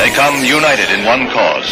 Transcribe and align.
They 0.00 0.12
come 0.22 0.36
united 0.58 0.88
in 0.96 1.00
one 1.14 1.24
cause. 1.34 1.70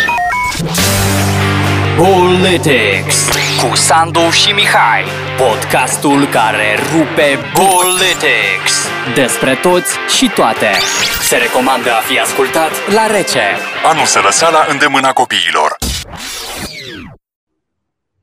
Politics 1.97 3.19
cu 3.61 3.75
Sandu 3.75 4.31
și 4.31 4.53
Mihai. 4.53 5.05
Podcastul 5.39 6.27
care 6.27 6.69
rupe 6.93 7.29
Politics. 7.55 8.75
Despre 9.15 9.55
toți 9.55 9.97
și 10.17 10.31
toate. 10.35 10.71
Se 11.21 11.37
recomandă 11.37 11.91
a 11.91 12.01
fi 12.01 12.19
ascultat 12.19 12.71
la 12.95 13.07
rece. 13.07 13.47
Anul 13.85 14.05
Sărăseala 14.05 14.67
îndemâna 14.71 15.13
copiilor. 15.13 15.77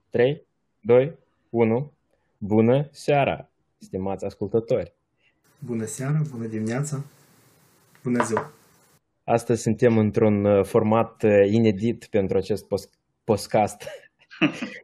3, 0.10 0.42
2, 0.80 1.12
1. 1.50 1.92
Bună 2.38 2.88
seara, 2.92 3.50
stimați 3.78 4.26
ascultători! 4.26 4.94
Bună 5.60 5.86
seara, 5.86 6.22
bună 6.32 6.46
dimineața, 6.46 7.02
bună 8.02 8.24
ziua! 8.24 8.52
Astăzi 9.24 9.62
suntem 9.62 9.98
într-un 9.98 10.46
uh, 10.46 10.66
format 10.66 11.24
uh, 11.24 11.48
inedit 11.52 12.06
pentru 12.06 12.38
acest 12.38 12.68
post- 12.68 13.00
podcast, 13.24 13.84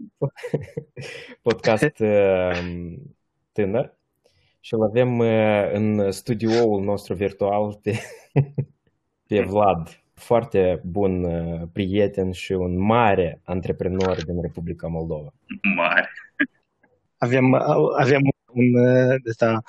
podcast 1.48 2.00
uh, 2.00 2.94
tânăr 3.52 3.98
și 4.60 4.74
îl 4.74 4.84
avem 4.84 5.20
în 5.74 6.12
studioul 6.12 6.84
nostru 6.84 7.14
virtual 7.14 7.80
pe, 7.82 8.00
pe 9.28 9.42
Vlad, 9.42 10.02
foarte 10.14 10.82
bun 10.84 11.26
prieten 11.74 12.32
și 12.32 12.52
un 12.52 12.80
mare 12.80 13.42
antreprenor 13.44 14.26
din 14.26 14.42
Republica 14.42 14.88
Moldova. 14.88 15.34
Mare. 15.76 16.10
Avem, 17.18 17.54
avem 17.98 18.22
un 18.54 18.76
ăsta, 19.28 19.62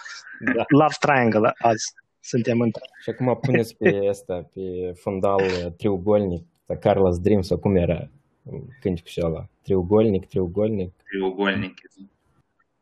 da. 0.55 0.65
love 0.69 0.95
triangle 1.01 1.53
azi. 1.59 1.93
Suntem 2.21 2.61
în... 2.61 2.71
Și 3.03 3.11
acum 3.11 3.39
puneți 3.41 3.77
pe 3.77 3.99
asta, 4.13 4.49
pe 4.55 4.93
fundal 4.95 5.73
triugolnic, 5.77 6.45
Carlos 6.81 7.19
Dream 7.19 7.43
sau 7.43 7.59
cum 7.59 7.77
era 7.77 8.09
cânticul 8.81 9.11
și 9.11 9.21
ăla? 9.25 9.49
Triugolnic, 9.63 10.27
triugolnic. 10.27 10.93
Triugolnic. 11.09 11.81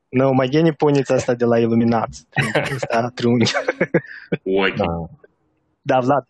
Nu, 0.08 0.32
mai 0.32 0.48
bine 0.48 0.72
puneți 0.72 1.12
asta 1.12 1.34
de 1.34 1.44
la 1.44 1.58
iluminați. 1.58 2.26
Asta, 2.54 3.10
triunghi. 3.14 3.52
Ochi. 4.44 4.76
Da. 4.76 5.08
da, 5.82 5.98
Vlad, 5.98 6.26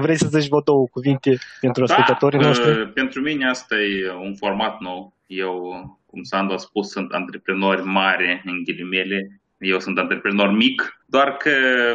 vrei 0.00 0.16
să 0.16 0.28
zici 0.28 0.48
vă 0.48 0.60
două 0.64 0.86
cuvinte 0.86 1.38
pentru 1.60 1.84
da, 1.84 1.94
ascultătorii 1.94 2.40
noștri? 2.40 2.70
Uh, 2.70 2.92
pentru 2.92 3.20
mine 3.20 3.48
asta 3.48 3.74
e 3.74 4.10
un 4.10 4.34
format 4.34 4.80
nou. 4.80 5.12
Eu, 5.26 5.72
cum 6.06 6.22
Sandu 6.22 6.52
a 6.52 6.56
spus, 6.56 6.90
sunt 6.90 7.12
antreprenori 7.12 7.82
mari, 7.82 8.42
în 8.44 8.64
ghilimele, 8.64 9.40
eu 9.58 9.78
sunt 9.80 9.98
antreprenor 9.98 10.50
mic, 10.50 11.02
doar 11.06 11.36
că 11.36 11.50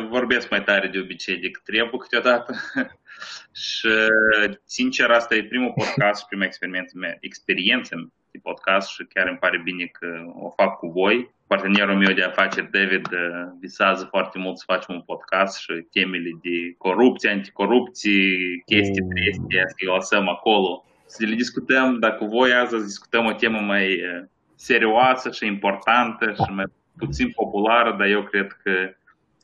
vorbesc 0.09 0.49
mai 0.49 0.63
tare 0.63 0.87
de 0.87 0.99
obicei 0.99 1.37
decât 1.37 1.63
trebuie 1.63 1.99
câteodată. 1.99 2.53
și, 3.65 3.89
sincer, 4.65 5.09
asta 5.09 5.35
e 5.35 5.43
primul 5.43 5.73
podcast 5.75 6.19
și 6.19 6.27
prima 6.27 6.45
experiență 6.45 6.97
mea, 6.97 7.17
experiență 7.19 8.11
de 8.31 8.39
podcast 8.41 8.89
și 8.89 9.05
chiar 9.13 9.27
îmi 9.27 9.37
pare 9.37 9.61
bine 9.63 9.85
că 9.85 10.07
o 10.33 10.49
fac 10.49 10.77
cu 10.77 10.87
voi. 10.87 11.31
Partenerul 11.47 11.97
meu 11.97 12.13
de 12.13 12.23
afaceri, 12.23 12.71
David, 12.71 13.07
visează 13.59 14.05
foarte 14.05 14.39
mult 14.39 14.57
să 14.57 14.63
facem 14.67 14.95
un 14.95 15.01
podcast 15.01 15.59
și 15.59 15.87
temele 15.91 16.29
de 16.41 16.73
corupție, 16.77 17.29
anticorupție, 17.29 18.21
chestii 18.65 19.01
mm. 19.01 19.09
triste, 19.09 19.63
să 19.67 19.75
le 19.85 19.91
lăsăm 19.91 20.27
acolo. 20.27 20.85
Să 21.05 21.25
le 21.25 21.35
discutăm, 21.35 21.99
dacă 21.99 22.25
voi 22.25 22.53
azi 22.53 22.83
discutăm 22.83 23.25
o 23.25 23.33
temă 23.33 23.59
mai 23.59 23.99
serioasă 24.55 25.31
și 25.31 25.45
importantă 25.45 26.33
și 26.33 26.51
mai 26.51 26.65
puțin 26.97 27.31
populară, 27.31 27.95
dar 27.97 28.07
eu 28.07 28.23
cred 28.23 28.51
că 28.63 28.95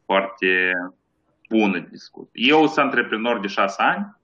foarte 0.05 0.71
bună 1.49 1.79
discut. 1.79 2.29
Eu 2.33 2.67
sunt 2.67 2.85
antreprenor 2.85 3.39
de 3.39 3.47
șase 3.47 3.81
ani. 3.81 4.17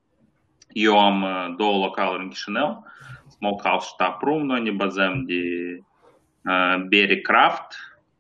Eu 0.68 1.00
am 1.00 1.22
uh, 1.22 1.56
două 1.58 1.86
localuri 1.86 2.24
în 2.24 2.30
Chișinău, 2.30 2.86
Smokehouse 3.28 3.88
și 3.88 3.94
Taproom. 3.98 4.46
Noi 4.46 4.62
ne 4.62 4.72
bazăm 4.72 5.24
de 5.26 5.44
uh, 6.44 6.84
bere 6.88 7.22
craft, 7.22 7.74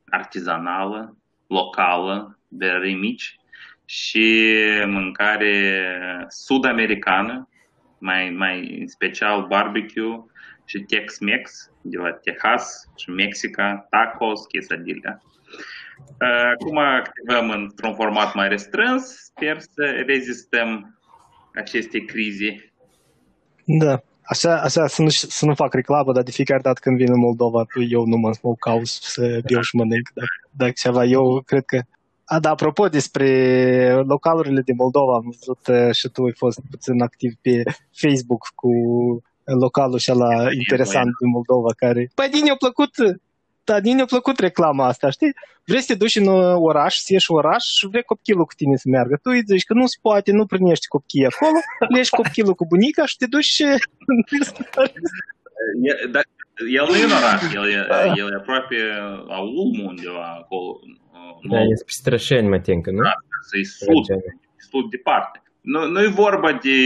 artizanală, 0.09 1.17
locală, 1.47 2.39
bere 2.47 2.89
mici 2.89 3.39
și 3.85 4.51
mâncare 4.85 5.85
sud-americană, 6.27 7.49
mai, 7.97 8.29
mai 8.29 8.83
special 8.87 9.45
barbecue 9.47 10.23
și 10.65 10.79
Tex-Mex 10.79 11.71
de 11.81 11.97
la 11.97 12.11
Texas 12.11 12.89
și 12.95 13.09
Mexica, 13.09 13.87
tacos, 13.89 14.45
quesadilla. 14.45 15.17
Acum 16.53 16.77
activăm 16.77 17.49
într-un 17.49 17.93
format 17.95 18.33
mai 18.33 18.47
restrâns, 18.47 19.03
sper 19.05 19.59
să 19.59 20.03
rezistăm 20.05 20.99
aceste 21.53 21.99
crize. 21.99 22.73
Da, 23.65 24.03
Așa, 24.27 24.61
așa 24.61 24.87
să, 24.87 25.01
nu, 25.01 25.09
să 25.09 25.45
nu 25.45 25.55
fac 25.55 25.73
reclamă, 25.73 26.13
dar 26.13 26.23
de 26.23 26.31
fiecare 26.31 26.61
dată 26.61 26.79
când 26.81 26.97
vin 26.97 27.11
în 27.11 27.19
Moldova, 27.19 27.65
eu 27.89 28.05
nu 28.05 28.17
mă 28.17 28.33
smoke 28.33 28.81
să 28.83 29.39
beau 29.47 29.61
și 29.61 29.75
mănânc. 29.75 30.09
Dacă, 30.13 30.35
dacă 30.51 30.73
ceva, 30.75 31.03
eu 31.03 31.41
cred 31.45 31.65
că... 31.65 31.79
A, 32.25 32.39
da, 32.39 32.49
apropo 32.49 32.87
despre 32.87 33.29
localurile 33.93 34.61
din 34.61 34.75
Moldova, 34.75 35.15
am 35.15 35.23
văzut 35.23 35.67
uh, 35.67 35.93
și 35.93 36.09
tu 36.09 36.23
ai 36.23 36.33
fost 36.35 36.59
puțin 36.69 37.01
activ 37.01 37.33
pe 37.41 37.63
Facebook 38.01 38.47
cu 38.55 38.71
localul 39.45 39.97
și 39.97 40.09
la 40.09 40.51
interesant 40.51 41.09
din 41.19 41.29
Moldova 41.29 41.71
care... 41.77 42.11
Păi 42.15 42.29
din 42.29 42.51
a 42.51 42.55
plăcut 42.55 42.93
dar 43.69 43.81
din 43.81 44.01
a 44.01 44.05
plăcut 44.05 44.39
reclama 44.39 44.85
asta, 44.87 45.09
știi? 45.09 45.33
Vrei 45.65 45.81
să 45.81 45.91
te 45.91 46.01
duci 46.03 46.15
în 46.15 46.27
uh, 46.27 46.55
oraș, 46.69 46.93
să 46.95 47.13
ieși 47.13 47.31
în 47.31 47.37
oraș 47.37 47.63
și 47.77 47.87
vrei 47.87 48.03
copilul 48.03 48.45
cu 48.45 48.53
tine 48.55 48.75
să 48.75 48.87
meargă. 48.89 49.15
Tu 49.23 49.29
îi 49.29 49.43
zici 49.45 49.67
că 49.69 49.73
nu 49.73 49.85
se 49.85 49.97
poate, 50.01 50.31
nu 50.31 50.45
primești 50.45 50.87
copchii 50.87 51.25
acolo, 51.31 51.59
legi 51.95 52.09
copilul 52.09 52.53
cu 52.53 52.65
bunica 52.71 53.05
și 53.05 53.17
te 53.17 53.27
duci 53.27 53.51
și... 53.55 53.65
Dar 56.13 56.23
el 56.79 56.85
nu 56.89 56.95
e 56.95 57.03
în 57.03 57.15
oraș, 57.19 57.41
el 57.53 57.67
e, 57.77 57.79
el 58.21 58.31
e 58.31 58.39
aproape 58.41 58.75
la 59.27 59.39
Ulm 59.39 59.75
undeva 59.85 60.27
acolo. 60.41 60.79
Da, 61.49 61.59
e 61.61 61.75
spre 61.75 61.93
Strășeni, 61.99 62.47
mă 62.47 62.59
tincă, 62.59 62.91
nu? 62.91 63.01
Da, 63.01 63.13
să-i 63.49 63.65
sud, 63.65 64.05
sud 64.69 64.89
departe. 64.89 65.43
Nu, 65.61 65.87
nu 65.87 66.01
e 66.01 66.07
vorba 66.07 66.51
de 66.51 66.77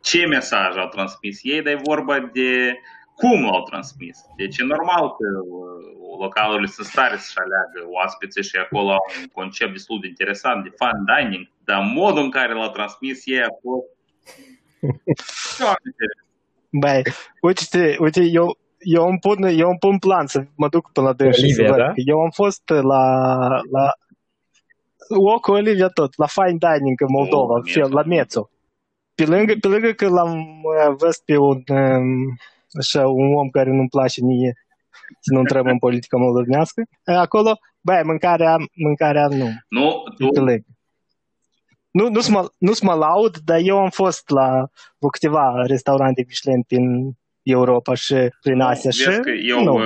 ce 0.00 0.26
mesaj 0.26 0.76
au 0.76 0.88
transmis 0.88 1.40
ei, 1.42 1.62
dar 1.62 1.72
e 1.72 1.80
vorba 1.84 2.30
de 2.32 2.78
cum 3.14 3.42
l-au 3.42 3.62
transmis. 3.62 4.18
Deci 4.36 4.58
e 4.58 4.64
normal 4.64 5.06
că 5.18 5.28
uh, 5.44 6.18
localurile 6.20 6.66
sunt 6.66 6.86
stare 6.86 7.16
să-și 7.16 7.38
aleagă 7.38 7.90
oaspețe 7.96 8.40
și 8.42 8.56
acolo 8.56 8.90
au 8.90 9.04
un 9.20 9.26
concept 9.32 9.72
destul 9.72 9.98
de 10.00 10.06
interesant 10.06 10.62
de 10.62 10.72
fine 10.80 11.02
dining, 11.10 11.46
dar 11.64 11.80
modul 11.94 12.22
în 12.22 12.30
care 12.30 12.52
l-au 12.52 12.70
transmis 12.70 13.26
ei 13.26 13.42
a 13.50 13.52
fost 13.62 13.86
Băi, 16.70 17.02
uite, 17.40 17.96
uite, 17.98 18.22
eu, 18.22 18.58
eu 18.78 19.08
îmi 19.08 19.18
pun, 19.18 19.42
eu 19.42 19.68
îmi 19.68 19.78
pun 19.78 19.98
plan 19.98 20.26
să 20.26 20.44
mă 20.56 20.68
duc 20.68 20.92
până 20.92 21.06
la 21.06 21.12
dânsi 21.12 21.48
să 21.48 21.62
văd. 21.62 21.76
Da? 21.76 21.92
Eu 21.94 22.18
am 22.20 22.30
fost 22.30 22.62
la, 22.68 23.46
la 23.70 23.92
o 25.08 25.38
cu 25.38 25.50
Olivia 25.50 25.88
tot, 25.88 26.16
la 26.16 26.26
fine 26.26 26.58
dining 26.58 27.00
în 27.00 27.06
Moldova, 27.10 27.54
oh, 27.54 27.90
la 27.90 28.02
Mețo. 28.02 28.50
Pe 29.18 29.24
lângă, 29.24 29.54
pe 29.60 29.68
lângă 29.68 29.90
că 29.92 30.08
l-am 30.08 30.32
uh, 30.38 30.94
văzut 30.98 31.22
pe 31.24 31.36
un 31.36 31.62
um, 31.68 32.36
așa, 32.80 33.06
un 33.06 33.34
om 33.34 33.48
care 33.48 33.70
nu-mi 33.70 33.88
place 33.88 34.24
mie 34.24 34.52
să 35.20 35.32
nu 35.32 35.38
intrăm 35.38 35.66
în 35.66 35.78
politica 35.78 36.16
moldovenească. 36.16 36.82
Acolo, 37.04 37.58
băi, 37.80 38.02
mâncarea, 38.04 38.56
mâncarea 38.74 39.26
nu. 39.26 39.48
Nu, 39.68 40.02
tu... 40.18 40.28
Nu, 41.90 42.08
nu, 42.08 42.20
mă, 42.28 42.48
nu 42.58 42.72
mă 42.82 42.94
laud, 42.94 43.36
dar 43.44 43.58
eu 43.62 43.78
am 43.78 43.90
fost 43.90 44.30
la 44.30 44.68
câteva 45.10 45.62
restaurante 45.66 46.24
Michelin 46.26 46.62
prin 46.62 47.12
Europa 47.42 47.94
și 47.94 48.14
prin 48.40 48.60
Asia. 48.60 48.90
și 48.90 49.04
eu, 49.48 49.62
nu. 49.62 49.80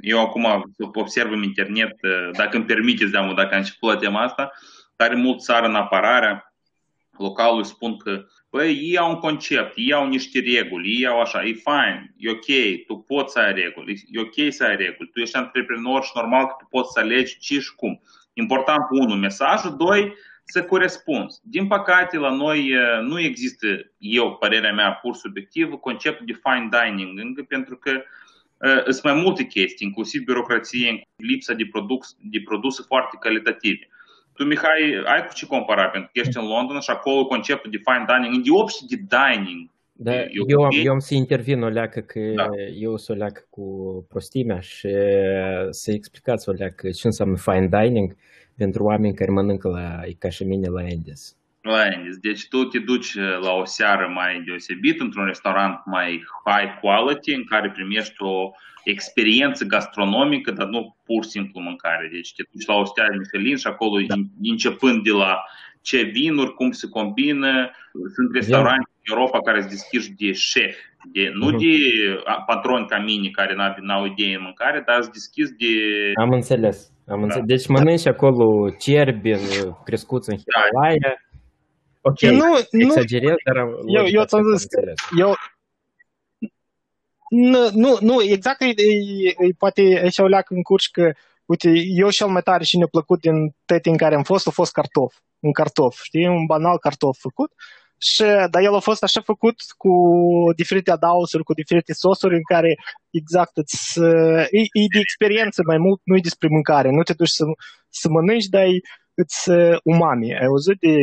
eu 0.00 0.20
acum 0.20 0.74
observ 0.94 1.30
în 1.30 1.42
internet, 1.42 1.96
dacă 2.36 2.56
îmi 2.56 2.66
permiteți, 2.66 3.10
deamă, 3.10 3.34
dacă 3.34 3.54
am 3.54 3.60
început 3.60 3.92
la 3.92 3.96
tema 3.96 4.22
asta, 4.22 4.50
tare 4.96 5.14
mult 5.14 5.40
țară 5.42 5.66
în 5.66 5.74
apărarea 5.74 6.52
localului 7.18 7.64
spun 7.64 7.96
că 7.96 8.24
Păi 8.50 8.78
ei 8.82 8.98
au 8.98 9.10
un 9.10 9.18
concept, 9.18 9.72
ei 9.76 9.92
au 9.92 10.08
niște 10.08 10.40
reguli, 10.40 10.94
ei 10.98 11.06
au 11.06 11.20
așa, 11.20 11.44
e 11.44 11.52
fine, 11.52 12.14
e 12.16 12.30
ok, 12.30 12.46
tu 12.86 12.96
poți 12.96 13.32
să 13.32 13.38
ai 13.38 13.52
reguli, 13.52 14.02
e 14.10 14.20
ok 14.20 14.52
să 14.52 14.64
ai 14.64 14.76
reguli, 14.76 15.10
tu 15.12 15.20
ești 15.20 15.36
antreprenor 15.36 16.02
și 16.02 16.10
normal 16.14 16.46
că 16.46 16.54
tu 16.58 16.66
poți 16.70 16.92
să 16.92 16.98
alegi 16.98 17.38
ce 17.38 17.60
și 17.60 17.74
cum. 17.74 18.00
Important, 18.32 18.86
unu, 18.90 19.14
mesajul, 19.14 19.76
doi, 19.76 20.14
să 20.44 20.64
corespunzi. 20.64 21.40
Din 21.42 21.66
păcate, 21.66 22.16
la 22.16 22.30
noi 22.30 22.72
nu 23.02 23.20
există, 23.20 23.66
eu, 23.98 24.36
părerea 24.36 24.72
mea 24.72 24.92
pur 24.92 25.14
subiectivă, 25.14 25.76
conceptul 25.76 26.26
de 26.26 26.40
fine 26.42 26.68
dining, 26.70 27.18
încă 27.18 27.42
pentru 27.42 27.76
că 27.76 27.90
uh, 28.56 28.82
sunt 28.82 29.02
mai 29.02 29.14
multe 29.14 29.44
chestii, 29.44 29.86
inclusiv 29.86 30.22
birocrație, 30.24 31.02
lipsa 31.16 31.52
de, 31.52 31.66
produs, 31.66 32.16
de 32.20 32.40
produse 32.44 32.82
foarte 32.86 33.16
calitative. 33.20 33.88
Tu, 34.38 34.44
Mihai, 34.44 34.82
ai 35.04 35.26
cu 35.26 35.32
ce 35.34 35.46
compara, 35.46 35.88
pentru 35.88 36.10
că 36.12 36.20
ești 36.20 36.38
în 36.38 36.46
Londra 36.46 36.80
și 36.80 36.90
acolo 36.90 37.26
conceptul 37.26 37.70
de 37.70 37.80
fine 37.86 38.04
dining, 38.10 38.34
în 38.34 38.68
și 38.68 38.86
de 38.90 38.96
dining. 39.16 39.70
Da, 39.92 40.14
eu, 40.20 40.44
eu, 40.46 40.62
am, 40.62 40.70
eu 40.84 40.92
am 40.92 40.98
să 40.98 41.14
intervin 41.14 41.62
o 41.62 41.68
leacă 41.68 42.00
că 42.00 42.20
da. 42.34 42.46
eu 42.80 42.96
sunt 42.96 43.16
o 43.16 43.20
leacă 43.20 43.46
cu 43.50 43.66
prostimea 44.08 44.60
și 44.60 44.88
să 45.70 45.90
explicați 45.92 46.48
o 46.48 46.52
leacă 46.52 46.90
ce 46.90 47.06
înseamnă 47.06 47.36
fine 47.36 47.68
dining 47.70 48.16
pentru 48.56 48.84
oameni 48.84 49.14
care 49.14 49.30
mănâncă 49.30 49.68
la, 49.68 50.00
ca 50.18 50.28
și 50.28 50.44
mine 50.44 50.68
la 50.68 50.80
Andes. 50.80 51.37
Lioness. 51.74 52.16
Deci 52.28 52.48
tu 52.48 52.64
te 52.64 52.78
duci 52.78 53.14
uh, 53.14 53.38
la 53.46 53.52
o 53.52 53.64
seară 53.64 54.06
mai 54.14 54.42
deosebit, 54.46 55.00
într-un 55.00 55.26
restaurant 55.32 55.76
mai 55.84 56.08
high 56.46 56.72
quality, 56.80 57.32
în 57.34 57.44
care 57.44 57.70
primești 57.70 58.22
o 58.22 58.50
experiență 58.84 59.64
gastronomică, 59.64 60.50
dar 60.50 60.66
nu 60.66 60.96
pur 61.04 61.24
și 61.24 61.30
simplu 61.30 61.60
mâncare. 61.60 62.08
Deci 62.12 62.34
te 62.34 62.42
duci 62.52 62.66
la 62.66 62.74
o 62.74 62.84
stea 62.84 63.06
Michelin 63.18 63.56
și 63.56 63.66
acolo, 63.66 63.94
da. 64.06 64.14
începând 64.42 65.02
de 65.02 65.10
la 65.10 65.32
ce 65.82 66.02
vinuri, 66.02 66.54
cum 66.54 66.70
se 66.70 66.88
combină, 66.88 67.70
sunt 68.14 68.28
restaurante 68.34 68.90
în 68.94 69.14
Europa 69.14 69.38
care 69.40 69.58
sunt 69.60 69.70
deschiși 69.70 70.10
de 70.10 70.32
șef, 70.32 70.76
de, 71.12 71.30
nu 71.34 71.48
uh-huh. 71.48 71.58
de 71.62 71.74
patroni 72.46 72.86
ca 72.86 72.98
mine 72.98 73.28
care 73.28 73.54
n-au 73.80 74.04
idee 74.04 74.34
în 74.34 74.42
mâncare, 74.42 74.82
dar 74.86 75.00
sunt 75.00 75.12
deschis 75.12 75.48
de... 75.50 75.72
Am 76.24 76.30
înțeles. 76.30 76.92
Am 77.06 77.22
înțeles. 77.22 77.46
Da. 77.46 77.54
Deci 77.54 77.66
mănânci 77.66 78.06
acolo 78.06 78.46
cerbi 78.84 79.30
crescuți 79.84 80.30
în 80.30 80.36
Himalaya. 80.42 80.98
Da. 81.00 81.27
Ok, 82.08 82.20
nu, 82.20 82.58
exagerez, 82.70 83.34
dar 83.44 83.56
eu, 83.86 84.04
eu 84.06 84.24
ți-am 84.24 84.56
zis, 84.56 84.66
eu, 85.18 85.34
nu, 87.28 87.70
nu, 87.72 87.96
nu, 88.00 88.22
exact, 88.22 88.60
e, 88.60 88.64
e, 88.64 89.28
e, 89.28 89.34
poate 89.58 90.02
așa 90.04 90.22
o 90.22 90.26
leacă 90.26 90.54
în 90.54 90.62
curs 90.62 90.86
că, 90.86 91.12
uite, 91.44 91.70
eu 91.74 92.10
cel 92.10 92.26
mai 92.26 92.42
tare 92.42 92.64
și 92.64 92.76
ne-a 92.76 92.86
plăcut 92.90 93.20
din 93.20 93.54
tăti 93.64 93.88
în 93.88 93.96
care 93.96 94.14
am 94.14 94.22
fost, 94.22 94.46
a 94.46 94.50
fost 94.50 94.72
cartof, 94.72 95.14
un 95.38 95.52
cartof, 95.52 96.02
știi, 96.02 96.26
un 96.26 96.46
banal 96.46 96.78
cartof 96.78 97.18
făcut, 97.18 97.52
și, 97.98 98.22
dar 98.22 98.62
el 98.62 98.74
a 98.74 98.78
fost 98.78 99.02
așa 99.02 99.20
făcut 99.20 99.56
cu 99.76 99.92
diferite 100.56 100.90
adausuri, 100.90 101.42
cu 101.42 101.52
diferite 101.52 101.92
sosuri 101.92 102.34
în 102.34 102.42
care 102.42 102.76
exact 103.10 103.56
îți, 103.56 104.00
e, 104.50 104.60
e 104.60 104.92
de 104.92 104.98
experiență 104.98 105.62
mai 105.66 105.78
mult, 105.78 106.00
nu 106.04 106.16
e 106.16 106.28
despre 106.30 106.48
mâncare, 106.50 106.90
nu 106.90 107.02
te 107.02 107.12
duci 107.12 107.28
să, 107.28 107.44
să 107.88 108.08
mănânci, 108.08 108.44
dar 108.44 108.64
e, 108.64 108.80
îți 109.14 109.50
umami. 109.84 110.34
Ai 110.34 110.46
auzit 110.46 110.78
de 110.80 110.96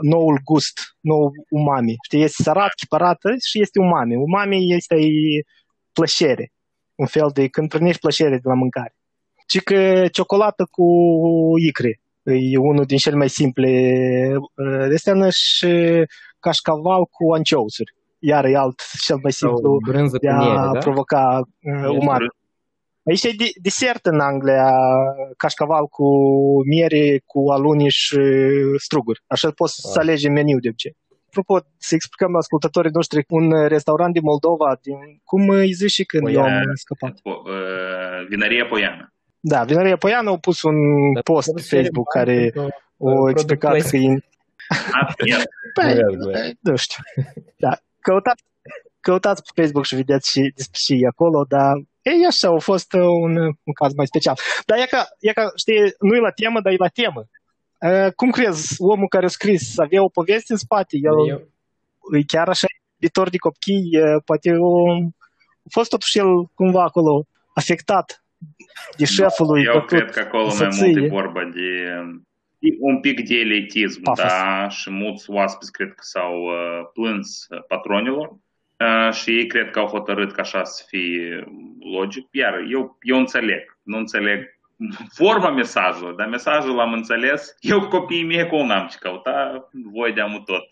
noul 0.00 0.40
gust, 0.44 0.80
nou 1.00 1.32
umami. 1.50 1.94
Știi, 2.04 2.22
este 2.22 2.42
sărat, 2.42 2.72
chiparată 2.76 3.28
și 3.48 3.60
este 3.60 3.80
umami. 3.80 4.14
Umami 4.16 4.72
este 4.74 4.96
plăcere, 5.92 6.52
un 6.94 7.06
fel 7.06 7.30
de 7.32 7.48
când 7.48 7.68
primești 7.68 8.00
plăcere 8.00 8.36
de 8.36 8.48
la 8.48 8.54
mâncare. 8.54 8.94
Și 9.48 9.60
că 9.60 10.08
ciocolată 10.12 10.68
cu 10.70 10.86
icre 11.66 12.00
e 12.22 12.56
unul 12.56 12.84
din 12.84 12.96
cele 12.96 13.16
mai 13.16 13.28
simple 13.28 13.70
desenă 14.88 15.28
și 15.30 16.04
cașcaval 16.38 17.04
cu 17.04 17.32
anceusuri. 17.32 17.94
Iar 18.18 18.44
e 18.44 18.56
alt 18.56 18.80
cel 19.04 19.18
mai 19.22 19.32
simplu 19.32 19.78
de 20.20 20.28
a 20.28 20.36
miere, 20.36 20.70
da? 20.72 20.78
provoca 20.78 21.40
uh, 21.40 21.98
umami. 22.00 22.26
Aici 23.10 23.24
e 23.24 23.60
desert 23.62 24.06
în 24.06 24.20
Anglia, 24.20 24.70
cașcaval 25.36 25.86
cu 25.86 26.08
miere, 26.72 27.22
cu 27.26 27.50
aluni 27.50 27.88
și 27.88 28.20
struguri. 28.76 29.20
Așa 29.26 29.50
poți 29.50 29.74
ah. 29.84 29.90
să 29.92 29.98
alegi 29.98 30.28
meniu 30.28 30.58
de 30.58 30.68
obicei. 30.68 30.96
Apropo, 31.28 31.54
să 31.76 31.94
explicăm 31.94 32.30
la 32.32 32.38
ascultătorii 32.38 32.90
noștri 32.98 33.24
un 33.28 33.46
restaurant 33.68 34.12
din 34.12 34.22
Moldova, 34.24 34.78
din 34.82 34.98
cum 35.24 35.48
îi 35.48 35.72
zici 35.72 36.04
când 36.06 36.22
Poiana, 36.22 36.48
eu 36.48 36.56
am 36.56 36.74
scăpat? 36.84 37.14
Vinăria 38.28 38.66
Poiană. 38.66 39.12
Da, 39.40 39.62
Vinăria 39.64 39.96
Poiană 39.96 40.28
au 40.28 40.38
pus 40.38 40.62
un 40.62 40.78
Dar 41.14 41.22
post 41.22 41.54
pe 41.54 41.62
Facebook 41.62 42.08
care 42.12 42.52
o 42.96 43.30
explicat 43.30 43.80
că 43.80 43.96
e... 43.96 44.22
Păi, 45.74 45.94
nu 46.60 46.76
știu. 46.76 47.02
Da, 47.56 47.72
căutați, 48.00 48.42
căutați 49.00 49.42
pe 49.42 49.60
Facebook 49.60 49.84
și 49.84 49.94
vedeți 49.94 50.30
și 50.30 50.52
despre 50.56 50.78
și 50.84 51.06
acolo, 51.12 51.44
dar 51.48 51.72
ei, 52.10 52.26
așa, 52.26 52.48
a 52.48 52.58
fost 52.58 52.92
un, 52.92 53.36
un 53.68 53.74
caz 53.80 53.94
mai 53.94 54.06
special. 54.06 54.36
Dar 54.66 54.78
e 54.78 54.86
ca, 54.86 55.08
e 55.20 55.32
ca, 55.32 55.44
știi, 55.56 55.80
nu 56.00 56.14
e 56.14 56.20
la 56.28 56.30
temă, 56.30 56.60
dar 56.60 56.72
e 56.72 56.86
la 56.86 56.88
temă. 56.88 57.22
Uh, 57.88 58.12
cum 58.12 58.30
crezi, 58.30 58.74
omul 58.78 59.08
care 59.08 59.24
a 59.24 59.28
scris 59.28 59.78
avea 59.78 60.02
o 60.02 60.08
poveste 60.08 60.52
în 60.52 60.58
spate? 60.58 60.96
El 61.02 61.28
Eu... 61.28 61.38
e 62.18 62.22
chiar 62.26 62.48
așa 62.48 62.66
iubitor 62.96 63.28
de 63.30 63.36
copii, 63.36 63.88
uh, 63.98 64.22
poate 64.24 64.50
o, 64.58 64.72
a 65.66 65.70
fost 65.70 65.90
totuși 65.90 66.18
el 66.18 66.30
cumva 66.54 66.82
acolo 66.82 67.24
afectat 67.54 68.24
de 68.96 69.04
șeful 69.04 69.46
lui. 69.46 69.62
Eu 69.64 69.84
cred 69.84 70.10
că 70.10 70.20
acolo 70.20 70.46
mai 70.58 70.68
mult 70.80 70.96
e 70.96 71.08
vorba 71.08 71.42
de 71.44 71.68
un 72.80 73.00
pic 73.00 73.28
de 73.28 73.34
elitism, 73.34 74.02
Pafos. 74.02 74.24
da, 74.24 74.68
și 74.68 74.90
mulți 74.90 75.30
oaspeți 75.30 75.72
cred 75.72 75.88
că 75.88 76.02
s-au 76.12 76.34
uh, 76.42 76.88
plâns 76.92 77.46
patronilor 77.68 78.36
și 79.12 79.30
ei 79.30 79.46
cred 79.46 79.70
că 79.70 79.78
au 79.78 79.86
hotărât 79.86 80.32
că 80.32 80.40
așa 80.40 80.64
să 80.64 80.84
fie 80.86 81.44
logic. 81.98 82.28
Iar 82.30 82.54
eu, 82.70 82.98
eu 83.02 83.18
înțeleg, 83.18 83.78
nu 83.82 83.96
înțeleg 83.96 84.58
forma 85.12 85.50
mesajului, 85.50 86.16
dar 86.16 86.28
mesajul 86.28 86.80
am 86.80 86.92
înțeles. 86.92 87.56
Eu 87.60 87.80
cu 87.80 87.86
copiii 87.86 88.24
mei 88.24 88.40
acolo 88.40 88.64
n-am 88.64 88.86
ce 88.86 88.96
căuta, 89.00 89.68
voi 89.92 90.12
de 90.12 90.20
tot 90.44 90.68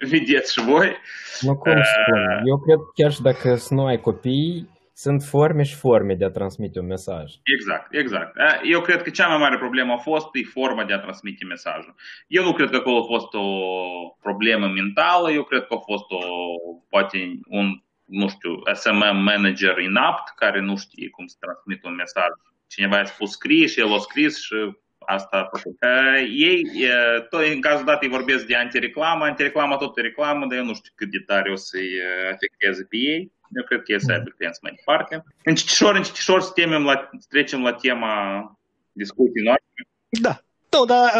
vedeți 0.00 0.52
și 0.52 0.64
voi. 0.64 0.96
Nu 1.40 1.56
cum 1.56 1.72
spun, 1.72 2.46
eu 2.46 2.58
cred 2.58 2.78
chiar 2.94 3.12
și 3.12 3.22
dacă 3.22 3.54
să 3.54 3.74
nu 3.74 3.84
ai 3.84 4.00
copii, 4.00 4.68
sunt 4.94 5.22
forme 5.22 5.62
și 5.62 5.74
forme 5.74 6.14
de 6.14 6.24
a 6.24 6.30
transmite 6.30 6.78
un 6.78 6.86
mesaj. 6.86 7.32
Exact, 7.42 7.94
exact. 7.94 8.36
Eu 8.62 8.80
cred 8.80 9.02
că 9.02 9.10
cea 9.10 9.28
mai 9.28 9.38
mare 9.38 9.56
problemă 9.56 9.92
a 9.92 9.96
fost 9.96 10.28
e 10.32 10.42
forma 10.44 10.84
de 10.84 10.92
a 10.92 10.98
transmite 10.98 11.44
mesajul. 11.44 11.94
Eu 12.26 12.44
nu 12.44 12.52
cred 12.52 12.70
că 12.70 12.76
acolo 12.76 12.98
a 12.98 13.06
fost 13.06 13.34
o 13.34 13.46
problemă 14.20 14.66
mentală, 14.66 15.30
eu 15.30 15.42
cred 15.42 15.64
că 15.66 15.74
a 15.74 15.78
fost 15.78 16.10
o, 16.10 16.18
poate 16.88 17.40
un, 17.48 17.82
nu 18.04 18.28
știu, 18.28 18.52
SMM 18.74 19.16
manager 19.22 19.78
inapt 19.78 20.34
care 20.36 20.60
nu 20.60 20.76
știe 20.76 21.08
cum 21.10 21.26
să 21.26 21.36
transmită 21.40 21.88
un 21.88 21.94
mesaj. 21.94 22.28
Cineva 22.66 22.98
a 22.98 23.04
spus 23.04 23.30
scrie 23.30 23.66
și 23.66 23.80
el 23.80 23.92
a 23.92 23.98
scris 23.98 24.42
și 24.42 24.54
asta 24.98 25.36
a 25.36 25.56
făcut. 25.56 25.76
Ei, 26.28 26.62
tot, 27.30 27.40
în 27.54 27.60
cazul 27.60 27.84
dat, 27.84 28.02
îi 28.02 28.08
vorbesc 28.08 28.46
de 28.46 28.56
antireclamă, 28.56 29.24
antireclama 29.24 29.76
tot 29.76 29.98
e 29.98 30.00
reclamă, 30.00 30.46
dar 30.46 30.58
eu 30.58 30.64
nu 30.64 30.74
știu 30.74 30.92
cât 30.94 31.10
de 31.10 31.18
tare 31.18 31.50
o 31.50 31.56
să-i 31.56 31.90
afecteze 32.32 32.86
pe 32.88 32.96
ei. 32.96 33.32
Eu 33.58 33.64
cred 33.68 33.80
că 33.82 33.92
e 33.92 33.98
să 33.98 34.12
aibă 34.12 34.30
clienți 34.36 34.62
mai 34.62 34.72
departe. 34.76 35.24
Încetișor, 35.44 35.94
încetișor 35.94 36.40
să, 36.40 36.50
temem 36.54 36.82
la, 36.84 36.94
să 37.18 37.26
trecem 37.28 37.62
la 37.62 37.72
tema 37.72 38.14
discuției 38.92 39.44
noastre. 39.44 39.80
Da, 40.24 40.34
da, 40.68 40.80
dar 40.86 41.10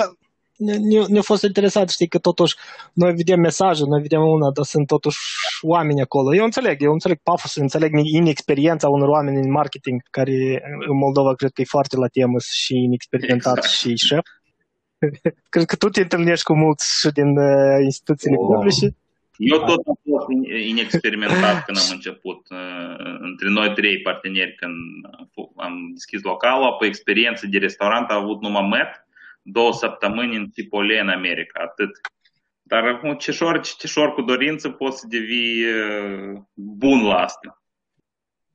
ne-a 1.08 1.23
fost 1.23 1.43
interesat, 1.43 1.88
știi, 1.88 2.08
că 2.08 2.19
totuși 2.19 2.55
noi 2.93 3.12
vedem 3.12 3.40
mesaje, 3.40 3.82
noi 3.84 4.00
vedem 4.00 4.20
una, 4.20 4.50
dar 4.50 4.64
sunt 4.64 4.87
totuși 4.87 5.19
oameni 5.62 6.00
acolo. 6.00 6.34
Eu 6.34 6.44
înțeleg, 6.44 6.82
eu 6.82 6.93
înțeleg 6.93 7.19
pafosul, 7.23 7.62
înțeleg 7.62 7.93
inexperiența 7.94 8.88
unor 8.88 9.08
oameni 9.08 9.37
în 9.37 9.50
marketing, 9.50 10.00
care 10.11 10.32
în 10.88 10.96
Moldova 10.96 11.34
cred 11.34 11.50
că 11.50 11.61
e 11.61 11.64
foarte 11.64 11.96
la 11.96 12.06
temă 12.06 12.38
și 12.40 12.75
inexperimentat 12.75 13.56
exact. 13.56 13.75
și 13.75 13.96
șef. 13.96 14.26
cred 15.52 15.64
că 15.64 15.76
tu 15.76 15.88
te 15.88 16.00
întâlnești 16.00 16.44
cu 16.44 16.55
mulți 16.56 16.87
și 17.00 17.08
din 17.11 17.31
uh, 17.38 17.79
instituțiile 17.84 18.37
oh. 18.38 18.46
publice. 18.46 18.96
Eu 19.50 19.59
tot 19.59 19.87
am 19.87 19.99
fost 20.09 20.27
inexperimentat 20.73 21.65
când 21.65 21.79
am 21.79 21.91
început. 21.91 22.41
Între 23.31 23.49
noi 23.49 23.72
trei 23.75 24.03
parteneri 24.03 24.55
când 24.55 24.77
am 25.56 25.75
deschis 25.93 26.22
localul, 26.22 26.65
apoi 26.65 26.89
experiență 26.89 27.46
de 27.46 27.58
restaurant 27.58 28.11
a 28.11 28.15
avut 28.15 28.41
numai 28.41 28.69
MET, 28.69 28.93
două 29.43 29.72
săptămâni 29.72 30.37
în 30.37 30.49
Tipole 30.49 31.01
în 31.01 31.08
America, 31.08 31.61
atât. 31.63 31.91
Dar 32.63 32.82
acum 32.84 33.15
ceșor, 33.15 33.61
ceșor 33.61 34.13
cu 34.13 34.22
dorință 34.22 34.69
poți 34.69 34.99
să 34.99 35.06
devii 35.08 35.65
bun 36.55 37.05
la 37.05 37.15
asta. 37.15 37.63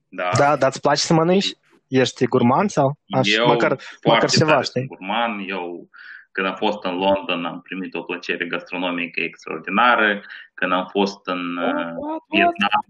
Da, 0.10 0.29
da 0.38 0.56
dar 0.56 0.70
îți 0.70 0.82
place 0.82 1.01
să 1.01 1.13
mănânci? 1.13 1.51
Ești 1.88 2.25
gurman 2.25 2.67
sau? 2.67 2.98
Aș, 3.10 3.27
eu 3.38 3.48
măcar, 3.48 3.77
măcar 4.03 4.29
ceva, 4.29 4.62
știi? 4.62 4.86
gurman, 4.86 5.32
eu 5.48 5.89
când 6.38 6.50
am 6.50 6.56
fost 6.56 6.84
în 6.84 6.96
London 7.06 7.46
am 7.46 7.62
primit 7.62 7.94
o 7.94 8.01
plăcere 8.01 8.46
gastronomică 8.46 9.20
extraordinară. 9.22 10.22
Când 10.53 10.72
am 10.72 10.88
fost 10.89 11.27
în 11.27 11.58
uh, 11.58 12.20
Vietnam, 12.29 12.86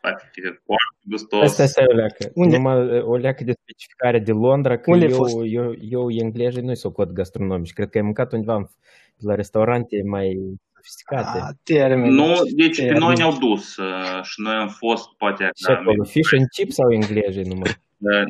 poate 0.00 0.28
fi 0.32 0.40
foarte 0.40 1.00
gustos. 1.04 1.42
Asta 1.42 1.62
este 1.62 1.84
o 1.88 1.94
leacă. 1.94 2.30
Unde? 2.34 2.56
Numai 2.56 3.00
o 3.00 3.16
leacă 3.16 3.44
de 3.44 3.52
specificare 3.62 4.18
de 4.18 4.32
Londra, 4.32 4.78
că 4.78 4.90
Unde 4.90 5.04
eu, 5.04 5.16
fost? 5.16 5.36
eu, 5.44 5.74
eu 5.78 6.10
englezii 6.10 6.62
nu-i 6.62 6.76
socot 6.76 7.10
gastronomici. 7.12 7.72
Cred 7.72 7.88
că 7.90 7.98
ai 7.98 8.04
mâncat 8.04 8.32
undeva 8.32 8.70
la 9.18 9.34
restaurante 9.34 10.02
mai 10.04 10.26
sofisticate. 10.74 11.38
Ah, 11.38 11.48
termen. 11.62 12.12
Nu, 12.12 12.32
deci 12.56 12.76
termen. 12.76 12.92
pe 12.92 12.98
noi 12.98 13.14
ne-au 13.14 13.36
dus 13.38 13.76
uh, 13.76 14.22
și 14.22 14.40
noi 14.40 14.54
am 14.54 14.68
fost, 14.68 15.08
poate... 15.16 15.48
Ce 15.54 15.72
acolo, 15.72 16.04
fish 16.04 16.32
and 16.38 16.46
chips 16.54 16.74
sau 16.74 16.92
englezii 16.92 17.42
numai? 17.42 17.70
Uh, 17.98 18.22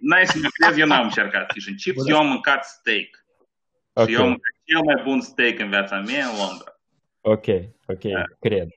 n-ai 0.00 0.26
să 0.26 0.38
mă 0.42 0.48
crezi, 0.52 0.80
eu 0.80 0.86
n-am 0.86 1.04
încercat 1.04 1.52
fish 1.52 1.66
and 1.68 1.78
chips, 1.78 2.08
eu 2.08 2.18
am 2.18 2.28
mâncat 2.28 2.64
steak. 2.64 3.21
Okay. 3.92 4.12
Și 4.12 4.20
eu 4.20 4.26
am 4.26 4.40
cel 4.64 4.82
mai 4.84 5.02
bun 5.04 5.20
steak 5.20 5.58
în 5.58 5.68
viața 5.68 6.00
mea 6.00 6.26
în 6.26 6.36
Londra. 6.38 6.70
Ok, 7.20 7.46
ok, 7.86 8.12
da. 8.12 8.24
cred. 8.40 8.68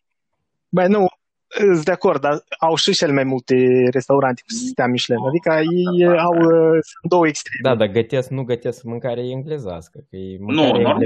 Băi, 0.69 0.87
nu, 0.87 1.07
sunt 1.47 1.85
de 1.85 1.91
acord, 1.91 2.21
dar 2.21 2.43
au 2.59 2.75
și 2.75 2.91
cel 2.91 3.13
mai 3.13 3.23
multe 3.23 3.55
restaurante 3.91 4.41
cu 4.41 4.53
sistem 4.53 4.89
Michelin. 4.89 5.25
Adică 5.27 5.49
da, 5.49 5.59
ei 5.59 6.05
da, 6.05 6.13
da, 6.13 6.21
au 6.21 6.39
da. 6.39 6.79
două 7.09 7.27
extreme. 7.27 7.69
Da, 7.69 7.75
dar 7.75 7.87
gătesc, 7.87 8.29
nu 8.29 8.43
gătesc 8.43 8.83
mâncare 8.83 9.21
englezească. 9.21 9.99
Că 10.09 10.15
e 10.15 10.37
nu, 10.39 10.53
normal 10.53 10.97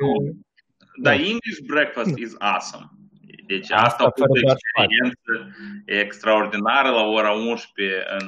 nu. 0.00 0.36
Dar 1.02 1.12
English 1.12 1.60
breakfast 1.66 2.16
is 2.16 2.34
awesome. 2.38 2.84
Deci 3.46 3.70
asta, 3.70 3.84
asta 3.84 4.02
a 4.04 4.12
fost 4.16 4.30
o 4.30 4.50
experiență 4.50 5.56
extraordinară 5.84 6.88
la 6.88 7.02
ora 7.02 7.32
11 7.32 8.04
în 8.18 8.26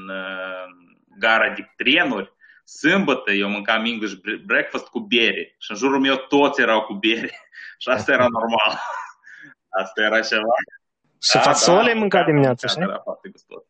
gara 1.18 1.54
de 1.54 1.73
trenuri 1.76 2.33
Sâmbătă 2.77 3.33
eu 3.33 3.49
mâncam 3.49 3.85
English 3.85 4.15
breakfast 4.45 4.87
cu 4.87 5.01
bere 5.01 5.55
și 5.59 5.71
în 5.71 5.77
jurul 5.77 6.01
meu 6.01 6.17
toți 6.17 6.61
erau 6.61 6.83
cu 6.83 6.93
bere. 6.93 7.31
Și 7.83 7.89
asta 7.89 8.13
era 8.13 8.27
normal. 8.31 8.81
Asta 9.83 10.03
era 10.03 10.21
ceva. 10.21 10.55
Și 11.23 11.39
fasole 11.39 11.93
da, 11.93 11.99
mânca 11.99 12.19
da, 12.19 12.25
dimineața, 12.25 12.67
da, 12.67 12.73
știi? 12.73 12.83
Era 12.83 12.99
foarte 12.99 13.29
gustos. 13.29 13.63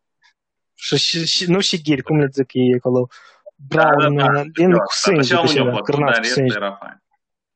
Și, 0.75 0.97
și, 0.97 1.27
și, 1.27 1.51
nu 1.51 1.61
și 1.61 1.83
ghiri, 1.83 2.03
cum 2.03 2.19
le 2.19 2.29
zic 2.33 2.53
ei 2.53 2.75
acolo? 2.75 3.09
Brown, 3.57 4.17
Da, 4.17 4.27
da, 4.27 4.33
da. 4.33 4.43
din 4.43 4.71
Da, 4.71 4.79
cu 4.79 4.93
sânge, 4.93 5.21
așa 5.21 5.37
cu 5.37 5.41
unde 5.41 5.55
ceva, 5.55 5.69
a 5.69 5.73
fost, 5.73 5.85
cârnați 5.85 6.13
dar 6.13 6.21
cu 6.21 6.27
restul 6.27 6.43
sânge. 6.43 6.57
era 6.57 6.73
fain. 6.73 7.03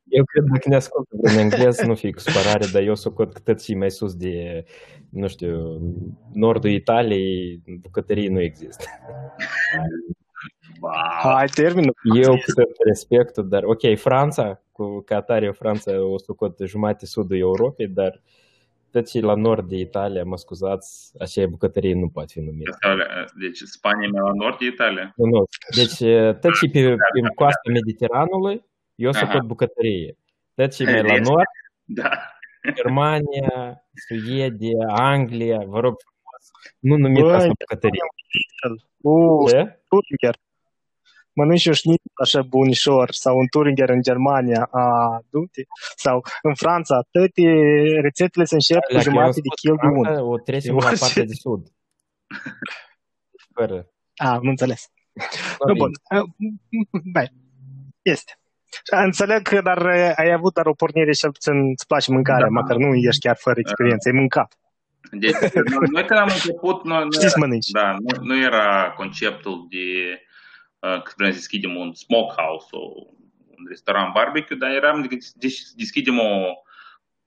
Eu 0.09 0.25
cred 0.25 0.45
dacă 0.53 0.69
ne 0.69 0.77
ascultă 0.77 1.15
în 1.23 1.39
englez, 1.39 1.79
nu 1.81 1.95
fi 1.95 2.13
cu 2.13 2.19
supărare, 2.19 2.67
dar 2.73 2.83
eu 2.83 2.95
socot 2.95 3.33
că 3.33 3.39
tot 3.39 3.63
și 3.63 3.75
mai 3.75 3.91
sus 3.91 4.15
de, 4.15 4.65
nu 5.11 5.29
știu, 5.29 5.81
nordul 6.33 6.71
Italiei, 6.71 7.63
bucătării 7.81 8.29
nu 8.29 8.41
există. 8.41 8.85
Wow. 10.81 10.93
Hai, 11.35 11.47
termină. 11.55 11.93
Eu 12.23 12.31
cu 12.31 12.53
tot 12.55 12.71
respectul, 12.87 13.49
dar 13.49 13.63
ok, 13.65 13.99
Franța, 13.99 14.63
cu 14.73 15.01
ca 15.01 15.17
atare 15.17 15.51
Franța 15.51 16.05
o 16.05 16.19
socot 16.19 16.59
jumate 16.65 17.07
sudul 17.07 17.39
Europei, 17.39 17.87
dar 17.87 18.21
tot 18.91 19.09
și 19.09 19.21
la 19.21 19.35
nord 19.35 19.69
de 19.69 19.77
Italia, 19.77 20.25
mă 20.25 20.37
scuzați, 20.37 21.13
așa 21.21 21.47
bucătărie 21.47 21.95
nu 21.95 22.09
poate 22.09 22.33
fi 22.33 22.41
numită. 22.41 22.71
Asta, 22.81 22.97
Deci 23.41 23.59
Spania 23.59 24.07
e 24.07 24.11
mai 24.11 24.21
la 24.23 24.33
nord 24.35 24.59
de 24.59 24.65
Italia. 24.67 25.13
Nu, 25.17 25.25
nu. 25.27 25.45
Deci 25.77 25.99
tot 26.41 26.55
și 26.55 26.69
pe, 26.69 26.81
pe 26.89 27.35
coasta 27.35 27.71
Mediteranului, 27.73 28.65
eu 28.95 29.13
socot 29.13 29.35
Aha. 29.35 29.43
bucătărie. 29.45 30.17
Tot 30.55 30.75
și 30.75 30.83
mai 30.83 31.03
la 31.03 31.13
Este. 31.15 31.31
nord, 31.31 31.47
Da. 31.85 32.11
Germania, 32.75 33.83
Suedia, 34.07 34.87
Anglia, 34.89 35.59
vă 35.67 35.81
rog 35.81 35.95
frumos, 36.05 36.22
nu 36.79 36.97
numiți 36.97 37.23
Băi, 37.23 37.35
asta 37.35 37.49
bucătărie. 37.59 38.01
Uș, 39.03 39.51
Ce? 39.51 39.81
Turinger. 39.89 40.37
Mănânci 41.35 41.67
un 41.67 41.73
șnițel 41.73 42.13
așa 42.23 42.43
bunișor 42.43 43.11
sau 43.11 43.37
un 43.39 43.47
Turinger 43.51 43.89
în 43.89 44.03
Germania, 44.03 44.63
a, 44.71 44.85
du-te. 45.31 45.63
Sau 45.97 46.25
în 46.43 46.55
Franța, 46.55 46.95
toate 47.11 47.43
rețetele 48.01 48.45
se 48.45 48.55
încep 48.55 48.77
cu 48.83 48.93
Dacă 48.93 49.05
eu 49.07 49.13
jumate 49.13 49.41
de 49.41 49.49
spus 49.49 49.61
kil 49.61 49.75
de 49.83 49.87
unt. 49.87 50.05
Franța, 50.07 50.25
O 50.25 50.37
trecem 50.39 50.77
la 50.77 50.87
Orice. 50.87 51.01
partea 51.01 51.25
de 51.25 51.33
sud. 51.45 51.63
Fără. 53.55 53.87
A, 54.17 54.29
am 54.33 54.47
înțeles. 54.49 54.89
Nu, 55.67 55.75
bun. 55.75 55.91
Bine, 57.17 57.33
este. 58.03 58.33
Înțeleg 58.91 59.43
că 59.43 59.61
dar 59.61 59.87
eh, 59.87 60.13
ai 60.17 60.33
avut 60.33 60.55
dar 60.55 60.67
o 60.67 60.73
pornire 60.73 61.13
și 61.13 61.27
puțin 61.27 61.71
îți 61.71 61.87
place 61.87 62.11
mâncarea, 62.13 62.49
Da. 62.53 62.61
măcar 62.61 62.77
nu 62.77 62.95
ești 62.95 63.21
chiar 63.27 63.37
fără 63.41 63.59
experiență, 63.59 64.09
ai 64.09 64.15
mâncat. 64.19 64.59
Deci, 65.19 65.33
noi, 65.55 65.89
noi 65.91 66.05
când 66.05 66.21
am 66.21 66.29
început, 66.33 66.85
noi, 66.85 67.05
nu 67.05 67.13
Știți 67.13 67.29
să 67.29 67.37
era, 67.37 67.47
mănânci. 67.47 67.71
da, 67.71 67.93
nu, 67.93 68.25
nu 68.25 68.37
era 68.37 68.93
conceptul 68.97 69.67
de 69.71 70.21
uh, 70.79 71.03
că 71.03 71.13
vrem 71.17 71.31
să 71.31 71.37
deschidem 71.37 71.77
un 71.77 71.95
smokehouse 71.95 72.67
sau 72.71 73.17
un 73.59 73.65
restaurant 73.69 74.13
barbecue, 74.13 74.57
dar 74.57 74.71
eram 74.71 75.03
de 75.03 75.17
deci, 75.35 75.61
deschidem 75.77 76.19
o, 76.19 76.53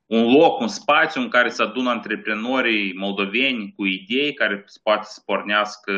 un 0.05 0.31
loc, 0.31 0.59
un 0.59 0.67
spațiu 0.67 1.21
în 1.21 1.29
care 1.29 1.49
se 1.49 1.61
adună 1.61 1.89
antreprenorii 1.89 2.93
moldoveni 2.93 3.73
cu 3.75 3.85
idei 3.85 4.33
care 4.33 4.65
poate 4.83 5.05
să 5.05 5.21
pornească, 5.25 5.93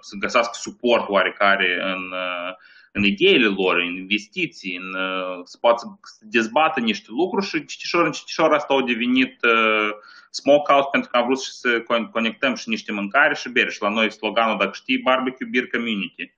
să 0.00 0.16
găsească 0.18 0.52
suport 0.60 1.08
oarecare 1.08 1.80
în, 1.82 2.12
uh, 2.12 2.54
în 2.92 3.04
ideile 3.04 3.46
lor, 3.46 3.76
în 3.76 3.96
investiții, 3.96 4.76
în, 4.76 4.94
uh, 4.94 5.40
să 5.44 5.58
poată 5.60 5.98
să 6.02 6.24
dezbată 6.28 6.80
niște 6.80 7.06
lucruri 7.08 7.46
și 7.46 7.64
citișor 7.64 8.04
în 8.04 8.12
citișor 8.12 8.52
asta 8.52 8.74
au 8.74 8.82
devenit 8.82 9.44
uh, 9.44 9.90
smokehouse 10.34 10.88
pentru 10.92 11.10
că 11.10 11.16
am 11.16 11.24
vrut 11.24 11.42
și 11.42 11.50
să 11.50 11.82
con- 11.82 12.10
conectăm 12.12 12.54
și 12.54 12.68
niște 12.68 12.92
mâncare 12.92 13.34
și 13.34 13.48
bere. 13.48 13.70
Și 13.70 13.82
la 13.82 13.88
noi 13.88 14.12
sloganul, 14.12 14.58
dacă 14.58 14.70
știi, 14.74 14.98
barbecue, 14.98 15.46
beer, 15.50 15.66
community. 15.66 16.34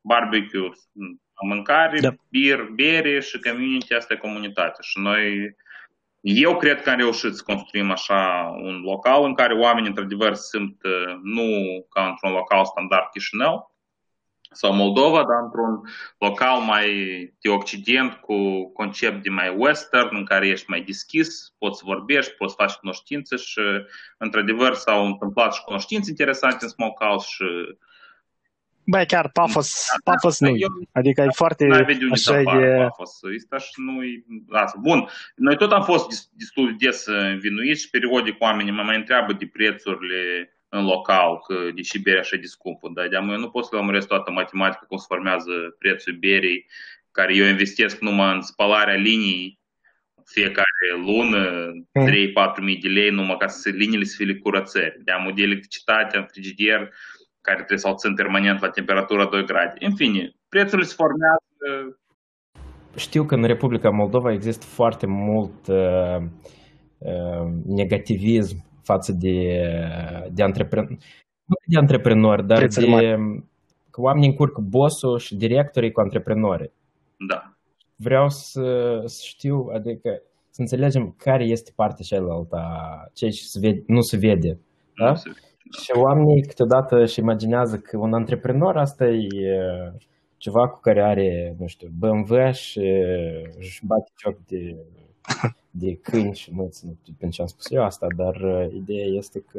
Barbecue, 0.00 0.70
m, 0.92 1.20
mâncare, 1.40 2.00
Da. 2.00 2.08
da. 2.08 2.14
beer, 2.28 2.62
bere 2.74 3.20
și 3.20 3.40
community, 3.40 3.94
asta 3.94 4.14
e 4.14 4.16
comunitate. 4.16 4.78
Și 4.82 4.98
noi, 4.98 5.56
eu 6.20 6.56
cred 6.56 6.82
că 6.82 6.90
am 6.90 6.96
reușit 6.96 7.34
să 7.34 7.42
construim 7.42 7.90
așa 7.90 8.52
un 8.62 8.80
local 8.80 9.24
în 9.24 9.34
care 9.34 9.54
oamenii 9.54 9.88
într-adevăr 9.88 10.34
se 10.34 10.58
simt 10.58 10.82
uh, 10.84 11.14
nu 11.22 11.46
ca 11.90 12.06
într-un 12.06 12.32
local 12.32 12.64
standard 12.64 13.10
Chișinău, 13.10 13.73
sau 14.54 14.74
Moldova, 14.74 15.16
dar 15.16 15.42
într-un 15.42 15.80
local 16.18 16.60
mai 16.60 16.88
de 17.40 17.48
Occident 17.48 18.12
cu 18.12 18.70
concept 18.72 19.22
de 19.22 19.30
mai 19.30 19.54
western, 19.56 20.16
în 20.16 20.24
care 20.24 20.48
ești 20.48 20.70
mai 20.70 20.80
deschis, 20.80 21.54
poți 21.58 21.78
să 21.78 21.82
vorbești, 21.86 22.32
poți 22.32 22.54
să 22.56 22.62
faci 22.62 22.74
cunoștințe 22.74 23.36
și, 23.36 23.60
într-adevăr, 24.18 24.74
s-au 24.74 25.06
întâmplat 25.06 25.54
și 25.54 25.62
cunoștințe 25.62 26.10
interesante 26.10 26.58
în 26.64 26.70
Smokehouse 26.70 27.26
și 27.28 27.44
Băi, 28.86 29.06
chiar 29.06 29.30
pafos, 29.30 29.86
pafos 30.04 30.40
nu 30.40 30.48
Eu 30.48 30.68
Adică 30.92 31.20
e 31.20 31.28
foarte 31.34 31.66
n-ai 31.66 31.84
vedea 31.84 32.02
unde 32.02 32.12
așa 32.12 32.32
să 32.32 32.38
apară 32.38 32.64
e... 32.64 32.76
pafos. 32.76 33.20
Asta 33.42 33.58
și 33.58 33.72
nu 33.76 34.00
Asta. 34.50 34.78
Bun, 34.80 35.08
noi 35.34 35.56
tot 35.56 35.72
am 35.72 35.82
fost 35.82 36.08
des- 36.08 36.30
destul 36.32 36.66
de 36.66 36.86
des 36.86 37.06
învinuiți 37.06 37.80
și 37.80 37.90
periodic 37.90 38.40
oamenii 38.40 38.72
mă 38.72 38.82
mai 38.82 38.96
întreabă 38.96 39.32
de 39.32 39.46
prețurile 39.52 40.53
în 40.78 40.84
local, 40.84 41.30
că 41.46 41.54
de 41.74 41.80
ce 41.80 41.98
berea 41.98 42.20
așa 42.20 42.36
de 42.36 42.46
scumpă. 42.46 42.90
Dar 42.94 43.08
de 43.08 43.16
eu 43.16 43.38
nu 43.38 43.50
pot 43.50 43.64
să 43.64 43.76
lămuresc 43.76 44.06
toată 44.08 44.30
matematica 44.30 44.84
cum 44.88 44.96
se 44.96 45.04
formează 45.08 45.52
prețul 45.78 46.16
berii, 46.20 46.66
care 47.10 47.34
eu 47.34 47.46
investesc 47.46 48.00
numai 48.00 48.34
în 48.34 48.40
spălarea 48.42 48.94
linii 48.94 49.58
fiecare 50.24 50.88
lună, 51.06 51.42
Mm. 51.92 52.06
3-4 52.06 52.60
mii 52.62 52.76
de 52.76 52.88
lei, 52.88 53.10
numai 53.10 53.36
ca 53.36 53.46
să 53.46 53.68
liniile 53.68 54.04
să 54.04 54.14
fie 54.16 54.34
curățări. 54.34 55.00
De 55.04 55.12
am 55.12 55.32
de 55.34 55.42
electricitate 55.42 56.16
în 56.16 56.26
frigider, 56.30 56.90
care 57.40 57.56
trebuie 57.56 57.78
să-l 57.78 57.96
țin 57.96 58.14
permanent 58.14 58.60
la 58.60 58.68
temperatura 58.68 59.24
2 59.26 59.44
grade. 59.44 59.74
În 59.78 59.94
fine, 59.94 60.32
prețurile 60.48 60.86
se 60.86 60.94
formează 60.96 61.98
Știu 62.96 63.24
că 63.24 63.34
în 63.34 63.44
Republica 63.44 63.90
Moldova 63.90 64.32
există 64.32 64.66
foarte 64.66 65.06
mult 65.06 65.66
uh, 65.66 66.16
uh, 66.98 67.46
negativism 67.66 68.56
față 68.84 69.12
de, 69.12 69.60
de 70.32 70.42
antreprenori. 70.42 70.96
Nu 71.44 71.54
de 71.66 71.78
antreprenori, 71.78 72.46
dar 72.46 72.58
Prețuri 72.58 72.84
de 72.86 72.90
mari. 72.90 73.42
că 73.90 74.00
oamenii 74.00 74.28
încurcă 74.28 74.60
bossul 74.60 75.18
și 75.18 75.36
directorii 75.36 75.92
cu 75.92 76.00
antreprenorii. 76.00 76.72
Da. 77.28 77.52
Vreau 77.96 78.28
să, 78.28 78.62
să 79.04 79.20
știu, 79.26 79.68
adică 79.74 80.22
să 80.50 80.60
înțelegem 80.60 81.14
care 81.18 81.44
este 81.44 81.72
partea 81.74 82.04
cealaltă, 82.08 82.56
a 82.56 83.08
ceea 83.12 83.30
ce 83.30 83.42
se 83.42 83.58
vede, 83.60 83.82
nu 83.86 84.00
se 84.00 84.16
vede. 84.16 84.58
Da? 84.96 85.08
Nu 85.08 85.14
se- 85.14 85.30
Și 85.82 85.90
oamenii 85.94 86.42
câteodată 86.42 86.96
își 87.00 87.18
imaginează 87.18 87.76
că 87.78 87.96
un 87.98 88.14
antreprenor 88.14 88.76
asta 88.76 89.04
e 89.06 89.26
uh, 89.60 89.92
ceva 90.36 90.68
cu 90.68 90.80
care 90.80 91.02
are, 91.02 91.56
nu 91.58 91.66
știu, 91.66 91.88
BMW 91.98 92.50
și 92.52 92.78
uh, 92.78 93.48
își 93.58 93.86
bate 93.86 94.10
joc 94.22 94.36
de, 94.46 94.76
de 95.78 95.98
câini 96.02 96.34
și 96.34 96.52
măți, 96.52 96.86
nu 96.86 96.96
știu 97.02 97.12
pentru 97.18 97.36
ce 97.36 97.42
am 97.42 97.48
spus 97.48 97.70
eu 97.70 97.82
asta, 97.84 98.06
dar 98.16 98.34
uh, 98.34 98.66
ideea 98.74 99.04
este 99.06 99.44
că 99.52 99.58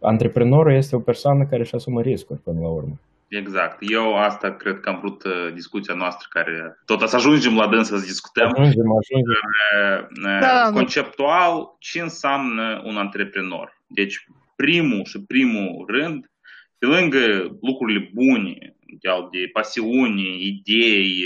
antreprenorul 0.00 0.72
este 0.72 0.96
o 0.96 1.00
persoană 1.00 1.44
care 1.46 1.62
își 1.62 1.74
asumă 1.74 2.00
riscuri 2.00 2.38
până 2.40 2.60
la 2.60 2.68
urmă. 2.68 3.00
Exact. 3.28 3.76
Eu 3.92 4.16
asta 4.16 4.50
cred 4.52 4.80
că 4.80 4.88
am 4.88 4.98
vrut 4.98 5.24
uh, 5.24 5.52
discuția 5.54 5.94
noastră 5.94 6.26
care 6.30 6.78
tot 6.84 7.08
să 7.08 7.16
ajungem 7.16 7.56
la 7.56 7.66
dânsă 7.68 7.96
să 7.96 8.04
discutăm. 8.04 8.46
Ajungem, 8.56 8.84
ajungem. 8.92 9.40
Uh, 9.76 10.06
uh, 10.32 10.40
Da, 10.40 10.68
nu- 10.68 10.74
Conceptual, 10.74 11.76
ce 11.78 12.00
înseamnă 12.00 12.82
un 12.84 12.96
antreprenor? 12.96 13.82
Deci, 13.86 14.24
primul 14.56 15.04
și 15.04 15.20
primul 15.26 15.84
rând, 15.88 16.30
pe 16.78 16.86
lângă 16.86 17.18
lucrurile 17.60 18.10
bune, 18.14 18.76
de, 19.00 19.08
de 19.30 19.50
pasiune, 19.52 20.36
idei, 20.38 21.24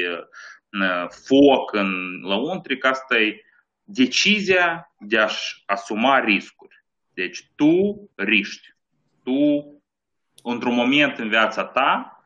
uh, 0.81 1.09
foc 1.09 1.73
în 1.73 2.21
lăuntric, 2.23 2.85
asta 2.85 3.19
e 3.19 3.41
decizia 3.93 4.93
de 4.99 5.19
a-și 5.19 5.63
asuma 5.67 6.19
riscuri. 6.19 6.85
Deci 7.15 7.51
tu 7.57 8.11
riști. 8.15 8.69
Tu, 9.25 9.65
într-un 10.43 10.75
moment 10.75 11.19
în 11.19 11.29
viața 11.29 11.65
ta, 11.65 12.25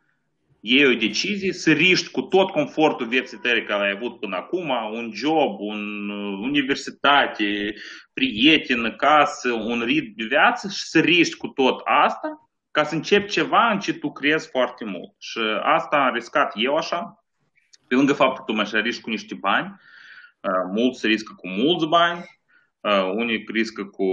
iei 0.61 0.87
o 0.87 0.95
decizie 0.95 1.53
să 1.53 1.73
riști 1.73 2.11
cu 2.11 2.21
tot 2.21 2.51
confortul 2.51 3.07
vieții 3.07 3.39
tale 3.39 3.63
care 3.63 3.85
ai 3.85 3.91
avut 3.91 4.21
până 4.21 4.37
acum, 4.37 4.69
un 4.93 5.11
job, 5.15 5.59
un 5.59 6.09
uh, 6.09 6.39
universitate, 6.43 7.75
prieteni, 8.13 8.97
casă, 8.97 9.53
un 9.53 9.83
ritm 9.83 10.13
de 10.17 10.25
viață 10.25 10.69
și 10.69 10.85
să 10.85 11.01
riști 11.01 11.37
cu 11.37 11.47
tot 11.47 11.81
asta 11.85 12.51
ca 12.71 12.85
să 12.85 12.95
începi 12.95 13.31
ceva 13.31 13.71
în 13.71 13.79
ce 13.79 13.93
tu 13.93 14.13
crezi 14.13 14.49
foarte 14.51 14.85
mult. 14.85 15.15
Și 15.19 15.39
asta 15.63 15.97
am 15.97 16.15
riscat 16.15 16.53
eu 16.57 16.77
așa, 16.77 17.25
pe 17.89 17.95
lângă 17.95 18.13
faptul 18.13 18.45
că 18.45 18.53
tu 18.53 18.57
mai 18.57 18.83
riști 18.83 19.03
cu 19.03 19.11
niște 19.11 19.35
bani, 19.35 19.67
uh, 19.67 19.94
mulți 20.73 21.07
riscă 21.07 21.33
cu 21.37 21.49
mulți 21.49 21.87
bani, 21.87 22.25
uh, 22.81 23.13
unii 23.15 23.45
riscă 23.53 23.85
cu, 23.85 24.05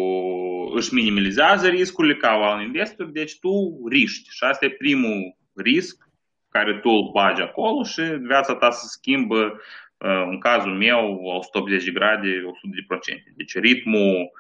își 0.76 0.94
minimalizează 0.94 1.68
riscurile 1.68 2.16
ca 2.16 2.54
un 2.56 2.62
investor, 2.62 3.06
deci 3.06 3.40
tu 3.40 3.80
riști. 3.90 4.30
Și 4.30 4.44
asta 4.44 4.66
e 4.66 4.70
primul 4.70 5.36
risc 5.56 6.10
care 6.50 6.80
tu 6.80 6.90
îl 6.90 7.10
bagi 7.14 7.42
acolo 7.42 7.84
și 7.84 8.02
viața 8.02 8.56
ta 8.56 8.70
se 8.70 8.86
schimbă, 8.88 9.60
uh, 9.98 10.24
în 10.30 10.40
cazul 10.40 10.74
meu, 10.74 11.20
180 11.24 11.84
de 11.84 11.92
grade, 11.92 12.44
100 12.46 12.68
de 12.76 12.84
procente. 12.88 13.34
Deci 13.36 13.56
ritmul, 13.56 14.32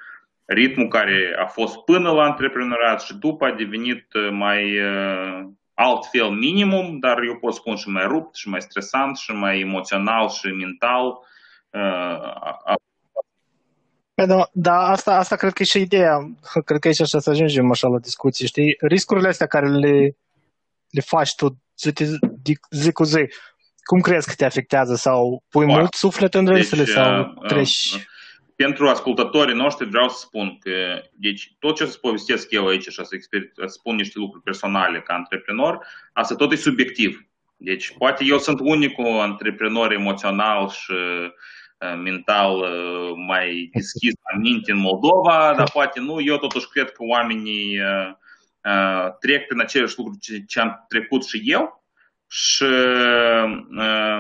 ritmul 0.46 0.88
care 0.88 1.36
a 1.40 1.46
fost 1.46 1.78
până 1.78 2.12
la 2.12 2.24
antreprenoriat 2.24 3.02
și 3.02 3.16
după 3.16 3.46
a 3.46 3.52
devenit 3.52 4.14
uh, 4.14 4.30
mai 4.32 4.80
uh, 4.80 5.48
altfel 5.74 6.30
minimum, 6.30 7.00
dar 7.00 7.24
eu 7.24 7.38
pot 7.38 7.54
spun 7.54 7.76
și 7.76 7.90
mai 7.90 8.06
rupt, 8.08 8.36
și 8.36 8.50
mai 8.50 8.62
stresant, 8.62 9.18
și 9.18 9.32
mai 9.32 9.60
emoțional, 9.60 10.30
și 10.30 10.48
mental 10.48 11.06
uh, 11.08 11.30
a, 11.72 12.62
a 12.64 12.76
Păi 14.14 14.28
da, 14.28 14.50
da 14.54 14.74
asta, 14.74 15.16
asta 15.16 15.36
cred 15.36 15.54
că 15.54 15.62
e 15.62 15.66
și 15.66 15.82
ideea. 15.82 16.18
Cred 16.66 16.80
că 16.80 16.88
aici 16.88 17.02
așa 17.02 17.20
să 17.20 17.30
ajungem 17.30 17.72
așa 17.72 17.88
la 17.88 18.00
discuții, 18.00 18.48
știi? 18.48 18.76
Riscurile 18.80 19.28
astea 19.28 19.48
care 19.48 19.70
le, 19.70 20.16
le 20.90 21.02
faci 21.02 21.36
tu 21.36 21.58
zi, 21.78 22.20
zi 22.70 22.92
cu 22.92 23.04
zi, 23.04 23.28
cum 23.84 24.00
crezi 24.00 24.28
că 24.28 24.34
te 24.34 24.46
afectează? 24.46 24.96
Sau 24.96 25.44
pui 25.50 25.64
Foarte. 25.64 25.80
mult 25.80 25.94
suflet 25.94 26.34
în 26.34 26.48
râsele 26.48 26.84
deci, 26.84 26.94
sau 26.94 27.20
uh, 27.20 27.48
treci... 27.48 27.92
Uh, 27.96 28.02
pentru 28.56 28.88
ascultătorii 28.88 29.56
noștri 29.56 29.90
vreau 29.90 30.10
să 30.10 30.18
spun 30.20 30.58
că 30.60 31.02
deci, 31.14 31.56
tot 31.60 31.76
ce 31.76 31.84
o 31.84 31.86
să 31.86 31.98
povestesc 32.02 32.52
eu 32.52 32.68
aici 32.68 32.88
și 32.88 33.00
o 33.00 33.04
să, 33.04 33.16
exper- 33.16 33.52
să 33.56 33.66
spun 33.68 33.96
niște 33.96 34.20
lucruri 34.20 34.44
personale 34.44 35.02
ca 35.02 35.14
antreprenor, 35.14 35.88
asta 36.14 36.36
tot 36.36 36.52
e 36.52 36.56
subiectiv. 36.56 37.26
Deci 37.58 37.94
poate 37.98 38.24
eu 38.28 38.38
sunt 38.38 38.60
unicul 38.60 39.20
antreprenor 39.20 39.92
emoțional 39.92 40.70
și 40.70 40.92
uh, 40.92 41.32
mental 42.04 42.56
uh, 42.56 43.12
mai 43.28 43.70
deschis 43.74 44.14
la 44.32 44.40
minte 44.40 44.72
în 44.72 44.78
Moldova, 44.78 45.54
dar 45.58 45.70
poate 45.74 46.00
nu. 46.00 46.22
Eu 46.22 46.38
totuși 46.38 46.70
cred 46.70 46.92
că 46.92 47.04
oamenii 47.04 47.80
uh, 47.80 48.14
trec 49.20 49.48
prin 49.48 49.60
aceleași 49.60 49.98
lucruri 49.98 50.46
ce 50.48 50.60
am 50.60 50.86
trecut 50.88 51.26
și 51.26 51.42
eu 51.46 51.84
și 52.28 52.66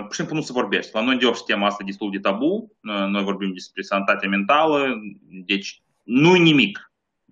pur 0.01 0.12
și 0.12 0.15
simplu 0.15 0.36
nu 0.36 0.41
se 0.41 0.51
vorbește. 0.51 0.91
La 0.94 1.03
noi 1.03 1.18
deoarece 1.18 1.44
tema 1.46 1.65
asta 1.65 1.84
destul 1.84 2.12
de 2.12 2.20
tabu, 2.20 2.77
noi 2.82 3.24
vorbim 3.24 3.53
despre 3.53 3.82
sănătate 3.82 4.27
mentală, 4.27 5.01
deci 5.46 5.82
nu 6.03 6.34
nimic. 6.34 6.91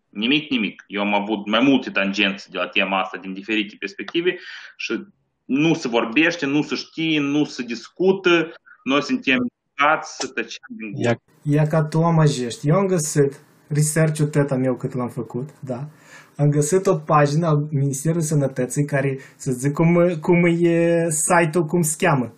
Nimic, 0.09 0.49
nimic. 0.49 0.83
Eu 0.87 1.01
am 1.01 1.13
avut 1.13 1.47
mai 1.47 1.59
multe 1.59 1.89
tangențe 1.89 2.47
de 2.51 2.57
la 2.57 2.67
tema 2.67 2.99
asta 2.99 3.17
din 3.17 3.33
diferite 3.33 3.75
perspective 3.79 4.37
și 4.77 5.03
nu 5.45 5.73
se 5.73 5.87
vorbește, 5.87 6.45
nu 6.45 6.61
se 6.61 6.75
știe, 6.75 7.19
nu 7.19 7.43
se 7.43 7.63
discută, 7.63 8.53
noi 8.83 9.01
suntem 9.01 9.47
educați 9.79 10.15
să 10.19 10.27
tăcem 10.27 10.75
din 10.77 10.91
gură. 10.91 11.21
Ia 11.41 11.67
ca 11.67 11.83
tu 11.83 12.03
amăjești. 12.03 12.67
Eu 12.67 12.75
am 12.75 12.85
găsit 12.85 13.39
research-ul 13.67 14.27
teta 14.27 14.55
meu 14.55 14.75
cât 14.75 14.93
l-am 14.93 15.09
făcut, 15.09 15.49
da, 15.59 15.87
am 16.35 16.49
găsit 16.49 16.87
o 16.87 16.97
pagină 16.97 17.47
a 17.47 17.67
Ministerului 17.69 18.23
Sănătății 18.23 18.85
care, 18.85 19.17
să 19.35 19.51
zic, 19.51 19.73
cum, 19.73 20.17
cum 20.21 20.45
e 20.45 21.07
site-ul, 21.09 21.65
cum 21.65 21.81
se 21.81 21.95
cheamă. 21.97 22.33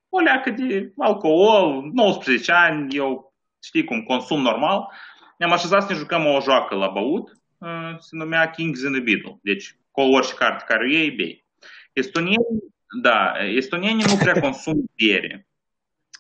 o 0.08 0.18
leacă 0.18 0.50
de 0.50 0.92
alcool, 0.98 1.90
19 1.92 2.52
ani, 2.52 2.96
eu 2.96 3.34
știi 3.62 3.84
cum, 3.84 4.02
consum 4.02 4.40
normal, 4.40 4.92
ne-am 5.38 5.52
așezat 5.52 5.82
să 5.82 5.92
ne 5.92 5.98
jucăm 5.98 6.26
o 6.26 6.40
joacă 6.40 6.74
la 6.74 6.88
băut, 6.88 7.30
uh, 7.58 7.98
se 7.98 8.16
numea 8.16 8.50
Kings 8.50 8.82
in 8.82 8.92
the 8.92 9.00
Beetle. 9.00 9.38
Deci, 9.42 9.76
cu 9.90 10.00
orice 10.00 10.34
carte 10.34 10.64
care 10.68 10.84
o 10.84 10.88
iei, 10.88 11.10
bei. 11.10 11.44
Estonienii, 11.92 12.74
da, 13.02 13.32
estonienii 13.54 14.04
nu 14.08 14.16
prea 14.16 14.40
consumă 14.40 14.82
bere. 14.96 15.49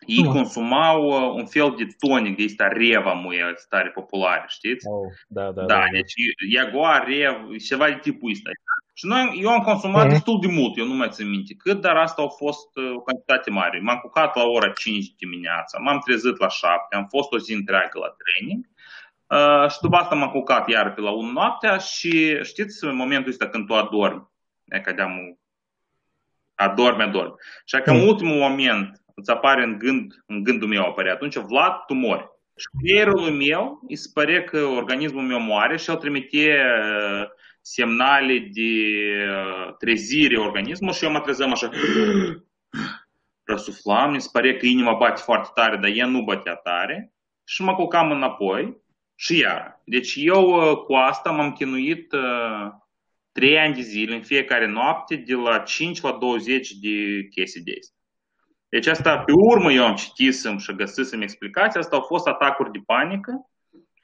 Ei 0.06 0.22
no. 0.22 0.30
consumau 0.30 1.06
uh, 1.06 1.40
un 1.40 1.46
fel 1.46 1.74
de 1.76 1.86
tonic, 1.98 2.36
de 2.36 2.44
ăsta 2.44 2.68
Reva, 2.68 3.12
muie, 3.12 3.52
stare 3.56 3.88
populare, 3.88 4.44
știți? 4.48 4.86
Oh, 4.88 5.12
da, 5.28 5.42
da, 5.42 5.50
da, 5.50 5.64
da. 5.64 5.84
deci 5.92 6.14
Jaguar, 6.52 7.04
Rev, 7.06 7.58
ceva 7.58 7.86
de 7.86 7.98
tipul 8.02 8.30
ăsta. 8.30 8.50
Și 8.94 9.06
noi, 9.06 9.38
eu 9.42 9.48
am 9.48 9.60
consumat 9.60 10.04
mm. 10.04 10.10
destul 10.10 10.40
de 10.40 10.46
mult, 10.46 10.76
eu 10.76 10.86
nu 10.86 10.94
mai 10.94 11.08
țin 11.10 11.28
minte 11.28 11.54
cât, 11.54 11.80
dar 11.80 11.96
asta 11.96 12.22
a 12.22 12.28
fost 12.28 12.76
uh, 12.76 12.94
o 12.94 13.00
cantitate 13.00 13.50
mare. 13.50 13.80
M-am 13.80 13.98
cucat 13.98 14.36
la 14.36 14.42
ora 14.42 14.68
5 14.68 15.06
dimineața, 15.18 15.78
m-am 15.78 15.98
trezit 15.98 16.38
la 16.38 16.48
7, 16.48 16.96
am 16.96 17.06
fost 17.08 17.32
o 17.32 17.38
zi 17.38 17.52
întreagă 17.52 17.98
la 17.98 18.14
training 18.20 18.64
uh, 19.26 19.70
și 19.70 19.78
după 19.80 19.96
asta 19.96 20.14
m-am 20.14 20.30
cucat 20.30 20.68
iar 20.68 20.94
pe 20.94 21.00
la 21.00 21.10
1 21.10 21.30
noaptea 21.30 21.76
și 21.76 22.38
știți 22.42 22.84
în 22.84 22.96
momentul 22.96 23.30
ăsta 23.30 23.48
când 23.48 23.66
tu 23.66 23.74
adormi, 23.74 24.28
e 24.64 24.80
ca 24.80 24.92
de-am 24.92 25.38
adormi, 26.54 27.02
adormi. 27.02 27.34
Și 27.64 27.76
că 27.76 27.90
în 27.90 27.96
mm. 27.96 28.06
ultimul 28.06 28.36
moment 28.36 28.99
îți 29.20 29.30
apare 29.30 29.62
în 29.62 29.78
gând, 29.78 30.22
în 30.26 30.42
gândul 30.42 30.68
meu 30.68 30.82
apare 30.82 31.10
atunci, 31.10 31.36
Vlad, 31.36 31.72
tu 31.86 31.94
mori. 31.94 32.28
Și 32.56 32.66
creierul 32.78 33.30
meu 33.30 33.80
îi 33.88 33.96
se 33.96 34.10
pare 34.14 34.44
că 34.44 34.64
organismul 34.64 35.22
meu 35.22 35.40
moare 35.40 35.76
și 35.76 35.90
el 35.90 35.96
trimite 35.96 36.38
uh, 36.46 37.28
semnale 37.60 38.38
de 38.38 38.72
uh, 39.30 39.74
trezire 39.78 40.38
organismului 40.38 40.96
și 40.96 41.04
eu 41.04 41.10
mă 41.10 41.20
trezeam 41.20 41.52
așa 41.52 41.70
răsuflam, 43.50 44.10
mi 44.10 44.20
se 44.20 44.28
pare 44.32 44.56
că 44.56 44.66
inima 44.66 44.94
bate 44.94 45.20
foarte 45.24 45.48
tare, 45.54 45.76
dar 45.76 45.90
ea 45.94 46.06
nu 46.06 46.22
bătea 46.22 46.54
tare 46.54 47.12
și 47.44 47.62
mă 47.62 47.74
culcam 47.74 48.10
înapoi 48.10 48.76
și 49.14 49.38
iar. 49.38 49.82
Deci 49.84 50.14
eu 50.16 50.70
uh, 50.70 50.76
cu 50.76 50.92
asta 50.92 51.30
m-am 51.30 51.52
chinuit 51.52 52.12
uh, 52.12 52.70
3 53.32 53.58
ani 53.58 53.74
de 53.74 53.80
zile 53.80 54.14
în 54.14 54.22
fiecare 54.22 54.66
noapte 54.66 55.16
de 55.16 55.34
la 55.34 55.58
5 55.58 56.00
la 56.00 56.12
20 56.12 56.70
de 56.70 57.26
chestii 57.30 57.62
de 57.62 57.72
astea. 57.80 57.99
Deci 58.70 58.86
asta 58.86 59.18
pe 59.18 59.32
urmă 59.34 59.72
eu 59.72 59.86
am 59.86 59.94
citisem 59.94 60.58
și 60.58 60.74
găsisem 60.74 61.20
explicații, 61.20 61.80
asta 61.80 61.96
au 61.96 62.02
fost 62.02 62.26
atacuri 62.26 62.72
de 62.72 62.78
panică 62.86 63.50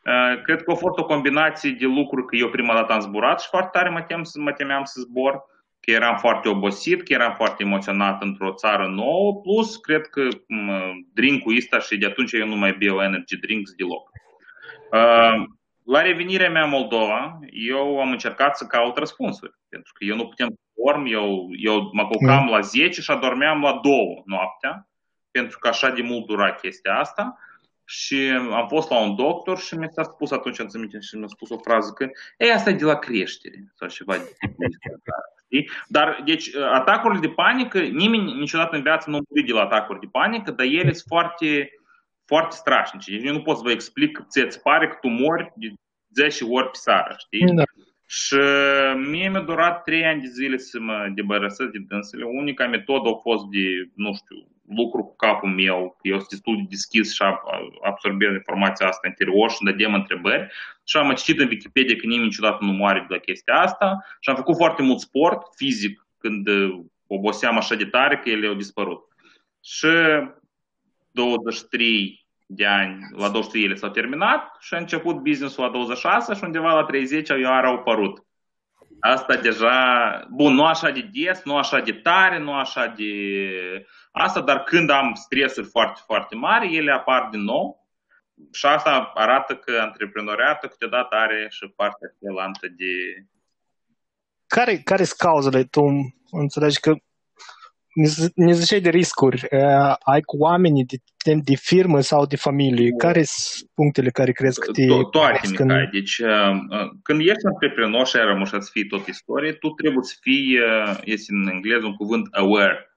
Uh, 0.07 0.43
cred 0.43 0.63
că 0.63 0.71
a 0.71 0.75
fost 0.75 0.99
o 0.99 1.05
combinație 1.05 1.71
de 1.71 1.85
lucruri 1.85 2.27
că 2.27 2.37
eu 2.37 2.49
prima 2.49 2.75
dată 2.75 2.93
am 2.93 3.01
zburat 3.01 3.41
și 3.41 3.49
foarte 3.49 3.69
tare 3.73 3.89
mă, 3.89 4.03
tem, 4.03 4.23
mă 4.35 4.53
temeam 4.53 4.85
să 4.85 5.01
zbor, 5.01 5.45
că 5.81 5.91
eram 5.91 6.17
foarte 6.17 6.49
obosit, 6.49 7.03
că 7.03 7.13
eram 7.13 7.35
foarte 7.35 7.63
emoționat 7.63 8.23
într-o 8.23 8.53
țară 8.53 8.87
nouă, 8.87 9.41
plus 9.41 9.77
cred 9.77 10.07
că 10.07 10.29
drink-ul 11.13 11.57
ăsta 11.57 11.79
și 11.79 11.97
de 11.97 12.07
atunci 12.07 12.33
eu 12.33 12.47
nu 12.47 12.57
mai 12.57 12.73
beau 12.73 13.03
energy 13.03 13.37
drinks 13.37 13.73
deloc. 13.73 14.11
Uh, 14.93 15.45
la 15.85 16.03
revenirea 16.03 16.51
mea 16.51 16.65
în 16.65 16.71
Moldova, 16.71 17.39
eu 17.51 18.01
am 18.01 18.11
încercat 18.11 18.57
să 18.57 18.67
caut 18.67 18.97
răspunsuri, 18.97 19.53
pentru 19.69 19.93
că 19.93 20.05
eu 20.05 20.17
nu 20.17 20.29
puteam 20.29 20.49
să 20.49 20.61
dorm, 20.85 21.07
eu, 21.07 21.49
eu 21.51 21.91
mă 21.93 22.07
culcam 22.07 22.43
mm. 22.43 22.51
la 22.51 22.61
10 22.61 23.01
și 23.01 23.11
adormeam 23.11 23.61
la 23.61 23.81
2 23.83 24.23
noaptea, 24.25 24.89
pentru 25.31 25.59
că 25.59 25.69
așa 25.69 25.91
de 25.91 26.03
mult 26.03 26.27
dura 26.27 26.53
chestia 26.53 26.99
asta 26.99 27.39
și 27.85 28.31
am 28.53 28.67
fost 28.69 28.91
la 28.91 28.99
un 29.01 29.15
doctor 29.15 29.59
și 29.59 29.75
mi-a 29.75 29.91
spus 30.03 30.31
atunci, 30.31 30.61
am 30.61 30.69
minte, 30.75 31.01
și 31.01 31.17
mi-a 31.17 31.27
spus 31.27 31.51
o 31.51 31.59
frază 31.59 31.93
că 31.93 32.09
ei, 32.39 32.51
asta 32.51 32.71
e 32.71 32.75
de 32.75 32.85
la 32.85 32.99
creștere 32.99 33.73
sau 33.75 33.89
ceva 33.89 34.17
de 34.17 34.37
știi? 35.45 35.71
Dar, 35.89 36.23
deci, 36.25 36.57
atacurile 36.57 37.21
de 37.21 37.29
panică, 37.29 37.81
nimeni 37.81 38.39
niciodată 38.39 38.77
în 38.77 38.83
viață 38.83 39.11
nu 39.11 39.19
murit 39.29 39.47
de 39.47 39.53
la 39.53 39.61
atacuri 39.61 40.01
de 40.01 40.07
panică, 40.11 40.51
dar 40.51 40.67
ele 40.67 40.93
sunt 40.93 41.05
foarte, 41.07 41.71
foarte 42.25 42.57
strașnice. 42.57 43.11
Deci 43.11 43.27
eu 43.27 43.33
nu 43.33 43.43
pot 43.43 43.57
să 43.57 43.62
vă 43.65 43.71
explic 43.71 44.17
că 44.17 44.25
ți 44.49 44.62
pare 44.62 44.89
că 44.89 44.97
tu 45.01 45.09
mori 45.09 45.53
de 45.57 45.73
10 46.15 46.45
ori 46.45 46.71
pe 46.71 46.79
seară, 46.81 47.15
știi? 47.19 47.55
Da. 47.55 47.62
Și 48.07 48.37
mie 48.97 49.29
mi-a 49.29 49.40
durat 49.40 49.83
3 49.83 50.05
ani 50.05 50.21
de 50.21 50.29
zile 50.29 50.57
să 50.57 50.81
mă 50.81 51.11
debărăsesc 51.14 51.71
de 51.71 51.79
dânsele. 51.88 52.25
Unica 52.25 52.66
metodă 52.66 53.09
a 53.09 53.14
fost 53.23 53.45
de, 53.45 53.90
nu 53.95 54.14
știu, 54.14 54.49
lucru 54.69 55.03
cu 55.03 55.16
capul 55.16 55.49
meu, 55.49 55.97
eu 56.03 56.16
sunt 56.16 56.29
destul 56.29 56.57
de 56.57 56.66
deschis 56.69 57.14
și 57.14 57.23
absorbez 57.83 58.33
informația 58.33 58.87
asta 58.87 59.09
interior 59.09 59.51
și 59.51 59.64
dădem 59.64 59.95
întrebări. 59.95 60.53
Și 60.85 60.97
am 60.97 61.14
citit 61.14 61.40
în 61.40 61.49
Wikipedia 61.49 61.97
că 61.97 62.07
nimeni 62.07 62.25
niciodată 62.25 62.64
nu 62.64 62.73
moare 62.73 62.99
de 63.09 63.14
la 63.14 63.19
chestia 63.19 63.55
asta 63.55 64.05
și 64.21 64.31
am 64.31 64.37
făcut 64.37 64.57
foarte 64.57 64.83
mult 64.83 64.99
sport 64.99 65.42
fizic 65.55 66.07
când 66.19 66.49
oboseam 67.07 67.57
așa 67.57 67.75
de 67.75 67.85
tare 67.85 68.19
că 68.19 68.29
ele 68.29 68.47
au 68.47 68.55
dispărut. 68.55 69.05
Și 69.64 69.88
23 71.11 72.26
de 72.47 72.67
ani, 72.67 72.99
la 73.11 73.29
200 73.29 73.59
ele 73.59 73.75
s-au 73.75 73.91
terminat 73.91 74.57
și 74.61 74.75
a 74.75 74.79
început 74.79 75.17
business-ul 75.17 75.65
la 75.65 75.71
26 75.71 76.35
și 76.35 76.45
undeva 76.45 76.73
la 76.73 76.85
30 76.85 77.29
iar 77.29 77.65
au 77.65 77.75
apărut. 77.75 78.25
Asta 79.01 79.37
deja, 79.37 80.27
bun, 80.31 80.55
nu 80.55 80.65
așa 80.65 80.91
de 80.91 81.11
des, 81.13 81.43
nu 81.45 81.57
așa 81.57 81.81
de 81.81 81.93
tare, 81.93 82.39
nu 82.39 82.53
așa 82.53 82.87
de 82.87 83.13
asta, 84.11 84.41
dar 84.41 84.63
când 84.63 84.91
am 84.91 85.15
stresuri 85.15 85.67
foarte, 85.67 86.01
foarte 86.05 86.35
mari, 86.35 86.77
ele 86.77 86.93
apar 86.93 87.29
din 87.31 87.41
nou 87.41 87.87
și 88.53 88.67
asta 88.67 89.13
arată 89.15 89.57
că 89.57 89.79
antreprenoriatul 89.81 90.69
câteodată 90.69 91.17
are 91.17 91.47
și 91.51 91.73
partea 91.77 92.15
cealaltă 92.23 92.69
de... 92.69 93.25
Care, 94.47 94.77
care 94.77 95.05
sunt 95.05 95.19
cauzele? 95.19 95.65
Tu 95.65 95.83
înțelegi 96.31 96.81
că 96.81 96.95
ne 98.35 98.53
ziceai 98.53 98.81
de 98.81 98.91
riscuri. 98.91 99.47
Uh, 99.51 99.95
ai 99.99 100.21
cu 100.21 100.37
oamenii 100.37 100.85
de, 100.85 100.97
de, 101.25 101.35
de 101.45 101.55
firmă 101.55 102.01
sau 102.01 102.27
de 102.27 102.37
familie? 102.37 102.91
Care 102.91 103.23
sunt 103.23 103.71
punctele 103.75 104.11
care 104.11 104.33
crezi 104.33 104.61
că 104.61 104.71
te... 104.71 104.87
Toate, 105.11 105.41
când... 105.55 105.71
Mihai. 105.71 105.89
Deci, 105.93 106.19
uh, 106.19 106.57
când 107.03 107.21
ești 107.21 107.47
antreprenor 107.47 108.07
și 108.07 108.17
ai 108.17 108.25
rămas 108.25 108.49
să 108.49 108.69
fii 108.71 108.87
tot 108.87 109.07
istorie, 109.07 109.53
tu 109.53 109.69
trebuie 109.69 110.05
să 110.05 110.15
fii, 110.21 110.59
uh, 110.59 110.99
este 111.05 111.33
în 111.33 111.49
engleză 111.49 111.87
un 111.87 111.95
cuvânt 111.95 112.27
aware. 112.31 112.91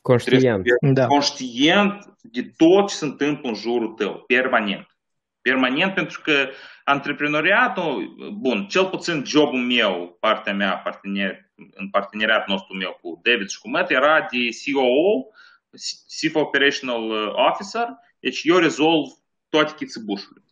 Conștient. 0.00 0.62
Da. 0.80 1.06
Conștient 1.06 2.04
de 2.22 2.52
tot 2.56 2.88
ce 2.88 2.94
se 2.94 3.04
întâmplă 3.04 3.48
în 3.48 3.54
jurul 3.54 3.88
tău, 3.88 4.24
permanent. 4.26 4.86
Permanent 5.40 5.94
pentru 5.94 6.20
că 6.20 6.48
antreprenoriatul, 6.84 8.14
bun, 8.38 8.66
cel 8.66 8.84
puțin 8.84 9.22
jobul 9.26 9.60
meu, 9.60 10.16
partea 10.20 10.54
mea, 10.54 10.76
partener, 10.76 11.47
în 11.74 11.90
parteneriat 11.90 12.46
nostru 12.46 12.76
meu 12.76 12.98
cu 13.02 13.20
David 13.22 13.48
și 13.48 13.58
cu 13.58 13.70
Matt, 13.70 13.90
era 13.90 14.26
de 14.30 14.38
COO, 14.72 15.26
Chief 16.18 16.34
Operational 16.34 17.10
Officer, 17.50 17.86
deci 18.20 18.40
eu 18.44 18.56
rezolv 18.56 19.06
toate 19.48 19.72
chițăbușurile. 19.76 20.42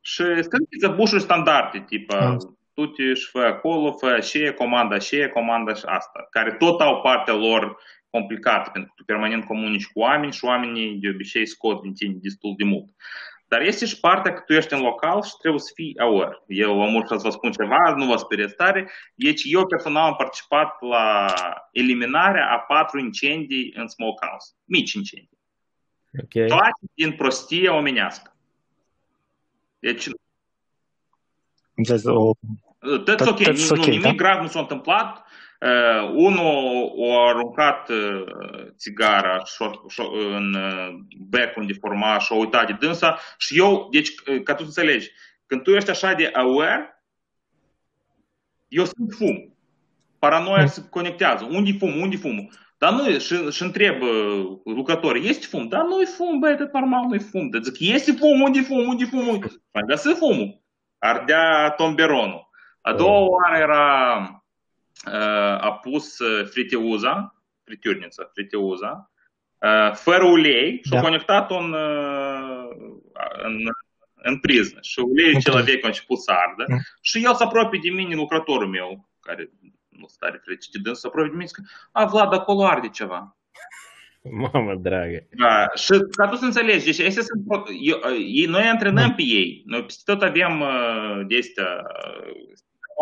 Și 0.00 0.22
sunt 0.22 0.68
chițăbușuri 0.70 1.22
standarde, 1.22 1.84
tipa, 1.86 2.28
mm. 2.28 2.58
tu 2.74 2.86
te 2.86 3.14
și 3.14 3.30
fă 3.30 3.38
acolo, 3.38 3.92
fă 3.92 4.06
așa, 4.06 4.52
comanda 4.52 4.94
așa, 4.94 5.28
comanda 5.28 5.74
și 5.74 5.84
asta, 5.84 6.26
care 6.30 6.52
tot 6.52 6.80
au 6.80 7.00
partea 7.00 7.34
lor 7.34 7.76
complicată, 8.10 8.70
pentru 8.70 8.88
că 8.88 8.94
tu 8.96 9.04
permanent 9.04 9.44
comunici 9.44 9.86
cu 9.86 10.00
oameni 10.00 10.32
și 10.32 10.44
oamenii 10.44 10.96
de 10.96 11.08
obicei 11.08 11.46
scot 11.46 11.82
din 11.82 11.94
tine 11.94 12.14
destul 12.20 12.54
de 12.56 12.64
mult. 12.64 12.88
Dar 13.50 13.60
este 13.60 13.86
și 13.86 14.00
partea 14.00 14.32
că 14.32 14.42
tu 14.46 14.52
ești 14.52 14.74
în 14.74 14.80
local 14.80 15.22
și 15.22 15.36
trebuie 15.40 15.60
să 15.60 15.70
fii 15.74 15.98
aware. 15.98 16.42
Eu 16.46 16.82
am 16.82 17.04
să 17.06 17.16
vă 17.22 17.30
spun 17.30 17.52
ceva, 17.52 17.94
nu 17.96 18.06
vă 18.06 18.16
speriați 18.16 18.54
tare. 18.54 18.90
Deci 19.14 19.42
eu 19.44 19.66
personal 19.66 20.06
am 20.06 20.16
participat 20.16 20.82
la 20.82 21.34
eliminarea 21.72 22.50
a 22.50 22.58
patru 22.58 22.98
incendii 22.98 23.72
în 23.76 23.88
smokehouse. 23.88 24.52
Mici 24.64 24.92
incendii. 24.92 25.38
Okay. 26.22 26.46
Toate 26.46 26.80
din 26.94 27.12
prostie 27.12 27.68
omenească. 27.68 28.36
Deci... 29.78 30.06
That's 31.90 32.04
ok, 33.28 33.38
nu, 33.38 33.84
nimic 33.84 34.02
da? 34.02 34.12
grav 34.12 34.40
nu 34.40 34.48
s-a 34.48 34.60
întâmplat. 34.60 35.24
Uh, 35.60 36.10
unul 36.14 36.92
a 37.12 37.28
aruncat 37.28 37.88
uh, 37.88 38.24
țigara 38.76 39.42
în 40.36 40.54
uh, 40.54 40.88
bec 41.28 41.56
unde 41.56 41.72
forma 41.72 42.18
și 42.18 42.32
a 42.32 42.36
uitat 42.36 42.66
de 42.66 42.76
dânsa 42.80 43.18
și 43.38 43.58
eu, 43.58 43.88
deci, 43.90 44.08
uh, 44.08 44.42
ca 44.42 44.54
tu 44.54 44.60
să 44.60 44.66
înțelegi, 44.66 45.10
când 45.46 45.62
tu 45.62 45.70
ești 45.70 45.90
așa 45.90 46.12
de 46.12 46.30
aware, 46.32 47.04
eu 48.68 48.84
sunt 48.84 49.12
fum. 49.18 49.54
Paranoia 50.18 50.66
se 50.66 50.88
conectează. 50.90 51.44
Unde 51.50 51.72
fum? 51.78 52.00
Unde 52.00 52.16
fum? 52.16 52.50
Dar 52.78 52.92
nu, 52.92 53.18
și, 53.18 53.50
și 53.50 53.62
întreb 53.62 54.02
uh, 54.02 54.44
lucrătorii, 54.64 55.28
este 55.28 55.46
fum? 55.46 55.68
Dar 55.68 55.84
nu-i 55.84 56.06
fum, 56.06 56.38
băi, 56.38 56.56
de 56.56 56.70
normal 56.72 57.04
nu-i 57.08 57.18
fum. 57.18 57.48
Dar 57.48 57.62
zic, 57.62 57.94
este 57.94 58.12
fum, 58.12 58.40
unde 58.40 58.60
fum, 58.60 58.88
unde 58.88 59.04
fum? 59.04 59.28
Am 59.72 59.86
găsit 59.86 60.16
fumul. 60.16 60.62
Ardea 60.98 61.70
tomberonul. 61.76 62.48
A 62.80 62.92
doua 62.92 63.26
oară 63.26 63.56
era 63.56 64.39
a 65.60 65.72
pus 65.72 66.16
friteuza, 66.50 67.34
fritiurniță, 67.64 68.30
friteuza, 68.32 69.10
fără 69.94 70.24
ulei 70.24 70.80
și 70.84 70.90
da. 70.90 70.98
a 70.98 71.02
conectat-o 71.02 71.56
în, 71.56 71.74
în, 73.42 73.56
în 74.14 74.38
priză. 74.38 74.78
Și 74.80 74.98
uleiul 74.98 75.36
okay. 75.36 75.40
cel 75.40 75.62
vechi 75.62 75.84
a 75.84 75.86
început 75.86 76.18
să 76.18 76.30
ardă. 76.30 76.64
Mm. 76.68 76.78
Și 77.00 77.24
el 77.24 77.34
se 77.34 77.44
apropie 77.44 77.80
de 77.82 77.90
mine, 77.90 78.14
lucrătorul 78.14 78.68
meu, 78.68 79.08
care 79.20 79.50
nu 79.88 80.06
stare 80.06 80.40
fericit 80.44 80.72
de 80.72 80.78
dâns, 80.82 81.00
se 81.00 81.06
apropie 81.06 81.30
de 81.30 81.36
mine 81.36 81.48
și 81.48 81.54
zice, 81.54 81.68
a, 81.92 82.04
Vlad, 82.04 82.32
acolo 82.32 82.66
arde 82.66 82.88
ceva. 82.88 83.36
Mamă 84.22 84.74
dragă. 84.74 85.26
Da, 85.30 85.68
și 85.74 85.92
ca 86.16 86.28
tu 86.28 86.36
să 86.36 86.44
înțelegi, 86.44 86.84
deci 86.84 87.06
astea 87.06 87.22
sunt, 87.22 87.68
eu, 87.80 87.98
noi 88.46 88.62
antrenăm 88.62 89.08
da. 89.08 89.14
pe 89.14 89.22
ei. 89.22 89.62
Noi 89.66 89.86
tot 90.04 90.22
avem 90.22 90.60
uh, 90.60 91.26
de 91.26 91.38
astea 91.38 91.82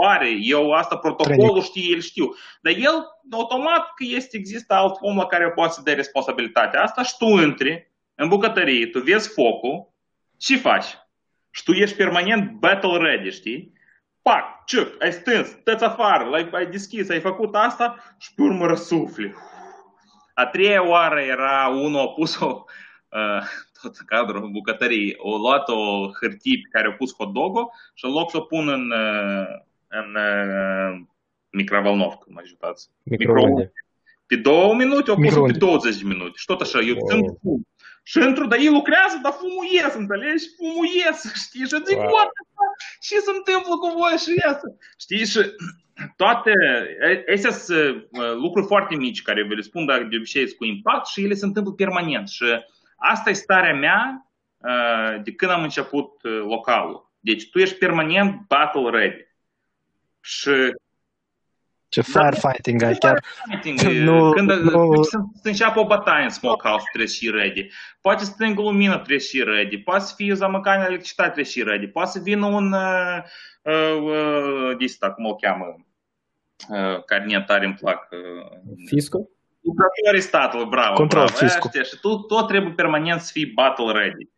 are, 0.04 0.30
eu 0.40 0.70
asta 0.70 0.96
protocolul 0.96 1.62
știe, 1.62 1.94
el 1.94 2.00
știu. 2.00 2.34
Dar 2.60 2.72
el, 2.72 3.06
automat 3.30 3.94
că 3.94 4.04
este, 4.06 4.36
există 4.36 4.74
alt 4.74 4.96
om 5.00 5.16
la 5.16 5.26
care 5.26 5.50
poate 5.50 5.72
să 5.72 5.80
dea 5.84 5.94
responsabilitatea 5.94 6.82
asta 6.82 7.02
și 7.02 7.16
tu 7.18 7.24
intri 7.24 7.92
în 8.14 8.28
bucătărie, 8.28 8.86
tu 8.86 9.00
vezi 9.00 9.32
focul, 9.32 9.92
ce 10.36 10.56
faci? 10.56 10.86
Și 11.50 11.62
tu 11.62 11.72
ești 11.72 11.96
permanent 11.96 12.50
battle 12.50 12.98
ready, 12.98 13.30
știi? 13.30 13.72
Pac, 14.22 14.64
ciuc, 14.66 15.02
ai 15.02 15.12
stâns, 15.12 15.48
tăți 15.64 15.84
afară, 15.84 16.24
l-ai 16.24 16.48
ai 16.52 16.66
deschis, 16.66 17.08
ai 17.08 17.20
făcut 17.20 17.54
asta 17.54 17.96
și 18.18 18.34
pe 18.34 18.42
urmă 18.42 18.66
răsufli. 18.66 19.34
A 20.34 20.46
treia 20.46 20.88
oară 20.88 21.20
era 21.20 21.68
unul 21.68 22.00
a 22.00 22.08
pus-o 22.08 22.64
uh, 23.08 23.42
tot 23.82 23.96
în 23.96 24.06
cadrul 24.06 24.50
bucătăriei, 24.50 25.14
o 25.18 25.36
luat 25.36 25.68
o 25.68 26.10
hârtie 26.20 26.60
pe 26.62 26.68
care 26.70 26.88
a 26.88 26.92
pus 26.92 27.14
hot 27.14 27.32
dog 27.32 27.56
și 27.94 28.04
în 28.04 28.10
loc 28.10 28.30
să 28.30 28.36
o 28.36 28.40
pun 28.40 28.68
în, 28.68 28.90
uh, 28.90 29.46
în 29.88 30.14
uh, 30.14 31.00
microvolnovcă, 31.50 32.26
mă 32.28 32.40
ajutați. 32.42 32.90
Microunde. 33.02 33.72
Pe 34.26 34.36
două 34.36 34.74
minute, 34.74 35.10
o 35.10 35.14
pus 35.14 35.34
pe 35.34 35.58
20 35.58 35.96
de 35.96 36.08
minute. 36.08 36.32
Și 36.34 36.46
tot 36.46 36.60
așa, 36.60 36.78
eu 36.80 36.96
wow. 36.96 37.08
sunt 37.08 37.38
fum. 37.42 37.66
Și 38.02 38.18
într-o, 38.18 38.46
dar 38.46 38.58
ei 38.58 38.76
lucrează, 38.78 39.18
dar 39.22 39.32
fumul 39.32 39.66
ies, 39.70 39.94
înțelegi? 39.94 40.44
Fumul 40.56 40.86
ies, 41.00 41.18
știi? 41.44 41.66
Și 41.70 41.84
zic, 41.88 41.96
wow. 41.96 42.12
what 42.14 42.28
Ce 43.00 43.18
se 43.18 43.32
întâmplă 43.36 43.74
cu 43.76 43.88
voi 43.98 44.16
și 44.24 44.30
ies? 44.42 44.58
Știi? 45.04 45.26
Și 45.32 45.40
toate, 46.16 46.52
astea 47.34 47.50
sunt 47.50 48.06
uh, 48.10 48.32
lucruri 48.44 48.66
foarte 48.66 48.94
mici 48.94 49.22
care 49.22 49.46
vă 49.48 49.54
le 49.54 49.60
spun, 49.60 49.86
dar 49.86 50.02
de 50.02 50.16
obicei 50.16 50.54
cu 50.54 50.64
impact 50.64 51.06
și 51.06 51.24
ele 51.24 51.34
se 51.34 51.44
întâmplă 51.44 51.72
permanent. 51.72 52.28
Și 52.28 52.44
asta 52.96 53.30
e 53.30 53.44
starea 53.46 53.74
mea 53.74 54.28
uh, 54.56 55.22
de 55.22 55.32
când 55.32 55.50
am 55.50 55.62
început 55.62 56.10
localul. 56.22 57.12
Deci 57.20 57.50
tu 57.50 57.58
ești 57.58 57.78
permanent 57.78 58.46
battle 58.48 58.90
ready. 58.90 59.27
Și 60.20 60.74
ce 61.88 62.00
firefighting 62.02 62.82
ai 62.82 62.94
chiar. 62.94 63.24
Firefighting, 63.44 63.98
nu, 64.08 64.30
când 64.30 64.50
nu... 64.50 65.02
să, 65.02 65.18
să 65.42 65.48
înceapă 65.48 65.80
o 65.80 65.86
bătaie 65.86 66.24
în 66.24 66.30
smokehouse, 66.30 66.84
trebuie 66.92 67.10
și 67.10 67.30
ready. 67.30 67.68
Poate 68.00 68.24
să 68.24 68.30
strângă 68.30 68.62
lumină, 68.62 68.94
trebuie 68.94 69.18
și 69.18 69.42
ready. 69.42 69.78
Poate 69.78 70.04
să 70.04 70.14
fie 70.16 70.34
zamăcane 70.34 70.84
electricitate, 70.86 71.30
trebuie 71.30 71.52
și 71.52 71.62
ready. 71.62 71.86
Poate 71.86 72.10
să 72.10 72.18
vină 72.22 72.46
un 72.46 72.72
uh, 72.72 73.22
uh, 73.62 74.76
dista, 74.76 75.12
cum 75.12 75.24
o 75.24 75.34
cheamă, 75.34 75.64
uh, 76.68 77.04
care 77.04 77.24
ne 77.24 77.42
tare 77.42 77.64
îmi 77.64 77.74
plac. 77.74 78.08
Uh, 78.10 78.58
Fisco? 78.86 79.28
Lucrătorii 79.60 80.20
statului, 80.20 80.66
bravo. 80.66 80.94
Control 80.94 81.24
bravo. 81.24 81.38
fiscal. 81.38 81.84
Și 81.84 81.98
tu 82.00 82.16
tot 82.16 82.46
trebuie 82.46 82.72
permanent 82.72 83.20
să 83.20 83.30
fii 83.32 83.46
battle 83.46 83.92
ready. 83.92 84.28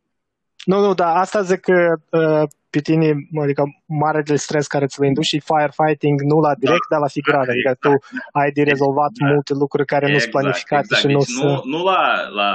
Nu, 0.70 0.78
nu, 0.86 0.94
dar 0.94 1.16
asta 1.16 1.40
zic 1.42 1.60
că 1.60 1.78
uh, 2.20 2.44
pe 2.70 2.80
tine, 2.80 3.08
adică 3.42 3.62
marele 4.02 4.36
stres 4.36 4.66
care 4.66 4.86
ți-l 4.86 5.04
induci 5.04 5.32
și 5.32 5.46
firefighting 5.50 6.16
nu 6.32 6.38
la 6.46 6.54
direct, 6.54 6.86
da, 6.88 6.92
dar 6.92 7.00
la 7.00 7.14
figurat. 7.16 7.44
Da, 7.46 7.52
adică 7.52 7.72
tu 7.84 7.92
ai 8.40 8.50
de 8.56 8.62
rezolvat 8.62 9.12
exact. 9.12 9.32
multe 9.32 9.52
lucruri 9.62 9.90
care 9.94 10.06
exact, 10.06 10.16
nu 10.16 10.22
sunt 10.24 10.34
planificate 10.36 10.86
exact. 10.90 11.02
și 11.02 11.08
nu 11.14 11.20
deci 11.22 11.34
sunt... 11.36 11.50
Nu, 11.50 11.54
nu 11.74 11.80
la, 11.90 12.02
la 12.40 12.50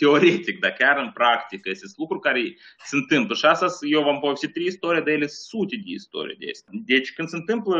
teoretic, 0.00 0.56
dar 0.60 0.72
chiar 0.80 0.96
în 1.04 1.10
practică. 1.20 1.68
Sunt 1.72 1.92
lucruri 2.02 2.26
care 2.28 2.40
se 2.88 2.96
întâmplă. 2.96 3.34
Și 3.40 3.44
asta, 3.44 3.66
eu 3.94 4.02
v-am 4.02 4.20
povestit 4.24 4.52
trei 4.52 4.72
istorii, 4.74 5.04
dar 5.04 5.14
ele 5.18 5.28
sute 5.48 5.76
de 5.84 5.90
istorii 6.00 6.40
de 6.40 6.46
astea. 6.52 6.72
Deci 6.92 7.08
când 7.16 7.28
se 7.28 7.36
întâmplă 7.42 7.76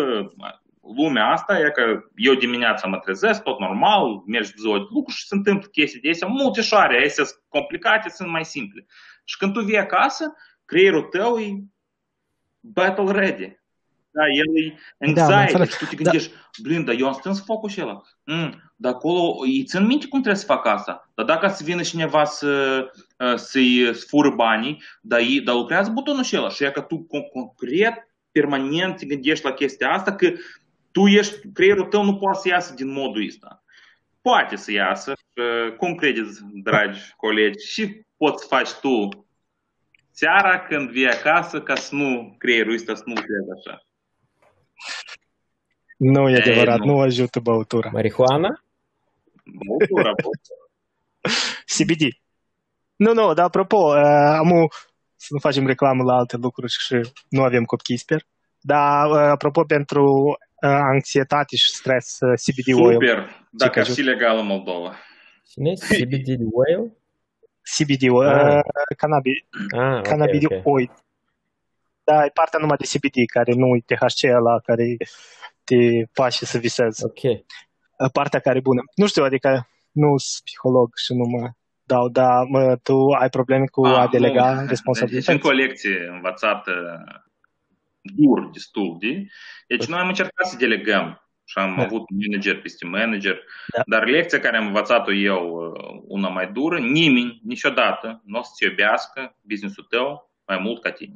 lumea 0.83 1.27
asta, 1.27 1.59
e 1.59 1.71
că 1.71 2.01
eu 2.15 2.35
dimineața 2.35 2.89
mă 2.89 2.99
trezesc, 2.99 3.43
tot 3.43 3.59
normal, 3.59 4.23
mergi 4.27 4.53
ziua 4.57 4.79
de 4.79 4.85
lucru 4.91 5.15
și 5.15 5.27
se 5.27 5.35
întâmplă 5.35 5.69
chestii 5.69 6.01
de 6.01 6.11
astea 6.11 6.29
multișoare, 6.29 7.05
astea 7.07 7.25
sunt 7.25 7.43
complicate, 7.49 8.09
sunt 8.09 8.29
mai 8.29 8.45
simple. 8.45 8.87
Și 9.25 9.37
când 9.37 9.53
tu 9.53 9.61
vii 9.61 9.79
acasă, 9.79 10.35
creierul 10.65 11.03
tău 11.03 11.39
e 11.39 11.65
battle 12.61 13.13
ready. 13.13 13.61
Da, 14.15 14.23
el 14.27 14.65
e 14.65 14.79
anxiety 14.99 15.53
da, 15.53 15.65
și 15.65 15.79
tu 15.79 15.85
te 15.85 15.97
gândești, 15.97 16.33
da. 16.33 16.39
blin, 16.63 16.85
dar 16.85 16.95
eu 16.99 17.07
am 17.07 17.13
stâns 17.13 17.45
focul 17.45 17.69
și 17.69 17.81
ăla. 17.81 18.01
Mm, 18.25 18.73
dar 18.77 18.93
acolo 18.93 19.37
îi 19.41 19.65
țin 19.65 19.87
minte 19.87 20.07
cum 20.07 20.21
trebuie 20.21 20.41
să 20.41 20.47
fac 20.47 20.67
asta. 20.67 21.11
Dar 21.15 21.25
dacă 21.25 21.49
să 21.49 21.65
vină 21.65 21.83
cineva 21.83 22.25
să, 22.25 22.85
să-i 23.35 23.95
fură 23.95 24.31
banii, 24.31 24.83
dar, 25.01 25.21
dar 25.45 25.55
lucrează 25.55 25.91
butonul 25.91 26.23
și 26.23 26.37
ăla. 26.37 26.49
Și 26.49 26.65
e 26.65 26.71
că 26.71 26.81
tu 26.81 27.07
concret, 27.33 28.09
permanent 28.31 28.97
te 28.97 29.07
gândești 29.07 29.45
la 29.45 29.53
chestia 29.53 29.93
asta, 29.93 30.15
că 30.15 30.33
tu 30.93 31.07
ești, 31.07 31.53
creierul 31.53 31.85
tău 31.85 32.05
nu 32.05 32.17
poate 32.17 32.39
să 32.39 32.49
iasă 32.49 32.75
din 32.75 32.93
modul 32.93 33.27
ăsta. 33.27 33.63
Poate 34.23 34.57
să 34.57 34.73
iasă, 34.73 35.13
cum 35.77 35.95
credeți, 35.95 36.41
dragi 36.53 37.01
colegi, 37.17 37.67
și 37.67 38.05
poți 38.17 38.43
să 38.43 38.49
faci 38.49 38.71
tu 38.71 39.09
seara 40.11 40.61
când 40.61 40.91
vii 40.91 41.09
acasă 41.09 41.61
ca 41.61 41.75
să 41.75 41.95
nu 41.95 42.35
creierul 42.39 42.75
ăsta 42.75 42.95
să 42.95 43.03
nu 43.07 43.13
lucrezi 43.13 43.51
așa. 43.57 43.87
Nu 45.97 46.29
e 46.29 46.33
Ei, 46.33 46.41
adevărat, 46.41 46.79
nu. 46.79 46.85
nu 46.85 47.01
ajută 47.01 47.41
băutura. 47.41 47.91
Marihuana? 47.93 48.65
Băutura, 49.45 50.13
băutura. 50.23 50.65
CBD. 51.75 52.03
Nu, 52.97 53.13
nu, 53.13 53.33
dar 53.35 53.45
apropo, 53.45 53.77
uh, 53.77 54.37
am 54.39 54.51
o, 54.51 54.67
să 55.17 55.29
nu 55.31 55.39
facem 55.39 55.67
reclamă 55.67 56.03
la 56.03 56.15
alte 56.15 56.37
lucruri 56.37 56.73
și 56.73 57.01
nu 57.29 57.43
avem 57.43 57.65
copii, 57.65 57.97
sper. 57.97 58.23
Dar, 58.61 59.11
uh, 59.11 59.17
apropo, 59.17 59.65
pentru 59.65 60.05
uh, 60.05 60.35
anxietate 60.69 61.57
și 61.57 61.71
stres, 61.71 62.19
uh, 62.21 62.33
CBD 62.45 62.81
oil. 62.85 62.93
Super, 62.93 63.47
dacă 63.51 63.79
ar 63.79 63.85
ajută. 63.85 64.01
fi 64.01 64.07
legal 64.07 64.39
în 64.39 64.47
Moldova. 64.47 64.97
Cine 65.49 65.71
e? 65.71 65.75
CBD 66.03 66.29
oil? 66.53 66.93
CBD 67.77 68.03
oil, 68.11 68.29
Ah. 68.29 68.55
uh, 68.57 68.97
cannabis, 68.97 69.39
Ah, 69.77 69.97
ok, 69.97 70.03
cannabis 70.03 70.45
ok. 70.45 70.67
oil. 70.67 70.91
Da, 72.05 72.25
e 72.25 72.29
partea 72.35 72.59
numai 72.59 72.77
de 72.77 72.87
CBD, 72.93 73.15
care 73.33 73.53
nu 73.53 73.67
e 73.77 73.83
THC 73.87 74.23
ăla 74.35 74.59
care 74.61 74.97
te 75.65 76.05
face 76.13 76.45
să 76.45 76.59
visezi. 76.59 77.05
Ok. 77.05 77.23
Uh, 77.23 78.11
Partea 78.13 78.39
care 78.41 78.57
e 78.59 78.61
bună. 78.61 78.81
Nu 78.95 79.07
știu, 79.07 79.25
adică 79.25 79.69
nu 79.91 80.17
sunt 80.17 80.45
psiholog 80.45 80.89
și 80.97 81.13
nu 81.13 81.25
mă 81.25 81.51
dau, 81.83 82.09
dar 82.09 82.45
mă, 82.49 82.77
tu 82.83 83.09
ai 83.21 83.29
probleme 83.29 83.65
cu 83.67 83.87
Ah, 83.87 83.99
a 83.99 84.07
delega 84.09 84.53
nu. 84.61 84.67
responsabilități? 84.69 85.27
Deci 85.27 85.35
încă 85.35 85.47
o 85.49 85.51
lecție 85.51 86.09
învățată 86.13 86.73
dur 88.03 88.51
destul 88.53 88.97
de. 89.01 89.27
Deci 89.67 89.87
noi 89.87 89.99
am 89.99 90.09
încercat 90.09 90.47
să 90.47 90.57
delegăm 90.57 91.27
și 91.45 91.59
am 91.59 91.77
Da. 91.77 91.83
avut 91.83 92.03
manager 92.11 92.61
peste 92.61 92.87
manager, 92.87 93.43
Da. 93.77 93.83
dar 93.87 94.07
lecția 94.07 94.41
care 94.41 94.57
am 94.57 94.67
învățat-o 94.67 95.13
eu, 95.13 95.73
uh, 95.77 96.01
una 96.07 96.29
mai 96.29 96.47
dură, 96.53 96.79
nimeni 96.79 97.41
niciodată 97.45 98.23
nu 98.25 98.39
o 98.39 98.43
să-ți 98.43 98.65
iubească 98.65 99.37
business-ul 99.41 99.87
tău 99.89 100.31
mai 100.47 100.59
mult 100.59 100.83
ca 100.83 100.91
tine. 100.91 101.15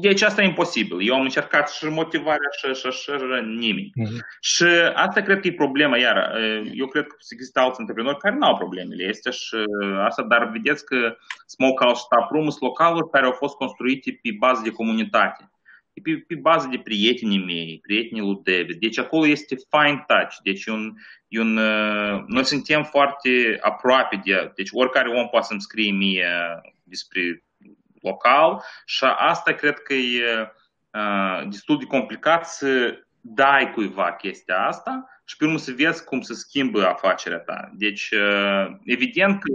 Deci 0.00 0.22
asta 0.22 0.42
e 0.42 0.46
imposibil. 0.46 1.06
Eu 1.08 1.14
am 1.14 1.20
încercat 1.20 1.70
și 1.70 1.84
motivarea 1.84 2.48
și 2.58 2.80
și 2.80 2.90
și 2.90 3.10
nimeni. 3.44 3.90
Mhm. 3.94 4.26
Și 4.40 4.64
asta 4.94 5.20
cred 5.20 5.40
că 5.40 5.46
e 5.46 5.52
problema, 5.52 5.96
iar 5.98 6.36
eu 6.74 6.86
cred 6.86 7.06
că 7.06 7.16
există 7.30 7.60
alți 7.60 7.80
antreprenori 7.80 8.16
care 8.18 8.34
nu 8.34 8.46
au 8.46 8.56
problemele 8.56 9.08
astea 9.08 9.32
și 9.32 9.56
asta, 10.04 10.22
dar 10.22 10.48
vedeți 10.50 10.84
că 10.84 11.16
Smokehouse 11.46 12.00
și 12.00 12.06
Taproom 12.08 12.48
sunt 12.48 12.62
localuri 12.62 13.10
care 13.10 13.26
au 13.26 13.32
fost 13.32 13.54
construite 13.54 14.18
pe 14.22 14.30
bază 14.38 14.60
de 14.64 14.70
comunitate. 14.70 15.50
E 15.94 16.00
pe, 16.00 16.24
pe 16.26 16.34
bază 16.34 16.68
de 16.70 16.78
prietenii 16.78 17.44
mei, 17.44 17.78
prietenii 17.82 18.22
lui 18.22 18.40
David. 18.42 18.80
Deci 18.80 18.98
acolo 18.98 19.26
este 19.26 19.54
fine 19.54 20.04
touch. 20.06 20.36
Deci 20.42 20.66
un, 20.66 20.94
e 21.28 21.40
un, 21.40 21.56
uh, 21.56 22.24
noi 22.26 22.44
suntem 22.44 22.82
foarte 22.82 23.58
aproape 23.60 24.20
de... 24.24 24.52
Deci 24.56 24.68
oricare 24.72 25.08
om 25.08 25.28
poate 25.28 25.46
să-mi 25.46 25.60
scrie 25.60 25.92
mie 25.92 26.28
despre 26.82 27.44
local 28.00 28.62
și 28.84 29.04
asta 29.04 29.52
cred 29.52 29.78
că 29.78 29.94
e 29.94 30.52
uh, 30.90 31.48
destul 31.48 31.78
de 31.78 31.84
complicat 31.84 32.46
să 32.46 32.98
dai 33.20 33.70
cuiva 33.72 34.12
chestia 34.12 34.66
asta 34.66 35.08
și 35.24 35.36
pe 35.36 35.44
urmă 35.44 35.58
să 35.58 35.72
vezi 35.76 36.04
cum 36.04 36.20
se 36.20 36.34
schimbă 36.34 36.86
afacerea 36.86 37.38
ta. 37.38 37.70
Deci, 37.74 38.10
uh, 38.10 38.76
evident 38.84 39.40
că, 39.40 39.52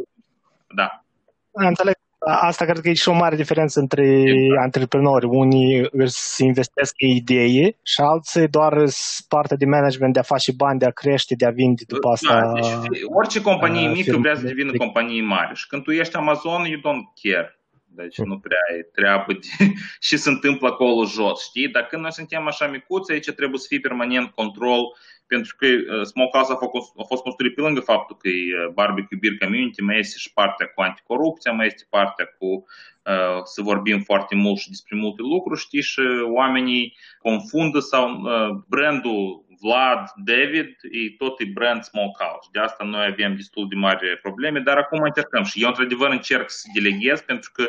da, 0.75 1.03
Da, 1.51 1.67
Înțeleg. 1.67 1.98
Asta 2.31 2.65
cred 2.65 2.79
că 2.79 2.89
e 2.89 2.93
și 2.93 3.09
o 3.09 3.13
mare 3.13 3.35
diferență 3.35 3.79
între 3.79 4.05
Exact. 4.05 4.63
antreprenori. 4.63 5.25
Unii 5.25 5.87
îți 5.91 6.43
investesc 6.43 6.93
în 6.97 7.09
idee 7.09 7.63
și 7.83 7.99
alții 8.01 8.47
doar 8.47 8.73
sunt 8.73 9.27
parte 9.27 9.55
de 9.55 9.65
management 9.65 10.13
de 10.13 10.19
a 10.19 10.31
face 10.33 10.51
bani, 10.57 10.79
de 10.79 10.85
a 10.85 10.91
crește, 10.91 11.35
de 11.37 11.45
a 11.45 11.49
vinde 11.49 11.83
după 11.87 12.09
asta. 12.09 12.39
Da, 12.39 12.51
deci 12.53 13.01
orice 13.19 13.41
companie 13.41 13.89
uh, 13.89 13.95
mică 13.95 14.17
vrea 14.17 14.35
să 14.35 14.39
firmele 14.39 14.53
devină 14.53 14.71
mici. 14.71 14.81
companie 14.81 15.21
mare 15.21 15.53
și 15.55 15.67
când 15.67 15.83
tu 15.83 15.91
ești 15.91 16.15
Amazon, 16.15 16.61
you 16.65 16.79
don't 16.79 17.05
care. 17.21 17.58
Deci 18.01 18.17
Mm. 18.17 18.27
nu 18.27 18.39
prea 18.39 18.57
ai 18.71 18.81
treabă 18.93 19.33
de 19.33 19.47
și 20.07 20.17
se 20.17 20.29
întâmplă 20.29 20.67
acolo 20.67 21.05
jos, 21.05 21.43
știi? 21.43 21.67
Dar 21.67 21.83
când 21.85 22.01
noi 22.01 22.11
suntem 22.11 22.47
așa 22.47 22.67
micuți, 22.67 23.11
aici 23.11 23.29
trebuie 23.31 23.59
să 23.59 23.65
fie 23.69 23.79
permanent 23.79 24.29
control, 24.29 24.81
pentru 25.27 25.55
că 25.57 25.65
uh, 25.67 26.05
Smokehouse 26.05 26.51
a 26.51 26.55
fost, 26.55 26.91
a 26.97 27.03
fost 27.03 27.21
construit 27.21 27.55
pe 27.55 27.61
lângă 27.61 27.79
faptul 27.79 28.15
că 28.17 28.27
e 28.27 28.31
uh, 28.31 28.73
barbecue 28.73 29.17
beer 29.21 29.37
community, 29.37 29.81
mai 29.81 29.99
este 29.99 30.17
și 30.17 30.33
partea 30.33 30.67
cu 30.67 30.81
anticorupția, 30.81 31.51
mai 31.51 31.65
este 31.65 31.85
partea 31.89 32.25
cu 32.37 32.45
uh, 32.45 33.39
să 33.43 33.61
vorbim 33.61 33.99
foarte 34.01 34.35
mult 34.35 34.59
și 34.59 34.69
despre 34.69 34.95
multe 34.95 35.21
lucruri, 35.21 35.59
știi, 35.59 35.81
și 35.81 36.01
oamenii 36.33 36.97
confundă 37.19 37.79
sau 37.79 38.05
uh, 38.11 38.49
brandul 38.67 39.45
Vlad, 39.61 40.11
David, 40.15 40.67
e 40.91 41.15
tot 41.17 41.39
e 41.39 41.45
brand 41.53 41.83
Smokehouse. 41.83 42.49
De 42.51 42.59
asta 42.59 42.83
noi 42.83 43.05
avem 43.05 43.35
destul 43.35 43.67
de 43.67 43.75
mari 43.75 44.17
probleme, 44.21 44.59
dar 44.59 44.77
acum 44.77 45.01
încercăm 45.01 45.43
și 45.43 45.61
eu 45.61 45.67
într-adevăr 45.67 46.09
încerc 46.09 46.49
să 46.49 46.67
deleghez 46.73 47.21
pentru 47.21 47.49
că 47.53 47.63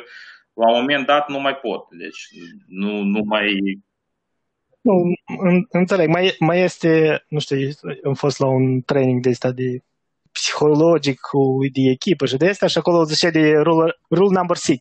la 0.52 0.70
un 0.72 0.78
moment 0.80 1.06
dat 1.06 1.28
nu 1.28 1.40
mai 1.40 1.54
pot. 1.56 1.86
Deci 1.90 2.28
nu, 2.66 3.02
nu 3.02 3.20
mai... 3.24 3.78
Nu, 4.80 4.92
în- 5.40 5.66
înțeleg. 5.68 6.08
Mai, 6.08 6.36
mai 6.38 6.60
este, 6.60 7.24
nu 7.28 7.38
știu, 7.38 7.68
am 8.04 8.14
fost 8.14 8.38
la 8.38 8.46
un 8.46 8.80
training 8.80 9.22
de 9.22 9.28
ăsta 9.28 9.50
de 9.52 9.78
psihologic 10.32 11.20
cu 11.20 11.58
de 11.72 11.90
echipă 11.90 12.26
și 12.26 12.36
de 12.36 12.48
asta 12.48 12.66
și 12.66 12.78
acolo 12.78 13.04
zice 13.04 13.30
de 13.30 13.52
rule, 13.56 13.98
rule 14.10 14.38
number 14.38 14.56
6, 14.56 14.78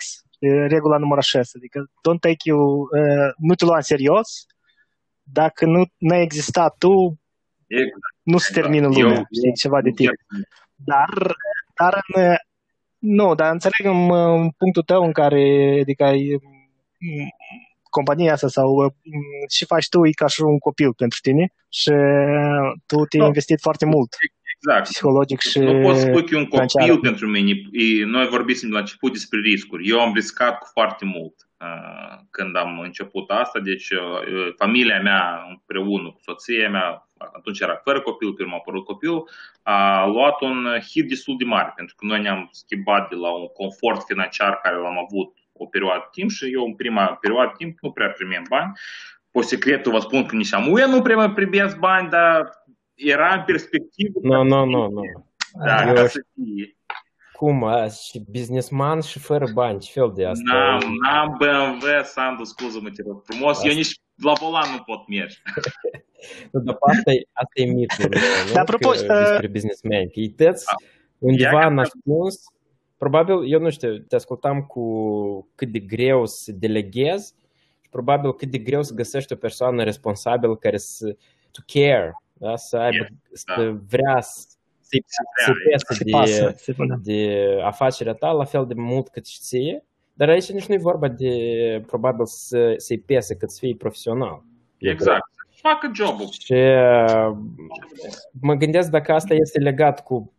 regula 0.68 0.98
numărul 0.98 1.24
6, 1.24 1.52
adică 1.56 1.90
don't 1.90 2.20
take 2.20 2.38
you, 2.44 2.80
uh, 2.80 3.32
nu 3.38 3.56
te 3.56 3.66
lua 3.66 3.76
în 3.76 3.82
serios, 3.82 4.46
dacă 5.34 5.66
nu 5.66 6.14
ai 6.14 6.22
existat 6.22 6.76
tu, 6.78 7.20
Exact. 7.68 7.92
nu 8.24 8.38
se 8.38 8.54
termină 8.54 8.88
lumea, 8.88 9.28
știi, 9.38 9.54
ceva 9.54 9.82
de 9.82 9.90
tip. 9.96 10.10
Dar, 10.76 11.36
dar 11.80 12.00
în, 12.16 12.36
nu, 12.98 13.36
dar 13.36 13.52
înțeleg 13.52 13.94
în, 13.94 14.12
în 14.12 14.50
punctul 14.58 14.84
tău 14.84 15.04
în 15.04 15.12
care, 15.12 15.78
adică 15.82 16.04
ai, 16.04 16.38
m, 17.00 17.28
compania 17.90 18.34
asta 18.34 18.48
sau 18.48 18.76
m, 18.84 18.92
și 19.50 19.66
faci 19.66 19.90
tu 19.90 20.06
e 20.06 20.12
ca 20.12 20.28
și 20.28 20.42
un 20.42 20.58
copil 20.58 20.94
pentru 20.94 21.20
tine 21.22 21.54
și 21.70 21.90
tu 22.86 22.96
te-ai 23.06 23.22
Da. 23.22 23.26
investit 23.26 23.60
foarte 23.62 23.86
mult 23.86 24.14
Exact. 24.56 24.84
psihologic 24.90 25.40
și 25.40 25.60
Nu 25.60 25.82
pot 25.82 25.96
spune 25.98 26.22
că 26.22 26.36
e 26.36 26.38
un 26.38 26.46
financiar. 26.46 26.88
copil 26.88 27.00
pentru 27.00 27.28
mine. 27.28 27.50
E, 27.72 28.06
noi 28.06 28.28
vorbim 28.28 28.56
la 28.72 28.80
început 28.80 29.12
despre 29.14 29.40
riscuri. 29.40 29.90
Eu 29.90 30.00
am 30.00 30.14
riscat 30.14 30.58
cu 30.60 30.68
foarte 30.72 31.06
mult 31.06 31.34
uh, 31.38 31.49
când 32.30 32.56
am 32.56 32.80
început 32.80 33.30
asta. 33.30 33.60
Deci 33.60 33.90
uh, 33.90 34.54
familia 34.58 35.02
mea 35.02 35.46
împreună 35.50 36.10
cu 36.10 36.20
soția 36.22 36.70
mea, 36.70 37.08
atunci 37.18 37.60
era 37.60 37.82
fără 37.84 38.02
copil, 38.02 38.34
când 38.34 38.52
a 38.52 38.56
apărut 38.56 38.86
copilul, 38.86 39.30
a 39.64 40.06
luat 40.06 40.42
un 40.42 40.68
hit 40.90 41.08
destul 41.08 41.36
de 41.38 41.44
mare. 41.44 41.74
Pentru 41.76 41.96
că 41.96 42.06
noi 42.06 42.22
ne-am 42.22 42.50
schimbat 42.52 43.10
de 43.10 43.16
la 43.16 43.30
un 43.30 43.48
confort 43.48 44.04
financiar 44.06 44.60
care 44.64 44.76
l-am 44.76 44.98
avut 44.98 45.38
o 45.54 45.66
perioadă 45.66 46.00
de 46.00 46.08
timp 46.12 46.30
și 46.30 46.54
eu 46.54 46.64
în 46.66 46.76
prima 46.76 47.06
perioadă 47.06 47.54
de 47.58 47.64
timp 47.64 47.78
nu 47.82 47.92
prea 47.92 48.10
primeam 48.10 48.44
bani. 48.50 48.72
Pe 49.32 49.42
secretul 49.42 49.92
vă 49.92 50.00
spun 50.00 50.26
că 50.26 50.36
nici 50.36 50.54
amuie 50.54 50.86
nu 50.86 51.02
prea 51.02 51.16
mai 51.16 51.32
primesc 51.32 51.78
bani, 51.78 52.10
dar 52.10 52.50
era 52.94 53.34
în 53.34 53.44
perspectivă. 53.46 54.20
Nu, 54.22 54.44
nu, 54.44 54.66
nu, 54.66 54.90
nu. 54.90 55.02
Da, 55.66 55.88
Eu 55.88 55.94
ca 55.94 56.08
știu. 56.08 56.08
să 56.08 56.26
fie. 56.34 56.79
Cum? 57.40 57.64
A, 57.64 57.88
și 57.88 58.24
businessman 58.32 59.02
și 59.02 59.20
fără 59.20 59.46
bani, 59.54 59.80
ce 59.80 59.92
fel 59.92 60.12
de 60.16 60.26
asta? 60.26 60.54
N-am, 60.54 60.94
n-am 61.02 61.38
BMW, 61.38 61.86
Sandu, 62.04 62.44
scuză-mă, 62.44 62.90
te 62.90 63.02
rog 63.08 63.24
frumos, 63.24 63.64
eu 63.64 63.74
nici 63.74 64.00
la 64.24 64.34
volan 64.34 64.72
nu 64.72 64.84
pot 64.84 65.08
merge. 65.08 65.36
Nu, 66.52 66.60
dar 66.60 66.78
asta 66.80 67.12
e, 67.12 67.22
asta 67.32 67.62
e 67.62 67.66
mitul 67.66 68.14
ăsta, 68.14 68.44
nu? 68.48 68.52
Dar 68.54 68.62
apropo, 68.62 68.90
Că, 68.90 69.14
uh, 69.14 69.28
despre 69.28 69.48
businessmen. 69.48 70.08
Că 70.08 70.20
ei 70.20 70.30
tăți 70.30 70.66
undeva 71.18 71.62
Ia 71.62 71.68
că- 71.68 71.74
nascuns, 71.74 72.44
probabil, 72.98 73.52
eu 73.52 73.60
nu 73.60 73.70
știu, 73.70 73.98
te 73.98 74.16
ascultam 74.16 74.62
cu 74.62 74.84
cât 75.56 75.72
de 75.72 75.80
greu 75.80 76.26
să 76.26 76.52
deleghezi 76.52 77.34
și 77.82 77.90
probabil 77.90 78.34
cât 78.34 78.52
de 78.52 78.58
greu 78.58 78.84
să 78.84 78.94
găsești 78.94 79.34
o 79.34 79.36
persoană 79.36 79.84
responsabilă 79.84 80.56
care 80.56 80.78
să 80.78 81.16
to 81.52 81.62
care, 81.66 82.14
da? 82.34 82.56
să 82.56 82.78
aibă, 82.78 83.08
să 83.32 83.76
vrea 83.90 84.22
să 84.22 84.48
să-i 84.90 85.04
să 85.08 85.52
pese 85.70 85.94
se 85.94 86.04
de, 86.04 86.12
pasă. 86.12 86.54
Se 86.58 86.74
pune. 86.74 87.00
de 87.04 87.44
afacerea 87.64 88.14
ta 88.14 88.32
la 88.32 88.44
fel 88.44 88.66
de 88.66 88.74
mult 88.74 89.10
cât 89.10 89.26
și 89.26 89.40
ție, 89.40 89.84
dar 90.14 90.30
aici 90.30 90.52
nici 90.52 90.66
nu 90.66 90.74
e 90.74 90.78
vorba 90.78 91.08
de 91.08 91.34
probabil 91.88 92.26
să, 92.26 92.74
să-i 92.78 93.00
pese 93.00 93.36
cât 93.36 93.52
să 93.52 93.58
fie 93.60 93.76
profesional. 93.76 94.44
Exact. 94.78 95.24
Să 95.52 95.60
facă 95.62 95.92
jobul. 95.94 96.28
Și 96.40 96.54
uh, 96.54 97.38
mă 98.42 98.54
gândesc 98.54 98.90
dacă 98.90 99.14
asta 99.14 99.34
este 99.34 99.60
legat 99.60 100.04
cu 100.04 100.34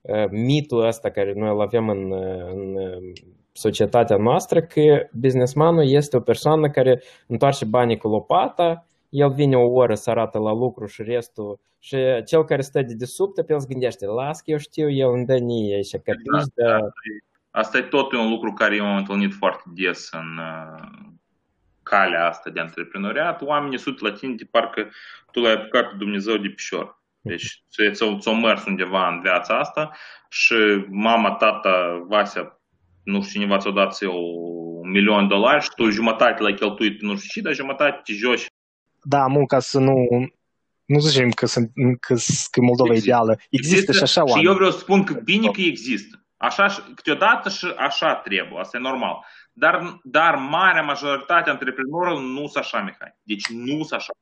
uh, 0.00 0.28
mitul 0.30 0.86
ăsta 0.86 1.10
care 1.10 1.32
noi 1.36 1.50
îl 1.50 1.60
avem 1.60 1.88
în, 1.88 2.10
uh, 2.10 2.52
în 2.52 2.74
uh, 2.74 3.12
societatea 3.52 4.16
noastră, 4.16 4.62
că 4.62 5.08
businessmanul 5.12 5.90
este 5.90 6.16
o 6.16 6.20
persoană 6.20 6.70
care 6.70 7.02
întoarce 7.26 7.64
banii 7.64 7.96
cu 7.96 8.08
lopata, 8.08 8.86
el 9.10 9.32
vine 9.32 9.56
o 9.56 9.70
oră 9.72 9.94
să 9.94 10.10
arată 10.10 10.38
la 10.38 10.52
lucru 10.52 10.86
și 10.86 11.02
restul, 11.02 11.60
și 11.78 11.96
cel 12.26 12.44
care 12.44 12.62
stă 12.62 12.82
de 12.82 12.94
desubt, 12.94 13.46
pe 13.46 13.52
el 13.52 13.60
se 13.60 13.66
gândește, 13.68 14.06
las 14.06 14.40
că 14.40 14.50
eu 14.50 14.58
știu, 14.58 14.90
el 14.90 15.12
îmi 15.12 15.26
dă 15.26 15.38
nie 15.38 15.82
și 15.82 15.98
că 15.98 16.10
Exact, 16.10 16.54
de... 16.54 16.64
da. 16.64 16.78
Asta 17.50 17.78
e 17.78 17.82
tot 17.82 18.12
un 18.12 18.28
lucru 18.28 18.52
care 18.52 18.76
eu 18.76 18.86
am 18.86 18.96
întâlnit 18.96 19.32
foarte 19.32 19.62
des 19.66 20.08
în 20.12 20.38
uh, 20.38 21.08
calea 21.82 22.26
asta 22.26 22.50
de 22.50 22.60
antreprenoriat. 22.60 23.42
Oamenii 23.42 23.78
sunt 23.78 24.00
la 24.00 24.12
tine 24.12 24.34
de 24.34 24.48
parcă 24.50 24.90
tu 25.32 25.40
l-ai 25.40 25.52
apucat 25.52 25.88
pe 25.88 25.94
Dumnezeu 25.98 26.36
de 26.36 26.48
pișor. 26.48 27.02
Deci 27.20 27.64
ți-o, 27.92 28.18
ți-o 28.18 28.34
mers 28.34 28.64
undeva 28.64 29.08
în 29.08 29.20
viața 29.20 29.58
asta 29.58 29.90
și 30.28 30.84
mama, 30.88 31.30
tata, 31.30 32.04
Vasea 32.08 32.60
nu 33.04 33.22
știu, 33.22 33.40
cineva 33.40 33.58
ți-a 33.58 33.70
dat 33.70 34.02
eu 34.02 34.12
un 34.82 34.90
milion 34.90 35.28
de 35.28 35.34
dolari 35.34 35.62
și 35.62 35.70
tu 35.76 35.90
jumătate 35.90 36.42
l-ai 36.42 36.54
cheltuit, 36.54 37.00
nu 37.00 37.16
știu 37.16 37.28
ce, 37.32 37.40
dar 37.40 37.54
jumătate 37.54 38.00
te 38.04 38.12
joci. 38.12 38.46
Da, 39.02 39.26
munca 39.26 39.58
să 39.58 39.78
nu... 39.78 39.94
Nu 40.84 40.98
zicem 40.98 41.30
că, 41.30 41.46
sunt, 41.46 41.70
că, 42.00 42.14
că 42.50 42.60
Moldova 42.60 42.92
Există. 42.92 43.10
e 43.10 43.12
ideală. 43.14 43.38
Există, 43.50 43.92
și 43.92 44.02
așa 44.02 44.20
Și 44.20 44.26
oameni. 44.28 44.46
eu 44.46 44.54
vreau 44.54 44.70
să 44.70 44.78
spun 44.78 45.04
că 45.04 45.14
bine 45.14 45.50
că 45.50 45.60
există. 45.60 46.24
Așa, 46.36 46.66
câteodată 46.94 47.48
și 47.48 47.66
așa 47.76 48.14
trebuie, 48.14 48.58
asta 48.60 48.76
e 48.76 48.80
normal. 48.80 49.24
Dar, 49.52 50.00
dar 50.02 50.34
marea 50.34 50.82
majoritate 50.82 51.48
a 51.48 51.52
antreprenorilor 51.52 52.20
nu 52.20 52.36
sunt 52.46 52.56
așa, 52.64 52.78
Mihai. 52.82 53.18
Deci 53.22 53.46
nu 53.48 53.72
sunt 53.82 53.92
așa. 53.92 54.12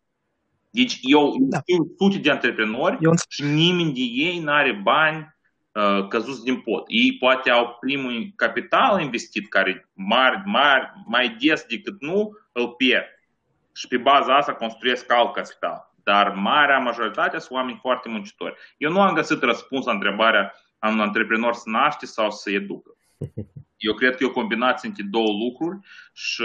Deci 0.70 0.98
eu 1.02 1.36
Da. 1.40 1.58
știu 1.58 1.76
sute 1.98 2.18
de 2.18 2.30
antreprenori 2.30 2.96
Eu 3.00 3.10
înțeleg. 3.10 3.28
și 3.28 3.44
nimeni 3.64 3.92
de 3.94 4.00
ei 4.00 4.38
nu 4.38 4.52
are 4.52 4.80
bani 4.82 5.36
uh, 5.72 6.08
căzuți 6.08 6.44
din 6.44 6.60
pot. 6.60 6.84
Ei 6.86 7.16
poate 7.18 7.50
au 7.50 7.76
primul 7.80 8.32
capital 8.36 9.00
investit, 9.00 9.48
care 9.48 9.88
mari, 9.92 10.42
mari, 10.44 10.92
mai 11.06 11.36
des 11.40 11.64
decât 11.68 12.00
nu, 12.00 12.30
îl 12.52 12.68
pierd. 12.68 13.04
Și 13.78 13.88
pe 13.88 13.96
baza 13.96 14.36
asta 14.36 14.54
construiesc 14.54 15.12
alt 15.12 15.32
capital. 15.32 15.94
Dar 16.02 16.32
marea 16.32 16.78
majoritate 16.78 17.38
sunt 17.38 17.58
oameni 17.58 17.78
foarte 17.80 18.08
muncitori. 18.08 18.54
Eu 18.76 18.90
nu 18.90 19.00
am 19.00 19.14
găsit 19.14 19.42
răspuns 19.42 19.84
la 19.84 19.92
întrebarea 19.92 20.54
am 20.78 20.92
un 20.92 21.00
antreprenor 21.00 21.52
să 21.52 21.62
naște 21.64 22.06
sau 22.06 22.30
să 22.30 22.50
educă. 22.50 22.90
Eu 23.76 23.94
cred 23.94 24.16
că 24.16 24.24
e 24.24 24.26
o 24.26 24.30
combinație 24.30 24.88
între 24.88 25.04
două 25.10 25.32
lucruri 25.44 25.78
și 26.12 26.44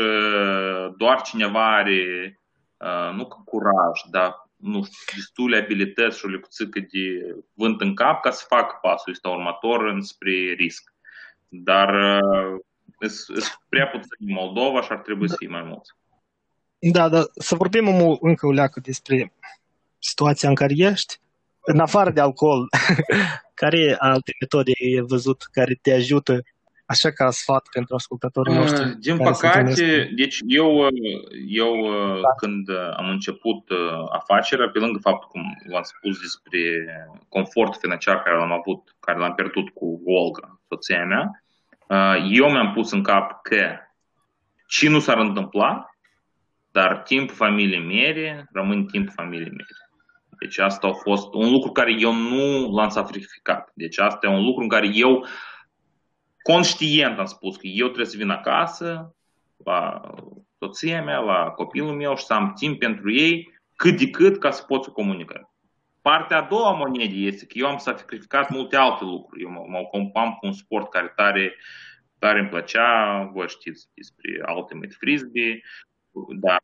doar 0.97 1.21
cineva 1.21 1.75
are, 1.75 2.39
uh, 2.77 3.13
nu 3.15 3.27
că 3.27 3.37
curaj, 3.45 4.01
dar 4.11 4.49
nu 4.55 4.83
știu, 4.83 5.15
destule 5.15 5.57
abilități 5.57 6.17
și 6.17 6.25
o 6.25 6.29
lecuțică 6.29 6.79
de 6.79 7.35
vânt 7.53 7.81
în 7.81 7.95
cap 7.95 8.21
ca 8.21 8.31
să 8.31 8.45
facă 8.47 8.77
pasul 8.81 9.11
ăsta 9.11 9.29
următor 9.29 9.85
înspre 9.85 10.31
risc. 10.31 10.93
Dar 11.47 12.19
uh, 12.21 12.59
sunt 13.07 13.61
prea 13.69 13.87
puțin 13.87 14.27
în 14.27 14.33
Moldova 14.33 14.81
și 14.81 14.91
ar 14.91 14.99
trebui 14.99 15.29
să 15.29 15.35
fie 15.37 15.47
mai 15.47 15.63
mulți. 15.63 15.91
Da, 16.91 17.09
dar 17.09 17.23
să 17.33 17.55
vorbim 17.55 17.87
o- 17.87 18.17
încă 18.21 18.47
o 18.47 18.51
leacă 18.51 18.79
despre 18.79 19.33
situația 19.99 20.49
în 20.49 20.55
care 20.55 20.73
ești. 20.77 21.19
În 21.65 21.79
afară 21.79 22.09
de 22.11 22.19
alcool, 22.21 22.67
care 23.61 23.95
alte 23.99 24.31
metode 24.39 24.71
ai 24.81 25.03
văzut 25.07 25.47
care 25.51 25.79
te 25.81 25.93
ajută 25.93 26.41
așa 26.85 27.11
ca 27.11 27.29
sfat 27.31 27.67
pentru 27.73 27.95
ascultătorii 27.95 28.53
noștri? 28.55 28.85
Uh, 28.85 28.91
Din 28.99 29.17
care 29.17 29.33
se 29.33 29.45
întâlnesc 29.45 29.81
păcate, 29.81 30.07
cu- 30.07 30.13
deci 30.15 30.37
eu, 30.47 30.75
uh, 30.77 30.87
eu 31.47 31.73
uh, 31.79 32.19
când 32.37 32.67
uh, 32.69 32.93
am 32.97 33.09
început 33.09 33.69
uh, 33.69 33.77
afacerea, 34.11 34.69
pe 34.69 34.79
lângă 34.79 34.99
faptul 35.01 35.27
cum 35.31 35.41
v-am 35.71 35.83
spus 35.83 36.19
despre 36.19 36.59
confort 37.29 37.79
financiar 37.79 38.21
care 38.23 38.37
l-am 38.37 38.51
avut, 38.51 38.95
care 38.99 39.19
l-am 39.19 39.33
pierdut 39.33 39.69
cu 39.69 40.01
Olga, 40.05 40.59
soția 40.69 41.05
mea, 41.05 41.43
uh, 41.87 42.29
eu 42.31 42.49
mi-am 42.51 42.73
pus 42.73 42.91
în 42.91 43.03
cap 43.03 43.41
că 43.41 43.75
ce 44.67 44.89
nu 44.89 44.99
s-ar 44.99 45.17
întâmpla, 45.17 45.92
dar 46.73 47.01
timpul 47.01 47.35
familiei 47.35 47.85
mele 47.85 48.49
rămâne 48.51 48.85
timpul 48.91 49.13
familiei 49.15 49.49
mele. 49.49 49.77
Deci 50.39 50.57
asta 50.57 50.87
a 50.87 50.93
fost 50.93 51.33
un 51.33 51.51
lucru 51.51 51.71
care 51.71 51.95
eu 51.99 52.13
nu 52.13 52.71
l-am 52.71 52.89
sacrificat. 52.89 53.71
Deci 53.73 53.97
asta 53.99 54.27
e 54.27 54.29
un 54.29 54.43
lucru 54.43 54.61
în 54.63 54.69
care 54.69 54.89
eu 54.93 55.25
conștient 56.41 57.19
am 57.19 57.25
spus 57.25 57.55
că 57.55 57.67
eu 57.67 57.85
trebuie 57.85 58.05
să 58.05 58.17
vin 58.17 58.29
acasă 58.29 59.15
la 59.63 60.01
soția 60.59 61.03
mea, 61.03 61.19
la 61.19 61.49
copilul 61.49 61.95
meu 61.95 62.15
și 62.15 62.23
să 62.23 62.33
am 62.33 62.53
timp 62.53 62.79
pentru 62.79 63.11
ei 63.11 63.53
cât 63.75 63.97
de 63.97 64.09
cât 64.09 64.39
ca 64.39 64.51
să 64.51 64.63
pot 64.63 64.83
să 64.83 64.89
comunicăm. 64.89 65.53
Partea 66.01 66.37
a 66.37 66.47
doua 66.49 66.69
a 66.69 66.77
monedii 66.77 67.27
este 67.27 67.45
că 67.45 67.53
eu 67.55 67.67
am 67.67 67.77
sacrificat 67.77 68.49
multe 68.49 68.75
alte 68.75 69.03
lucruri. 69.03 69.43
Eu 69.43 69.49
mă, 69.49 69.65
mă 69.67 69.77
ocupam 69.77 70.31
cu 70.31 70.45
un 70.45 70.53
sport 70.53 70.89
care 70.89 71.13
tare, 71.15 71.55
tare 72.19 72.39
îmi 72.39 72.49
plăcea, 72.49 73.23
voi 73.33 73.47
știți 73.47 73.87
despre 73.93 74.43
Ultimate 74.55 74.95
Frisbee, 74.99 75.61
da, 76.39 76.57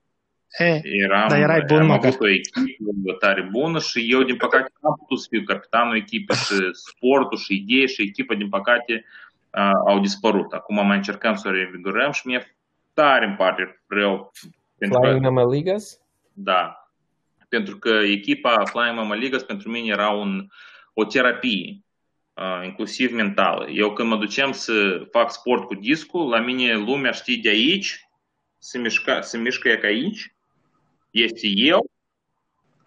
E, 0.58 0.82
eram, 0.84 1.28
Dar 1.28 1.40
erai 1.40 1.64
bun, 1.68 1.80
am 1.80 1.86
măcar. 1.86 2.06
avut 2.06 2.20
o 2.22 2.28
echipă 2.28 3.14
tare 3.20 3.42
bună 3.52 3.80
și 3.80 4.12
eu, 4.12 4.24
din 4.24 4.36
păcate, 4.38 4.72
nu 4.82 4.90
am 4.90 4.96
putut 4.96 5.22
să 5.22 5.28
fiu 5.30 5.44
capitanul 5.44 5.96
echipei 5.96 6.36
și 6.36 6.54
sportul 6.86 7.38
și 7.38 7.54
idei 7.54 7.88
și 7.88 8.02
echipa, 8.02 8.36
din 8.36 8.50
păcate, 8.50 9.06
a, 9.50 9.72
au 9.88 10.00
dispărut. 10.00 10.52
Acum 10.52 10.86
mai 10.86 10.96
încercăm 10.96 11.36
să 11.36 11.48
o 11.48 11.52
revigorăm 11.52 12.12
și 12.12 12.28
mie 12.28 12.56
tare 12.94 13.26
îmi 13.26 13.36
pare 13.36 13.84
rău. 13.88 14.32
Pentru 14.78 15.00
Flying 15.02 15.24
că, 15.24 15.30
Mama 15.30 15.52
Ligas? 15.52 16.00
da, 16.34 16.92
pentru 17.50 17.78
că 17.78 17.90
echipa 17.90 18.64
Flying 18.66 18.96
Mama 18.96 19.16
Ligas 19.16 19.44
pentru 19.44 19.70
mine 19.70 19.88
era 19.88 20.10
un, 20.10 20.48
o 20.94 21.06
terapie, 21.06 21.84
uh, 22.34 22.66
inclusiv 22.66 23.14
mentală. 23.14 23.70
Eu 23.70 23.94
când 23.94 24.10
mă 24.10 24.16
duceam 24.16 24.52
să 24.52 25.08
fac 25.12 25.32
sport 25.32 25.64
cu 25.64 25.74
discul, 25.76 26.30
la 26.30 26.40
mine 26.40 26.76
lumea 26.76 27.12
știe 27.12 27.40
de 27.42 27.50
aici, 27.50 28.09
se 28.60 28.78
mișcă, 28.78 29.20
se 29.22 29.38
mișcă 29.38 29.68
ea 29.68 29.78
ca 29.78 29.88
aici, 29.88 30.34
este 31.12 31.48
eu, 31.48 31.90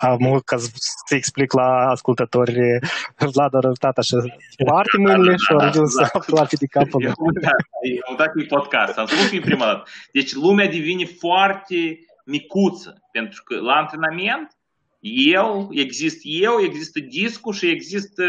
am 0.02 0.40
ca 0.44 0.56
să 0.56 0.68
să 1.06 1.14
explic 1.14 1.52
la 1.52 1.88
ascultători, 1.88 2.54
Vlad 3.18 3.54
a 3.54 3.56
arătat 3.56 3.98
așa 3.98 4.16
foarte 4.66 4.96
mâinile 4.98 5.36
și 5.36 5.52
a 5.52 5.56
da, 5.56 5.66
ajuns 5.66 5.92
să 5.92 6.00
da. 6.00 6.18
aproape 6.18 6.56
de 6.56 6.66
capul 6.66 7.02
Eu 7.02 7.08
meu. 7.08 7.14
am 7.18 7.32
uitat, 7.34 7.60
eu 7.82 8.02
am 8.06 8.12
uitat 8.12 8.32
că 8.32 8.40
e 8.40 8.44
podcast, 8.44 8.98
am 8.98 9.06
spus 9.06 9.28
că 9.28 9.34
e 9.36 9.40
prima 9.40 9.64
dată. 9.64 9.90
Deci 10.12 10.34
lumea 10.34 10.66
devine 10.66 11.04
foarte 11.04 11.98
micuță, 12.24 13.02
pentru 13.12 13.42
că 13.42 13.60
la 13.60 13.72
antrenament 13.72 14.56
eu, 15.34 15.68
există 15.70 16.20
eu, 16.24 16.60
există 16.60 17.00
discul 17.00 17.52
și 17.52 17.68
există 17.68 18.24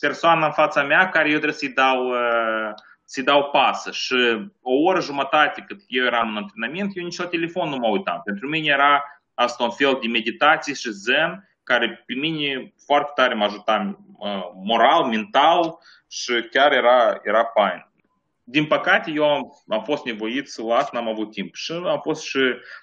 persoana 0.00 0.46
în 0.46 0.52
fața 0.52 0.82
mea 0.82 1.08
care 1.08 1.26
eu 1.28 1.36
trebuie 1.36 1.58
să-i 1.58 1.72
dau, 1.72 2.08
uh, 2.08 2.70
să-i 3.04 3.22
dau 3.22 3.44
pasă. 3.44 3.90
Și 3.90 4.14
o 4.62 4.72
oră 4.72 5.00
jumătate 5.00 5.64
cât 5.66 5.80
eu 5.86 6.04
eram 6.04 6.28
în 6.28 6.36
antrenament, 6.36 6.96
eu 6.96 7.04
nici 7.04 7.18
la 7.18 7.26
telefon 7.26 7.68
nu 7.68 7.76
mă 7.76 7.88
uitam. 7.88 8.20
Pentru 8.24 8.48
mine 8.48 8.66
era 8.66 9.04
asta 9.34 9.64
un 9.64 9.70
fel 9.70 9.98
de 10.00 10.06
meditație 10.06 10.74
și 10.74 10.90
zen 10.90 11.48
care 11.62 12.02
pe 12.06 12.14
mine 12.14 12.72
foarte 12.86 13.12
tare 13.14 13.34
mă 13.34 13.44
ajuta 13.44 13.98
uh, 14.18 14.50
moral, 14.64 15.04
mental 15.04 15.78
și 16.08 16.48
chiar 16.50 16.72
era, 16.72 17.20
era 17.22 17.44
fain. 17.54 17.88
Din 18.44 18.66
păcate, 18.66 19.10
eu 19.10 19.24
am, 19.24 19.42
am 19.68 19.82
fost 19.82 20.04
nevoit 20.04 20.48
să 20.48 20.62
las, 20.62 20.90
n-am 20.90 21.08
avut 21.08 21.30
timp. 21.30 21.54
Și 21.54 21.72
am 21.72 22.00
fost 22.02 22.22
și 22.22 22.40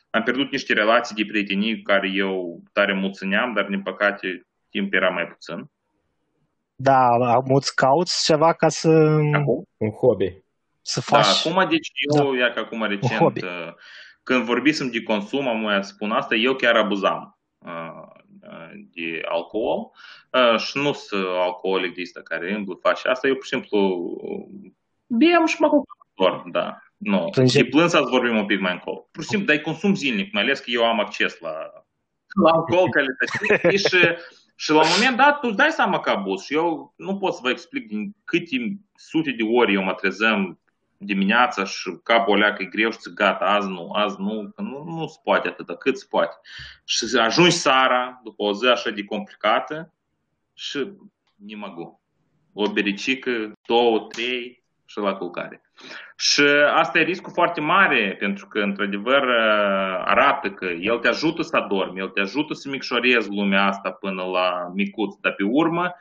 am 0.10 0.24
pierdut 0.24 0.52
niște 0.52 0.74
relații 0.74 1.16
de 1.16 1.26
prietenii 1.26 1.82
care 1.82 2.10
eu 2.14 2.62
tare 2.74 2.94
mult 2.94 3.16
țineam, 3.16 3.54
dar 3.54 3.66
din 3.66 3.82
păcate 3.82 4.48
timp 4.70 4.94
era 4.94 5.10
mai 5.10 5.28
puțin. 5.28 5.72
Da, 6.82 7.08
am 7.08 7.46
îți 7.56 7.76
cauți 7.76 8.24
ceva 8.26 8.54
ca 8.54 8.70
să, 8.70 8.90
Acum, 9.34 9.64
Un 9.78 9.90
hobby. 9.90 10.44
să 10.82 11.02
da, 11.12 11.22
faci... 11.22 11.46
acum, 11.46 11.70
deci 11.70 11.90
eu, 12.18 12.34
ia 12.34 12.50
că 12.52 12.60
acum 12.60 12.84
recent, 12.84 13.20
hobby. 13.20 13.44
uh, 13.44 13.74
când 14.24 14.44
vorbisem 14.44 14.92
de 14.92 15.04
consum, 15.04 15.48
am 15.48 15.60
mai 15.60 15.84
spun 15.84 16.12
asta, 16.12 16.36
eu 16.36 16.56
chiar 16.56 16.76
abuzam 16.76 17.40
uh, 17.66 18.04
uh, 18.42 18.70
de 18.94 19.22
alcool 19.30 19.92
uh, 20.32 20.60
și 20.60 20.78
nu 20.78 20.92
sunt 20.94 21.26
alcoolic 21.28 21.96
de 21.96 22.02
ăsta 22.02 22.22
care 22.24 22.54
îmblă, 22.54 22.78
face 22.82 23.08
asta, 23.08 23.28
eu 23.28 23.34
pur 23.34 23.44
și 23.44 23.50
simplu 23.50 23.80
bem 25.08 25.46
și 25.46 25.56
mă 25.62 25.70
doar, 26.16 26.44
da. 26.52 26.78
Nu. 26.98 27.28
Plânge- 27.32 27.58
Și 27.58 27.64
plâns 27.66 27.92
să 27.92 28.02
vorbim 28.02 28.38
un 28.38 28.46
pic 28.46 28.60
mai 28.60 28.72
încolo. 28.72 29.08
Pur 29.12 29.24
și 29.24 29.30
simplu, 29.30 29.54
dar 29.54 29.64
consum 29.64 29.96
zilnic, 29.96 30.34
mai 30.34 30.42
ales 30.44 30.60
că 30.60 30.70
eu 30.70 30.84
am 30.86 31.00
acces 31.00 31.40
la, 31.40 31.52
la 32.44 32.50
alcool 32.56 32.90
calitativ 32.90 33.80
și, 33.88 34.08
și 34.62 34.72
la 34.72 34.82
un 34.82 34.88
moment 34.96 35.18
dat 35.18 35.40
tu 35.40 35.48
îți 35.48 35.58
dai 35.58 35.72
seama 35.72 36.00
că 36.00 36.10
abuz 36.10 36.42
și 36.42 36.54
eu 36.54 36.94
nu 36.98 37.18
pot 37.18 37.34
să 37.34 37.40
vă 37.44 37.50
explic 37.50 37.88
din 37.88 38.16
câte 38.24 38.80
sute 38.96 39.32
de 39.32 39.44
ori 39.44 39.74
eu 39.74 39.84
mă 39.84 39.94
trezăm 39.94 40.60
dimineața 40.98 41.64
și 41.64 42.00
capul 42.04 42.42
ăla 42.42 42.54
că 42.54 42.64
e 42.64 42.66
greu 42.66 42.92
și 42.92 43.00
zic, 43.00 43.14
gata, 43.14 43.46
azi 43.46 43.68
nu, 43.68 43.92
azi 43.92 44.16
nu, 44.20 44.52
că 44.56 44.62
nu, 44.62 44.84
nu 44.84 45.08
se 45.08 45.20
poate 45.24 45.48
atâta, 45.48 45.76
cât 45.76 45.98
se 45.98 46.06
poate. 46.10 46.36
Și 46.86 47.18
ajungi 47.18 47.56
seara, 47.56 48.22
după 48.24 48.44
o 48.44 48.54
zi 48.54 48.66
așa 48.66 48.90
de 48.90 49.04
complicată 49.04 49.94
și 50.54 50.92
nu 51.36 51.58
mă 51.58 51.74
gu. 51.74 52.02
O 52.54 52.72
bericică, 52.72 53.52
două, 53.68 54.00
trei 54.00 54.61
și 54.92 55.00
la 55.00 55.14
culcare. 55.14 55.62
Și 56.18 56.42
asta 56.74 57.00
e 57.00 57.04
riscul 57.04 57.32
foarte 57.34 57.62
mare, 57.62 58.16
pentru 58.20 58.48
că, 58.48 58.60
într-adevăr, 58.60 59.24
arată 60.06 60.52
că 60.52 60.66
el 60.66 60.98
te 60.98 61.08
ajută 61.08 61.42
să 61.42 61.58
adormi, 61.58 62.00
el 62.00 62.08
te 62.08 62.20
ajută 62.20 62.54
să 62.54 62.70
micșorezi 62.70 63.30
lumea 63.30 63.66
asta 63.66 63.92
până 63.92 64.24
la 64.24 64.72
micuț, 64.74 65.16
dar 65.22 65.34
pe 65.34 65.44
urmă, 65.44 65.96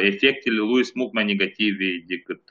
efectele 0.00 0.56
lui 0.56 0.84
sunt 0.84 0.94
mult 0.94 1.12
mai 1.12 1.24
negative 1.24 1.84
decât 2.06 2.42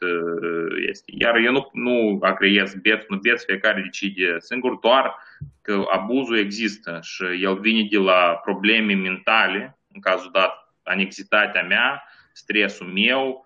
este. 0.88 1.12
Iar 1.18 1.36
eu 1.36 1.52
nu, 1.52 1.70
nu 1.74 2.20
agreiez 2.22 2.76
beț, 2.76 3.04
nu 3.08 3.18
beț, 3.18 3.46
fiecare 3.46 3.82
decide 3.82 4.36
singur, 4.40 4.76
doar 4.76 5.16
că 5.62 5.84
abuzul 5.92 6.38
există 6.38 7.00
și 7.02 7.24
el 7.42 7.60
vine 7.60 7.88
de 7.90 7.98
la 7.98 8.40
probleme 8.44 8.94
mentale, 8.94 9.80
în 9.94 10.00
cazul 10.00 10.30
dat, 10.34 10.74
anxietatea 10.84 11.64
mea, 11.64 12.04
stresul 12.34 12.88
meu, 12.88 13.46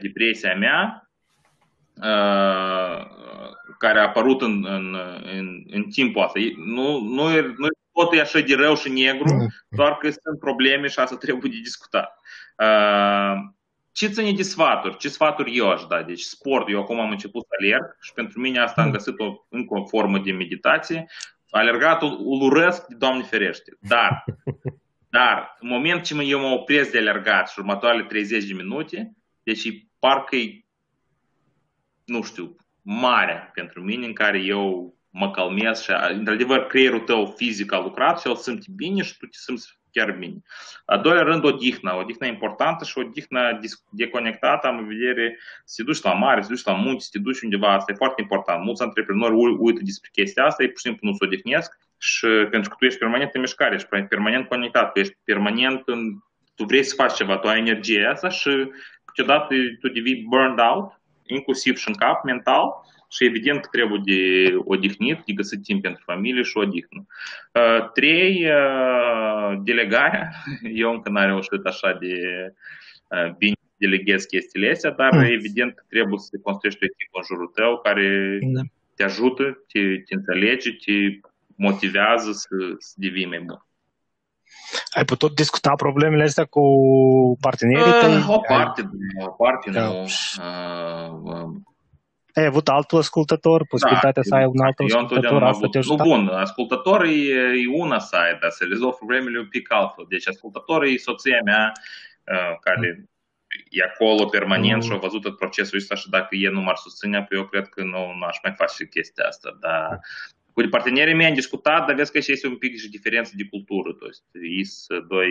depresia 0.00 0.54
mea, 0.54 1.09
care 3.78 3.98
a 3.98 4.02
apărut 4.02 4.42
în, 4.42 4.64
în, 4.68 4.96
în, 5.36 5.64
în 5.70 5.82
timpul 5.82 6.22
ăsta. 6.22 6.40
Nu, 6.56 7.00
nu, 7.00 7.30
e, 7.30 7.40
nu 7.40 7.66
e 7.66 7.80
totul 7.92 8.18
e 8.18 8.20
așa 8.20 8.40
de 8.40 8.54
rău 8.54 8.76
și 8.76 8.88
negru, 8.88 9.46
doar 9.68 9.96
că 9.96 10.10
sunt 10.10 10.38
probleme 10.38 10.86
și 10.88 10.98
asta 10.98 11.16
trebuie 11.16 11.50
de 11.50 11.56
discutat. 11.62 12.18
ce 13.92 14.06
ține 14.08 14.32
de 14.32 14.42
sfaturi? 14.42 14.96
Ce 14.96 15.08
sfaturi 15.08 15.56
eu 15.56 15.70
aș 15.70 15.84
da? 15.84 16.02
Deci 16.02 16.20
sport, 16.20 16.68
eu 16.68 16.80
acum 16.80 17.00
am 17.00 17.10
început 17.10 17.42
să 17.42 17.54
alerg 17.58 17.96
și 18.00 18.12
pentru 18.12 18.40
mine 18.40 18.58
asta 18.58 18.82
am 18.82 18.90
găsit 18.90 19.18
o, 19.18 19.44
încă 19.48 19.74
o 19.74 19.86
formă 19.86 20.18
de 20.18 20.32
meditație. 20.32 21.06
Alergatul 21.50 22.08
îl 22.08 22.40
urăsc, 22.42 22.86
Doamne 22.86 23.22
ferește. 23.22 23.76
Dar, 23.80 24.24
dar, 25.16 25.56
în 25.58 25.68
moment 25.68 26.02
ce 26.02 26.14
eu 26.14 26.40
mă 26.40 26.46
opresc 26.46 26.90
de 26.90 26.98
alergat 26.98 27.50
și 27.50 27.58
următoarele 27.58 28.04
30 28.04 28.44
de 28.44 28.54
minute, 28.54 29.12
deci 29.42 29.86
parcă 29.98 30.36
e, 30.36 30.64
nu 32.10 32.22
știu, 32.22 32.56
mare 32.82 33.50
pentru 33.54 33.82
mine 33.82 34.06
în 34.06 34.12
care 34.12 34.38
eu 34.38 34.94
mă 35.10 35.30
calmez 35.30 35.82
și, 35.82 35.90
într-adevăr, 36.08 36.66
creierul 36.66 37.00
tău 37.00 37.34
fizic 37.36 37.72
a 37.72 37.80
lucrat 37.80 38.20
și 38.20 38.28
el 38.28 38.36
simte 38.36 38.66
bine 38.76 39.02
și 39.02 39.16
tu 39.18 39.26
te 39.26 39.36
simți 39.40 39.78
chiar 39.92 40.12
bine. 40.12 40.42
A 40.84 40.96
doilea 40.96 41.22
rând, 41.22 41.44
odihna. 41.44 41.96
Odihna 41.96 42.26
importantă 42.26 42.84
și 42.84 42.98
odihna 42.98 43.58
deconectată, 43.90 44.66
am 44.66 44.78
în 44.78 44.86
vedere 44.86 45.38
să 45.64 45.74
te 45.76 45.82
duci 45.82 46.02
la 46.02 46.12
mare, 46.12 46.40
să 46.42 46.48
te 46.48 46.54
duci 46.54 46.64
la 46.64 46.72
munte, 46.72 47.02
să 47.02 47.08
te 47.12 47.18
duci 47.18 47.40
undeva. 47.40 47.72
Asta 47.74 47.92
e 47.92 47.94
foarte 48.04 48.20
important. 48.22 48.64
Mulți 48.64 48.82
antreprenori 48.82 49.34
uită 49.58 49.80
despre 49.82 50.08
chestia 50.12 50.44
asta, 50.44 50.62
ei 50.62 50.68
pur 50.68 50.78
și 50.78 50.86
simplu 50.86 51.08
nu 51.08 51.14
se 51.14 51.24
odihnesc 51.24 51.78
și 51.98 52.26
pentru 52.50 52.70
că 52.70 52.76
tu 52.78 52.84
ești 52.84 52.98
permanent 52.98 53.34
în 53.34 53.40
mișcare, 53.40 53.74
ești 53.74 53.88
permanent 54.08 54.48
conectat, 54.48 54.92
tu 54.92 54.98
ești 54.98 55.16
permanent 55.24 55.82
în... 55.84 56.00
Tu 56.54 56.64
vrei 56.64 56.82
să 56.82 56.94
faci 56.94 57.14
ceva, 57.14 57.36
tu 57.38 57.48
ai 57.48 57.58
energie 57.58 58.06
asta 58.06 58.28
și 58.28 58.70
câteodată 59.04 59.54
tu 59.80 59.88
devii 59.88 60.26
burned 60.28 60.58
out, 60.58 60.99
inclusiv 61.34 61.76
și 61.76 61.88
în 61.88 61.94
cap, 61.94 62.24
mental, 62.24 62.70
și 63.10 63.24
evident 63.24 63.60
că 63.60 63.68
trebuie 63.70 64.00
de 64.04 64.54
odihnit, 64.64 65.22
de 65.24 65.32
găsit 65.32 65.62
timp 65.62 65.82
pentru 65.82 66.02
familie 66.06 66.42
și 66.42 66.56
odihnă. 66.56 67.06
Trei, 67.94 68.46
delegarea. 69.62 70.30
Eu 70.82 70.92
încă 70.92 71.08
n-am 71.08 71.26
reușit 71.26 71.64
așa 71.64 71.92
de 72.00 72.14
bine 73.38 73.54
deleghez 73.76 74.24
chestiile 74.24 74.70
astea, 74.70 74.90
dar 74.90 75.12
mm. 75.12 75.20
evident 75.20 75.74
că 75.74 75.84
trebuie 75.88 76.18
să 76.18 76.38
construiești 76.42 76.82
o 76.82 76.86
echipă 76.90 77.18
în 77.18 77.24
jurul 77.30 77.50
tău 77.54 77.78
care 77.78 78.38
da. 78.42 78.60
te 78.96 79.02
ajută, 79.02 79.44
te, 79.72 79.80
te 80.06 80.14
înțelege, 80.14 80.70
te 80.72 80.92
motivează 81.56 82.32
să, 82.32 82.56
să 82.78 82.94
devii 82.96 83.26
mai 83.26 83.40
bun. 83.40 83.64
Ai 84.90 85.04
putut 85.04 85.34
discuta 85.34 85.72
problemele 85.74 86.22
astea 86.22 86.44
cu 86.44 86.62
partenerii 87.40 87.92
tăi? 88.00 88.16
Uh, 88.16 88.28
o 88.28 88.38
parte, 88.38 88.90
o 89.26 89.30
parte 89.30 89.70
da. 89.70 89.86
nu. 89.86 90.02
Uh, 90.02 91.60
ai 92.34 92.44
avut 92.44 92.68
altul 92.68 92.98
ascultător, 92.98 93.66
posibilitatea 93.68 94.22
da, 94.22 94.28
să 94.28 94.34
ai 94.34 94.44
un 94.44 94.60
alt 94.60 94.78
ascultător, 94.78 95.42
asta 95.42 95.66
te 95.70 95.80
Nu, 95.86 95.94
bun, 95.94 96.28
ascultătorii 96.28 97.28
e 97.30 97.68
una 97.72 97.98
side, 97.98 98.38
dar 98.40 98.50
să 98.50 98.64
rezolv 98.68 98.94
problemele 98.94 99.38
un 99.38 99.48
pic 99.48 99.72
altfel. 99.72 100.04
Deci 100.08 100.28
ascultătorii 100.28 100.94
e 100.94 100.98
soția 100.98 101.38
mea 101.44 101.72
uh, 102.32 102.58
care 102.60 103.04
e 103.70 103.82
acolo 103.82 104.24
permanent 104.24 104.82
mm. 104.82 104.88
și 104.88 104.92
a 104.92 104.96
văzut 104.96 105.22
tot 105.22 105.36
procesul 105.36 105.78
ăsta 105.78 105.94
și 105.94 106.08
dacă 106.08 106.34
e 106.36 106.48
nu 106.48 106.60
m-ar 106.60 106.76
susține, 106.76 107.24
păi 107.28 107.38
eu 107.38 107.44
cred 107.44 107.68
că 107.68 107.82
nu, 107.82 108.02
nu 108.18 108.24
aș 108.26 108.36
mai 108.42 108.54
face 108.56 108.88
chestia 108.88 109.24
asta. 109.26 109.56
Dar 109.60 110.00
cu 110.52 110.62
partenerii 110.70 111.14
mei 111.14 111.26
am 111.26 111.34
discutat, 111.34 111.86
dar 111.86 111.94
vezi 111.94 112.12
că 112.12 112.20
și 112.20 112.32
este 112.32 112.46
un 112.46 112.56
pic 112.56 112.78
și 112.78 112.88
diferență 112.88 113.32
de 113.36 113.48
cultură. 113.50 113.96
Ei 114.32 114.64
sunt 114.64 115.04
doi 115.08 115.30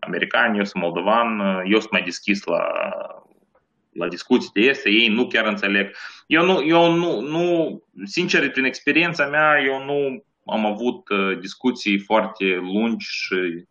americani, 0.00 0.58
eu 0.58 0.64
sunt 0.64 0.82
moldovan, 0.82 1.40
eu 1.66 1.78
sunt 1.78 1.92
mai 1.92 2.02
deschis 2.02 2.44
la 2.44 2.64
la 3.92 4.08
discuții 4.08 4.50
de 4.52 4.60
este, 4.60 4.90
ei 4.90 5.08
nu 5.08 5.26
chiar 5.26 5.46
înțeleg. 5.46 5.94
Eu 6.26 6.44
nu, 6.44 6.62
eu 6.66 6.92
nu, 6.92 7.20
nu, 7.20 7.82
sincer, 8.04 8.50
prin 8.50 8.64
experiența 8.64 9.26
mea, 9.26 9.62
eu 9.64 9.84
nu 9.84 10.24
am 10.44 10.66
avut 10.66 11.08
uh, 11.08 11.38
discuții 11.38 11.98
foarte 11.98 12.54
lungi 12.54 13.06
și 13.06 13.64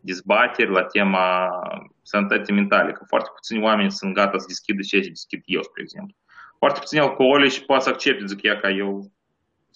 dezbateri 0.00 0.70
la 0.70 0.82
tema 0.82 1.48
sănătății 2.02 2.54
mentale, 2.54 2.92
că 2.92 3.04
foarte 3.08 3.28
puțini 3.34 3.62
oameni 3.62 3.90
sunt 3.90 4.14
gata 4.14 4.38
să 4.38 4.44
deschidă 4.48 4.82
ce 4.82 4.98
deschid 4.98 5.42
eu, 5.44 5.62
spre 5.62 5.82
exemplu. 5.82 6.16
Foarte 6.58 6.78
puțini 6.78 7.00
alcoolici 7.00 7.64
poate 7.64 7.82
să 7.82 7.88
accepte, 7.88 8.26
zic 8.26 8.42
ea, 8.42 8.56
că 8.56 8.68
eu 8.68 9.10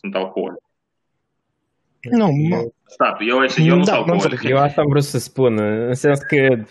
sunt 0.01 0.15
alcoolic. 0.15 0.63
Nu, 2.11 2.29
Statul, 2.87 3.29
eu, 3.29 3.39
eu 3.57 3.77
nu 3.77 3.85
da, 3.85 4.05
nu 4.07 4.19
Eu 4.43 4.57
asta 4.57 4.81
am 4.81 4.89
vrut 4.89 5.03
să 5.03 5.19
spun, 5.19 5.59
în 5.61 5.95
sens 5.95 6.19
că 6.19 6.65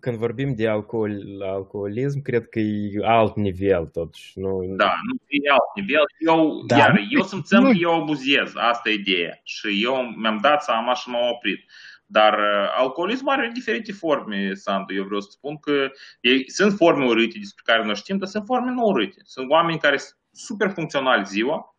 când 0.00 0.16
vorbim 0.16 0.54
de 0.54 0.68
alcool, 0.68 1.42
alcoolism, 1.42 2.22
cred 2.22 2.48
că 2.48 2.58
e 2.58 2.90
alt 3.02 3.36
nivel 3.36 3.86
totuși. 3.86 4.38
Nu... 4.38 4.74
Da, 4.76 4.92
nu 5.08 5.16
e 5.28 5.50
alt 5.50 5.74
nivel. 5.74 6.04
Eu, 6.18 6.62
da. 6.66 6.76
Iar 6.76 7.00
eu 7.10 7.22
simțeam 7.22 7.64
că 7.64 7.76
eu 7.80 8.00
abuzez, 8.00 8.52
asta 8.54 8.90
e 8.90 8.92
ideea. 8.92 9.40
Și 9.42 9.80
eu 9.84 9.94
mi-am 10.16 10.38
dat 10.42 10.62
seama 10.62 10.94
și 10.94 11.08
m-am 11.08 11.30
oprit. 11.34 11.64
Dar 12.06 12.32
uh, 12.32 12.74
alcoolismul 12.76 13.32
are 13.32 13.50
diferite 13.54 13.92
forme, 13.92 14.54
Sandu. 14.54 14.94
Eu 14.94 15.04
vreau 15.04 15.20
să 15.20 15.28
spun 15.30 15.56
că 15.58 15.90
ei, 16.20 16.50
sunt 16.50 16.72
forme 16.72 17.04
urâte 17.04 17.38
despre 17.38 17.62
care 17.66 17.84
noi 17.84 17.94
știm, 17.94 18.18
dar 18.18 18.28
sunt 18.28 18.44
forme 18.46 18.70
nu 18.70 18.86
urâte. 18.86 19.20
Sunt 19.24 19.50
oameni 19.50 19.78
care 19.78 19.96
sunt 19.96 20.18
super 20.32 20.70
funcționali 20.70 21.24
ziua 21.24 21.73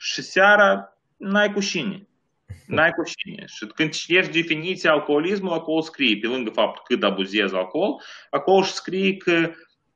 și 0.00 0.22
seara 0.22 0.96
n-ai 1.16 1.52
cu 1.52 1.60
cine. 1.60 2.08
N-ai 2.66 2.90
cu 2.90 3.02
cine. 3.04 3.44
Și 3.46 3.66
când 3.66 3.90
citești 3.90 4.32
definiția 4.32 4.92
alcoolismului, 4.92 5.56
acolo 5.56 5.80
scrie, 5.80 6.18
pe 6.18 6.26
lângă 6.26 6.50
faptul 6.50 6.82
cât 6.84 7.02
abuzezi 7.02 7.54
alcool, 7.54 8.02
acolo 8.30 8.62
și 8.62 8.72
scrie 8.72 9.16
că 9.16 9.50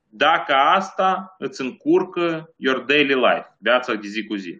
dacă 0.09 0.53
asta 0.53 1.35
îți 1.37 1.61
încurcă 1.61 2.53
your 2.57 2.79
daily 2.79 3.13
life, 3.13 3.55
viața 3.59 3.93
de 3.93 4.07
zi 4.07 4.25
cu 4.25 4.35
zi. 4.35 4.57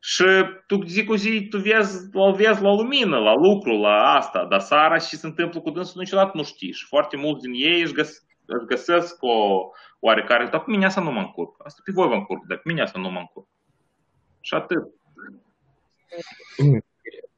Și 0.00 0.24
tu 0.66 0.84
zi 0.84 1.04
cu 1.04 1.14
zi 1.14 1.46
tu 1.50 1.58
vezi, 1.58 2.08
o 2.12 2.32
vezi 2.32 2.62
la 2.62 2.74
lumină, 2.74 3.18
la 3.18 3.34
lucru, 3.34 3.76
la 3.80 4.14
asta, 4.14 4.46
dar 4.50 4.60
seara 4.60 4.98
și 4.98 5.16
se 5.16 5.26
întâmplă 5.26 5.60
cu 5.60 5.70
dânsul 5.70 6.00
niciodată 6.00 6.30
nu 6.34 6.42
știi. 6.42 6.72
Și 6.72 6.84
foarte 6.84 7.16
mulți 7.16 7.42
din 7.42 7.52
ei 7.54 7.80
își, 7.80 7.92
găs- 7.92 8.26
își 8.46 8.66
găsesc 8.66 9.16
o 9.22 9.58
oarecare, 10.00 10.48
dar 10.50 10.62
cu 10.62 10.70
mine 10.70 10.84
asta 10.84 11.00
nu 11.00 11.12
mă 11.12 11.20
încurc. 11.20 11.54
Asta 11.64 11.80
pe 11.84 11.92
voi 11.94 12.08
vă 12.08 12.14
încurc, 12.14 12.44
dar 12.46 12.56
cu 12.56 12.68
mine 12.68 12.82
asta 12.82 12.98
nu 12.98 13.10
mă 13.10 13.18
încurc. 13.18 13.46
Și 14.40 14.54
atât. 14.54 14.94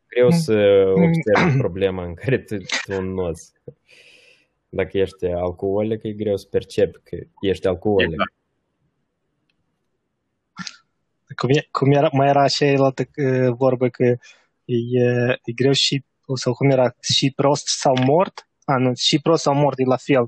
Greu 0.08 0.30
să 0.30 0.84
observi 0.96 1.58
problema 1.58 2.04
în 2.04 2.14
care 2.14 2.38
tu, 2.38 2.56
tu 2.56 3.00
noți. 3.00 3.52
Dacă 4.68 4.98
ești 4.98 5.26
alcoolic, 5.26 6.02
e 6.02 6.12
greu 6.12 6.36
să 6.36 6.46
percepi 6.50 6.98
că 7.02 7.16
ești 7.40 7.66
alcoolic. 7.66 8.10
Exact. 8.10 8.32
Cum, 11.36 11.48
e, 11.50 11.68
cum 11.70 11.92
era, 11.92 12.08
mai 12.12 12.28
era 12.28 12.46
și 12.46 12.56
cealaltă 12.56 13.04
vorbă 13.56 13.88
că 13.88 14.04
e, 14.64 14.78
e 15.44 15.52
greu 15.54 15.72
și, 15.72 16.04
sau 16.34 16.52
cum 16.52 16.70
era, 16.70 16.94
și 17.00 17.32
prost 17.36 17.66
sau 17.66 17.94
mort? 18.04 18.48
A, 18.64 18.76
nu, 18.76 18.94
și 18.94 19.20
prost 19.20 19.42
sau 19.42 19.54
mort 19.54 19.78
e 19.78 19.84
la 19.84 19.96
fel. 19.96 20.26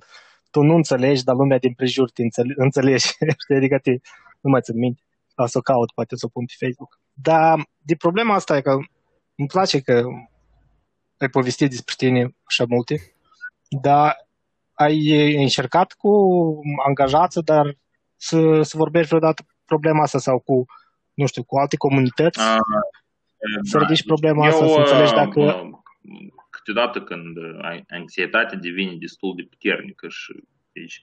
Tu 0.50 0.62
nu 0.62 0.74
înțelegi, 0.74 1.24
dar 1.24 1.34
lumea 1.34 1.58
din 1.58 1.72
prejur 1.72 2.10
te 2.10 2.22
înțelege, 2.56 2.56
înțelegi. 2.66 3.06
adică 3.48 3.78
te, 3.78 3.90
nu 4.40 4.50
mai 4.50 4.60
țin 4.60 4.78
minte. 4.78 5.02
O 5.36 5.46
să 5.46 5.58
o 5.58 5.60
caut, 5.60 5.90
poate 5.94 6.14
o 6.14 6.16
să 6.16 6.26
o 6.26 6.32
pun 6.32 6.44
pe 6.44 6.64
Facebook. 6.66 7.00
Dar 7.12 7.68
de 7.78 7.94
problema 7.94 8.34
asta 8.34 8.56
e 8.56 8.60
că 8.60 8.70
îmi 9.34 9.48
place 9.48 9.80
că 9.80 10.04
ai 11.18 11.28
povestit 11.28 11.70
despre 11.70 11.94
tine 11.96 12.34
așa 12.44 12.64
multe, 12.68 13.14
dar 13.82 14.16
ai 14.72 15.34
încercat 15.42 15.92
cu 15.92 16.10
angajață, 16.86 17.40
dar 17.40 17.76
să, 18.16 18.62
să 18.62 18.76
vorbești 18.76 19.08
vreodată 19.08 19.46
problema 19.64 20.02
asta 20.02 20.18
sau 20.18 20.38
cu, 20.38 20.64
nu 21.14 21.26
știu, 21.26 21.44
cu 21.44 21.56
alte 21.56 21.76
comunități? 21.76 22.40
A, 22.40 22.56
să 23.62 23.78
da. 23.78 23.84
ridici 23.84 24.04
problema 24.04 24.46
Eu, 24.46 24.50
asta, 24.50 24.66
să 24.66 24.78
înțelegi 24.78 25.12
dacă... 25.12 25.70
Câteodată 26.50 27.02
când 27.02 27.36
anxietatea 27.88 28.58
devine 28.58 28.96
destul 28.96 29.34
de 29.36 29.42
puternică 29.50 30.08
și 30.08 30.32
deci, 30.72 31.02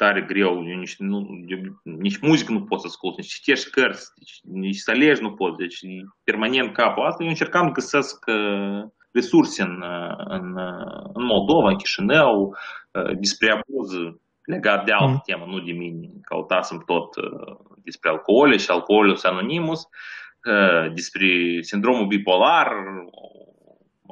tare 0.00 0.20
greu, 0.22 0.68
eu 0.68 0.78
nici, 0.78 0.96
nu, 0.98 1.26
eu, 1.46 1.58
nici 1.82 2.18
muzică 2.20 2.52
nu 2.52 2.64
pot 2.64 2.80
să 2.80 2.86
ascult, 2.86 3.16
nici 3.16 3.32
citești 3.32 3.70
cărți, 3.70 4.12
nici, 4.16 4.40
nici 4.42 4.76
să 4.76 4.90
alegi 4.90 5.22
nu 5.22 5.32
pot, 5.32 5.56
deci 5.56 5.78
permanent 6.24 6.72
capul 6.72 7.04
asta. 7.04 7.22
Eu 7.22 7.28
încercam 7.28 7.66
să 7.66 7.72
găsesc 7.72 8.24
uh, 8.26 8.82
resurse 9.12 9.62
în, 9.62 9.82
uh, 9.82 10.14
în, 10.16 10.56
uh, 10.56 11.10
în 11.12 11.24
Moldova, 11.24 11.68
în 11.68 11.76
Chișinău, 11.76 12.56
despre 13.18 13.50
abuz 13.50 13.90
legat 14.44 14.84
de 14.84 14.92
altă 14.92 15.10
mm. 15.10 15.22
temă, 15.24 15.44
nu 15.46 15.60
de 15.60 15.72
mine. 15.72 16.08
Căutasem 16.22 16.82
tot 16.86 17.08
despre 17.84 18.10
alcool 18.10 18.58
și 18.58 18.70
alcoolul 18.70 19.18
anonimus, 19.22 19.80
despre 20.94 21.26
sindromul 21.60 22.06
bipolar, 22.06 22.68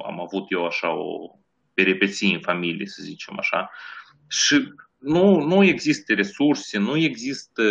am 0.05 0.19
avut 0.21 0.45
eu 0.51 0.65
așa 0.65 0.89
o 0.93 1.35
peripeție 1.73 2.33
în 2.33 2.41
familie, 2.41 2.85
să 2.85 3.01
zicem 3.03 3.35
așa. 3.39 3.69
Și 4.27 4.73
nu, 4.99 5.39
nu 5.41 5.63
există 5.63 6.13
resurse, 6.13 6.77
nu 6.77 6.97
există 6.97 7.63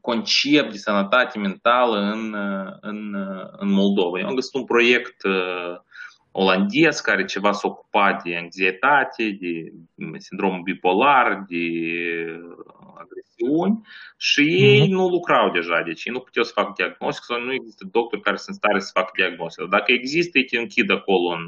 concept 0.00 0.70
de 0.70 0.76
sănătate 0.76 1.38
mentală 1.38 1.98
în, 1.98 2.34
în, 2.80 3.14
în 3.56 3.70
Moldova. 3.70 4.18
Eu 4.18 4.26
am 4.26 4.34
găsit 4.34 4.54
un 4.54 4.64
proiect 4.64 5.22
uh, 5.22 5.76
olandez 6.32 7.00
care 7.00 7.24
ceva 7.24 7.52
s-a 7.52 7.68
ocupat 7.68 8.22
de 8.22 8.36
anxietate, 8.36 9.36
de 9.40 9.72
sindromul 10.18 10.62
bipolar, 10.62 11.44
de 11.48 11.66
agresiuni 13.02 13.80
și 14.16 14.40
ei 14.40 14.86
mm-hmm. 14.86 14.90
nu 14.90 15.08
lucrau 15.08 15.50
deja, 15.50 15.82
deci 15.86 16.04
ei 16.04 16.12
nu 16.12 16.20
puteau 16.20 16.44
să 16.44 16.52
facă 16.54 16.72
diagnostic 16.76 17.24
sau 17.24 17.40
nu 17.40 17.52
există 17.52 17.88
doctori 17.90 18.22
care 18.22 18.36
sunt 18.36 18.56
stare 18.56 18.78
să 18.78 18.90
facă 18.94 19.10
diagnostic. 19.16 19.68
Dacă 19.68 19.92
există, 19.92 20.38
ei 20.38 20.44
te 20.44 20.58
închid 20.58 20.90
acolo 20.90 21.28
în... 21.28 21.46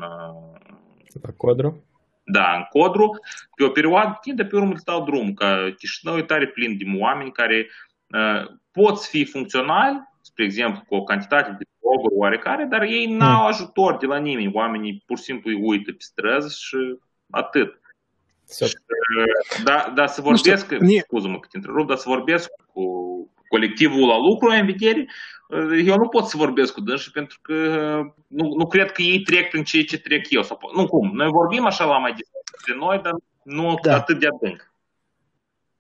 La 1.23 1.33
codru? 1.37 1.85
da, 2.25 2.55
în 2.57 2.63
Codru, 2.63 3.19
pe 3.57 3.65
o 3.65 3.69
perioadă, 3.69 4.19
de 4.25 4.45
pe 4.45 4.57
urmă 4.57 4.73
îți 4.73 4.85
dau 4.85 5.05
drum, 5.05 5.35
că 5.35 5.69
Chișinău 5.79 6.17
e 6.17 6.23
tare 6.23 6.47
plin 6.47 6.77
de 6.77 6.85
oameni 6.99 7.33
care 7.33 7.69
uh, 8.07 8.51
pot 8.73 9.03
fi 9.03 9.25
funcționali, 9.25 10.09
spre 10.21 10.45
exemplu, 10.45 10.83
cu 10.87 10.95
o 10.95 11.05
cantitate 11.05 11.57
de 11.59 11.65
droguri 11.81 12.15
oarecare, 12.15 12.65
dar 12.65 12.83
ei 12.83 13.07
n-au 13.07 13.47
ajutor 13.47 13.97
de 13.97 14.07
la 14.07 14.19
nimeni. 14.19 14.53
Oamenii 14.55 15.03
pur 15.07 15.19
și 15.19 15.25
simplu 15.25 15.51
îi 15.51 15.61
uită 15.63 15.91
pe 15.91 15.97
străzi 15.99 16.65
și 16.65 16.77
atât. 17.31 17.81
Ă, 18.61 18.67
da, 19.65 19.93
da, 19.95 20.07
să 20.07 20.21
vorbesc, 20.21 20.75
scuză-mă 21.03 21.39
că 21.39 21.49
te 21.51 21.57
întrerup, 21.57 21.89
dar 21.89 21.97
să 21.97 22.09
vorbesc 22.09 22.51
cu 22.73 22.83
colectivul 23.49 24.07
la 24.07 24.19
lucru 24.19 24.49
în 24.49 24.67
vedere 24.67 25.07
eu 25.85 25.97
nu 25.97 26.09
pot 26.09 26.25
să 26.27 26.37
vorbesc 26.37 26.73
cu 26.73 26.81
dânsii 26.81 27.11
pentru 27.11 27.39
că 27.43 27.55
nu, 28.27 28.55
nu 28.57 28.67
cred 28.67 28.93
că 28.93 29.03
ei 29.03 29.21
trec 29.21 29.49
prin 29.49 29.65
ceea 29.65 29.85
ce 29.85 29.99
trec 29.99 30.31
eu. 30.31 30.43
Sau, 30.43 30.59
nu 30.75 30.87
cum, 30.87 31.11
noi 31.13 31.29
vorbim 31.29 31.67
așa 31.67 31.85
la 31.85 31.99
mai 31.99 32.13
distans 32.13 32.65
de 32.67 32.75
noi, 32.75 32.99
dar 33.03 33.15
nu 33.43 33.75
Da. 33.83 33.95
atât 33.95 34.19
de 34.19 34.27
adânc. 34.27 34.73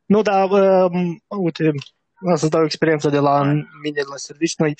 Nu, 0.06 0.22
dar, 0.22 0.50
um, 0.50 1.22
uite, 1.28 1.72
o 2.32 2.36
să 2.36 2.48
dau 2.48 2.64
experiența 2.64 3.08
de 3.08 3.18
la 3.18 3.42
mine 3.82 4.00
la 4.10 4.16
serviciu. 4.16 4.54
Noi, 4.58 4.74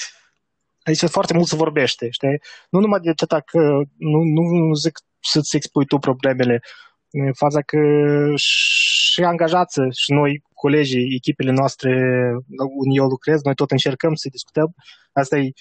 aici 0.83 1.05
foarte 1.05 1.35
mult 1.35 1.47
se 1.47 1.57
vorbește, 1.57 2.11
știi? 2.11 2.41
Nu 2.71 2.81
numai 2.81 3.01
de 3.01 3.11
atât 3.11 3.31
că, 3.31 3.83
nu, 3.97 4.23
nu 4.23 4.75
zic 4.75 4.99
să-ți 5.21 5.57
expui 5.57 5.87
tu 5.87 5.99
problemele, 5.99 6.63
e 7.15 7.33
faza 7.33 7.61
că 7.61 7.79
și 8.37 9.23
angajații 9.23 9.93
și 9.93 10.13
noi, 10.13 10.43
colegii, 10.55 11.15
echipele 11.15 11.51
noastre, 11.51 11.91
unde 12.57 12.95
eu 12.99 13.07
lucrez, 13.07 13.43
noi 13.43 13.55
tot 13.55 13.71
încercăm 13.71 14.15
să 14.15 14.29
discutăm. 14.29 14.75
Asta 15.13 15.39
e 15.39 15.53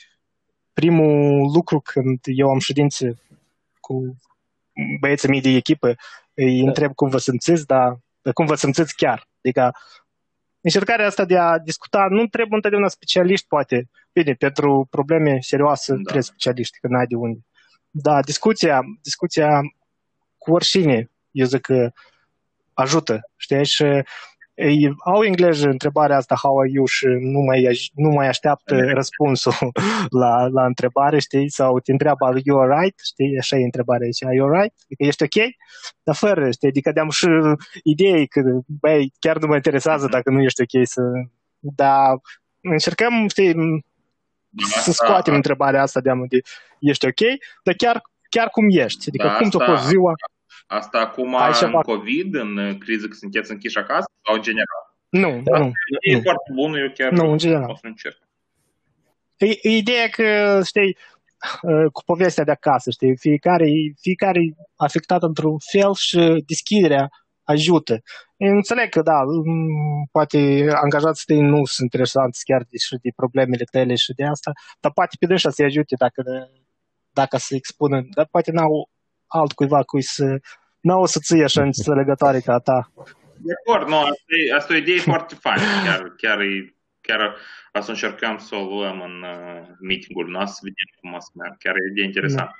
primul 0.73 1.51
lucru 1.53 1.79
când 1.79 2.19
eu 2.23 2.49
am 2.49 2.59
ședințe 2.59 3.21
cu 3.79 4.17
băieții 4.99 5.29
mei 5.29 5.41
de 5.41 5.49
echipă, 5.49 5.95
îi 6.33 6.59
întreb 6.59 6.93
cum 6.93 7.09
vă 7.09 7.17
simțiți, 7.17 7.65
dar 7.65 7.99
dar 8.23 8.33
cum 8.33 8.45
vă 8.45 8.55
simțiți 8.55 8.95
chiar. 8.95 9.27
Adică 9.43 9.71
încercarea 10.61 11.05
asta 11.05 11.25
de 11.25 11.37
a 11.37 11.57
discuta 11.57 12.07
nu 12.09 12.27
trebuie 12.27 12.55
întotdeauna 12.55 12.87
specialiști, 12.87 13.47
poate. 13.47 13.89
Bine, 14.13 14.33
pentru 14.33 14.87
probleme 14.89 15.37
serioase 15.39 15.91
Da. 15.91 15.97
da. 15.97 16.03
trebuie 16.03 16.23
specialiști, 16.23 16.79
că 16.79 16.87
n-ai 16.87 17.05
de 17.05 17.15
unde. 17.15 17.39
Da, 17.89 18.21
discuția, 18.21 18.81
discuția 19.01 19.49
cu 20.37 20.51
oricine, 20.51 21.11
eu 21.33 21.45
zic 21.45 21.61
că 21.61 21.89
ajută, 22.73 23.19
știi? 23.35 23.65
Și 23.65 23.83
ei 24.55 24.93
au 25.05 25.23
engleză 25.23 25.67
întrebarea 25.69 26.17
asta, 26.17 26.35
how 26.35 26.59
are 26.59 26.69
you, 26.73 26.85
și 26.85 27.05
nu 27.07 27.39
mai, 27.39 27.63
aș- 27.69 27.89
nu 27.93 28.09
mai 28.09 28.27
așteaptă 28.27 28.75
răspunsul 28.99 29.53
la, 30.21 30.47
la 30.47 30.65
întrebare, 30.65 31.19
știi? 31.19 31.49
Sau 31.49 31.79
te 31.79 31.91
întreabă, 31.91 32.25
are 32.25 32.39
you 32.43 32.59
alright? 32.59 32.99
Știi? 33.03 33.37
Așa 33.39 33.55
e 33.57 33.63
întrebarea 33.63 34.05
aici, 34.05 34.23
are 34.23 34.35
you 34.35 34.47
alright? 34.47 34.73
Adică 34.83 35.03
ești 35.03 35.23
ok? 35.23 35.45
Dar 36.03 36.15
fără, 36.15 36.51
știi? 36.51 36.67
Adică 36.67 36.91
de-am 36.91 37.09
și 37.09 37.27
idei 37.83 38.27
că, 38.27 38.41
băi, 38.79 39.11
chiar 39.19 39.37
nu 39.37 39.47
mă 39.47 39.55
interesează 39.55 40.07
dacă 40.07 40.29
nu 40.29 40.41
ești 40.41 40.61
ok 40.61 40.87
să... 40.87 41.01
Dar 41.59 42.07
încercăm, 42.61 43.27
știi, 43.27 43.53
să 44.81 44.91
scoatem 44.91 45.33
întrebarea 45.33 45.81
asta 45.81 45.99
de, 46.01 46.11
de 46.29 46.39
ești 46.79 47.05
ok, 47.05 47.19
dar 47.63 47.73
chiar, 47.73 48.01
chiar 48.29 48.49
cum 48.49 48.65
ești. 48.69 49.07
Adică 49.07 49.27
Da, 49.27 49.35
cum 49.35 49.49
ți-a 49.49 49.59
asta- 49.59 49.75
fost 49.75 49.87
ziua? 49.87 50.13
Asta 50.73 50.99
acum 50.99 51.35
Hai 51.37 51.53
să 51.53 51.65
în 51.65 51.71
fac. 51.71 51.83
COVID, 51.83 52.35
în 52.35 52.77
criză 52.77 53.07
că 53.07 53.13
sunteți 53.15 53.51
închiși 53.51 53.77
acasă 53.77 54.05
sau 54.25 54.35
în 54.35 54.41
general? 54.41 54.81
Nu, 55.09 55.41
Da, 55.43 55.57
nu. 55.57 55.71
E 55.99 56.15
nu. 56.15 56.21
foarte 56.21 56.51
bun, 56.53 56.73
eu 56.73 56.89
chiar 56.93 57.11
Nu, 57.11 57.31
în 57.31 57.37
general. 57.37 57.69
o 57.69 57.75
să 57.75 57.87
încerc. 57.87 58.17
E, 59.37 59.45
e 59.61 59.69
ideea 59.77 60.07
că, 60.09 60.59
știi, 60.65 60.97
uh, 61.61 61.91
cu 61.91 62.03
povestea 62.05 62.43
de 62.43 62.51
acasă, 62.51 62.89
știi, 62.91 63.17
fiecare, 63.17 63.65
fiecare 64.01 64.39
e 64.39 64.53
afectat 64.75 65.21
într-un 65.23 65.57
fel 65.71 65.93
și 65.93 66.43
deschiderea 66.47 67.09
ajută. 67.43 68.01
Eu 68.37 68.53
înțeleg 68.55 68.89
că, 68.89 69.01
da, 69.01 69.19
mm, 69.45 70.07
poate 70.11 70.67
angajații 70.83 71.23
tăi 71.25 71.41
nu 71.41 71.65
sunt 71.65 71.91
interesanți 71.91 72.43
chiar 72.43 72.61
de, 72.69 72.77
și 72.77 72.97
de 73.01 73.09
problemele 73.15 73.63
tale 73.71 73.95
și 73.95 74.13
de 74.13 74.23
asta, 74.25 74.51
dar 74.79 74.91
poate 74.91 75.15
pe 75.19 75.25
dânsa 75.25 75.49
să-i 75.49 75.65
ajute 75.65 75.95
dacă, 75.97 76.23
dacă 77.09 77.37
se 77.37 77.55
expună, 77.55 78.01
dar 78.15 78.27
poate 78.31 78.51
n-au 78.51 78.89
altcuiva 79.27 79.83
cui 79.83 80.01
să 80.01 80.39
n-au 80.85 81.01
o 81.01 81.05
să 81.05 81.19
ții 81.27 81.43
așa 81.43 81.61
înțelegătoare 81.63 82.39
ca 82.39 82.53
a 82.53 82.59
ta. 82.69 82.79
De 83.47 83.53
acord, 83.59 83.87
nu, 83.91 83.97
asta 83.97 84.31
e, 84.49 84.53
asta 84.55 84.73
e 84.73 84.75
o 84.77 84.79
idee 84.79 84.99
foarte 84.99 85.35
faină. 85.45 85.63
Chiar, 85.85 86.01
chiar, 86.17 86.39
e, 86.39 86.75
chiar 87.01 87.21
o 87.73 87.81
să 87.81 87.89
încercăm 87.89 88.37
să 88.47 88.55
o 88.55 88.63
luăm 88.73 88.97
în 89.09 89.15
uh, 89.33 89.67
meeting-ul 89.87 90.27
nostru, 90.37 90.53
să 90.55 90.61
vedem 90.67 90.89
cum 90.99 91.13
o 91.13 91.19
să 91.19 91.29
meargă. 91.33 91.55
Chiar 91.63 91.75
e 91.75 91.85
o 91.87 91.91
idee 91.91 92.05
interesantă. 92.11 92.55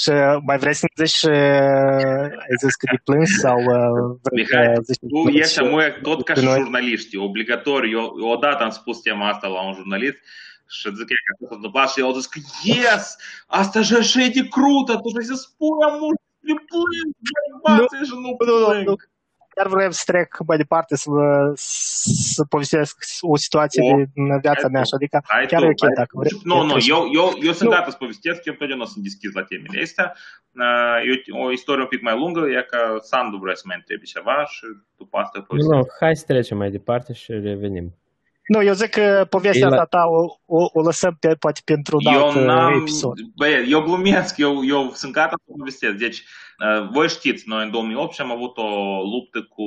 Și 0.00 0.10
mai 0.48 0.58
vrei 0.62 0.74
să-mi 0.80 0.98
zici, 1.06 1.22
uh, 1.22 2.24
ai 2.46 2.56
zis 2.64 2.74
că 2.80 2.86
de 2.94 2.98
plâns 3.06 3.30
sau 3.44 3.58
uh, 3.76 4.18
vrei 4.24 4.36
Mihai, 4.42 4.74
să 4.74 4.82
zici 4.90 4.98
Tu 5.00 5.06
plâns 5.22 5.36
ești 5.42 5.52
și- 5.52 5.58
amuie 5.64 5.88
tot 6.08 6.20
ca 6.24 6.32
pe 6.32 6.40
și 6.40 6.46
noi? 6.46 6.58
jurnaliști, 6.62 7.16
obligatoriu. 7.28 7.98
Eu, 7.98 8.06
eu 8.22 8.28
odată 8.36 8.62
am 8.62 8.70
spus 8.80 8.96
tema 9.00 9.28
asta 9.28 9.46
la 9.48 9.60
un 9.68 9.74
jurnalist 9.78 10.18
și 10.76 10.86
zic 10.98 11.06
că 11.10 11.14
asta 11.32 11.44
s-a 11.48 11.54
întâmplat 11.58 11.88
și 11.90 11.98
el 12.00 12.06
a 12.10 12.12
zis 12.18 12.26
că 12.32 12.38
yes, 12.74 13.04
asta 13.60 13.78
și 13.82 13.94
așa 13.94 14.20
e 14.22 14.28
de 14.38 14.44
crută, 14.56 14.92
tu 15.02 15.08
trebuie 15.14 15.32
să 15.34 15.38
spui 15.46 15.86
mult 16.02 16.20
de 16.48 16.54
plâng, 16.70 17.10
bărbații 17.62 18.06
și 18.08 18.14
nu 18.14 18.20
nu, 18.20 18.28
nu, 18.30 18.36
plâng. 18.40 18.86
nu. 18.88 18.94
Chiar 19.54 19.68
vreau 19.68 19.90
să 19.90 20.02
trec 20.06 20.28
mai 20.46 20.56
departe 20.56 20.96
să, 20.96 21.06
vă, 21.10 21.52
să 22.34 22.44
povestesc 22.48 22.94
o 23.20 23.36
situație 23.36 23.82
O, 23.92 23.96
din 23.96 24.26
viața 24.46 24.60
hai 24.66 24.70
mea 24.72 24.80
tu. 24.82 24.86
și 24.88 24.94
adică 24.98 25.16
Hai 25.24 25.46
chiar 25.46 25.60
tu, 25.60 25.66
e 25.66 25.70
ok 25.70 25.80
hai. 25.80 25.92
dacă 26.02 26.12
vreți. 26.20 26.40
Nu, 26.50 26.62
nu, 26.70 26.76
eu, 26.94 27.00
eu, 27.20 27.26
eu 27.48 27.52
sunt 27.52 27.68
Nu. 27.70 27.74
gata 27.76 27.90
să 27.90 27.96
povestesc, 27.96 28.44
eu 28.44 28.52
întotdeauna 28.52 28.84
sunt 28.92 29.02
deschis 29.08 29.32
la 29.38 29.42
temele 29.44 29.82
astea. 29.82 30.06
Uh, 30.64 30.98
E 31.08 31.10
o- 31.32 31.44
o 31.46 31.50
istorie 31.52 31.82
un 31.82 31.88
pic 31.88 32.02
mai 32.02 32.16
lungă, 32.22 32.40
e 32.48 32.66
că 32.70 32.80
Sandu 33.10 33.36
vrea 33.36 33.54
să 33.54 33.62
mai 33.66 33.76
întrebi 33.78 34.04
ceva 34.14 34.36
și 34.54 34.64
după 34.96 35.16
asta 35.18 35.38
Nu, 35.38 35.44
povestim. 35.44 35.76
nu, 35.76 35.82
hai 36.00 36.16
să 36.16 36.24
trecem 36.26 36.56
mai 36.56 36.70
departe 36.70 37.12
și 37.12 37.32
revenim. 37.32 37.86
Nu, 38.46 38.62
eu 38.62 38.72
zic 38.72 38.90
că 38.90 39.26
povestea 39.30 39.66
Ei, 39.68 39.74
la- 39.74 39.80
asta 39.80 39.96
ta 39.98 40.04
o, 40.06 40.36
o, 40.46 40.68
o 40.72 40.80
lăsăm 40.82 41.16
pe, 41.20 41.34
poate 41.34 41.60
pentru 41.64 41.96
un 41.96 42.12
Eu 42.12 42.26
alt 42.26 42.36
uh, 42.36 42.42
n-am, 42.42 42.80
episod. 42.80 43.18
băie, 43.36 43.66
eu 43.68 43.80
glumesc, 43.82 44.36
eu, 44.36 44.64
eu 44.64 44.90
sunt 44.94 45.12
gata 45.12 45.34
să 45.46 45.52
povestesc. 45.58 45.94
Deci, 45.94 46.22
uh, 46.58 46.88
voi 46.90 47.08
știți, 47.08 47.48
noi 47.48 47.64
în 47.64 47.70
2008 47.70 48.20
am 48.20 48.30
avut 48.30 48.56
o 48.56 48.68
luptă 49.02 49.42
cu 49.42 49.64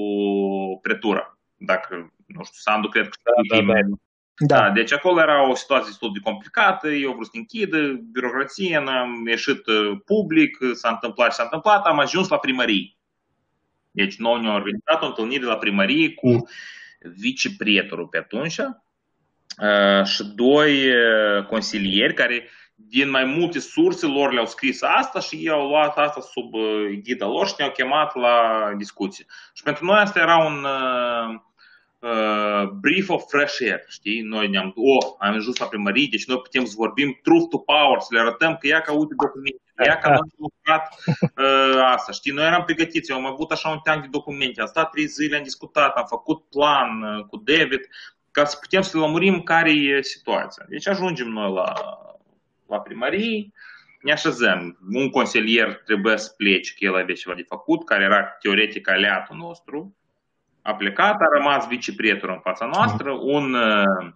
pretura. 0.81 1.37
Dacă, 1.57 1.95
nu 2.25 2.43
știu, 2.43 2.59
Sandu 2.59 2.87
cred 2.87 3.03
că 3.03 3.09
știi 3.09 3.57
da, 3.57 3.73
bine. 3.73 3.89
Da. 4.37 4.59
Da, 4.59 4.69
deci 4.69 4.93
acolo 4.93 5.19
era 5.19 5.49
o 5.49 5.55
situație 5.55 5.87
destul 5.87 6.11
de 6.13 6.19
complicată, 6.23 6.87
eu 6.89 7.09
vreau 7.09 7.23
să 7.23 7.29
închidă, 7.33 7.77
birocrație, 8.11 8.79
noi 8.79 8.93
am 8.93 9.27
ieșit 9.27 9.65
uh, 9.67 9.97
public, 10.05 10.57
s-a 10.73 10.89
întâmplat 10.89 11.29
și 11.29 11.35
s-a 11.35 11.43
întâmplat, 11.43 11.85
am 11.85 11.99
ajuns 11.99 12.27
la 12.27 12.37
primărie. 12.37 12.95
Deci 13.91 14.15
noi 14.15 14.41
ne-am 14.41 14.53
organizat 14.55 15.01
o 15.01 15.05
întâlnire 15.05 15.45
la 15.45 15.57
primărie 15.57 16.13
cu 16.13 16.47
viceprietorul 16.99 18.07
pe 18.07 18.17
atunci 18.17 18.57
uh, 18.57 20.05
și 20.05 20.23
doi 20.23 20.89
uh, 20.89 21.45
consilieri 21.45 22.13
care 22.13 22.49
din 22.75 23.09
mai 23.09 23.23
multe 23.23 23.59
surse 23.59 24.05
lor 24.05 24.33
le-au 24.33 24.45
scris 24.45 24.81
asta 24.81 25.19
și 25.19 25.35
ei 25.35 25.49
au 25.49 25.67
luat 25.67 25.97
asta 25.97 26.21
sub 26.21 26.53
uh, 26.53 26.99
ghida 27.03 27.25
lor 27.25 27.47
și 27.47 27.53
ne-au 27.57 27.71
chemat 27.71 28.15
la 28.15 28.37
discuție. 28.77 29.25
Și 29.53 29.63
pentru 29.63 29.85
noi 29.85 29.99
asta 29.99 30.19
era 30.19 30.37
un 30.37 30.63
uh, 30.63 31.39
uh, 31.99 32.69
brief 32.69 33.09
of 33.09 33.23
fresh 33.27 33.57
air, 33.61 33.83
știi? 33.87 34.21
Noi 34.21 34.47
ne-am, 34.47 34.73
oh, 34.75 35.15
am 35.19 35.33
ajuns 35.33 35.57
la 35.57 35.65
primărie, 35.65 36.07
deci 36.11 36.25
noi 36.25 36.41
putem 36.41 36.65
să 36.65 36.73
vorbim 36.77 37.19
truth 37.23 37.49
to 37.49 37.57
power, 37.57 37.99
să 37.99 38.07
le 38.11 38.19
arătăm 38.19 38.57
că 38.59 38.67
ia 38.67 38.81
ca 38.81 38.91
uite 38.91 39.13
documente, 39.17 39.61
ia 39.83 39.97
ca 39.97 40.09
noi 40.09 40.17
am 40.17 40.31
lucrat 40.37 40.95
uh, 41.21 41.81
asta, 41.83 42.11
știi? 42.11 42.31
Noi 42.31 42.45
eram 42.45 42.63
pregătiți, 42.63 43.11
eu 43.11 43.17
am 43.17 43.25
avut 43.25 43.51
așa 43.51 43.69
un 43.69 43.79
teanc 43.83 44.01
de 44.01 44.07
documente, 44.11 44.61
am 44.61 44.67
stat 44.67 44.89
trei 44.89 45.05
zile, 45.05 45.37
am 45.37 45.43
discutat, 45.43 45.95
am 45.95 46.05
făcut 46.07 46.43
plan 46.49 47.01
uh, 47.01 47.25
cu 47.25 47.37
David, 47.37 47.87
ca 48.31 48.45
să 48.45 48.57
putem 48.61 48.81
să 48.81 48.97
lămurim 48.97 49.41
care 49.41 49.71
e 49.71 50.01
situația. 50.01 50.65
Deci 50.69 50.87
ajungem 50.87 51.27
noi 51.27 51.53
la, 51.53 51.73
la 52.67 52.79
primărie, 52.79 53.51
ne 54.01 54.11
așezăm. 54.11 54.77
Un 54.91 55.09
consilier 55.09 55.73
trebuie 55.85 56.17
să 56.17 56.33
plece, 56.37 56.73
că 56.73 56.85
el 56.85 56.95
avea 56.95 57.15
ceva 57.15 57.35
de 57.35 57.45
făcut, 57.47 57.85
care 57.85 58.03
era 58.03 58.23
teoretic 58.23 58.89
aliatul 58.89 59.35
nostru, 59.35 59.97
a 60.61 60.75
plecat, 60.75 61.13
a 61.13 61.37
rămas 61.37 61.67
viceprietorul 61.67 62.35
în 62.35 62.41
fața 62.41 62.65
noastră, 62.65 63.11
un, 63.11 63.53
uh, 63.53 64.13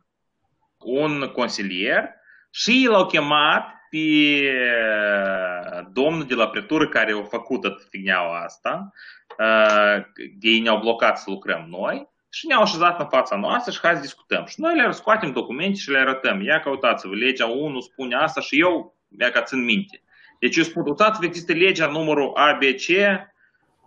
un 0.77 1.31
consilier 1.33 2.09
și 2.49 2.87
l-au 2.89 3.05
chemat 3.05 3.78
pe 3.89 3.97
uh, 3.97 5.87
domnul 5.91 6.25
de 6.25 6.33
la 6.33 6.47
pretură 6.47 6.87
care 6.87 7.11
a 7.11 7.23
făcut 7.23 7.61
toată 7.61 7.85
figneaua 7.89 8.43
asta, 8.43 8.93
uh, 9.37 10.05
ei 10.39 10.59
ne-au 10.59 10.79
blocat 10.79 11.17
să 11.17 11.29
lucrăm 11.29 11.65
noi 11.69 12.09
și 12.29 12.47
ne-au 12.47 12.61
așezat 12.61 12.99
în 12.99 13.07
fața 13.07 13.35
noastră 13.35 13.71
și 13.71 13.79
hai 13.81 13.95
să 13.95 14.01
discutăm. 14.01 14.45
Și 14.45 14.61
noi 14.61 14.75
le 14.75 14.91
scoatem 14.91 15.31
documente 15.31 15.77
și 15.77 15.89
le 15.89 15.97
arătăm. 15.97 16.41
Ia 16.41 16.59
că 16.59 16.69
uitați-vă, 16.69 17.15
legea 17.15 17.45
1 17.45 17.79
spune 17.79 18.15
asta 18.15 18.41
și 18.41 18.59
eu, 18.59 18.95
ia 19.19 19.31
că 19.31 19.41
țin 19.41 19.63
minte. 19.63 20.01
Deci 20.39 20.57
eu 20.57 20.63
spun, 20.63 20.83
uitați-vă, 20.85 21.25
există 21.25 21.53
legea 21.53 21.87
numărul 21.87 22.33
ABC, 22.35 22.87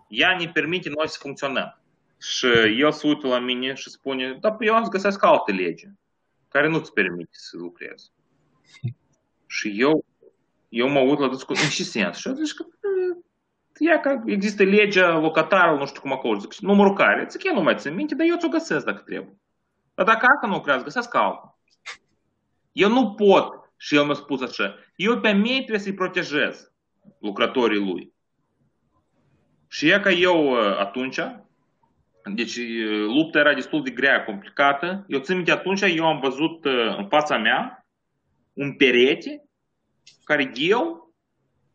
ea 0.08 0.36
ne 0.38 0.48
permite 0.52 0.88
noi 0.88 1.08
să 1.08 1.18
funcționăm. 1.20 1.80
Și 2.20 2.46
el 2.78 2.92
se 2.92 3.06
uită 3.06 3.26
la 3.26 3.38
mine 3.38 3.74
și 3.74 3.90
spune, 3.90 4.38
da, 4.40 4.52
păi 4.52 4.66
eu 4.66 4.74
am 4.74 4.84
să 4.84 4.90
găsesc 4.90 5.24
alte 5.24 5.52
lege 5.52 5.86
care 6.48 6.68
nu-ți 6.68 6.92
permite 6.92 7.30
să 7.30 7.56
lucrezi. 7.56 8.10
Și 9.52 9.80
eu, 9.80 10.04
eu 10.68 10.88
mă 10.88 10.98
uit 10.98 11.18
la 11.18 11.26
dâns 11.26 11.42
cu, 11.42 11.52
în 11.52 11.68
ce 11.68 11.82
sens? 11.82 12.16
Și 12.18 12.28
eu 12.28 12.34
zic 12.34 12.56
că 12.56 12.64
"Bă, 12.64 13.20
ia 13.78 14.00
că 14.00 14.22
există 14.26 14.62
legea 14.62 15.18
locatarul, 15.18 15.78
nu 15.78 15.86
știu 15.86 16.00
cum 16.00 16.12
acolo, 16.12 16.38
zic, 16.38 16.54
numărul 16.54 16.94
care, 16.94 17.26
zic, 17.30 17.44
eu 17.44 17.54
nu 17.54 17.62
mai 17.62 17.76
țin 17.76 17.94
minte, 17.94 18.14
dar 18.14 18.26
eu 18.26 18.36
ți-o 18.36 18.48
găsesc 18.48 18.84
dacă 18.84 19.02
trebuie. 19.06 19.38
Dar 19.94 20.06
dacă 20.06 20.26
încă 20.30 20.46
nu 20.46 20.52
lucrează, 20.52 20.82
găsesc 20.82 21.14
altul. 21.14 21.58
Eu 22.72 22.88
nu 22.88 23.14
pot, 23.14 23.72
și 23.76 23.94
el 23.94 24.04
mi-a 24.04 24.14
spus 24.14 24.40
așa, 24.42 24.74
eu 24.96 25.20
pe 25.20 25.32
mei 25.32 25.56
trebuie 25.56 25.78
să-i 25.78 25.94
protejez 25.94 26.72
lucrătorii 27.20 27.84
lui. 27.84 28.12
Și 29.68 29.88
e 29.88 30.00
că 30.00 30.08
eu 30.10 30.54
atunci, 30.78 31.18
deci 32.34 32.58
lupta 33.06 33.38
era 33.38 33.54
destul 33.54 33.82
de 33.82 33.90
grea, 33.90 34.24
complicată, 34.24 35.04
eu 35.08 35.18
țin 35.18 35.34
minte 35.36 35.50
atunci, 35.50 35.80
eu 35.80 36.06
am 36.06 36.20
văzut 36.20 36.64
în 36.96 37.06
fața 37.08 37.38
mea 37.38 37.81
un 38.52 38.72
perete 38.72 39.44
care 40.24 40.52
eu, 40.54 41.14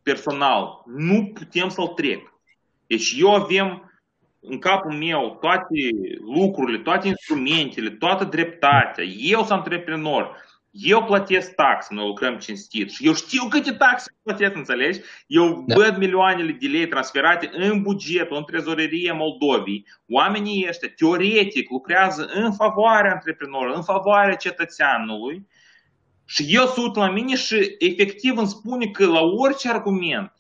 personal, 0.04 0.84
nu 0.86 1.32
putem 1.34 1.70
să-l 1.70 1.88
trec. 1.88 2.34
Deci 2.88 3.16
eu 3.18 3.34
avem 3.34 3.92
în 4.40 4.60
capul 4.60 4.94
meu 4.94 5.38
toate 5.42 5.90
lucrurile, 6.36 6.78
toate 6.78 7.08
instrumentele, 7.08 7.90
toată 7.90 8.24
dreptatea. 8.24 9.04
Eu 9.04 9.40
sunt 9.40 9.52
antreprenor. 9.52 10.46
Eu 10.72 11.04
plătesc 11.04 11.54
taxe, 11.56 11.94
noi 11.94 12.06
lucrăm 12.06 12.38
cinstit 12.38 12.92
și 12.92 13.06
eu 13.06 13.14
știu 13.14 13.48
câte 13.50 13.72
taxe 13.72 14.12
plătesc, 14.24 14.56
înțelegi? 14.56 15.00
Eu 15.28 15.64
da. 15.68 15.76
văd 15.76 15.98
milioanele 15.98 16.52
de 16.52 16.68
lei 16.68 16.88
transferate 16.88 17.50
în 17.54 17.82
bugetul, 17.82 18.38
în 18.38 18.44
trezorerie 18.44 19.12
Moldovii. 19.12 19.88
Oamenii 20.08 20.66
ăștia, 20.68 20.90
teoretic, 20.96 21.70
lucrează 21.70 22.26
în 22.34 22.54
favoarea 22.54 23.12
antreprenorului, 23.12 23.76
în 23.76 23.84
favoarea 23.84 24.36
cetățeanului 24.36 25.48
și 26.30 26.46
eu 26.48 26.66
sunt 26.66 26.96
la 26.96 27.10
mine 27.10 27.36
și 27.36 27.76
efectiv 27.80 28.38
îmi 28.38 28.48
spune 28.48 28.88
că 28.88 29.06
la 29.06 29.22
orice 29.22 29.70
argument, 29.70 30.34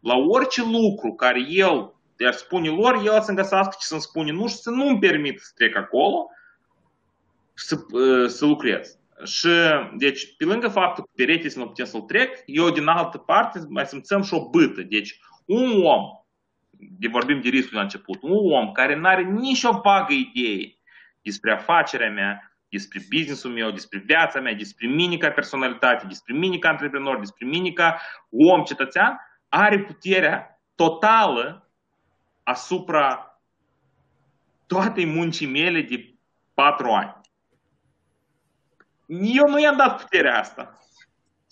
la 0.00 0.14
orice 0.14 0.62
lucru 0.62 1.14
care 1.14 1.40
el 1.48 1.94
ar 2.26 2.32
spune 2.32 2.68
lor, 2.68 3.02
el 3.04 3.20
să-mi 3.20 3.36
găsească 3.36 3.76
ce 3.80 3.86
să-mi 3.86 4.00
spune 4.00 4.32
nu 4.32 4.48
și 4.48 4.56
să 4.56 4.70
nu-mi 4.70 4.98
permit 4.98 5.40
să 5.40 5.52
trec 5.54 5.76
acolo 5.76 6.30
să, 7.54 7.76
să 8.26 8.46
lucrez. 8.46 8.98
Și, 9.24 9.48
deci, 9.96 10.36
pe 10.36 10.44
lângă 10.44 10.68
faptul 10.68 11.04
că 11.04 11.10
pereții 11.14 11.50
să 11.50 11.58
nu 11.58 11.66
putem 11.66 11.84
să-l 11.84 12.00
trec, 12.00 12.42
eu, 12.46 12.70
din 12.70 12.86
altă 12.86 13.18
parte, 13.18 13.66
mai 13.68 13.86
simțăm 13.86 14.22
și 14.22 14.34
o 14.34 14.48
bâtă. 14.48 14.82
Deci, 14.82 15.18
un 15.44 15.84
om, 15.84 16.02
de 16.98 17.08
vorbim 17.08 17.40
de 17.40 17.48
riscul 17.48 17.76
la 17.76 17.82
început, 17.82 18.22
un 18.22 18.52
om 18.52 18.72
care 18.72 18.96
nu 18.96 19.06
are 19.06 19.22
nicio 19.22 19.80
vagă 19.82 20.12
idee 20.12 20.76
despre 21.22 21.52
afacerea 21.52 22.10
mea, 22.10 22.55
despre 22.68 23.00
businessul 23.10 23.52
meu, 23.52 23.70
despre 23.70 23.98
viața 24.06 24.40
mea, 24.40 24.54
despre 24.54 24.86
mine 24.86 25.16
ca 25.16 25.30
personalitate, 25.30 26.06
despre 26.06 26.34
mine 26.34 26.58
ca 26.58 26.68
antreprenor, 26.68 27.18
despre 27.18 27.46
mine 27.46 27.70
ca 27.70 28.00
om 28.52 28.62
cetățean, 28.62 29.16
are 29.48 29.82
puterea 29.82 30.60
totală 30.74 31.70
asupra 32.42 33.38
toatei 34.66 35.06
muncii 35.06 35.46
mele 35.46 35.82
de 35.82 36.14
patru 36.54 36.88
ani. 36.88 37.20
Eu 39.08 39.48
nu 39.48 39.60
i-am 39.60 39.76
dat 39.76 40.00
puterea 40.00 40.38
asta. 40.38 40.78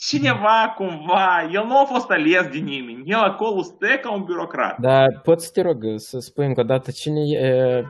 Cineva, 0.06 0.74
cumva, 0.76 1.48
el 1.52 1.64
nu 1.66 1.78
a 1.78 1.84
fost 1.84 2.10
ales 2.10 2.46
de 2.52 2.58
nimeni. 2.58 3.10
El 3.10 3.18
acolo 3.18 3.62
stă 3.62 3.86
ca 3.86 4.12
un 4.12 4.24
birocrat. 4.24 4.78
Dar 4.78 5.20
pot 5.22 5.40
să 5.40 5.50
te 5.52 5.62
rog 5.62 5.84
să 5.96 6.18
spui 6.18 6.46
încă 6.46 6.60
o 6.60 6.64
dată 6.64 6.90
cine 6.90 7.20
e 7.20 7.84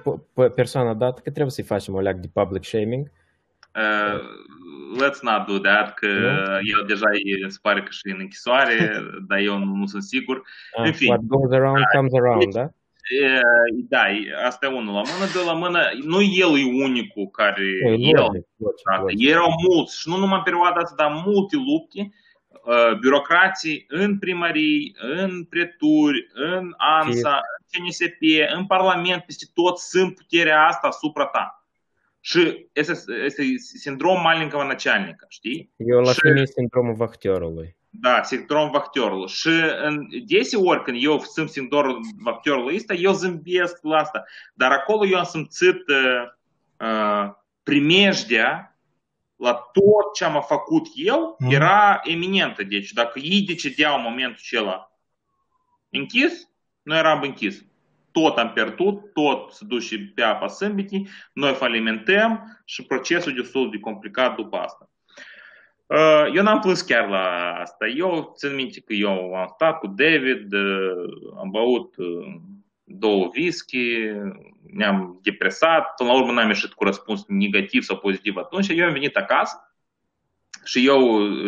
persoana 0.54 0.94
dată, 0.94 1.20
că 1.24 1.30
trebuie 1.30 1.50
să-i 1.50 1.64
facem 1.64 1.94
o 1.94 2.00
leac 2.00 2.16
de 2.16 2.30
public 2.32 2.64
shaming. 2.64 3.10
Uh, 3.74 4.20
let's 5.02 5.20
not 5.22 5.46
do 5.46 5.58
that, 5.58 5.94
că 5.94 6.06
no? 6.06 6.58
el 6.72 6.84
deja 6.86 7.10
e, 7.12 7.48
se 7.48 7.58
pare 7.62 7.82
că 7.82 7.90
și 7.90 8.02
în 8.14 8.16
închisoare, 8.18 8.76
dar 9.28 9.38
eu 9.38 9.58
nu, 9.58 9.74
nu 9.74 9.86
sunt 9.86 10.02
sigur. 10.02 10.42
Ah, 10.76 10.86
în 10.86 10.92
fine. 10.92 11.10
What 11.10 11.20
goes 11.26 11.52
around 11.52 11.78
da, 11.78 11.98
comes 11.98 12.12
around, 12.14 12.52
da? 12.52 12.60
Da, 12.60 12.70
asta 14.45 14.65
e 14.65 14.69
unul 14.69 14.93
la 14.93 15.01
mână, 15.01 15.31
de 15.33 15.39
la 15.45 15.53
mână, 15.53 15.79
nu 16.03 16.21
el 16.21 16.59
e 16.59 16.83
unicul 16.83 17.27
care, 17.27 17.63
e, 17.85 17.89
el, 17.89 18.45
logic, 18.57 19.29
erau 19.29 19.53
mulți 19.69 19.99
și 19.99 20.09
nu 20.09 20.17
numai 20.17 20.37
în 20.37 20.43
perioada 20.43 20.79
asta, 20.79 20.95
dar 21.03 21.23
multe 21.25 21.55
lupte, 21.55 21.99
uh, 22.63 22.99
birocrații 22.99 23.85
în 23.87 24.19
primării, 24.19 24.95
în 24.99 25.43
preturi, 25.43 26.27
în 26.33 26.73
ANSA, 26.77 27.41
în 27.67 27.85
CNSP, 27.85 28.21
în 28.55 28.65
Parlament, 28.65 29.23
peste 29.23 29.45
tot 29.53 29.77
sunt 29.77 30.15
puterea 30.15 30.67
asta 30.67 30.87
asupra 30.87 31.25
ta. 31.25 31.53
Și 32.19 32.69
este, 32.73 32.93
este 33.25 33.43
sindrom 33.57 34.21
маленького 34.21 34.63
начальника, 34.63 35.25
știi? 35.29 35.71
Eu 35.77 35.99
la 35.99 36.11
și, 36.11 36.45
sindromul 36.45 36.93
vachterului. 36.93 37.77
Da, 38.00 38.22
sindrom 38.22 38.70
vachterului. 38.70 39.28
Și 39.28 39.48
în 39.82 40.08
deseori 40.26 40.82
când 40.82 40.96
eu 41.00 41.18
simt 41.20 41.50
sindromul 41.50 42.00
vachterului 42.22 42.76
ăsta, 42.76 42.94
eu 42.94 43.12
zâmbesc 43.12 43.82
la 43.82 43.96
asta. 43.96 44.24
Dar 44.54 44.72
acolo 44.72 45.06
eu 45.06 45.18
am 45.18 45.24
simțit 45.24 45.88
uh, 45.88 46.30
uh, 46.88 47.30
primejdea 47.62 48.78
la 49.36 49.52
tot 49.52 50.14
ce 50.14 50.24
am 50.24 50.44
făcut 50.46 50.86
eu 50.94 51.36
mm. 51.38 51.50
era 51.50 52.00
eminentă. 52.04 52.62
Deci 52.62 52.92
dacă 52.92 53.18
ei 53.18 53.42
decideau 53.42 53.96
în 53.96 54.02
momentul 54.02 54.36
acela 54.38 54.92
închis, 55.90 56.48
noi 56.82 56.98
eram 56.98 57.22
închis. 57.22 57.64
Tot 58.12 58.38
am 58.38 58.52
pierdut, 58.52 59.12
tot 59.12 59.52
se 59.52 59.64
duce 59.64 60.12
pe 60.14 60.22
apa 60.22 60.48
sâmbitii, 60.48 61.08
noi 61.32 61.54
falimentăm 61.54 62.60
și 62.64 62.82
procesul 62.82 63.32
e 63.32 63.40
destul 63.40 63.70
de 63.70 63.78
complicat 63.78 64.36
după 64.36 64.56
asta. 64.56 64.88
Eu 66.34 66.42
n-am 66.42 66.60
plâns 66.60 66.80
chiar 66.80 67.08
la 67.08 67.54
asta. 67.60 67.86
Eu 67.86 68.32
țin 68.36 68.54
minte 68.54 68.80
că 68.80 68.92
eu 68.92 69.34
am 69.34 69.50
stat 69.54 69.78
cu 69.78 69.86
David, 69.86 70.54
am 71.38 71.50
băut 71.50 71.94
două 72.84 73.30
whisky, 73.36 73.96
ne-am 74.72 75.18
depresat, 75.22 75.94
până 75.94 76.08
la 76.08 76.16
urmă 76.16 76.32
n-am 76.32 76.48
ieșit 76.48 76.72
cu 76.72 76.84
răspuns 76.84 77.24
negativ 77.26 77.82
sau 77.82 77.96
pozitiv 77.96 78.36
atunci, 78.36 78.68
eu 78.68 78.86
am 78.86 78.92
venit 78.92 79.16
acasă 79.16 79.68
și 80.64 80.86
eu, 80.86 81.00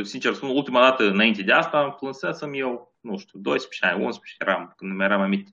sincer 0.03 0.33
spun, 0.33 0.49
ultima 0.49 0.81
dată 0.81 1.05
înainte 1.09 1.43
de 1.43 1.53
asta, 1.53 1.91
plânsesem 1.91 2.51
eu, 2.55 2.95
nu 3.01 3.19
știu, 3.19 3.39
12 3.39 3.97
ani, 3.97 4.05
11 4.05 4.37
eram, 4.39 4.75
când 4.77 4.97
mi 4.97 5.05
eram 5.05 5.21
aminte. 5.21 5.51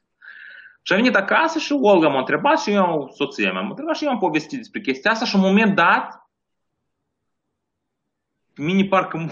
Și 0.82 0.94
am 0.94 1.00
venit 1.00 1.16
acasă 1.16 1.60
și 1.60 1.74
Olga 1.74 2.08
m-a 2.08 2.20
întrebat 2.20 2.60
și 2.60 2.72
eu, 2.72 3.12
soția 3.16 3.52
mea 3.52 3.62
m-a 3.62 3.70
întrebat 3.70 3.96
și 3.96 4.04
eu 4.04 4.10
am 4.10 4.18
povestit 4.18 4.58
despre 4.58 4.82
chestia 4.82 5.12
asta 5.12 5.26
și 5.26 5.36
în 5.36 5.42
un 5.42 5.48
moment 5.48 5.76
dat, 5.76 6.23
mine 8.56 8.86
parcă 8.86 9.32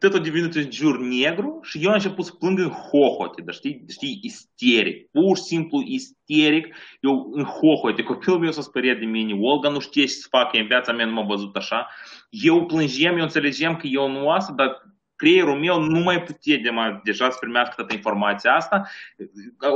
tot 0.00 0.14
a 0.14 0.18
devenit 0.18 0.54
un 0.54 0.70
jur 0.70 0.98
negru 0.98 1.58
și 1.62 1.78
eu 1.82 1.88
am 1.88 1.94
început 1.94 2.24
să 2.24 2.32
plâng 2.32 2.58
în 2.58 2.68
hohote, 2.68 3.42
dar 3.42 3.54
știi, 3.54 3.84
știi, 3.88 4.18
isteric, 4.22 5.10
pur 5.10 5.36
și 5.36 5.42
simplu 5.42 5.82
isteric, 5.84 6.76
eu 7.00 7.30
în 7.32 7.44
hohote, 7.44 8.02
copilul 8.02 8.38
meu 8.38 8.50
s-a 8.50 8.62
speriat 8.62 8.98
de 8.98 9.04
mine, 9.04 9.38
Olga 9.40 9.68
nu 9.68 9.78
știe 9.78 10.04
ce 10.04 10.12
să 10.12 10.26
facă, 10.30 10.58
în 10.58 10.66
viața 10.66 10.92
mea 10.92 11.06
nu 11.06 11.12
m-a 11.12 11.24
văzut 11.24 11.56
așa, 11.56 11.86
eu 12.30 12.66
plângem, 12.66 13.16
eu 13.16 13.22
înțelegem 13.22 13.76
că 13.76 13.86
eu 13.86 14.10
nu 14.10 14.30
asta, 14.30 14.52
dar 14.52 14.88
creierul 15.16 15.58
meu 15.58 15.80
nu 15.80 16.00
mai 16.00 16.22
putea 16.22 16.56
de 16.62 16.70
mai, 16.70 17.00
deja 17.04 17.30
să 17.30 17.36
primească 17.40 17.74
toată 17.76 17.94
informația 17.94 18.54
asta, 18.54 18.82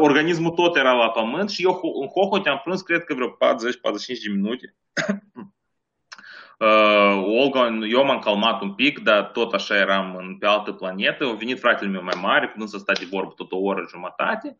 organismul 0.00 0.50
tot 0.50 0.76
era 0.76 0.92
la 0.92 1.10
pământ 1.10 1.50
și 1.50 1.62
eu 1.62 1.80
în 2.00 2.06
hohote 2.06 2.48
am 2.48 2.60
plâns, 2.64 2.82
cred 2.82 3.04
că 3.04 3.14
vreo 3.14 3.28
40-45 3.28 3.36
de 4.06 4.32
minute. 4.34 4.76
Uh, 6.64 7.22
Olga, 7.26 7.78
eu 7.88 8.04
m-am 8.04 8.18
calmat 8.18 8.60
un 8.60 8.74
pic, 8.74 8.98
dar 8.98 9.24
tot 9.24 9.52
așa 9.52 9.76
eram 9.76 10.16
în, 10.16 10.36
pe 10.38 10.46
altă 10.46 10.72
planetă. 10.72 11.24
A 11.24 11.32
venit 11.32 11.58
fratele 11.58 11.90
meu 11.90 12.02
mai 12.02 12.20
mare, 12.20 12.48
până 12.48 12.66
să 12.66 12.78
stai 12.78 12.94
de 12.98 13.06
vorbă 13.10 13.32
tot 13.36 13.52
o 13.52 13.56
oră 13.56 13.86
jumătate 13.88 14.58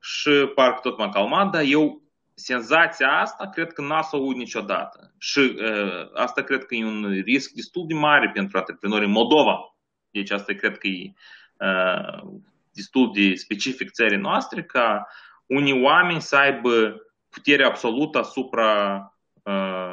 și 0.00 0.30
parcă 0.54 0.80
tot 0.82 0.98
m-am 0.98 1.10
calmat, 1.10 1.50
dar 1.50 1.62
eu 1.62 2.02
senzația 2.34 3.20
asta 3.20 3.48
cred 3.48 3.72
că 3.72 3.82
n-a 3.82 4.02
să 4.02 4.16
aud 4.16 4.36
niciodată. 4.36 5.14
Și 5.18 5.38
uh, 5.38 6.10
asta 6.14 6.42
cred 6.42 6.64
că 6.64 6.74
e 6.74 6.84
un 6.84 7.20
risc 7.24 7.50
destul 7.50 7.84
de 7.86 7.94
mare 7.94 8.30
pentru 8.34 8.58
antreprenori 8.58 9.04
în 9.04 9.10
Moldova. 9.10 9.74
Deci 10.10 10.30
asta 10.30 10.52
cred 10.52 10.78
că 10.78 10.86
e 10.86 11.12
uh, 11.56 12.30
destul 12.72 13.10
de 13.14 13.34
specific 13.34 13.90
țării 13.90 14.18
noastre 14.18 14.62
ca 14.62 15.06
unii 15.46 15.82
oameni 15.82 16.20
să 16.20 16.36
aibă 16.36 17.02
putere 17.30 17.64
absolută 17.64 18.18
asupra 18.18 18.70
Uh, 18.94 19.16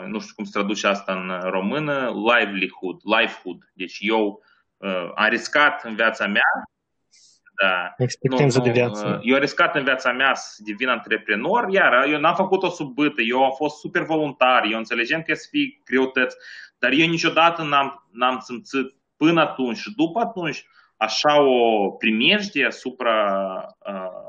nu 0.08 0.20
știu 0.20 0.34
cum 0.36 0.43
se 0.43 0.51
traduce 0.51 0.88
asta 0.88 1.14
în 1.14 1.49
română, 1.49 2.14
livelihood, 2.16 2.99
livelihood. 3.03 3.72
Deci 3.74 3.97
eu 3.99 4.43
uh, 4.78 5.12
am 5.16 5.30
riscat 5.30 5.84
în 5.84 5.95
viața 5.95 6.28
mea 6.28 6.68
da. 7.62 7.93
Experiență 7.97 8.60
de 8.60 8.70
viață. 8.70 9.08
Uh, 9.08 9.20
eu 9.22 9.36
am 9.36 9.41
riscat 9.41 9.76
în 9.76 9.84
viața 9.84 10.12
mea 10.12 10.34
să 10.34 10.62
devin 10.66 10.88
antreprenor, 10.88 11.68
iar 11.70 12.08
eu 12.08 12.20
n-am 12.20 12.36
făcut-o 12.36 12.70
sub 12.70 12.93
bâtă, 12.93 13.22
eu 13.22 13.43
am 13.43 13.51
fost 13.55 13.80
super 13.80 14.03
voluntar, 14.03 14.64
eu 14.72 14.78
înțelegem 14.78 15.22
că 15.22 15.34
să 15.34 15.47
fie 15.49 15.82
greutăți, 15.86 16.36
dar 16.78 16.91
eu 16.91 17.08
niciodată 17.08 17.64
n-am, 17.64 18.08
n-am 18.12 18.39
simțit 18.39 18.95
până 19.16 19.41
atunci 19.41 19.78
și 19.78 19.93
după 19.95 20.20
atunci 20.20 20.66
așa 20.97 21.41
o 21.41 21.89
primejdie 21.89 22.66
asupra 22.66 23.45
uh, 23.80 24.28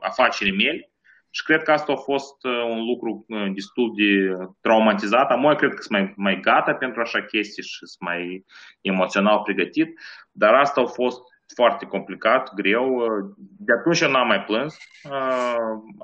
afacerii 0.00 0.56
mele 0.56 0.93
și 1.36 1.42
cred 1.42 1.62
că 1.62 1.72
asta 1.72 1.92
a 1.92 1.96
fost 1.96 2.44
uh, 2.44 2.62
un 2.70 2.84
lucru 2.84 3.24
uh, 3.28 3.52
destul 3.54 3.92
de 3.96 4.36
traumatizat. 4.60 5.30
Amoi 5.30 5.56
cred 5.56 5.74
că 5.74 5.82
sunt 5.82 5.98
mai, 5.98 6.12
mai 6.16 6.40
gata 6.40 6.74
pentru 6.74 7.00
așa 7.00 7.22
chestii 7.22 7.62
și 7.62 7.86
sunt 7.86 8.00
mai 8.10 8.44
emoțional 8.80 9.40
pregătit, 9.40 9.98
dar 10.32 10.54
asta 10.54 10.80
a 10.80 10.86
fost 10.86 11.20
foarte 11.54 11.86
complicat, 11.86 12.54
greu. 12.54 12.94
Uh, 12.94 13.34
De 13.36 13.72
atunci 13.72 14.00
eu 14.00 14.10
n-am 14.10 14.26
mai 14.26 14.42
plâns, 14.42 14.76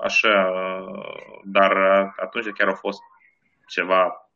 așa, 0.03 0.51
dar 1.43 1.71
atunci 2.21 2.45
chiar 2.57 2.67
a 2.67 2.73
fost 2.73 2.99
ceva 3.67 4.29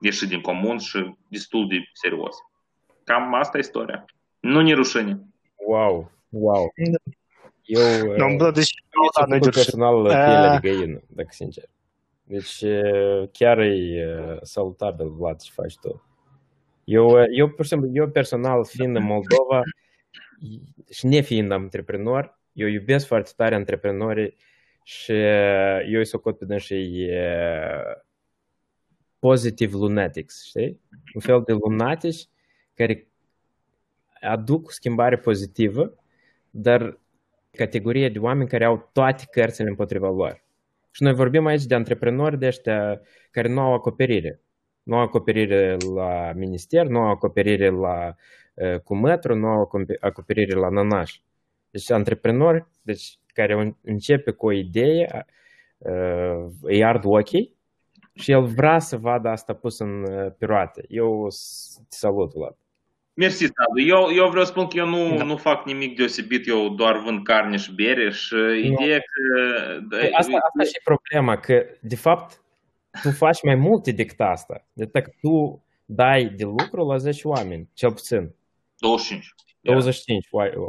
ieșit 0.00 0.28
din 0.28 0.40
comun 0.40 0.78
și 0.78 1.16
destul 1.28 1.68
de 1.68 1.76
serios. 1.92 2.36
Cam 3.04 3.34
asta 3.34 3.56
e 3.56 3.60
istoria. 3.60 4.04
Nu 4.40 4.60
ne 4.60 4.72
rușine. 4.72 5.20
Wow, 5.66 6.10
wow. 6.28 6.72
Eu, 7.64 7.80
Nu, 8.28 8.36
bă, 8.36 8.50
deci, 8.50 8.70
da, 9.18 9.26
nu, 9.26 9.38
personal 9.38 10.02
pielea 10.02 10.58
de 10.58 10.68
găină, 10.68 11.00
dacă 11.06 11.28
sincer. 11.30 11.64
Deci 12.22 12.64
chiar 13.32 13.58
e 13.58 14.38
salutabil, 14.42 15.08
Vlad, 15.08 15.40
ce 15.40 15.50
faci 15.54 15.78
tu. 15.78 16.02
Eu, 16.84 17.24
eu, 17.30 17.48
pur 17.48 17.64
și 17.64 17.70
simplu, 17.70 17.90
eu 17.92 18.08
personal, 18.08 18.64
fiind 18.64 18.96
în 18.96 19.04
Moldova 19.04 19.62
și 20.90 21.06
nefiind 21.06 21.50
antreprenor, 21.52 22.38
eu 22.52 22.68
iubesc 22.68 23.06
foarte 23.06 23.30
tare 23.36 23.54
antreprenorii 23.54 24.36
și 24.82 25.12
eu 25.12 25.98
îi 25.98 26.06
socot 26.06 26.38
pe 26.38 26.44
dânsii 26.44 27.08
positive 29.18 29.76
lunatics, 29.76 30.44
știi? 30.44 30.80
Un 31.14 31.20
fel 31.20 31.42
de 31.46 31.52
lunatici 31.52 32.28
care 32.74 33.06
aduc 34.20 34.72
schimbare 34.72 35.18
pozitivă, 35.18 35.94
dar 36.50 36.98
categorie 37.56 38.08
de 38.08 38.18
oameni 38.18 38.48
care 38.48 38.64
au 38.64 38.90
toate 38.92 39.24
cărțile 39.30 39.68
împotriva 39.68 40.08
lor. 40.08 40.44
Și 40.90 41.02
noi 41.02 41.14
vorbim 41.14 41.46
aici 41.46 41.64
de 41.64 41.74
antreprenori 41.74 42.38
de 42.38 42.46
ăștia 42.46 43.00
care 43.30 43.48
nu 43.48 43.60
au 43.60 43.72
acoperire. 43.72 44.40
Nu 44.82 44.96
au 44.96 45.02
acoperire 45.02 45.76
la 45.94 46.32
minister, 46.32 46.86
nu 46.86 46.98
au 46.98 47.10
acoperire 47.10 47.68
la 47.68 48.14
uh, 48.54 48.78
cu 48.78 48.94
metru, 48.96 49.34
nu 49.34 49.46
au 49.46 49.70
acoperire 50.00 50.54
la 50.54 50.68
nănaș. 50.68 51.20
Deci 51.70 51.90
antreprenori 51.90 52.66
deci, 52.82 53.18
care 53.26 53.76
începe 53.82 54.30
cu 54.30 54.46
o 54.46 54.52
idee, 54.52 55.26
uh, 55.78 56.46
îi 56.62 56.84
ard 56.84 57.02
ochii 57.04 57.56
și 58.14 58.32
el 58.32 58.44
vrea 58.44 58.78
să 58.78 58.96
vadă 58.96 59.28
asta 59.28 59.52
pus 59.52 59.78
în 59.78 60.04
piroate. 60.38 60.84
Eu 60.88 61.28
te 61.88 61.96
salut, 61.96 62.32
Vlad. 62.32 62.56
Mersi, 63.14 63.44
Sadu. 63.44 63.80
Eu, 63.86 64.14
eu 64.14 64.28
vreau 64.28 64.44
să 64.44 64.50
spun 64.50 64.66
că 64.66 64.76
eu 64.76 64.86
nu, 64.86 65.16
da. 65.16 65.24
nu 65.24 65.36
fac 65.36 65.66
nimic 65.66 65.96
deosebit, 65.96 66.46
eu 66.46 66.68
doar 66.68 66.98
vând 66.98 67.24
carne 67.24 67.56
și 67.56 67.74
bere 67.74 68.10
și 68.10 68.34
nu. 68.34 68.52
ideea 68.52 68.98
că... 68.98 69.78
Păi 69.88 70.10
asta, 70.12 70.36
asta 70.36 70.64
și 70.64 70.80
problema, 70.84 71.36
că 71.36 71.66
de 71.80 71.96
fapt 71.96 72.42
tu 73.02 73.10
faci 73.10 73.42
mai 73.42 73.54
multe 73.54 73.90
decât 73.92 74.20
asta. 74.20 74.66
Deci 74.72 74.88
dacă 74.92 75.14
tu 75.20 75.64
dai 75.84 76.24
de 76.24 76.44
lucru 76.44 76.86
la 76.86 76.96
10 76.96 77.28
oameni, 77.28 77.68
cel 77.74 77.92
puțin. 77.92 78.34
25. 78.78 79.34
25, 79.60 80.26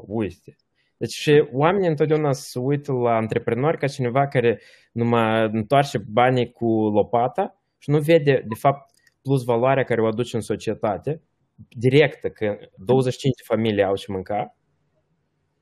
uite. 0.08 0.56
Deci 0.98 1.12
și 1.12 1.48
oamenii 1.52 1.88
întotdeauna 1.88 2.32
se 2.32 2.60
uită 2.60 2.92
la 2.92 3.16
antreprenori 3.16 3.78
ca 3.78 3.88
cineva 3.88 4.28
care 4.28 4.62
numai 4.92 5.50
întoarce 5.52 5.98
banii 5.98 6.52
cu 6.52 6.66
lopata 6.66 7.62
și 7.78 7.90
nu 7.90 8.00
vede, 8.00 8.44
de 8.48 8.56
fapt, 8.60 8.92
plus 9.22 9.44
valoarea 9.44 9.84
care 9.84 10.02
o 10.02 10.08
aduce 10.08 10.36
în 10.36 10.42
societate, 10.42 11.22
directă, 11.70 12.30
că 12.30 12.58
25 12.76 13.36
de 13.36 13.44
familii 13.46 13.84
au 13.84 13.96
ce 13.96 14.12
mânca, 14.12 14.56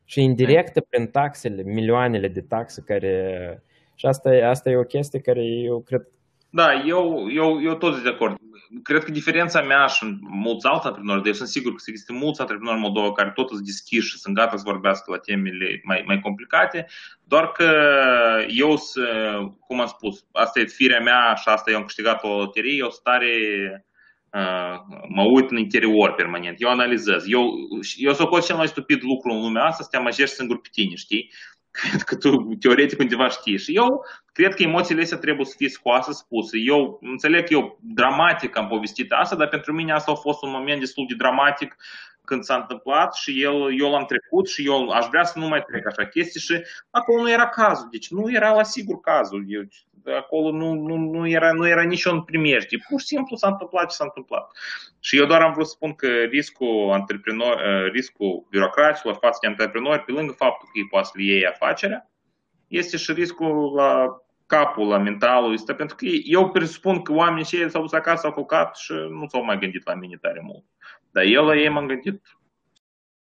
și 0.05 0.21
indirectă 0.21 0.81
prin 0.89 1.07
taxele, 1.07 1.63
milioanele 1.63 2.27
de 2.27 2.41
taxe 2.41 2.83
care... 2.85 3.13
Și 3.95 4.05
asta, 4.05 4.29
asta 4.49 4.69
e 4.69 4.77
o 4.77 4.83
chestie 4.83 5.19
care 5.19 5.41
eu 5.43 5.81
cred 5.81 6.01
da, 6.53 6.73
eu, 6.85 7.27
eu, 7.31 7.61
eu 7.61 7.75
tot 7.75 7.91
sunt 7.91 8.03
de 8.03 8.09
acord. 8.09 8.35
Cred 8.83 9.03
că 9.03 9.11
diferența 9.11 9.61
mea 9.61 9.85
și 9.85 10.17
mulți 10.21 10.67
alți 10.67 10.85
antreprenori, 10.85 11.23
deci 11.23 11.35
sunt 11.35 11.47
sigur 11.47 11.71
că 11.71 11.83
există 11.87 12.13
mulți 12.13 12.41
antreprenori 12.41 12.77
în 12.77 12.83
Moldova 12.83 13.11
care 13.11 13.31
tot 13.35 13.49
sunt 13.49 13.65
deschiși 13.65 14.09
și 14.09 14.17
sunt 14.17 14.35
gata 14.35 14.55
să 14.57 14.63
vorbească 14.65 15.11
la 15.11 15.17
temele 15.17 15.81
mai, 15.83 16.03
mai 16.07 16.19
complicate, 16.19 16.87
doar 17.23 17.51
că 17.51 17.71
eu, 18.47 18.75
cum 19.59 19.79
am 19.79 19.87
spus, 19.87 20.25
asta 20.31 20.59
e 20.59 20.65
firea 20.65 20.99
mea 20.99 21.33
și 21.35 21.49
asta 21.49 21.71
eu 21.71 21.77
am 21.77 21.83
câștigat 21.83 22.23
o 22.23 22.37
loterie, 22.37 22.77
eu 22.77 22.89
stare 22.89 23.33
Uh, 23.73 23.90
mă 25.07 25.23
uit 25.23 25.51
în 25.51 25.57
interior 25.57 26.13
permanent, 26.13 26.61
eu 26.61 26.69
analizez. 26.69 27.23
Eu, 27.27 27.53
eu 27.97 28.13
sunt 28.13 28.45
cel 28.45 28.55
mai 28.55 28.67
stupid 28.67 29.03
lucru 29.03 29.31
în 29.31 29.41
lumea 29.41 29.63
asta 29.63 29.83
să 29.83 29.89
te 29.91 29.97
amăjești 29.97 30.35
singur 30.35 30.61
pe 30.61 30.67
tine, 30.71 30.95
știi? 30.95 31.31
cred 31.71 32.01
că 32.01 32.15
tu 32.15 32.37
teoretic 32.59 32.99
undeva 32.99 33.29
știi. 33.29 33.57
Și 33.57 33.75
eu 33.75 34.05
cred 34.33 34.53
că 34.53 34.63
emoțiile 34.63 35.01
astea 35.01 35.17
trebuie 35.17 35.45
să 35.45 35.53
fie 35.57 35.69
scoase, 35.69 36.11
spuse. 36.11 36.57
Eu 36.57 36.99
înțeleg 37.01 37.47
că 37.47 37.53
eu 37.53 37.79
dramatic 37.81 38.57
am 38.57 38.67
povestit 38.67 39.11
asta, 39.11 39.35
dar 39.35 39.47
pentru 39.47 39.73
mine 39.73 39.93
asta 39.93 40.11
a 40.11 40.15
fost 40.15 40.43
un 40.43 40.51
moment 40.51 40.79
destul 40.79 41.05
de 41.07 41.15
dramatic 41.15 41.75
când 42.25 42.43
s-a 42.43 42.55
întâmplat 42.55 43.13
și 43.15 43.43
el, 43.43 43.79
eu 43.79 43.91
l-am 43.91 44.05
trecut 44.05 44.49
și 44.49 44.65
eu 44.65 44.89
aș 44.89 45.05
vrea 45.07 45.23
să 45.23 45.39
nu 45.39 45.47
mai 45.47 45.63
trec 45.63 45.87
așa 45.87 46.05
chestii 46.05 46.39
și 46.39 46.61
acolo 46.89 47.21
nu 47.21 47.31
era 47.31 47.47
cazul. 47.47 47.87
Deci 47.91 48.09
nu 48.09 48.31
era 48.31 48.53
la 48.53 48.63
sigur 48.63 48.99
cazul. 48.99 49.43
Eu, 49.47 49.61
acolo 50.17 50.51
nu, 50.51 50.73
nu, 50.73 50.95
nu, 50.95 51.27
era, 51.27 51.51
nu 51.51 51.67
era 51.67 51.81
niciun 51.81 52.21
primejdie. 52.21 52.83
Pur 52.89 52.99
și 52.99 53.05
simplu 53.05 53.35
s-a 53.35 53.47
întâmplat 53.47 53.89
ce 53.89 53.95
s-a 53.95 54.03
întâmplat. 54.03 54.51
Și 54.99 55.17
eu 55.17 55.25
doar 55.25 55.41
am 55.41 55.53
vrut 55.53 55.65
să 55.65 55.73
spun 55.75 55.93
că 55.93 56.07
riscul, 56.07 56.89
antreprenor, 56.91 57.55
uh, 57.55 57.91
riscul 57.91 58.47
birocraților 58.49 59.17
față 59.21 59.37
de 59.41 59.47
antreprenori, 59.47 60.03
pe 60.03 60.11
lângă 60.11 60.33
faptul 60.33 60.69
că 60.71 60.79
ei 60.79 60.87
poate 60.87 61.05
să 61.05 61.13
le 61.15 61.23
iei 61.23 61.45
afacerea, 61.45 62.09
este 62.67 62.97
și 62.97 63.11
riscul 63.11 63.73
la 63.75 64.21
capul, 64.45 64.87
la 64.87 64.97
mentalul 64.97 65.53
ăsta, 65.53 65.73
pentru 65.73 65.95
că 65.95 66.05
eu 66.23 66.49
presupun 66.49 67.01
că 67.01 67.13
oamenii 67.13 67.43
cei 67.43 67.69
s-au 67.69 67.81
dus 67.81 67.91
acasă, 67.91 68.27
au 68.27 68.33
culcat 68.33 68.75
și 68.75 68.91
nu 68.91 69.27
s-au 69.27 69.43
mai 69.43 69.57
gândit 69.57 69.85
la 69.85 69.93
mine 69.93 70.17
tare 70.21 70.39
mult. 70.43 70.63
Dar 71.11 71.23
eu 71.23 71.45
la 71.45 71.55
ei 71.55 71.69
m-am 71.69 71.87
gândit. 71.87 72.21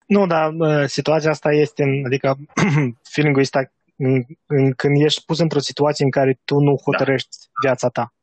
Nu, 0.06 0.26
dar 0.26 0.50
situația 0.86 1.30
asta 1.30 1.52
este, 1.52 2.02
adică 2.04 2.36
feeling-ul 3.12 3.42
ăsta 3.42 3.72
când 4.76 5.02
ești 5.04 5.24
pus 5.24 5.38
într-o 5.38 5.58
situație 5.58 6.04
în 6.04 6.10
care 6.10 6.40
tu 6.44 6.58
nu 6.58 6.76
hotărăști 6.84 7.36
da. 7.40 7.68
viața 7.68 7.88
ta. 7.88 8.14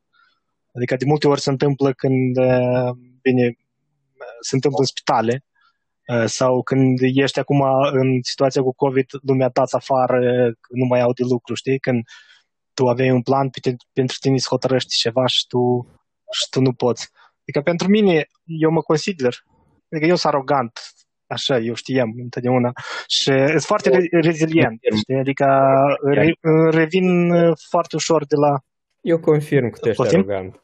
Adică 0.75 0.95
de 0.95 1.05
multe 1.05 1.27
ori 1.27 1.41
se 1.41 1.49
întâmplă 1.49 1.93
când, 1.93 2.37
uh, 2.37 2.89
bine, 3.21 3.57
se 4.41 4.55
întâmplă 4.55 4.79
în 4.79 4.85
spitale 4.85 5.43
uh, 6.07 6.25
sau 6.25 6.63
când 6.63 6.97
ești 7.01 7.39
acum 7.39 7.61
în 7.91 8.19
situația 8.21 8.61
cu 8.61 8.73
COVID, 8.73 9.05
lumea 9.21 9.49
ta 9.49 9.63
afară, 9.71 10.19
nu 10.69 10.85
mai 10.85 11.01
au 11.01 11.13
de 11.13 11.23
lucru, 11.23 11.53
știi? 11.53 11.79
Când 11.79 12.03
tu 12.73 12.87
aveai 12.87 13.11
un 13.11 13.21
plan, 13.21 13.49
pentru 13.93 14.17
tine 14.19 14.37
să 14.37 14.47
hotărăști 14.49 14.95
ceva 14.95 15.25
și 15.25 15.47
tu, 15.47 15.87
și 16.31 16.49
tu 16.49 16.61
nu 16.61 16.73
poți. 16.73 17.09
Adică 17.41 17.61
pentru 17.61 17.87
mine, 17.87 18.27
eu 18.43 18.71
mă 18.71 18.81
consider, 18.81 19.33
adică 19.91 20.07
eu 20.07 20.15
sunt 20.15 20.33
arogant, 20.33 20.79
Așa, 21.27 21.57
eu 21.57 21.73
știam 21.73 22.13
întotdeauna. 22.17 22.71
Și 23.07 23.31
sunt 23.47 23.61
foarte 23.61 23.89
rezilient, 24.11 24.79
știi? 24.97 25.19
Adică 25.19 25.45
re, 26.03 26.33
revin 26.69 27.29
foarte 27.69 27.95
ușor 27.95 28.25
de 28.25 28.35
la... 28.35 28.59
Eu 29.01 29.19
confirm 29.19 29.69
că 29.69 29.79
tu 29.79 29.87
ești 29.87 30.01
Potim? 30.01 30.19
arogant. 30.19 30.61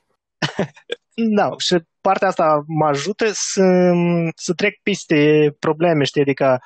da, 1.37 1.49
și 1.57 1.77
partea 2.01 2.27
asta 2.27 2.63
mă 2.67 2.85
ajută 2.85 3.25
să, 3.31 3.91
să 4.35 4.53
trec 4.53 4.79
peste 4.83 5.51
probleme, 5.59 6.03
știi? 6.03 6.21
Adică 6.21 6.61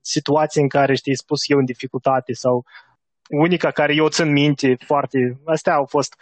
situații 0.00 0.62
în 0.62 0.68
care, 0.68 0.94
știi, 0.94 1.16
spus 1.16 1.48
eu 1.48 1.58
în 1.58 1.64
dificultate 1.64 2.32
sau 2.32 2.64
unica 3.28 3.70
care 3.70 3.94
eu 3.94 4.08
țin 4.08 4.32
minte 4.32 4.76
foarte, 4.86 5.18
astea 5.44 5.74
au 5.74 5.86
fost 5.86 6.14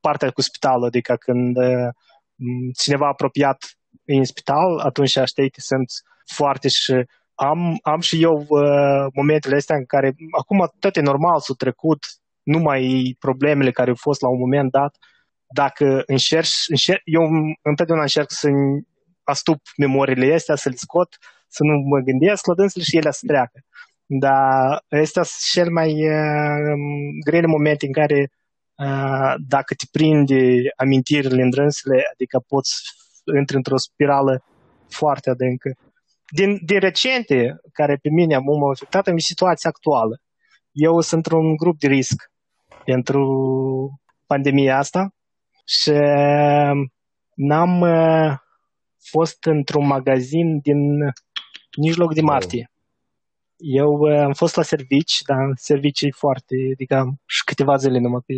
partea 0.00 0.30
cu 0.30 0.40
spitalul, 0.40 0.84
adică 0.84 1.16
când 1.16 1.56
cineva 2.76 3.06
apropiat 3.08 3.58
e 4.04 4.14
în 4.14 4.24
spital, 4.24 4.78
atunci 4.78 5.18
știi, 5.24 5.48
te 5.48 5.60
simți 5.60 6.02
foarte 6.24 6.68
și 6.68 6.92
am, 7.34 7.78
am 7.82 8.00
și 8.00 8.22
eu 8.22 8.44
uh, 8.48 9.06
momentele 9.14 9.56
astea 9.56 9.76
în 9.76 9.84
care 9.84 10.14
acum 10.38 10.72
tot 10.78 10.96
e 10.96 11.00
normal, 11.00 11.40
s-au 11.40 11.54
trecut, 11.54 11.98
nu 12.42 12.58
mai 12.58 13.16
problemele 13.18 13.70
care 13.70 13.88
au 13.88 13.96
fost 14.00 14.20
la 14.20 14.28
un 14.28 14.38
moment 14.38 14.70
dat. 14.70 14.96
Dacă 15.46 16.02
încerci, 16.06 16.64
încerc, 16.68 17.00
eu 17.04 17.22
întotdeauna 17.62 18.02
încerc 18.02 18.30
să 18.30 18.48
astup 19.22 19.60
memoriile 19.76 20.34
astea, 20.34 20.54
să 20.54 20.68
le 20.68 20.74
scot, 20.76 21.08
să 21.48 21.62
nu 21.62 21.74
mă 21.90 21.98
gândesc 21.98 22.46
la 22.46 22.54
dânsele 22.54 22.84
și 22.84 22.96
ele 22.96 23.10
să 23.10 23.26
treacă. 23.26 23.58
Dar 24.06 24.84
astea 25.02 25.22
sunt 25.22 25.42
cel 25.52 25.72
mai 25.72 25.90
uh, 25.90 26.74
grele 27.26 27.46
momente 27.46 27.86
în 27.86 27.92
care 27.92 28.30
uh, 28.84 29.34
dacă 29.54 29.74
te 29.74 29.86
prinde 29.90 30.40
amintirile 30.76 31.42
în 31.42 31.50
drânsele, 31.50 32.02
adică 32.12 32.44
poți 32.48 32.72
intri 33.38 33.56
într-o 33.56 33.78
spirală 33.78 34.44
foarte 34.88 35.30
adâncă 35.30 35.70
din, 36.28 36.58
din 36.64 36.78
recente, 36.78 37.56
care 37.72 37.98
pe 38.02 38.08
mine 38.10 38.38
m-au 38.38 38.70
afectat, 38.70 39.06
în 39.06 39.18
situația 39.18 39.70
actuală. 39.70 40.20
Eu 40.72 41.00
sunt 41.00 41.12
într-un 41.12 41.56
grup 41.56 41.78
de 41.78 41.86
risc 41.86 42.30
pentru 42.84 43.22
pandemia 44.26 44.78
asta 44.78 45.14
și 45.66 45.92
n-am 47.34 47.80
uh, 47.80 48.36
fost 49.10 49.44
într-un 49.44 49.86
magazin 49.86 50.58
din 50.58 50.78
mijloc 51.80 52.14
de 52.14 52.20
martie. 52.20 52.70
Eu 53.56 53.90
uh, 53.92 54.18
am 54.18 54.32
fost 54.32 54.56
la 54.56 54.62
servici, 54.62 55.22
dar 55.26 55.38
servicii 55.54 56.12
foarte, 56.12 56.54
adică 56.72 57.14
și 57.26 57.44
câteva 57.44 57.76
zile 57.76 57.98
numai 57.98 58.20
pe... 58.26 58.34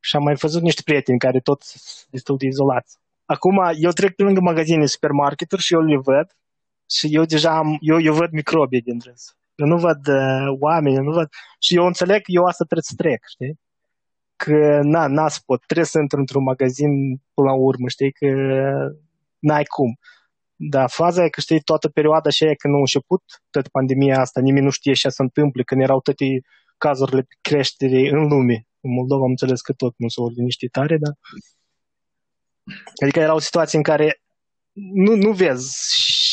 Și 0.00 0.16
am 0.16 0.22
mai 0.22 0.34
văzut 0.34 0.62
niște 0.62 0.82
prieteni 0.84 1.18
care 1.18 1.40
tot 1.40 1.62
sunt 1.62 2.06
destul 2.10 2.36
de 2.36 2.46
izolați. 2.46 2.96
Acum, 3.24 3.56
eu 3.76 3.90
trec 3.90 4.14
pe 4.14 4.22
lângă 4.22 4.40
magazine, 4.40 4.86
supermarketuri 4.86 5.62
și 5.62 5.74
eu 5.74 5.80
le 5.80 5.96
văd 5.96 6.26
și 6.90 7.14
eu 7.14 7.24
deja 7.24 7.56
am, 7.56 7.76
eu, 7.80 8.00
eu 8.00 8.14
văd 8.14 8.30
microbii 8.30 8.80
din 8.80 8.98
drâns. 8.98 9.36
Eu 9.54 9.66
nu 9.66 9.78
văd 9.78 10.06
uh, 10.06 10.56
oameni, 10.58 10.96
eu 10.96 11.02
nu 11.02 11.12
văd... 11.12 11.28
Și 11.58 11.74
eu 11.74 11.86
înțeleg 11.86 12.22
că 12.22 12.30
eu 12.32 12.44
asta 12.44 12.64
trebuie 12.64 12.88
să 12.88 12.94
trec, 12.96 13.20
știi? 13.28 13.60
Că 14.36 14.80
na, 14.82 15.06
n-a 15.06 15.28
să 15.28 15.40
pot, 15.46 15.62
trebuie 15.66 15.86
să 15.86 15.98
intru 15.98 16.18
într-un 16.18 16.42
magazin 16.42 17.16
până 17.34 17.48
la 17.48 17.54
urmă, 17.54 17.88
știi? 17.88 18.12
Că 18.12 18.26
n-ai 19.38 19.64
cum. 19.64 19.98
Da, 20.56 20.86
faza 20.86 21.24
e 21.24 21.28
că 21.28 21.40
știi, 21.40 21.60
toată 21.60 21.88
perioada 21.88 22.28
așa 22.28 22.54
când 22.58 22.74
a 22.74 22.78
început 22.78 23.22
toată 23.50 23.68
pandemia 23.72 24.20
asta, 24.20 24.40
nimeni 24.40 24.64
nu 24.64 24.70
știe 24.70 24.92
ce 24.92 25.08
se 25.08 25.22
întâmplă, 25.22 25.62
când 25.62 25.80
erau 25.80 26.00
toate 26.00 26.24
cazurile 26.78 27.22
pe 27.22 27.34
creștere 27.40 28.08
în 28.10 28.28
lume. 28.28 28.66
În 28.80 28.92
Moldova 28.92 29.22
am 29.22 29.30
înțeles 29.30 29.60
că 29.60 29.72
tot 29.72 29.94
nu 29.96 30.08
s-au 30.08 30.28
liniștit 30.28 30.70
tare, 30.70 30.98
dar... 30.98 31.12
Adică 33.02 33.18
era 33.18 33.34
o 33.34 33.38
situație 33.38 33.78
în 33.78 33.84
care 33.84 34.22
nu, 34.72 35.14
nu 35.14 35.32
vezi 35.32 35.76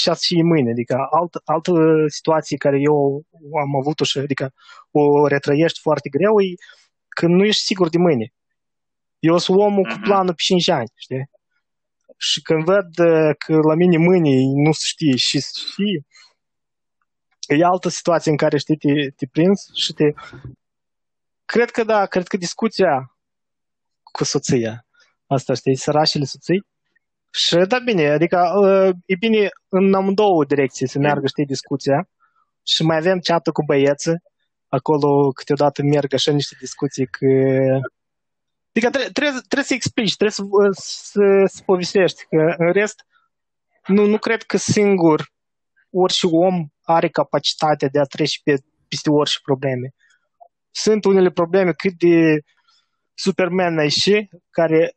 și 0.06 0.12
azi 0.12 0.26
și 0.26 0.50
mâine. 0.52 0.70
Adică 0.72 0.94
alt, 1.20 1.34
altă 1.44 1.72
situație 2.08 2.58
care 2.58 2.78
eu 2.90 2.98
am 3.64 3.76
avut-o 3.82 4.04
și 4.04 4.18
adică 4.18 4.54
o 4.92 5.28
retrăiești 5.28 5.80
foarte 5.80 6.10
greu 6.10 6.42
e 6.42 6.54
când 7.18 7.34
nu 7.34 7.46
ești 7.46 7.64
sigur 7.70 7.90
de 7.90 7.98
mâine. 7.98 8.28
Eu 9.20 9.38
sunt 9.38 9.58
omul 9.58 9.86
cu 9.92 9.98
planul 10.04 10.36
pe 10.38 10.42
5 10.46 10.70
ani, 10.70 10.92
știi? 10.96 11.30
Și 12.18 12.42
când 12.42 12.64
văd 12.64 12.90
uh, 13.00 13.32
că 13.38 13.54
la 13.70 13.76
mine 13.76 13.98
mâine 13.98 14.34
nu 14.66 14.72
se 14.72 14.84
știe 14.86 15.16
și 15.16 15.38
și 15.74 15.88
e 17.48 17.64
altă 17.64 17.90
situație 17.90 18.32
în 18.32 18.38
care, 18.38 18.58
știi, 18.58 18.78
te, 18.78 19.10
te 19.16 19.26
prins 19.32 19.60
și 19.74 19.94
te... 19.94 20.04
Cred 21.46 21.70
că 21.72 21.84
da, 21.84 22.06
cred 22.06 22.28
că 22.28 22.38
discuția 22.38 23.18
cu 24.04 24.24
soția, 24.24 24.86
asta 25.28 25.54
știi, 25.54 25.76
sărașele 25.76 26.26
soții, 26.26 26.66
și 27.36 27.56
da, 27.68 27.80
bine, 27.80 28.10
adică 28.10 28.38
uh, 28.62 28.96
e 29.06 29.16
bine 29.20 29.50
în 29.70 29.94
amândouă 29.94 30.46
direcții 30.46 30.88
să 30.88 31.00
meargă, 31.00 31.28
știi, 31.28 31.46
discuția 31.46 32.10
și 32.64 32.84
mai 32.84 32.98
avem 32.98 33.20
chat 33.20 33.48
cu 33.48 33.64
băieții, 33.66 34.22
acolo 34.68 35.32
câteodată 35.32 35.84
merg 35.84 36.14
așa 36.14 36.32
niște 36.32 36.56
discuții 36.60 37.06
că 37.06 37.26
Adică 38.76 38.90
trebuie, 38.90 39.12
trebuie, 39.12 39.42
trebuie 39.48 39.68
să 39.68 39.74
explici, 39.74 40.16
trebuie 40.16 40.38
să, 40.40 40.44
să, 40.72 41.26
să 41.46 41.62
povestești, 41.66 42.26
că 42.30 42.56
în 42.58 42.72
rest 42.72 43.06
nu, 43.88 44.06
nu 44.06 44.18
cred 44.18 44.42
că 44.42 44.58
singur 44.58 45.32
orice 45.92 46.28
om 46.28 46.68
are 46.84 47.10
capacitatea 47.10 47.88
de 47.88 48.00
a 48.00 48.04
trece 48.04 48.40
pe, 48.44 48.54
peste 48.88 49.10
orice 49.10 49.38
probleme. 49.44 49.88
Sunt 50.72 51.06
unele 51.06 51.32
probleme 51.32 51.72
cât 51.72 51.94
de 51.94 52.40
Superman 53.14 53.78
ai 53.78 53.90
și 53.90 54.30
care 54.50 54.94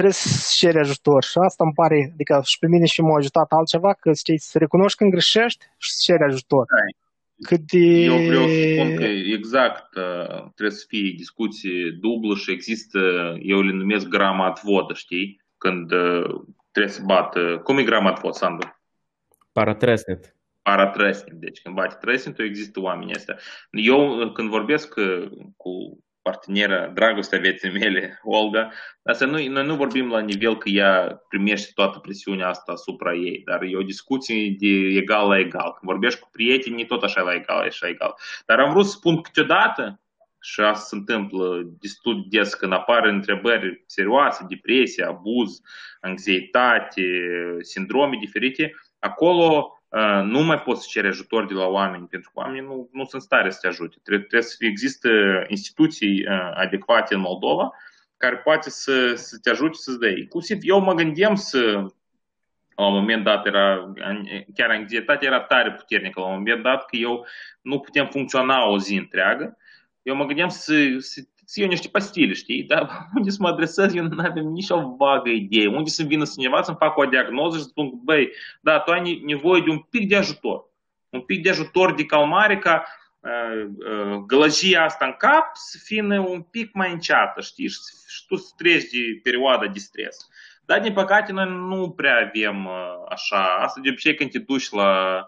trebuie 0.00 0.12
să 0.12 0.52
ceri 0.56 0.78
ajutor 0.78 1.22
și 1.24 1.38
asta 1.38 1.64
îmi 1.64 1.72
pare, 1.72 2.10
adică 2.12 2.40
și 2.44 2.58
pe 2.58 2.66
mine 2.66 2.86
și 2.86 3.00
m-a 3.00 3.16
ajutat 3.16 3.50
altceva, 3.50 3.92
că 3.94 4.12
știi, 4.12 4.38
să 4.38 4.58
recunoști 4.58 4.96
când 4.98 5.10
greșești 5.10 5.64
și 5.78 5.90
să 5.90 5.98
ceri 6.02 6.22
ajutor. 6.22 6.64
Da. 6.66 6.82
Cât 7.48 7.60
de... 7.60 7.78
Eu 8.12 8.16
vreau 8.16 8.46
să 8.46 8.60
spun 8.72 8.96
că 8.96 9.04
exact 9.38 9.96
uh, 9.96 10.38
trebuie 10.54 10.78
să 10.80 10.84
fie 10.88 11.14
discuție 11.16 11.90
dublă 12.00 12.34
și 12.34 12.50
există, 12.50 13.00
eu 13.42 13.60
le 13.62 13.72
numesc 13.72 14.06
gramat 14.08 14.62
vodă, 14.62 14.94
știi? 14.94 15.40
Când 15.58 15.92
uh, 15.92 16.40
trebuie 16.72 16.92
să 16.92 17.02
bată, 17.04 17.60
cum 17.64 17.78
e 17.78 17.82
gramat 17.82 18.20
vod, 18.20 18.34
Sandu? 18.34 18.80
Paratresnet. 19.52 20.36
Paratresnet, 20.62 21.34
deci 21.34 21.60
când 21.62 21.74
bate 21.74 21.96
tresnetul 22.00 22.44
există 22.44 22.80
oamenii 22.80 23.14
ăstea. 23.16 23.36
Eu 23.70 24.30
când 24.32 24.48
vorbesc 24.48 24.94
cu 25.56 25.72
partenera, 26.22 26.86
dragostea 26.86 27.38
vieții 27.38 27.70
mele, 27.70 28.20
Olga, 28.22 28.72
asta 29.02 29.26
noi, 29.26 29.46
noi 29.46 29.66
nu 29.66 29.74
vorbim 29.74 30.10
la 30.10 30.20
nivel 30.20 30.56
că 30.56 30.68
ea 30.68 31.22
primește 31.28 31.70
toată 31.74 31.98
presiunea 31.98 32.48
asta 32.48 32.72
asupra 32.72 33.14
ei, 33.14 33.42
dar 33.44 33.62
e 33.62 33.76
o 33.76 33.82
discuție 33.82 34.56
de 34.58 34.96
egal 34.96 35.28
la 35.28 35.38
egal. 35.38 35.72
Când 35.72 35.90
vorbești 35.90 36.20
cu 36.20 36.28
prietenii, 36.32 36.86
tot 36.86 37.02
așa 37.02 37.22
la 37.22 37.34
egal, 37.34 37.58
așa 37.58 37.88
egal. 37.88 38.14
Dar 38.46 38.58
am 38.58 38.70
vrut 38.70 38.86
să 38.86 38.90
spun 38.90 39.20
câteodată, 39.20 40.00
și 40.42 40.60
asta 40.60 40.84
se 40.84 40.96
întâmplă 40.96 41.62
destul 41.80 42.26
de 42.28 42.38
des 42.38 42.54
când 42.54 42.72
apar 42.72 43.04
întrebări 43.04 43.82
serioase, 43.86 44.46
depresie, 44.48 45.04
abuz, 45.04 45.60
anxietate, 46.00 47.02
sindrome 47.60 48.16
diferite, 48.20 48.74
acolo 48.98 49.79
nu 50.24 50.42
mai 50.42 50.60
poți 50.60 50.82
să 50.82 50.88
ceri 50.90 51.06
ajutor 51.06 51.46
de 51.46 51.54
la 51.54 51.66
oameni, 51.66 52.06
pentru 52.06 52.30
că 52.34 52.40
oamenii 52.40 52.66
nu, 52.66 52.88
nu 52.92 53.04
sunt 53.04 53.22
stare 53.22 53.50
să 53.50 53.58
te 53.60 53.66
ajute. 53.66 53.96
Trebuie, 54.02 54.26
trebuie 54.26 54.48
să 54.50 54.64
există 54.64 55.08
instituții 55.48 56.26
adecvate 56.54 57.14
în 57.14 57.20
Moldova 57.20 57.70
care 58.20 58.36
poate 58.36 58.70
să, 58.70 59.14
să 59.14 59.38
te 59.42 59.50
ajute 59.50 59.72
să-ți 59.72 59.98
dea. 59.98 60.10
Inclusiv 60.10 60.58
eu 60.62 60.80
mă 60.80 60.94
gândeam 60.94 61.34
să, 61.34 61.60
la 62.76 62.86
un 62.86 62.94
moment 62.94 63.24
dat 63.24 63.46
era, 63.46 63.92
chiar 64.54 64.70
anxietatea 64.70 65.28
era 65.28 65.40
tare 65.40 65.72
puternică 65.72 66.20
la 66.20 66.26
un 66.26 66.32
moment 66.32 66.62
dat 66.62 66.84
că 66.84 66.96
eu 66.96 67.26
nu 67.60 67.80
puteam 67.80 68.08
funcționa 68.08 68.68
o 68.68 68.78
zi 68.78 68.94
întreagă. 68.94 69.56
Eu 70.02 70.14
mă 70.14 70.24
gândeam 70.24 70.48
să, 70.48 70.74
să 70.98 71.20
facă 76.78 77.00
o 77.00 77.04
diagnoză 77.04 77.56
și 77.56 77.62
să 77.62 77.68
spun, 77.68 77.90
băi, 78.04 78.30
da, 78.60 78.78
tu 78.78 78.90
ai 78.90 79.22
nevoie 79.24 79.62
de 79.62 79.70
un 79.70 79.78
pic 79.78 80.08
de 80.08 80.16
ajutor. 80.16 80.64
Un 81.08 81.20
pic 81.20 81.42
de 81.42 81.50
ajutor 81.50 81.94
de 81.94 82.04
calmare 82.04 82.58
ca 82.58 82.84
uh, 83.20 83.66
uh, 83.78 84.16
gălăgia 84.26 84.84
asta 84.84 85.04
în 85.04 85.14
cap 85.18 85.50
să 85.52 85.78
fie 85.84 86.18
un 86.18 86.42
pic 86.42 86.74
mai 86.74 86.92
înceată, 86.92 87.40
știi? 87.40 87.68
Și, 87.68 87.78
și 88.08 88.26
tu 88.26 88.36
să 88.36 88.52
treci 88.56 88.90
de 88.90 89.20
perioada 89.22 89.66
de 89.66 89.78
stres. 89.78 90.28
Dar, 90.64 90.80
din 90.80 90.92
păcate, 90.92 91.32
noi 91.32 91.48
nu 91.48 91.90
prea 91.90 92.16
avem 92.26 92.64
uh, 92.64 93.04
așa. 93.08 93.56
Asta 93.60 93.80
de 93.82 93.88
obicei 93.88 94.14
când 94.14 94.30
te 94.30 94.38
duci 94.38 94.70
la 94.70 95.20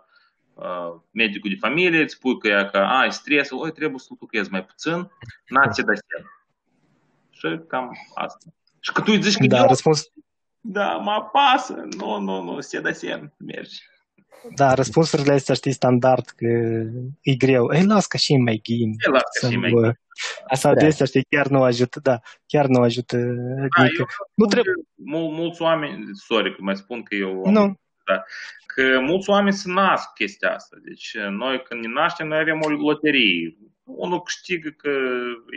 medicul 1.10 1.50
de 1.50 1.56
familie, 1.60 2.02
îți 2.02 2.14
spui 2.14 2.38
că, 2.38 2.48
e 2.48 2.68
că 2.72 2.78
ai 2.78 3.12
stres, 3.12 3.50
oi, 3.50 3.72
trebuie 3.72 3.98
să 3.98 4.06
lucrezi 4.20 4.50
mai 4.50 4.64
puțin, 4.64 5.10
n-ați 5.48 5.82
da 5.82 5.92
sen. 5.94 6.26
Și 7.30 7.60
cam 7.68 7.90
asta. 8.14 8.44
Și 8.80 8.92
că 8.92 9.00
tu 9.00 9.12
îi 9.14 9.22
zici 9.22 9.36
că 9.36 9.46
da, 9.46 9.58
eu, 9.58 9.66
răspuns, 9.66 10.12
da, 10.64 10.96
mă 10.96 11.10
apasă, 11.10 11.86
nu, 11.96 12.18
nu, 12.18 12.42
nu, 12.42 12.60
sen, 12.60 13.32
mergi. 13.36 13.82
da, 14.54 14.74
răspunsurile 14.74 15.32
astea 15.32 15.54
știi 15.54 15.72
standard 15.72 16.24
că 16.24 16.46
e 17.20 17.34
greu. 17.34 17.74
Ei, 17.74 17.84
las 17.84 18.06
că 18.06 18.16
și 18.16 18.36
mai 18.36 18.60
ghim. 18.62 18.94
E, 19.06 19.10
las 19.10 19.22
că 19.40 19.48
și 19.50 19.56
mai 19.56 19.70
ghim. 19.70 19.98
Asta 20.46 20.72
da. 20.72 20.80
de 20.80 20.86
astea, 20.86 21.06
știi, 21.06 21.24
chiar 21.28 21.46
nu 21.46 21.62
ajută, 21.62 22.00
da, 22.00 22.20
chiar 22.46 22.66
nu 22.66 22.82
ajută. 22.82 23.16
Da, 23.16 23.82
adică, 23.82 24.00
eu, 24.00 24.06
nu 24.34 24.46
trebuie. 24.46 24.74
Mul, 24.94 25.30
mulți 25.30 25.62
oameni, 25.62 26.04
sorry 26.12 26.54
că 26.54 26.62
mai 26.62 26.76
spun 26.76 27.02
că 27.02 27.14
eu 27.14 27.50
nu. 27.50 27.80
Da, 28.04 28.22
că 28.66 29.00
mulți 29.00 29.30
oameni 29.30 29.52
se 29.52 29.72
nasc 29.72 30.12
chestia 30.12 30.54
asta. 30.54 30.76
Deci 30.82 31.16
noi 31.30 31.62
când 31.62 31.84
ne 31.84 31.92
naștem, 31.92 32.28
noi 32.28 32.38
avem 32.38 32.60
o 32.62 32.68
loterie. 32.68 33.56
Unul 33.84 34.22
câștigă 34.22 34.68
că 34.68 34.88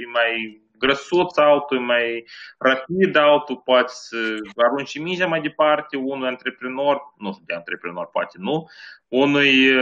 e 0.03 0.11
mai 0.11 0.63
grăsuț, 0.77 1.37
altul 1.37 1.77
e 1.77 1.79
mai 1.79 2.25
rapid, 2.57 3.15
altul 3.15 3.61
poate 3.65 3.91
să 3.91 4.17
arunce 4.55 4.99
mingea 4.99 5.27
mai 5.27 5.41
departe, 5.41 5.97
unul 5.97 6.25
e 6.25 6.27
antreprenor, 6.27 7.01
nu 7.17 7.31
știu 7.31 7.43
de 7.47 7.53
antreprenor, 7.53 8.09
poate 8.11 8.37
nu, 8.39 8.65
unul 9.07 9.45
e 9.45 9.75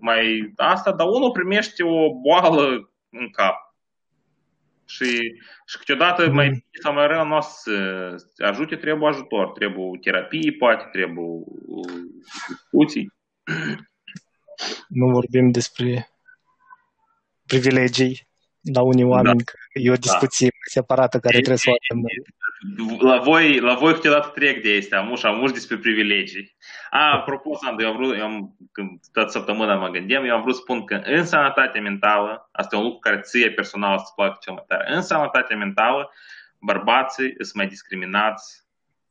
mai 0.00 0.52
asta, 0.56 0.92
dar 0.92 1.06
unul 1.06 1.30
primește 1.30 1.82
o 1.84 2.12
boală 2.20 2.90
în 3.10 3.30
cap 3.30 3.67
și, 4.88 5.06
și 5.66 5.78
câteodată 5.78 6.26
mm. 6.26 6.34
mai 6.34 6.48
bine 6.48 6.78
sau 6.82 6.92
mai 6.92 7.06
rău 7.06 7.26
nu 7.26 7.36
o 7.36 7.40
să 7.40 7.72
ajute, 8.36 8.76
trebuie 8.76 9.08
ajutor, 9.08 9.50
trebuie 9.50 9.98
terapie, 10.00 10.52
poate 10.52 10.88
trebuie 10.92 11.44
discuții. 12.52 13.12
Nu 14.88 15.06
vorbim 15.10 15.50
despre 15.50 16.08
privilegii 17.46 18.28
la 18.72 18.82
unii 18.82 19.04
oameni, 19.04 19.42
da. 19.42 19.52
că 19.52 19.58
e 19.72 19.90
o 19.90 20.04
discuție 20.06 20.48
da. 20.48 20.70
separată 20.70 21.18
care 21.18 21.36
e, 21.36 21.40
trebuie 21.40 21.58
să 21.58 21.70
o 21.70 21.74
avem 21.80 22.04
la 22.98 23.18
voi, 23.18 23.60
la 23.60 23.74
voi 23.74 23.92
câteodată 23.92 24.28
trec 24.34 24.62
de 24.62 24.76
astea, 24.80 24.98
am 24.98 25.18
am 25.22 25.46
despre 25.52 25.76
privilegii. 25.76 26.56
A, 26.90 27.12
apropo, 27.12 27.56
Sandu, 27.56 27.82
eu 27.82 27.88
am 27.88 27.96
vrut, 27.96 28.16
eu 28.16 28.24
am, 28.24 28.56
când 28.72 29.00
toată 29.12 29.30
săptămâna 29.30 29.74
mă 29.74 29.88
gândeam, 29.88 30.24
eu 30.24 30.34
am 30.34 30.42
vrut 30.42 30.54
să 30.54 30.60
spun 30.60 30.84
că 30.84 30.94
în 31.04 31.24
sănătatea 31.24 31.80
mentală, 31.80 32.48
asta 32.52 32.76
e 32.76 32.78
un 32.78 32.84
lucru 32.84 32.98
care 32.98 33.20
ție 33.20 33.50
personal 33.50 33.98
să-ți 33.98 34.14
placă 34.14 34.38
cel 34.40 34.52
mai 34.52 34.64
tare, 34.66 34.94
în 34.94 35.02
sănătatea 35.02 35.56
mentală, 35.56 36.10
bărbații 36.60 37.34
sunt 37.38 37.54
mai 37.54 37.66
discriminați 37.66 38.66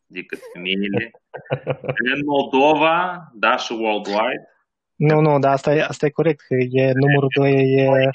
decât 0.05 0.39
femeile. 0.53 1.11
în 2.13 2.21
Moldova, 2.25 3.29
da, 3.33 3.57
și 3.57 3.71
worldwide. 3.73 4.47
Nu, 4.95 5.19
nu, 5.19 5.39
dar 5.39 5.51
asta 5.51 5.75
e, 5.75 5.83
asta 5.83 6.05
e 6.05 6.09
corect, 6.09 6.39
că 6.47 6.53
e 6.53 6.91
numărul 6.93 7.29
2 7.35 7.51
e... 7.51 7.85
Noi, 7.85 8.09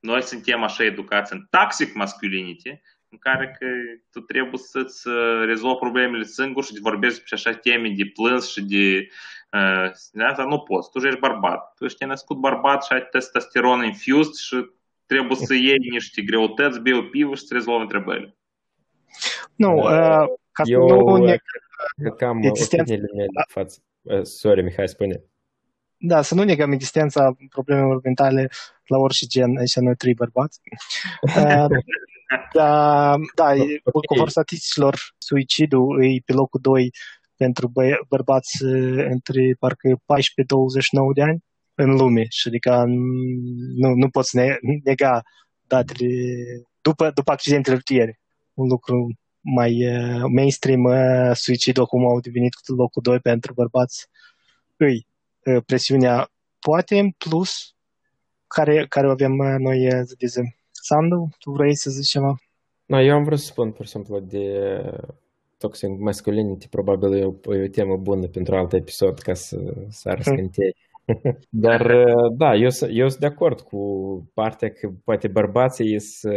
noi 0.00 0.22
suntem 0.22 0.62
așa 0.62 0.84
educați 0.84 1.32
în 1.32 1.46
toxic 1.50 1.94
masculinity, 1.94 2.80
în 3.10 3.18
care 3.18 3.56
că 3.58 3.66
tu 4.10 4.20
trebuie 4.20 4.58
să-ți 4.58 5.08
uh, 5.08 5.42
rezolvi 5.44 5.78
problemele 5.78 6.24
singur 6.24 6.64
și 6.64 6.72
de 6.72 6.78
vorbești 6.82 7.18
despre 7.18 7.34
așa 7.36 7.58
teme 7.58 7.94
de 7.96 8.10
plâns 8.14 8.50
și 8.52 8.62
de 8.62 9.08
uh, 9.52 10.24
asta 10.30 10.44
nu 10.44 10.58
poți. 10.58 10.90
Tu 10.90 10.98
ești 10.98 11.18
bărbat. 11.18 11.74
Tu 11.74 11.84
ești 11.84 12.04
născut 12.04 12.36
bărbat 12.36 12.84
și 12.84 12.92
ai 12.92 13.08
testosteron 13.10 13.84
infused 13.84 14.34
și 14.34 14.70
trebuie 15.06 15.36
să 15.36 15.54
iei 15.54 15.88
niște 15.90 16.22
greutăți, 16.22 16.80
bei 16.80 16.92
o 16.92 17.02
pivă 17.02 17.34
și 17.34 17.44
să 17.44 17.54
rezolvi 17.54 17.82
întrebările. 17.82 18.36
Nu, 19.54 19.74
uh, 19.76 20.26
ca 20.52 20.62
să 20.64 20.70
Eu 20.70 20.86
nu 20.86 21.16
ne... 21.16 21.36
cred 21.96 22.14
că 22.16 22.24
am 22.24 22.42
existența... 22.42 22.94
mele 22.94 23.28
față. 23.48 23.82
Uh, 24.02 24.22
sorry, 24.22 24.62
Mihai, 24.62 24.88
spune. 24.88 25.22
da, 25.96 26.22
să 26.22 26.34
nu 26.34 26.42
negăm 26.42 26.72
existența 26.72 27.36
problemelor 27.48 28.00
mentale 28.02 28.50
la 28.86 28.98
orice 28.98 29.26
gen, 29.26 29.56
aici 29.56 29.74
noi 29.74 29.96
trei 29.96 30.14
bărbați. 30.14 30.60
Uh, 32.30 32.48
da, 32.52 33.16
da, 33.34 33.54
e- 33.54 33.80
Ok. 33.84 34.04
conform 34.04 34.28
statisticilor, 34.28 34.98
suicidul 35.18 36.04
e 36.04 36.20
pe 36.24 36.32
locul 36.32 36.60
2 36.62 36.90
pentru 37.36 37.68
bă- 37.68 38.08
bărbați 38.08 38.64
uh, 38.64 39.04
între 39.08 39.56
parcă 39.58 39.88
14-29 39.96 39.96
de 41.14 41.22
ani 41.22 41.44
în 41.74 41.90
lume 41.96 42.24
și 42.28 42.48
adică 42.48 42.84
n- 42.86 43.74
nu, 43.76 43.94
nu 43.94 44.08
poți 44.08 44.36
ne- 44.36 44.58
nega 44.84 45.22
datele 45.66 46.06
după, 46.80 47.10
după 47.10 47.30
accidentele 47.32 47.76
rutiere. 47.76 48.20
Un 48.54 48.68
lucru 48.68 49.08
mai 49.40 49.86
uh, 49.86 50.22
mainstream, 50.34 50.82
uh, 50.84 51.30
suicidul 51.34 51.82
acum 51.82 52.06
au 52.06 52.20
devenit 52.20 52.52
locul 52.76 53.02
2 53.02 53.18
pentru 53.20 53.52
bărbați. 53.52 54.06
Îi, 54.76 55.06
uh, 55.44 55.62
presiunea 55.66 56.28
poate 56.58 56.98
în 56.98 57.10
plus 57.10 57.74
care, 58.46 58.86
care 58.88 59.06
o 59.06 59.10
avem 59.10 59.38
uh, 59.38 59.54
noi 59.58 59.86
uh, 59.86 59.92
să 59.92 60.14
zicem. 60.18 60.54
Sandu, 60.82 61.28
tu 61.38 61.50
vrei 61.50 61.74
să 61.74 61.90
zici 61.90 62.08
ceva? 62.08 62.34
No, 62.86 63.00
eu 63.00 63.14
am 63.14 63.24
vrut 63.24 63.38
să 63.38 63.44
spun, 63.44 63.72
pur 63.72 63.84
și 63.84 63.90
simplu, 63.90 64.20
de 64.20 64.80
toxic 65.58 65.88
masculinity, 65.98 66.68
probabil 66.68 67.12
e 67.14 67.24
o, 67.24 67.54
e 67.54 67.62
o 67.64 67.68
temă 67.68 67.96
bună 67.96 68.26
pentru 68.26 68.56
alt 68.56 68.72
episod 68.72 69.18
ca 69.18 69.34
să 69.34 69.74
sară 69.88 70.20
Hmm. 70.22 70.32
scântei. 70.32 70.76
Dar, 71.48 72.04
da, 72.32 72.54
eu, 72.54 72.70
sunt- 72.70 72.90
eu 72.94 73.08
sunt 73.08 73.20
de 73.20 73.26
acord 73.26 73.60
cu 73.60 73.80
partea 74.34 74.70
că 74.70 74.90
poate 75.04 75.28
bărbații 75.28 76.00
să... 76.00 76.32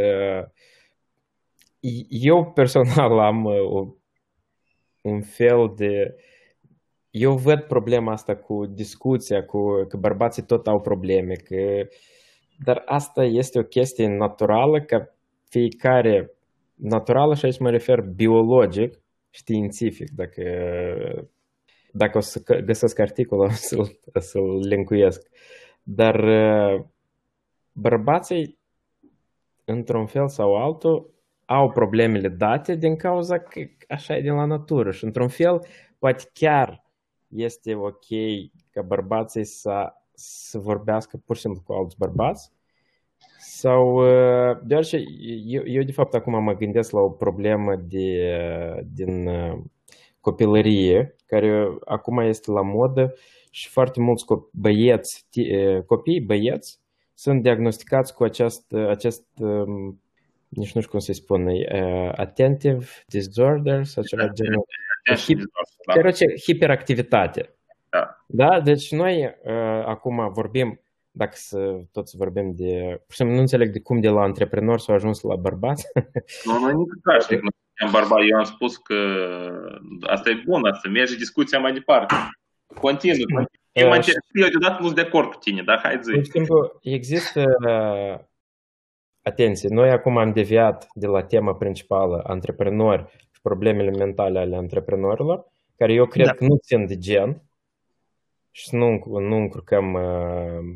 Eu 2.10 2.52
personal 2.52 3.20
am 3.20 3.44
uh, 3.46 3.60
o, 3.62 3.96
un 5.02 5.22
fel 5.22 5.74
de... 5.76 6.16
Eu 7.10 7.38
văd 7.38 7.62
problema 7.62 8.12
asta 8.12 8.36
cu 8.36 8.66
discuția, 8.66 9.46
cu 9.46 9.86
că 9.88 9.98
bărbații 9.98 10.44
tot 10.44 10.68
au 10.68 10.82
probleme, 10.82 11.34
că... 11.34 11.88
Dar 12.64 12.82
asta 12.86 13.24
este 13.24 13.60
o 13.60 13.64
chestie 13.64 14.08
naturală 14.08 14.82
ca 14.82 15.16
fiecare 15.50 16.32
naturală 16.76 17.36
și 17.36 17.46
aici 17.46 17.60
mă 17.60 17.70
refer 17.70 18.02
biologic, 18.02 19.00
științific, 19.30 20.10
dacă, 20.10 20.44
dacă 21.92 22.18
o 22.18 22.22
să 22.22 22.40
că- 22.40 22.60
găsesc 22.60 23.00
articolul, 23.00 23.46
o 23.50 23.50
să-l, 23.50 24.00
o 24.14 24.20
să-l 24.20 24.58
linkuiesc. 24.68 25.30
Dar 25.84 26.16
uh, 26.16 26.86
bărbații, 27.72 28.58
într-un 29.66 30.06
fel 30.06 30.28
sau 30.28 30.56
altul, 30.56 31.14
au 31.46 31.72
problemele 31.72 32.28
date 32.28 32.76
din 32.76 32.96
cauza 32.96 33.38
că 33.38 33.62
așa 33.88 34.16
e 34.16 34.22
din 34.22 34.34
la 34.34 34.46
natură 34.46 34.92
și 34.92 35.04
într-un 35.04 35.28
fel 35.28 35.66
poate 36.00 36.24
chiar 36.34 36.84
este 37.28 37.76
ok 37.76 38.06
ca 38.72 38.82
bărbații 38.82 39.46
să, 39.46 39.94
să 40.14 40.60
vorbească 40.60 41.22
pur 41.26 41.36
și 41.36 41.42
simplu 41.42 41.62
cu 41.66 41.74
alți 41.74 41.98
bărbați. 41.98 42.52
Sau, 43.40 43.96
uh, 43.96 44.58
deoarece 44.64 45.04
eu, 45.46 45.62
eu 45.66 45.84
de 45.84 45.92
fapt 45.92 46.14
acum 46.14 46.44
mă 46.44 46.54
gândesc 46.54 46.92
la 46.92 47.00
o 47.00 47.10
problemă 47.10 47.76
de, 47.76 48.36
uh, 48.76 48.84
din 48.94 49.28
uh, 49.28 49.62
copilărie, 50.20 51.16
care 51.26 51.68
acum 51.86 52.18
este 52.18 52.52
la 52.52 52.62
modă 52.62 53.14
și 53.52 53.70
foarte 53.70 54.00
mulți 54.02 54.26
copii, 54.26 54.50
băieți, 54.54 55.28
copii, 55.86 56.22
băieți, 56.22 56.80
sunt 57.14 57.42
diagnosticați 57.42 58.14
cu 58.14 58.24
acest, 58.24 58.74
acest 58.74 59.26
um, 59.40 60.02
nici 60.50 60.74
nu 60.74 60.82
știu 60.82 60.92
cum 60.92 61.00
să-i 61.00 61.14
disorder 63.08 63.84
sau 63.84 64.04
disorders, 64.04 64.34
de 64.34 64.44
genul, 64.44 64.66
hiper, 65.16 65.46
da. 66.04 66.26
hiperactivitate. 66.44 67.56
Da. 67.94 68.18
Da, 68.28 68.60
deci 68.62 68.92
noi 68.92 69.36
uh, 69.44 69.84
acum 69.86 70.32
vorbim, 70.32 70.82
dacă 71.12 71.32
să 71.34 71.80
tot 71.92 72.08
să 72.08 72.16
vorbim 72.18 72.54
de... 72.56 72.72
Pur 73.06 73.10
și 73.10 73.16
simplu 73.16 73.36
nu 73.36 73.42
înțeleg 73.42 73.72
de 73.72 73.80
cum 73.82 74.00
de 74.00 74.10
la 74.10 74.22
antreprenor 74.22 74.80
s-au 74.80 74.96
ajuns 74.96 75.22
la 75.22 75.36
bărbați. 75.36 75.86
Nu, 76.46 76.60
noi 76.60 76.74
nici 76.74 77.02
practic 77.04 77.42
nu 77.42 77.50
suntem 77.76 78.00
bărbați. 78.02 78.28
Eu 78.32 78.38
am 78.38 78.44
spus 78.44 78.78
că 78.78 78.96
asta 80.02 80.30
e 80.30 80.44
bun, 80.46 80.66
asta 80.66 80.90
merge 80.90 81.16
discuția 81.16 81.60
mai 81.60 81.74
departe. 81.74 82.16
Continuu, 82.80 83.18
continuu. 83.18 83.46
Eu, 83.72 83.88
mă 83.88 83.92
Uh, 83.92 83.96
înțeleg, 83.96 84.22
eu 84.34 84.48
deodată 84.48 84.78
nu 84.80 84.86
sunt 84.86 84.96
de 85.00 85.02
acord 85.08 85.28
cu 85.28 85.38
tine, 85.38 85.62
dar 85.62 85.80
hai 85.84 86.00
zi. 86.02 86.12
Pur 86.12 86.24
și 86.24 86.32
simplu, 86.32 86.80
există... 86.82 87.44
uh, 87.68 88.20
Atenție, 89.26 89.70
noi 89.72 89.90
acum 89.90 90.18
am 90.18 90.34
deviat 90.34 90.88
de 90.94 91.08
la 91.08 91.24
tema 91.24 91.56
principală, 91.56 92.24
antreprenori 92.28 93.06
și 93.32 93.42
problemele 93.42 93.90
mentale 93.90 94.40
ale 94.40 94.56
antreprenorilor, 94.56 95.46
care 95.78 95.94
eu 95.94 96.06
cred 96.06 96.26
Da. 96.26 96.32
că 96.34 96.44
nu 96.46 96.58
țin 96.58 96.86
de 96.86 96.98
gen 96.98 97.42
și 98.56 98.76
nu, 98.76 99.04
nu 99.06 99.36
încurcăm 99.36 99.94
uh, 99.94 100.76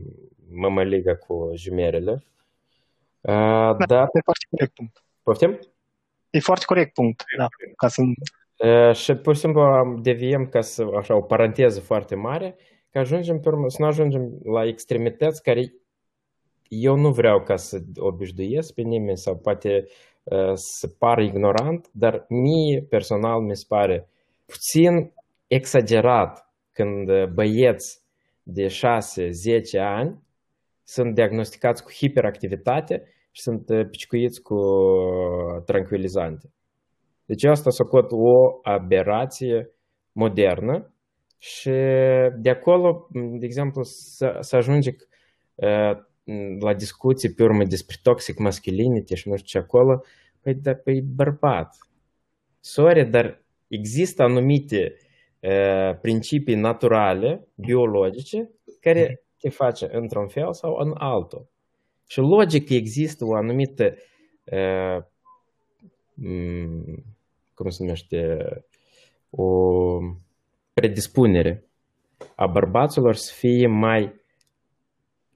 mămăliga 0.52 1.16
cu 1.16 1.52
jumerele. 1.56 2.24
Uh, 3.22 3.76
da, 3.88 4.02
E 4.14 4.22
foarte 4.24 4.46
corect 4.50 4.74
punct. 4.74 5.04
poftim? 5.24 5.60
E 6.30 6.40
foarte 6.40 6.66
corect 6.66 6.94
punct, 6.94 7.24
da. 7.38 7.48
Ca 7.76 7.88
să... 7.88 8.02
Uh, 8.58 8.96
și 8.96 9.16
pur 9.16 9.34
și 9.34 9.40
simplu 9.40 9.62
am- 9.62 10.02
deviem 10.02 10.48
ca 10.48 10.62
să, 10.62 10.88
așa, 10.98 11.16
o 11.16 11.22
paranteză 11.22 11.80
foarte 11.80 12.16
mare, 12.16 12.56
că 12.90 13.00
ajungem 13.00 13.40
pe 13.40 13.50
urmă, 13.50 13.70
să 13.70 13.78
nu 13.80 13.88
ajungem 13.88 14.40
la 14.44 14.66
extremități 14.66 15.44
care 15.44 15.74
eu 16.68 16.96
nu 16.96 17.12
vreau 17.12 17.44
ca 17.44 17.56
să 17.56 17.80
obișnuiesc 17.98 18.74
pe 18.74 18.82
nimeni 18.82 19.18
sau 19.18 19.38
poate 19.38 19.88
uh, 20.24 20.52
să 20.54 20.88
par 20.88 21.20
ignorant, 21.20 21.88
dar 21.92 22.26
mie 22.30 22.82
personal 22.90 23.42
mi 23.42 23.56
se 23.56 23.66
pare 23.68 24.10
puțin 24.46 25.12
exagerat 25.48 26.47
când 26.78 27.10
uh, 27.10 27.26
băieți 27.34 28.02
de 28.44 28.66
6-10 28.66 28.70
ani 29.80 30.22
sunt 30.84 31.14
diagnosticați 31.14 31.84
cu 31.84 31.92
hiperactivitate 31.92 33.04
și 33.32 33.42
sunt 33.42 33.70
uh, 33.70 33.88
picicuiți 33.90 34.42
cu 34.42 34.56
uh, 34.56 35.64
tranquilizante. 35.66 36.52
Deci 37.26 37.46
asta 37.46 37.70
socot 37.70 38.12
o 38.12 38.60
aberație 38.62 39.72
modernă 40.12 40.94
și 41.38 41.70
de 42.38 42.50
acolo, 42.50 43.08
de 43.40 43.46
exemplu, 43.46 43.84
să, 43.84 44.38
să 44.40 44.56
ajunge 44.56 44.90
uh, 45.56 45.94
la 46.60 46.74
discuții 46.74 47.34
pe 47.34 47.44
urmă 47.44 47.64
despre 47.64 47.96
toxic 48.02 48.38
masculinity 48.38 49.16
și 49.16 49.30
nu 49.30 49.36
știu 49.36 49.60
ce 49.60 49.66
acolo, 49.66 50.04
păi, 50.42 50.54
da, 50.54 50.74
păi 50.74 51.02
bărbat. 51.02 51.78
Sorry, 52.60 53.10
dar 53.10 53.44
există 53.68 54.24
anumite 54.24 54.92
uh, 54.94 55.07
principii 56.02 56.56
naturale, 56.56 57.48
biologice, 57.56 58.50
care 58.80 59.24
te 59.40 59.50
face 59.50 59.90
într-un 59.92 60.28
fel 60.28 60.54
sau 60.54 60.76
în 60.76 60.94
altul. 60.98 61.48
Și 62.08 62.20
logic 62.20 62.70
există 62.70 63.26
o 63.26 63.36
anumită 63.36 63.96
uh, 64.44 65.04
m, 66.14 67.04
cum 67.54 67.70
se 67.70 67.84
numește, 67.84 68.38
o 69.30 69.98
predispunere 70.74 71.68
a 72.36 72.48
bărbaților 72.48 73.16
să 73.16 73.34
fie 73.34 73.68
mai 73.68 74.14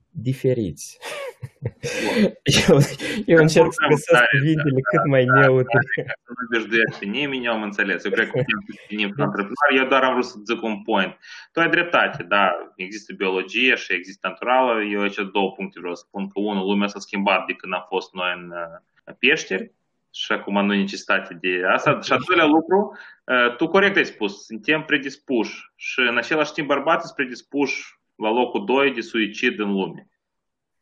diferiți. 0.10 0.98
eu, 2.68 2.78
eu 3.26 3.38
încerc 3.38 3.72
să 3.72 3.86
găsesc 3.90 4.24
cuvintele 4.32 4.80
cât 4.82 5.06
mai 5.06 5.26
neutre. 5.26 5.80
Să 6.06 6.32
nu 6.38 6.58
dezduiești 6.58 7.00
pe 7.00 7.06
nimeni, 7.06 7.46
eu 7.46 7.54
am 7.54 7.64
înțeles. 7.64 8.04
Eu 8.06 8.12
cred 8.12 8.26
că 8.26 8.32
putem 8.32 8.64
să 8.66 8.74
definim 8.76 9.10
ca 9.10 9.24
antreprenor. 9.24 9.70
Eu 9.76 9.88
doar 9.88 10.04
am 10.04 10.14
vrut 10.14 10.26
să 10.26 10.38
zic 10.46 10.62
un 10.62 10.82
point. 10.82 11.18
Tu 11.52 11.60
ai 11.60 11.70
dreptate, 11.70 12.24
da, 12.24 12.74
există 12.76 13.14
biologie 13.14 13.76
și 13.76 13.94
există 13.94 14.28
naturală. 14.28 14.84
Eu 14.84 15.02
aici 15.02 15.32
două 15.32 15.52
puncte 15.52 15.80
vreau 15.80 15.96
să 15.96 16.04
spun. 16.08 16.28
Că 16.28 16.40
unul, 16.40 16.66
lumea 16.66 16.88
s-a 16.88 17.00
schimbat 17.00 17.46
de 17.46 17.54
când 17.54 17.74
am 17.74 17.86
fost 17.88 18.14
noi 18.14 18.34
în 18.36 18.52
uh, 18.52 19.16
peșteri 19.20 19.72
și 20.14 20.32
acum 20.32 20.66
nu 20.66 20.74
e 20.74 20.78
necesitate 20.78 21.38
de 21.42 21.62
asta. 21.74 22.00
Și 22.02 22.12
al 22.12 22.20
doilea 22.28 22.46
lucru, 22.46 22.98
uh, 23.24 23.56
tu 23.56 23.68
corect 23.68 23.96
ai 23.96 24.06
spus, 24.06 24.46
suntem 24.46 24.82
predispuși 24.82 25.72
și 25.76 26.00
în 26.00 26.18
același 26.18 26.54
timp 26.54 26.68
bărbații 26.68 27.06
sunt 27.06 27.16
predispuși 27.16 28.00
la 28.16 28.32
locul 28.32 28.66
2 28.66 28.94
de 28.94 29.02
suicid 29.02 29.60
în 29.60 29.72
lume. 29.72 30.11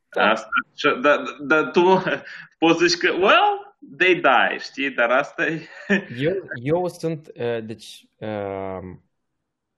Asta, 0.09 0.49
și- 0.75 0.99
da, 1.01 1.23
da, 1.39 1.65
tu 1.65 1.81
poți 2.59 2.85
zici 2.85 2.97
că, 2.97 3.11
well, 3.11 3.75
they 3.97 4.13
die, 4.13 4.57
știi, 4.59 4.91
dar 4.91 5.09
asta 5.09 5.45
e... 5.45 5.67
Eu, 6.19 6.33
eu 6.63 6.87
sunt, 6.87 7.27
uh, 7.27 7.65
deci, 7.65 8.07
uh, 8.17 8.95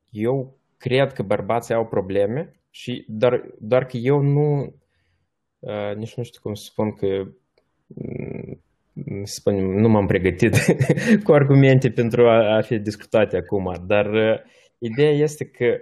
eu 0.09 0.59
cred 0.77 1.13
că 1.13 1.23
bărbații 1.23 1.73
au 1.73 1.87
probleme 1.87 2.51
și 2.69 3.05
doar, 3.07 3.45
doar 3.59 3.85
că 3.85 3.97
eu 3.97 4.21
nu, 4.21 4.75
uh, 5.59 5.95
nici 5.95 6.15
nu 6.15 6.23
știu 6.23 6.41
cum 6.41 6.53
să 6.53 6.63
spun 6.63 6.93
că 6.95 7.27
mm, 7.87 8.61
să 9.23 9.33
spunem, 9.33 9.65
nu 9.65 9.89
m-am 9.89 10.05
pregătit 10.05 10.55
cu 11.23 11.33
argumente 11.33 11.91
pentru 11.91 12.29
a, 12.29 12.55
a 12.55 12.61
fi 12.61 12.79
discutate 12.79 13.37
acum, 13.37 13.83
dar 13.85 14.13
uh, 14.13 14.39
ideea 14.77 15.11
este 15.11 15.45
că 15.45 15.81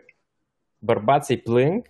bărbații 0.79 1.37
plâng, 1.37 1.87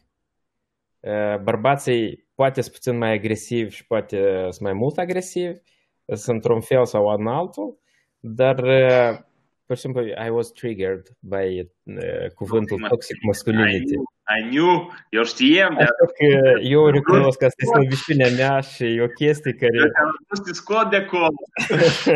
uh, 0.99 1.37
bărbații 1.41 2.27
poate 2.39 2.61
sunt 2.61 2.73
puțin 2.73 2.97
mai 2.97 3.13
agresivi 3.13 3.75
și 3.75 3.85
poate 3.85 4.17
sunt 4.41 4.59
mai 4.59 4.73
mult 4.73 4.97
agresivi, 4.97 5.57
sunt 6.05 6.35
într-un 6.35 6.61
fel 6.61 6.85
sau 6.85 7.07
în 7.07 7.27
altul, 7.27 7.79
dar, 8.19 8.57
uh, 8.59 9.17
pur 9.65 9.75
și 9.75 9.81
simplu, 9.81 10.01
I 10.25 10.29
was 10.29 10.47
triggered 10.51 11.05
by 11.19 11.45
uh, 11.83 12.27
cuvântul 12.35 12.85
toxic 12.89 13.17
masculinity. 13.23 13.95
I 14.37 14.49
knew, 14.49 14.93
eu 15.09 15.23
știam 15.23 15.73
de 15.73 15.81
Așa 15.81 16.05
că 16.17 16.59
eu 16.75 16.89
recunosc 16.89 17.37
că 17.37 17.45
asta 17.45 17.61
este 17.63 17.77
slăbiciunea 17.77 18.31
mea 18.39 18.59
și 18.59 18.83
e 18.83 19.01
o 19.01 19.07
chestie 19.07 19.53
care 19.53 19.79
am 20.03 20.09
vrut 20.27 20.45
să 20.47 20.53
scot 20.53 20.89
de 20.89 20.95
acolo. 20.95 21.27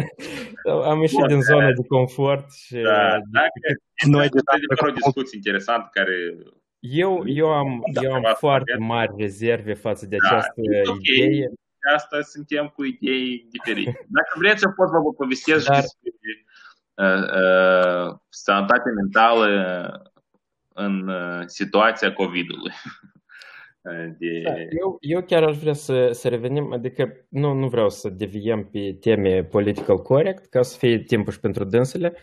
am 0.92 1.00
ieșit 1.02 1.26
din 1.28 1.42
zona 1.42 1.68
de 1.68 1.86
confort 1.88 2.46
și 2.52 2.76
Da, 2.76 3.10
dacă 3.38 3.68
Noi 4.08 4.30
de 4.30 4.40
de 4.44 4.90
o 4.90 4.92
discuție 4.92 5.38
interesantă 5.38 5.90
care 5.92 6.16
eu, 6.86 7.24
eu 7.26 7.52
am, 7.52 7.84
Da, 7.94 8.02
eu 8.02 8.14
am 8.14 8.22
da, 8.22 8.34
foarte 8.34 8.76
da. 8.78 8.86
mari 8.86 9.14
rezerve 9.18 9.74
față 9.74 10.06
de 10.06 10.18
Da, 10.18 10.28
această 10.28 10.62
e 10.62 10.82
ok. 10.86 10.98
idee. 11.02 11.48
de 11.48 11.94
asta 11.96 12.22
suntem 12.22 12.68
cu 12.76 12.84
idei 12.84 13.48
diferite. 13.52 14.06
Dacă 14.08 14.34
vreți, 14.36 14.64
eu 14.64 14.72
pot 14.72 14.88
să 14.88 14.98
vă 15.04 15.14
povestesc 15.14 15.66
Dar- 15.68 15.82
despre 15.82 16.46
uh, 16.94 17.24
uh, 17.42 18.16
sănătate 18.30 18.90
mentală 18.96 19.48
în 20.74 21.08
uh, 21.08 21.42
situația 21.46 22.14
COVID-ului. 22.14 22.72
De... 24.20 24.42
Da, 24.44 24.54
eu, 24.80 24.98
eu 25.00 25.22
chiar 25.22 25.44
aș 25.44 25.58
vrea 25.58 25.74
să, 25.74 26.10
să 26.12 26.28
revenim, 26.30 26.74
adică 26.74 27.26
nu, 27.30 27.54
nu 27.54 27.68
vreau 27.68 27.90
să 27.90 28.10
deviem 28.10 28.70
pe 28.72 28.98
teme 29.00 29.44
political 29.44 29.98
correct, 29.98 30.46
ca 30.46 30.62
să 30.62 30.78
fie 30.78 31.00
timpul 31.00 31.34
și 31.34 31.40
pentru 31.40 31.64
dânsele, 31.64 32.14
uh, 32.16 32.22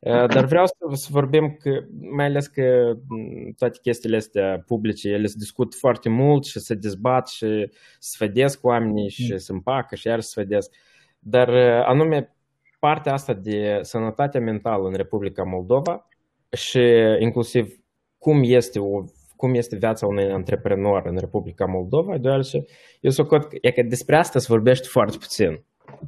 dar 0.00 0.44
vreau 0.44 0.66
să, 0.66 0.74
să 0.92 1.08
vorbim 1.10 1.56
că, 1.60 1.70
mai 2.16 2.24
ales 2.24 2.46
că 2.46 2.94
m, 3.08 3.52
toate 3.56 3.78
chestiile 3.82 4.16
astea 4.16 4.62
publice, 4.66 5.08
ele 5.08 5.26
se 5.26 5.34
discut 5.38 5.74
foarte 5.74 6.08
mult 6.08 6.44
și 6.44 6.58
se 6.58 6.74
dezbat 6.74 7.28
și 7.28 7.38
se 7.38 7.70
sfădesc 7.98 8.64
oamenii 8.64 9.08
și 9.08 9.38
se 9.38 9.52
împacă 9.52 9.94
și 9.94 10.06
iar 10.06 10.20
se 10.20 10.28
sfădesc, 10.28 10.70
dar 11.18 11.48
uh, 11.48 11.84
anume 11.84 12.34
partea 12.78 13.12
asta 13.12 13.34
de 13.34 13.78
sănătatea 13.82 14.40
mentală 14.40 14.88
în 14.88 14.94
Republica 14.94 15.42
Moldova 15.42 16.08
și 16.52 16.80
inclusiv 17.18 17.74
cum 18.18 18.40
este 18.42 18.78
o 18.78 19.04
cum 19.36 19.54
este 19.54 19.76
viața 19.76 20.06
unui 20.06 20.32
antreprenor 20.32 21.06
în 21.06 21.16
Republica 21.16 21.64
Moldova, 21.64 22.18
deoarece 22.18 22.64
eu 23.00 23.10
socot 23.10 23.44
că, 23.44 23.56
e 23.60 23.70
că 23.70 23.82
despre 23.82 24.16
asta 24.16 24.38
se 24.38 24.46
vorbește 24.48 24.86
foarte 24.90 25.16
puțin. 25.16 25.64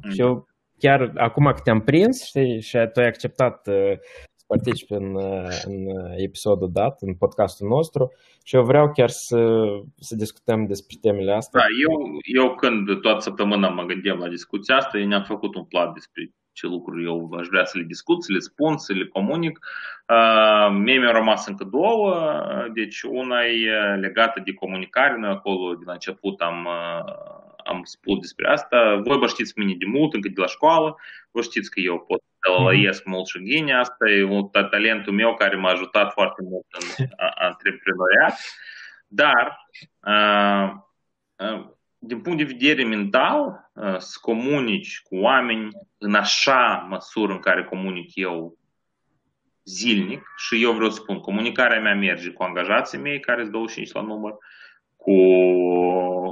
Și 0.09 0.21
eu 0.21 0.47
chiar 0.81 1.11
acum 1.15 1.45
că 1.45 1.59
te-am 1.63 1.81
prins 1.81 2.25
știi, 2.25 2.61
și 2.61 2.77
tu 2.93 2.99
ai 2.99 3.07
acceptat 3.07 3.67
uh, 3.67 3.93
să 4.35 4.43
participi 4.47 4.93
în, 4.93 5.15
uh, 5.15 5.61
în 5.65 5.85
uh, 5.85 6.13
episodul 6.15 6.69
dat, 6.71 7.01
în 7.01 7.13
podcastul 7.13 7.67
nostru 7.67 8.11
și 8.43 8.55
eu 8.55 8.63
vreau 8.63 8.91
chiar 8.91 9.09
să, 9.09 9.39
să 9.99 10.15
discutăm 10.15 10.65
despre 10.65 10.97
temele 11.01 11.33
astea. 11.33 11.59
Da, 11.59 11.65
eu, 11.89 12.19
eu 12.43 12.55
când 12.55 13.01
toată 13.01 13.19
săptămâna 13.19 13.69
mă 13.69 13.83
gândeam 13.83 14.19
la 14.19 14.27
discuția 14.27 14.75
asta, 14.75 14.97
eu 14.97 15.07
ne-am 15.07 15.23
făcut 15.23 15.55
un 15.55 15.63
plan 15.63 15.91
despre 15.93 16.31
ce 16.53 16.67
lucruri 16.67 17.03
eu 17.03 17.31
aș 17.39 17.47
vrea 17.47 17.65
să 17.65 17.77
le 17.77 17.83
discut, 17.83 18.23
să 18.23 18.31
le 18.31 18.39
spun, 18.39 18.77
să 18.77 18.93
le 18.93 19.05
comunic. 19.05 19.59
Uh, 20.07 20.77
mie 20.83 20.99
mi-au 20.99 21.13
rămas 21.13 21.47
încă 21.47 21.63
două, 21.63 22.15
uh, 22.15 22.71
deci 22.73 23.01
una 23.01 23.45
e 23.45 23.69
uh, 23.69 23.99
legată 23.99 24.41
de 24.45 24.53
comunicare, 24.53 25.17
noi 25.17 25.29
acolo 25.29 25.73
din 25.73 25.85
la 25.85 25.93
început 25.93 26.39
am, 26.39 26.65
uh, 26.65 27.13
am 27.71 27.83
spus 27.83 28.19
despre 28.19 28.49
asta. 28.49 28.95
Voi 29.03 29.17
vă 29.17 29.27
știți 29.27 29.59
mine 29.59 29.75
de 29.77 29.85
mult, 29.85 30.13
încă 30.13 30.27
de 30.27 30.41
la 30.41 30.47
școală, 30.47 30.95
vă 31.31 31.41
știți 31.41 31.71
că 31.71 31.79
eu 31.79 31.99
pot 31.99 32.21
să 32.39 32.61
lăiesc 32.63 33.03
mult 33.05 33.27
și 33.27 33.43
ghinea, 33.43 33.79
asta 33.79 34.09
e 34.09 34.23
un 34.23 34.49
talentul 34.49 35.13
meu 35.13 35.35
care 35.35 35.55
m-a 35.55 35.71
ajutat 35.71 36.11
foarte 36.11 36.41
mult 36.43 36.65
în 36.69 37.05
a- 37.17 37.33
antreprenoriat, 37.35 38.39
dar 39.07 39.67
uh, 39.99 40.71
uh, 41.35 41.65
din 41.97 42.21
punct 42.21 42.37
de 42.37 42.43
vedere 42.43 42.83
mental, 42.83 43.71
uh, 43.73 43.97
să 43.97 44.17
comunici 44.21 45.01
cu 45.01 45.15
oameni 45.15 45.69
în 45.97 46.15
așa 46.15 46.85
măsură 46.89 47.31
în 47.31 47.39
care 47.39 47.63
comunic 47.63 48.15
eu 48.15 48.57
zilnic 49.63 50.23
și 50.37 50.63
eu 50.63 50.71
vreau 50.71 50.89
să 50.89 50.99
spun, 51.01 51.19
comunicarea 51.19 51.81
mea 51.81 51.95
merge 51.95 52.29
cu 52.29 52.43
angajații 52.43 52.97
mei, 52.97 53.19
care 53.19 53.41
sunt 53.41 53.51
25 53.51 53.91
la 53.91 54.01
număr, 54.01 54.33
cu 55.03 55.15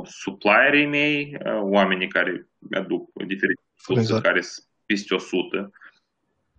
supplierii 0.05 0.86
mei, 0.86 1.38
uh, 1.45 1.59
oamenii 1.61 2.07
care 2.07 2.47
mi-aduc 2.57 3.09
diferite 3.13 3.61
produse 3.61 3.84
Furnizori. 3.84 4.22
care 4.22 4.41
sunt 4.41 4.65
peste 4.86 5.13
100. 5.13 5.72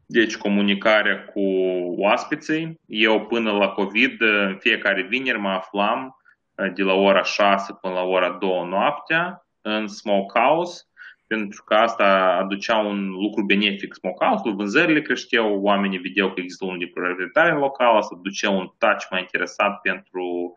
Deci 0.06 0.36
comunicarea 0.36 1.24
cu 1.24 1.40
oaspeții. 1.96 2.80
Eu 2.86 3.26
până 3.26 3.52
la 3.52 3.68
COVID, 3.68 4.20
în 4.20 4.56
fiecare 4.58 5.02
vineri 5.02 5.38
mă 5.38 5.48
aflam 5.48 6.16
uh, 6.54 6.72
de 6.74 6.82
la 6.82 6.92
ora 6.92 7.22
6 7.22 7.72
până 7.80 7.94
la 7.94 8.02
ora 8.02 8.30
2 8.30 8.66
noaptea 8.68 9.46
în 9.62 9.88
Smokehouse, 9.88 10.82
pentru 11.26 11.62
că 11.64 11.74
asta 11.74 12.36
aducea 12.40 12.78
un 12.78 13.08
lucru 13.08 13.44
benefic 13.44 13.94
Smokehouse-ul, 13.94 14.54
vânzările 14.54 15.02
creșteau, 15.02 15.60
oamenii 15.60 15.98
vedeau 15.98 16.32
că 16.32 16.40
există 16.40 16.64
unul 16.64 16.78
de 16.78 16.90
proprietare 16.94 17.50
în 17.50 17.58
local, 17.58 17.96
asta 17.96 18.20
ducea 18.22 18.50
un 18.50 18.70
touch 18.78 19.06
mai 19.10 19.20
interesat 19.20 19.80
pentru 19.80 20.56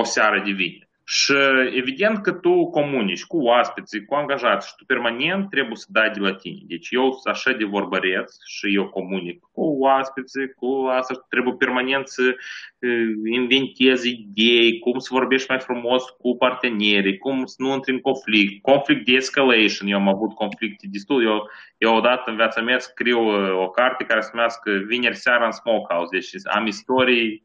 o 0.00 0.04
seară 0.04 0.42
de 0.44 0.50
vineri. 0.50 0.88
Și 1.08 1.34
evident 1.74 2.22
că 2.22 2.32
tu 2.32 2.70
comunici 2.70 3.24
cu 3.24 3.36
oaspeții, 3.36 4.04
cu 4.04 4.14
angajați 4.14 4.68
și 4.68 4.74
tu 4.76 4.84
permanent 4.84 5.50
trebuie 5.50 5.76
să 5.76 5.86
dai 5.88 6.10
de 6.10 6.20
la 6.20 6.34
tine. 6.34 6.60
Deci 6.66 6.88
eu 6.90 7.12
sunt 7.12 7.34
așa 7.34 7.52
de 7.52 7.64
vorbăreț 7.64 8.32
și 8.46 8.74
eu 8.74 8.88
comunic 8.88 9.38
cu 9.52 9.62
oaspeții, 9.62 10.52
cu 10.56 10.86
asta 10.98 11.14
și 11.14 11.20
trebuie 11.28 11.54
permanent 11.58 12.08
să 12.08 12.22
uh, 12.26 13.32
inventez 13.32 14.04
idei, 14.04 14.78
cum 14.78 14.98
să 14.98 15.08
vorbești 15.10 15.50
mai 15.50 15.58
frumos 15.58 16.04
cu 16.04 16.36
partenerii, 16.36 17.18
cum 17.18 17.44
să 17.44 17.56
nu 17.58 17.72
intri 17.72 17.92
în 17.92 18.00
conflict, 18.00 18.62
conflict 18.62 19.04
de 19.06 19.12
escalation. 19.12 19.88
Eu 19.88 19.98
am 19.98 20.08
avut 20.08 20.34
conflicte 20.34 20.86
destul. 20.90 21.24
Eu, 21.24 21.50
eu 21.78 21.96
odată 21.96 22.30
în 22.30 22.36
viața 22.36 22.60
mea 22.60 22.78
scriu 22.78 23.20
uh, 23.20 23.50
o 23.64 23.68
carte 23.70 24.04
care 24.04 24.20
se 24.20 24.30
numească 24.32 24.70
Vineri 24.86 25.16
seara 25.16 25.44
în 25.44 25.52
Smokehouse. 25.52 26.16
Deci 26.16 26.54
am 26.56 26.66
istorii 26.66 27.44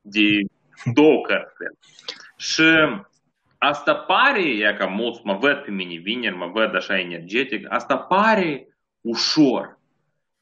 de 0.00 0.28
două 0.84 1.20
cărți. 1.20 1.54
cred. 1.54 1.72
Și 2.36 2.64
asta 3.58 3.94
pare, 3.94 4.42
e 4.42 4.74
ca 4.78 4.86
mulți 4.86 5.20
mă 5.24 5.34
văd 5.34 5.56
pe 5.56 5.70
mine 5.70 5.94
vineri, 5.94 6.36
mă 6.36 6.46
văd 6.46 6.74
așa 6.74 6.98
energetic, 6.98 7.66
asta 7.72 7.96
pare 7.98 8.76
ușor. 9.00 9.78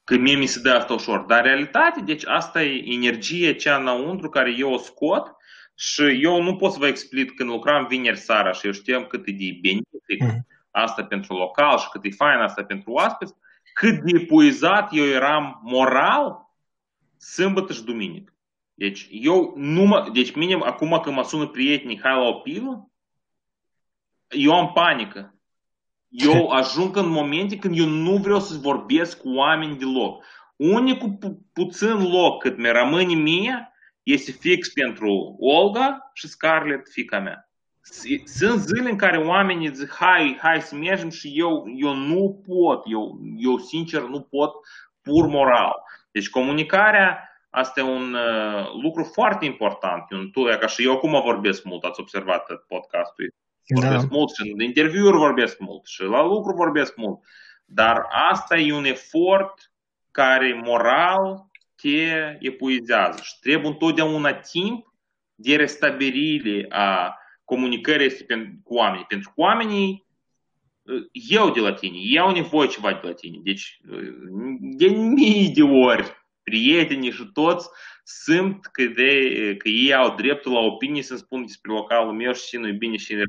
Că 0.04 0.16
mie 0.16 0.36
mi 0.36 0.46
se 0.46 0.60
dă 0.60 0.70
asta 0.72 0.92
ușor. 0.92 1.20
Dar 1.20 1.38
în 1.38 1.44
realitate, 1.44 2.00
deci 2.00 2.26
asta 2.26 2.62
e 2.62 2.92
energie 2.92 3.54
cea 3.54 3.76
înăuntru 3.76 4.28
care 4.28 4.54
eu 4.56 4.72
o 4.72 4.76
scot 4.76 5.36
și 5.74 6.02
eu 6.22 6.42
nu 6.42 6.56
pot 6.56 6.72
să 6.72 6.78
vă 6.78 6.86
explic 6.86 7.34
când 7.34 7.50
lucram 7.50 7.86
vineri 7.86 8.16
seara 8.16 8.52
și 8.52 8.66
eu 8.66 8.72
știam 8.72 9.04
cât 9.04 9.26
e 9.26 9.32
de 9.32 9.58
benefic 9.62 10.22
Mhm. 10.22 10.46
asta 10.70 11.04
pentru 11.04 11.34
local 11.36 11.78
și 11.78 11.88
cât 11.88 12.04
e 12.04 12.10
fain 12.10 12.38
asta 12.40 12.64
pentru 12.64 12.90
oaspeți, 12.90 13.34
cât 13.72 13.98
de 14.02 14.18
epuizat 14.22 14.88
eu 14.92 15.04
eram 15.04 15.60
moral 15.62 16.50
sâmbătă 17.18 17.72
și 17.72 17.84
duminică. 17.84 18.32
Deci 18.78 19.08
eu 19.10 19.52
nu 19.56 19.84
mă, 19.84 20.08
deci 20.12 20.34
mine 20.34 20.54
acum 20.54 21.00
când 21.02 21.16
mă 21.16 21.22
sună 21.22 21.46
prietenii, 21.46 22.00
hai 22.00 22.12
la 22.12 22.28
o 22.28 22.32
pilă, 22.32 22.90
eu 24.28 24.52
am 24.54 24.72
panică. 24.72 25.34
Eu 26.08 26.48
ajung 26.60 26.96
în 26.96 27.08
momente 27.08 27.58
când 27.58 27.78
eu 27.78 27.86
nu 27.86 28.16
vreau 28.16 28.40
să 28.40 28.58
vorbesc 28.58 29.20
cu 29.20 29.28
oameni 29.28 29.76
deloc. 29.76 30.24
Unicul 30.56 31.12
pu- 31.12 31.46
puțin 31.52 32.10
loc 32.10 32.42
cât 32.42 32.56
mi 32.56 32.70
rămâne 32.70 33.14
mie 33.14 33.72
este 34.02 34.32
fix 34.32 34.68
pentru 34.72 35.36
Olga 35.40 36.10
și 36.14 36.28
Scarlett, 36.28 36.88
fica 36.90 37.20
mea. 37.20 37.50
S- 37.80 38.04
Sunt 38.24 38.60
zile 38.60 38.90
în 38.90 38.96
care 38.96 39.18
oamenii 39.18 39.74
zic, 39.74 39.94
hai, 39.94 40.38
hai 40.40 40.62
să 40.62 40.74
mergem 40.74 41.10
și 41.10 41.32
eu, 41.34 41.64
eu 41.76 41.94
nu 41.94 42.42
pot, 42.46 42.82
eu, 42.86 43.20
eu 43.36 43.58
sincer 43.58 44.02
nu 44.02 44.20
pot, 44.20 44.52
pur 45.02 45.26
moral. 45.26 45.74
Deci 46.10 46.30
comunicarea, 46.30 47.27
asta 47.58 47.80
e 47.80 47.82
un 47.82 48.14
uh, 48.14 48.82
lucru 48.82 49.02
foarte 49.04 49.44
important. 49.44 50.10
E 50.10 50.16
un 50.16 50.30
tool, 50.30 50.54
ca 50.54 50.66
și 50.66 50.84
eu 50.84 50.92
acum 50.92 51.20
vorbesc 51.24 51.64
mult, 51.64 51.84
ați 51.84 52.00
observat 52.00 52.44
podcastul 52.68 53.34
vorbesc 53.74 54.08
Da. 54.08 54.16
mult 54.16 54.34
și 54.34 54.50
în 54.52 54.60
interviuri 54.60 55.16
vorbesc 55.16 55.58
mult 55.58 55.86
și 55.86 56.02
la 56.02 56.22
lucru 56.24 56.54
vorbesc 56.54 56.96
mult. 56.96 57.18
Dar 57.64 58.06
asta 58.30 58.58
e 58.58 58.72
un 58.72 58.84
efort 58.84 59.72
care 60.10 60.60
moral 60.64 61.46
te 61.82 62.36
epuizează 62.40 63.22
și 63.22 63.38
trebuie 63.40 63.70
întotdeauna 63.70 64.32
timp 64.32 64.86
de 65.34 65.56
restabilire 65.56 66.66
a 66.68 67.14
comunicării 67.44 68.06
este 68.06 68.24
pen- 68.24 68.62
cu 68.64 68.74
oamenii. 68.74 69.04
Pentru 69.08 69.28
că 69.34 69.40
oamenii 69.40 70.06
uh, 70.82 71.06
iau 71.30 71.50
de 71.50 71.60
la 71.60 71.72
tine, 71.72 71.96
iau 72.00 72.30
nevoie 72.30 72.68
ceva 72.68 72.92
de 72.92 73.00
la 73.02 73.12
tine. 73.12 73.38
Deci, 73.42 73.80
uh, 73.90 74.14
de 74.60 74.86
mii 74.86 75.52
de 75.54 75.62
ori, 75.62 76.16
prietenii 76.48 77.10
și 77.10 77.30
toți 77.32 77.68
simt 78.04 78.66
că, 78.66 78.82
de, 78.82 79.54
că 79.56 79.68
ei 79.68 79.94
au 79.94 80.14
dreptul 80.14 80.52
la 80.52 80.58
opinie 80.58 81.02
să 81.02 81.16
spun 81.16 81.46
despre 81.46 81.72
localul 81.72 82.12
meu 82.12 82.32
și 82.32 82.46
ce 82.46 82.58
nu-i 82.58 82.72
bine 82.72 82.96
și 82.96 83.14
nu 83.14 83.22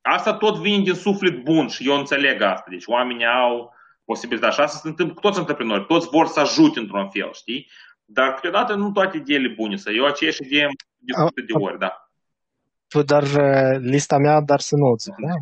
Asta 0.00 0.34
tot 0.34 0.56
vine 0.56 0.82
din 0.82 0.94
suflet 0.94 1.42
bun 1.42 1.68
și 1.68 1.88
eu 1.88 1.98
înțeleg 1.98 2.40
asta. 2.40 2.66
Deci 2.70 2.86
oamenii 2.86 3.26
au 3.26 3.72
posibilitatea. 4.04 4.54
Și 4.54 4.60
asta 4.60 4.78
se 4.78 4.88
întâmplă 4.88 5.14
cu 5.14 5.20
toți 5.20 5.38
antreprenori. 5.38 5.86
Toți 5.86 6.08
vor 6.08 6.26
să 6.26 6.40
ajute 6.40 6.78
într-un 6.78 7.10
fel, 7.10 7.30
știi? 7.32 7.70
Dar 8.04 8.34
câteodată 8.34 8.74
nu 8.74 8.90
toate 8.90 9.16
ideile 9.16 9.48
bune 9.48 9.76
să 9.76 9.90
eu 9.90 10.06
aceeași 10.06 10.42
idee 10.42 10.64
am 10.64 10.72
discutat 10.98 11.44
de 11.46 11.52
ori, 11.52 11.78
da. 11.78 12.10
Tu 12.88 13.02
dar 13.02 13.22
uh, 13.22 13.78
lista 13.80 14.18
mea, 14.18 14.40
dar 14.40 14.60
să 14.60 14.76
nu 14.76 14.86
o 14.86 14.96
zic, 14.96 15.14
da? 15.26 15.34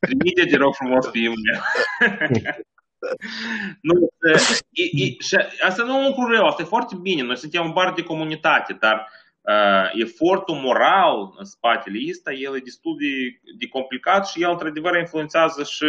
Trimite, 0.00 0.44
te 0.44 0.56
rog 0.56 0.74
frumos 0.74 1.06
pe 1.06 1.18
e-mail. 1.18 1.60
nu, 3.88 4.08
e, 4.70 5.04
e, 5.04 5.06
și 5.18 5.36
asta 5.62 5.82
nu 5.82 5.94
e 5.94 5.98
un 5.98 6.06
lucru 6.06 6.32
rău, 6.34 6.46
asta 6.46 6.62
e 6.62 6.64
foarte 6.64 6.96
bine. 7.00 7.22
Noi 7.22 7.36
suntem 7.36 7.64
un 7.64 7.72
bar 7.72 7.92
de 7.92 8.02
comunitate, 8.02 8.76
dar 8.80 9.08
uh, 9.40 9.90
efortul 9.92 10.54
moral 10.54 11.34
în 11.36 11.44
spatele 11.44 11.98
ăsta, 12.10 12.32
el 12.32 12.56
e 12.56 12.58
destul 12.58 12.96
de, 12.98 13.40
de 13.58 13.68
complicat 13.68 14.26
și 14.26 14.42
el 14.42 14.50
într-adevăr 14.50 14.96
influențează 14.96 15.62
și 15.62 15.86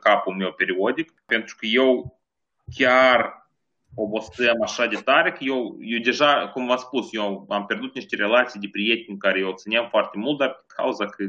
capul 0.00 0.34
meu 0.34 0.52
periodic, 0.52 1.12
pentru 1.26 1.56
că 1.58 1.66
eu 1.66 2.20
chiar 2.76 3.40
obosem 3.94 4.62
așa 4.62 4.86
de 4.86 4.96
tare 4.96 5.32
că 5.32 5.38
eu, 5.40 5.76
eu 5.80 5.98
deja, 5.98 6.48
cum 6.48 6.66
v-am 6.66 6.76
spus, 6.76 7.12
eu 7.12 7.46
am 7.48 7.66
pierdut 7.66 7.94
niște 7.94 8.16
relații 8.16 8.60
de 8.60 8.68
prieteni 8.72 9.18
care 9.18 9.38
eu 9.38 9.52
țineam 9.52 9.88
foarte 9.88 10.18
mult, 10.18 10.38
dar 10.38 10.64
cauza 10.66 11.06
că 11.06 11.24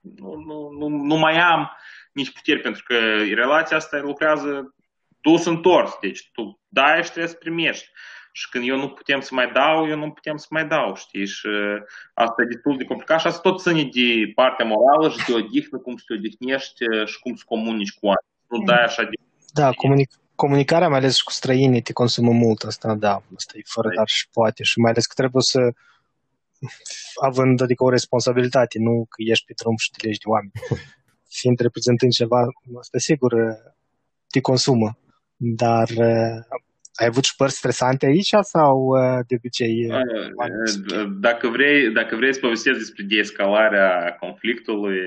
nu, 0.00 0.34
nu, 0.34 0.70
nu, 0.78 0.88
nu 0.88 1.16
mai 1.16 1.38
am 1.38 1.70
nici 2.14 2.32
puteri, 2.32 2.60
pentru 2.60 2.82
că 2.86 2.94
relația 3.34 3.76
asta 3.76 3.98
lucrează 3.98 4.74
dus 5.20 5.44
întors, 5.44 5.90
deci 6.00 6.30
tu 6.32 6.60
dai 6.68 7.02
și 7.02 7.10
trebuie 7.10 7.32
să 7.32 7.44
primești. 7.46 7.88
Și 8.32 8.48
când 8.48 8.68
eu 8.68 8.76
nu 8.76 8.88
putem 8.88 9.20
să 9.20 9.34
mai 9.34 9.50
dau, 9.52 9.88
eu 9.88 9.96
nu 9.96 10.10
putem 10.10 10.36
să 10.36 10.46
mai 10.50 10.66
dau, 10.66 10.94
știi? 10.94 11.26
Și 11.26 11.48
asta 12.14 12.42
e 12.42 12.52
destul 12.52 12.76
de 12.76 12.84
complicat 12.84 13.20
și 13.20 13.26
asta 13.26 13.40
tot 13.40 13.62
ține 13.62 13.82
de 13.82 14.32
partea 14.34 14.66
morală 14.66 15.08
și 15.10 15.24
de 15.26 15.32
odihnă, 15.34 15.78
cum 15.78 15.96
să 15.96 16.04
te 16.06 16.14
odihnești 16.14 16.84
și 17.04 17.18
cum 17.18 17.34
să 17.34 17.44
comunici 17.46 17.96
cu 17.98 18.06
oameni. 18.06 18.32
Nu 18.48 18.64
dai 18.64 18.84
așa 18.84 19.02
de... 19.02 19.16
Da, 19.52 19.70
comunic- 19.70 20.20
comunicarea, 20.34 20.88
mai 20.88 20.98
ales 20.98 21.20
cu 21.20 21.30
străinii, 21.30 21.82
te 21.82 21.92
consumă 21.92 22.32
mult 22.32 22.62
asta, 22.62 22.94
da, 22.94 23.22
asta 23.36 23.52
e 23.56 23.60
fără 23.64 23.88
dar 23.96 24.08
și 24.08 24.28
poate 24.32 24.62
și 24.62 24.78
mai 24.78 24.90
ales 24.90 25.06
că 25.06 25.14
trebuie 25.16 25.42
să 25.42 25.60
având 27.22 27.60
adică 27.60 27.84
o 27.84 27.90
responsabilitate, 27.90 28.78
nu 28.78 29.06
că 29.08 29.16
ești 29.16 29.44
pe 29.44 29.52
drum 29.56 29.76
și 29.76 29.90
te 29.90 30.06
legi 30.06 30.18
de 30.18 30.28
oameni. 30.28 30.52
Fiind 31.40 31.58
reprezentând 31.60 32.12
ceva, 32.12 32.40
asta 32.78 32.98
sigur 32.98 33.32
te 34.30 34.40
consumă. 34.40 34.98
Dar 35.36 35.88
ai 36.94 37.06
avut 37.06 37.24
și 37.24 37.36
părți 37.36 37.56
stresante 37.56 38.06
aici 38.06 38.34
sau 38.40 38.76
uh, 38.86 39.18
de 39.26 39.34
obicei? 39.34 39.86
Uh, 39.90 39.96
uh, 40.96 41.06
dacă 41.20 41.48
vrei, 41.48 41.90
dacă 41.90 42.16
vrei 42.16 42.34
să 42.34 42.40
povestesc 42.40 42.78
despre 42.78 43.04
deescalarea 43.08 44.16
conflictului, 44.20 45.00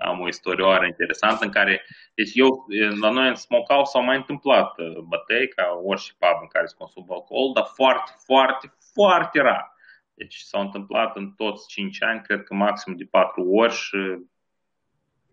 am 0.00 0.20
o 0.20 0.28
istorioară 0.28 0.86
interesantă 0.86 1.44
în 1.44 1.50
care, 1.50 1.84
deci 2.14 2.30
eu, 2.34 2.66
la 3.00 3.10
noi 3.10 3.28
în 3.28 3.34
Smokehouse 3.34 3.90
s-au 3.90 4.04
mai 4.04 4.16
întâmplat 4.16 4.74
bătăi 5.08 5.48
ca 5.48 5.64
orice 5.84 6.12
pub 6.18 6.38
în 6.40 6.48
care 6.48 6.66
se 6.66 6.74
consumă 6.78 7.06
alcool, 7.08 7.52
dar 7.54 7.66
foarte, 7.74 8.10
foarte, 8.24 8.74
foarte 8.94 9.40
rar. 9.40 9.70
Deci 10.14 10.36
s-au 10.36 10.60
întâmplat 10.60 11.16
în 11.16 11.32
toți 11.36 11.66
5 11.66 12.02
ani, 12.02 12.20
cred 12.20 12.42
că 12.42 12.54
maxim 12.54 12.96
de 12.96 13.06
4 13.10 13.42
ori 13.42 13.72
și 13.72 13.98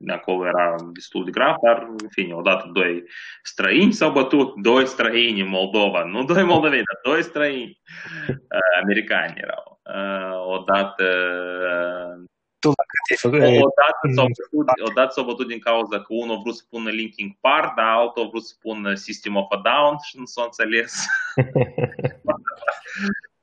de 0.01 0.11
acolo 0.11 0.47
era 0.47 0.75
destul 0.93 1.25
de 1.25 1.31
grav, 1.31 1.55
dar, 1.63 1.87
în 2.01 2.09
fine, 2.09 2.33
odată 2.33 2.69
doi 2.73 3.03
străini 3.43 3.93
s-au 3.93 4.11
bătut, 4.11 4.53
doi 4.61 4.85
străini 4.87 5.41
în 5.41 5.47
Moldova, 5.47 6.03
nu 6.03 6.23
doi 6.23 6.43
moldoveni, 6.43 6.83
dar 6.83 7.13
doi 7.13 7.23
străini 7.23 7.81
uh, 8.29 8.81
americani 8.81 9.33
erau. 9.37 9.81
Uh, 9.83 10.55
odată 10.57 11.05
tu 12.59 12.67
la 12.67 12.83
cât 12.91 13.09
ai 13.09 13.17
făcut? 13.17 13.39
Odată 13.39 14.07
s-au, 14.15 14.25
bătut, 14.25 14.89
odată 14.89 15.11
s-au 15.11 15.25
bătut 15.25 15.47
din 15.47 15.59
cauza 15.59 16.01
că 16.01 16.13
unul 16.13 16.35
a 16.35 16.39
vrut 16.39 16.55
să 16.55 16.63
pună 16.69 16.89
Linking 16.89 17.31
Park, 17.39 17.75
dar 17.75 17.85
altul 17.85 18.23
a 18.23 18.27
vrut 18.27 18.45
să 18.45 18.55
pună 18.59 18.93
System 18.93 19.35
of 19.35 19.51
a 19.51 19.61
Down 19.63 19.97
și 20.03 20.17
nu 20.17 20.25
s-a 20.25 20.43
înțeles. 20.43 21.05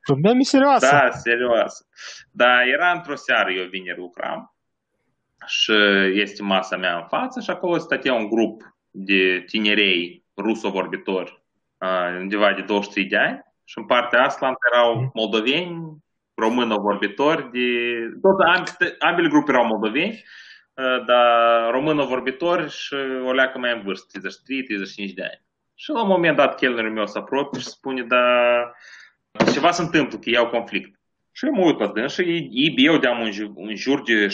Probleme 0.07 0.43
serioase. 0.43 0.89
Da, 0.91 1.11
serioasă. 1.11 1.87
Dar 2.31 2.67
era 2.67 2.91
într-o 2.91 3.15
seară, 3.15 3.51
eu 3.51 3.65
vineri 3.65 3.99
lucram 3.99 4.56
și 5.47 5.73
este 6.13 6.43
masa 6.43 6.77
mea 6.77 6.97
în 6.97 7.07
față 7.09 7.41
și 7.41 7.51
acolo 7.51 7.79
stătea 7.79 8.15
un 8.15 8.29
grup 8.29 8.63
de 8.91 9.43
tinerei 9.47 10.25
ruso-vorbitori 10.37 11.45
undeva 12.21 12.53
de 12.53 12.63
23 12.63 13.09
de 13.09 13.17
ani 13.17 13.45
și 13.65 13.79
în 13.79 13.87
partea 13.87 14.25
asta 14.25 14.55
erau 14.73 15.11
moldoveni, 15.15 15.97
română-vorbitori, 16.35 17.51
de, 17.51 17.69
tot 18.21 18.37
ambele 18.99 19.29
grupe 19.29 19.51
erau 19.51 19.67
moldoveni, 19.67 20.25
dar 21.07 21.71
română-vorbitori 21.71 22.71
și 22.71 22.95
o 23.25 23.33
leacă 23.33 23.59
mai 23.59 23.73
în 23.73 23.83
vârstă, 23.83 24.19
33-35 24.19 25.15
de 25.15 25.23
ani. 25.23 25.45
Și 25.75 25.91
la 25.91 26.03
un 26.03 26.09
moment 26.09 26.37
dat 26.37 26.57
chelnerul 26.57 26.93
meu 26.93 27.07
se 27.07 27.19
apropie 27.19 27.61
și 27.61 27.67
spune, 27.67 28.03
da, 28.03 28.25
ceva 29.53 29.71
se 29.71 29.83
întâmplă, 29.83 30.19
că 30.19 30.31
iau 30.31 30.49
conflict. 30.49 31.01
Și 31.33 31.47
eu 31.47 31.53
mă 31.53 31.65
uit 31.65 31.77
pe 31.77 31.91
dâns 31.95 32.13
și 32.13 32.21
ei, 32.21 32.49
ei 32.53 32.71
beau 32.71 32.99
de-am 32.99 33.23
în, 33.23 33.31
jur, 33.31 33.53
în 33.55 33.77
jur 33.77 34.03
de 34.03 34.29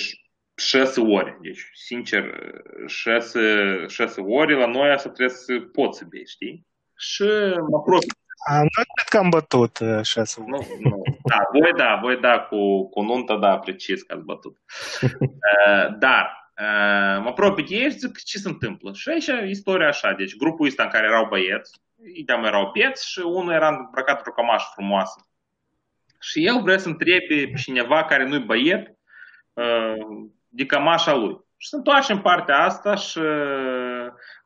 6 0.54 1.00
ore. 1.00 1.38
Deci, 1.40 1.70
sincer, 1.74 2.52
6, 2.86 3.84
6 3.88 4.20
ore 4.20 4.54
la 4.54 4.66
noi 4.66 4.90
asta 4.90 5.08
trebuie 5.08 5.36
să 5.36 5.60
poți 5.72 5.98
să 5.98 6.04
bei, 6.08 6.26
știi? 6.26 6.66
Și 6.96 7.24
mă 7.68 7.76
apropii. 7.76 8.20
A, 8.48 8.56
noi 8.56 8.84
cred 8.94 9.08
că 9.08 9.18
am 9.18 9.28
bătut 9.28 9.78
6 10.02 10.40
ore. 10.40 10.50
Nu, 10.50 10.88
nu. 10.90 11.02
Da, 11.24 11.48
voi 11.52 11.72
da, 11.76 11.98
voi 12.02 12.16
da, 12.16 12.40
cu, 12.40 12.88
cu 12.88 13.02
nuntă, 13.02 13.36
da, 13.40 13.50
apreciez 13.50 14.00
că 14.00 14.14
ați 14.14 14.24
bătut. 14.24 14.56
uh, 15.20 15.98
dar, 15.98 16.52
uh, 16.58 17.22
mă 17.22 17.28
apropii 17.28 17.64
de 17.64 17.74
ei 17.74 17.90
și 17.90 17.98
zic 17.98 18.22
ce 18.22 18.38
se 18.38 18.48
întâmplă. 18.48 18.92
Și 18.92 19.08
aici 19.08 19.48
istoria 19.48 19.86
așa, 19.86 20.12
deci 20.12 20.36
grupul 20.36 20.66
ăsta 20.66 20.82
în 20.82 20.88
care 20.88 21.06
erau 21.06 21.26
băieți, 21.28 21.80
ei 22.14 22.24
de 22.24 22.32
erau 22.32 22.70
pieți 22.70 23.10
și 23.10 23.18
unul 23.18 23.52
era 23.52 23.68
îmbrăcat 23.68 24.16
într-o 24.16 24.32
cămașă 24.32 24.66
frumoasă. 24.72 25.26
Și 26.20 26.46
el 26.46 26.62
vrea 26.62 26.78
să 26.78 26.88
întrebe 26.88 27.24
pe 27.26 27.52
cineva 27.60 28.04
care 28.04 28.24
nu-i 28.24 28.44
băiet, 28.44 28.98
uh, 29.52 30.30
de 30.51 30.65
cămașa 30.65 31.15
lui. 31.15 31.45
Și 31.57 31.69
se 31.69 31.75
întoarce 31.75 32.11
în 32.11 32.19
partea 32.19 32.57
asta 32.63 32.95
și 32.95 33.19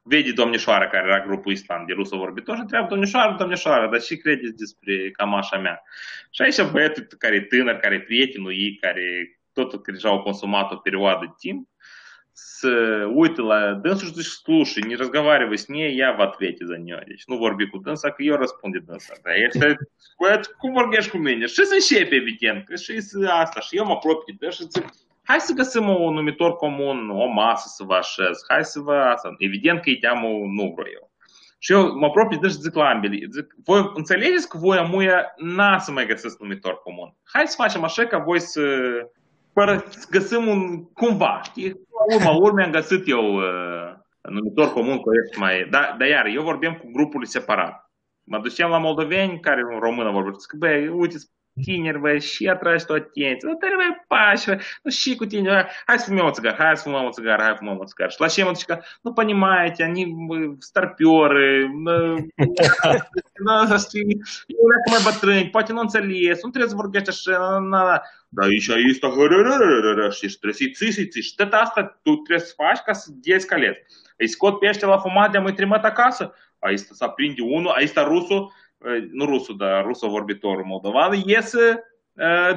vede 0.02 0.32
domnișoara 0.32 0.88
care 0.88 1.08
era 1.08 1.26
grupul 1.26 1.52
Island 1.52 1.88
de 1.88 1.94
rusă 1.94 2.16
vorbitor 2.16 2.56
și 2.56 2.62
întreabă 2.62 2.88
domnișoară, 2.88 3.36
domnișoară, 3.40 3.90
dar 3.92 4.02
ce 4.02 4.16
credeți 4.16 4.56
despre 4.56 5.12
cămașa 5.12 5.58
mea? 5.58 5.82
Și 6.30 6.42
aici 6.42 6.72
băiatul 6.72 7.08
care 7.18 7.36
e 7.36 7.42
tânăr, 7.42 7.76
care 7.76 7.96
e 7.96 8.02
prietenul 8.02 8.52
ei, 8.52 8.78
care 8.82 9.04
tot 9.54 9.88
deja 9.88 10.10
au 10.10 10.22
consumat 10.22 10.72
o 10.72 10.76
perioadă 10.76 11.26
de 11.26 11.34
timp, 11.38 11.68
să 12.34 12.72
uită 13.14 13.42
la 13.42 13.74
dânsul 13.74 14.08
și 14.08 14.14
zice, 14.14 14.30
слушай, 14.30 14.84
не 14.88 14.96
разговаривай 14.96 15.58
с 15.58 15.68
ней, 15.68 15.96
я 15.96 16.12
в 16.12 16.22
ответе 16.22 16.66
за 16.66 16.78
нее. 16.78 17.04
Deci 17.08 17.24
nu 17.26 17.36
vorbi 17.38 17.68
cu 17.68 17.78
dânsa, 17.78 18.12
că 18.12 18.24
eu 18.24 18.36
răspund 18.36 18.74
de 18.74 18.80
dânsa. 18.80 19.14
Dar 19.24 19.34
este, 19.36 19.78
cum 20.58 20.74
vorbești 20.74 21.12
cu 21.12 21.18
mine? 21.18 21.46
Și 21.46 21.66
se 21.66 21.76
începe, 21.76 22.16
evident, 22.16 22.66
că 22.66 22.76
și 22.76 23.00
asta. 23.28 23.60
Și 23.60 23.78
eu 23.78 23.86
mă 23.86 23.92
apropii 23.92 24.34
de 24.34 24.38
dânsa 24.40 24.64
și 24.64 24.70
zic, 24.70 24.86
hai 25.27 25.41
să 25.41 25.53
găsim 25.53 25.89
un 25.89 26.15
numitor 26.15 26.57
comun, 26.57 27.11
o 27.11 27.27
masă 27.27 27.69
să 27.69 27.85
vă 27.85 27.95
așez, 27.95 28.45
hai 28.49 28.65
să 28.65 28.81
vă 28.81 28.95
asta. 28.95 29.35
Evident 29.39 29.81
că 29.81 29.91
ideamul 29.91 30.47
nu 30.49 30.73
vreau 30.75 30.89
eu. 30.93 31.11
Și 31.59 31.73
eu 31.73 31.99
mă 31.99 32.07
apropii 32.07 32.39
de 32.39 32.49
și 32.49 32.55
zic 32.55 32.75
la 32.75 32.89
ambele, 32.89 33.27
zic, 33.31 33.55
voi 33.65 33.91
înțelegeți 33.95 34.49
că 34.49 34.59
voi 34.59 34.79
amuia 34.79 35.33
n-a 35.37 35.79
să 35.79 35.93
mai 35.93 36.07
găsesc 36.07 36.41
numitor 36.41 36.81
comun. 36.83 37.15
Hai 37.33 37.47
să 37.47 37.63
facem 37.63 37.85
așa 37.85 38.07
ca 38.07 38.19
voi 38.19 38.41
să, 38.41 38.63
fără 39.53 39.85
să 39.89 40.07
găsim 40.11 40.47
un, 40.47 40.85
cumva, 40.85 41.41
știi? 41.45 41.75
Urma 42.15 42.31
urmei 42.31 42.65
am 42.65 42.71
găsit 42.71 43.09
eu 43.09 43.35
uh, 43.35 43.95
numitor 44.21 44.73
comun 44.73 44.97
cu 44.99 45.11
ești 45.23 45.39
mai... 45.39 45.67
Dar, 45.71 45.95
dar 45.99 46.09
iar, 46.09 46.27
eu 46.27 46.43
vorbim 46.43 46.73
cu 46.73 46.91
grupul 46.93 47.25
separat. 47.25 47.91
Mă 48.25 48.39
duceam 48.39 48.71
la 48.71 48.79
moldoveni 48.79 49.41
care 49.41 49.61
în 49.73 49.79
română 49.79 50.11
vorbesc, 50.11 50.49
că 50.49 50.57
băi, 50.57 50.89
uite, 50.89 51.17
tineri, 51.63 51.99
băi, 51.99 52.21
și 52.21 52.49
atragi 52.49 52.85
tu 52.85 52.93
atenție, 52.93 53.49
nu 53.49 53.55
trebuie 53.55 54.05
pași, 54.09 54.49
nu 54.83 54.91
și 54.91 55.17
cu 55.17 55.25
tine, 55.25 55.69
hai 55.87 55.99
să 55.99 56.09
fumăm 56.09 56.27
o 56.27 56.31
țigară, 56.31 56.57
hai 56.59 56.77
să 56.77 56.83
fumăm 56.83 57.05
o 57.05 57.11
țigară, 57.11 57.43
hai 57.43 57.51
să 57.51 57.59
fumăm 57.59 57.79
o 57.79 57.85
țigară. 57.85 58.11
Și 58.11 58.21
la 58.21 58.45
mă 58.45 58.53
zice 58.53 58.73
că, 58.73 58.81
nu 59.03 59.13
понимаете, 59.13 59.83
они 59.83 60.05
dacă 64.73 64.89
mai 64.91 65.03
bătrâni, 65.05 65.51
poate 65.51 65.73
nu 65.73 65.81
înțeles, 65.81 66.43
nu 66.43 66.51
trebuie 66.51 66.71
să 66.71 66.77
vorbești 66.77 67.09
așa. 67.09 67.59
Dar 68.29 68.45
aici 68.47 68.67
este 68.67 69.07
și 70.11 70.39
trebuie 70.39 70.53
să-i 70.53 70.71
ții, 70.71 71.07
ții. 71.07 71.23
Și 71.23 71.35
tot 71.35 71.53
asta 71.53 72.01
tu 72.03 72.15
trebuie 72.15 72.47
să 72.47 72.53
faci 72.57 72.79
ca 72.85 72.93
să 72.93 73.11
descalezi. 73.13 73.79
Îi 74.17 74.29
scot 74.29 74.59
pe 74.59 74.69
ăștia 74.69 74.89
la 74.89 74.99
fumat, 74.99 75.31
de-am 75.31 75.45
îi 75.45 75.53
trimat 75.53 75.85
acasă, 75.85 76.35
aici 76.59 76.79
să 76.79 77.05
aprinde 77.05 77.43
unul, 77.43 77.71
aici 77.71 77.95
rusul, 77.95 78.53
nu 79.13 79.25
rusul, 79.25 79.57
dar 79.57 79.85
ruso-vorbitorul 79.85 80.65
moldovan, 80.65 81.13
iese 81.27 81.85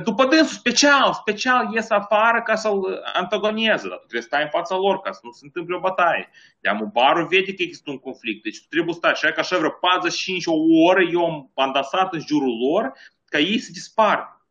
după 0.03 0.25
dânsul, 0.25 0.57
special, 0.57 1.13
special 1.13 1.69
iese 1.73 1.93
afară 1.93 2.41
ca 2.41 2.55
să-l 2.55 3.01
antagoneze, 3.13 3.87
dar 3.87 3.97
tu 3.97 4.05
trebuie 4.05 4.21
să 4.21 4.27
stai 4.27 4.41
în 4.41 4.49
fața 4.49 4.75
lor 4.75 4.99
ca 4.99 5.11
să 5.11 5.19
nu 5.23 5.31
se 5.31 5.39
întâmple 5.43 5.75
o 5.75 5.79
bătaie. 5.79 6.29
De 6.59 6.69
barul 6.93 7.27
vede 7.27 7.53
că 7.53 7.61
există 7.61 7.89
un 7.89 7.97
conflict, 7.97 8.43
deci 8.43 8.61
tu 8.61 8.67
trebuie 8.69 8.93
să 8.93 8.99
stai 8.99 9.11
așa 9.11 9.31
că 9.31 9.39
așa 9.39 9.57
vreo 9.57 9.69
45 9.69 10.45
o 10.45 10.53
oră 10.87 11.01
eu 11.01 11.25
am 11.25 11.51
bandasat 11.53 12.13
în 12.13 12.21
jurul 12.27 12.57
lor 12.69 12.93
ca 13.25 13.39
ei 13.39 13.59
să 13.59 13.69
dispară. 13.71 14.43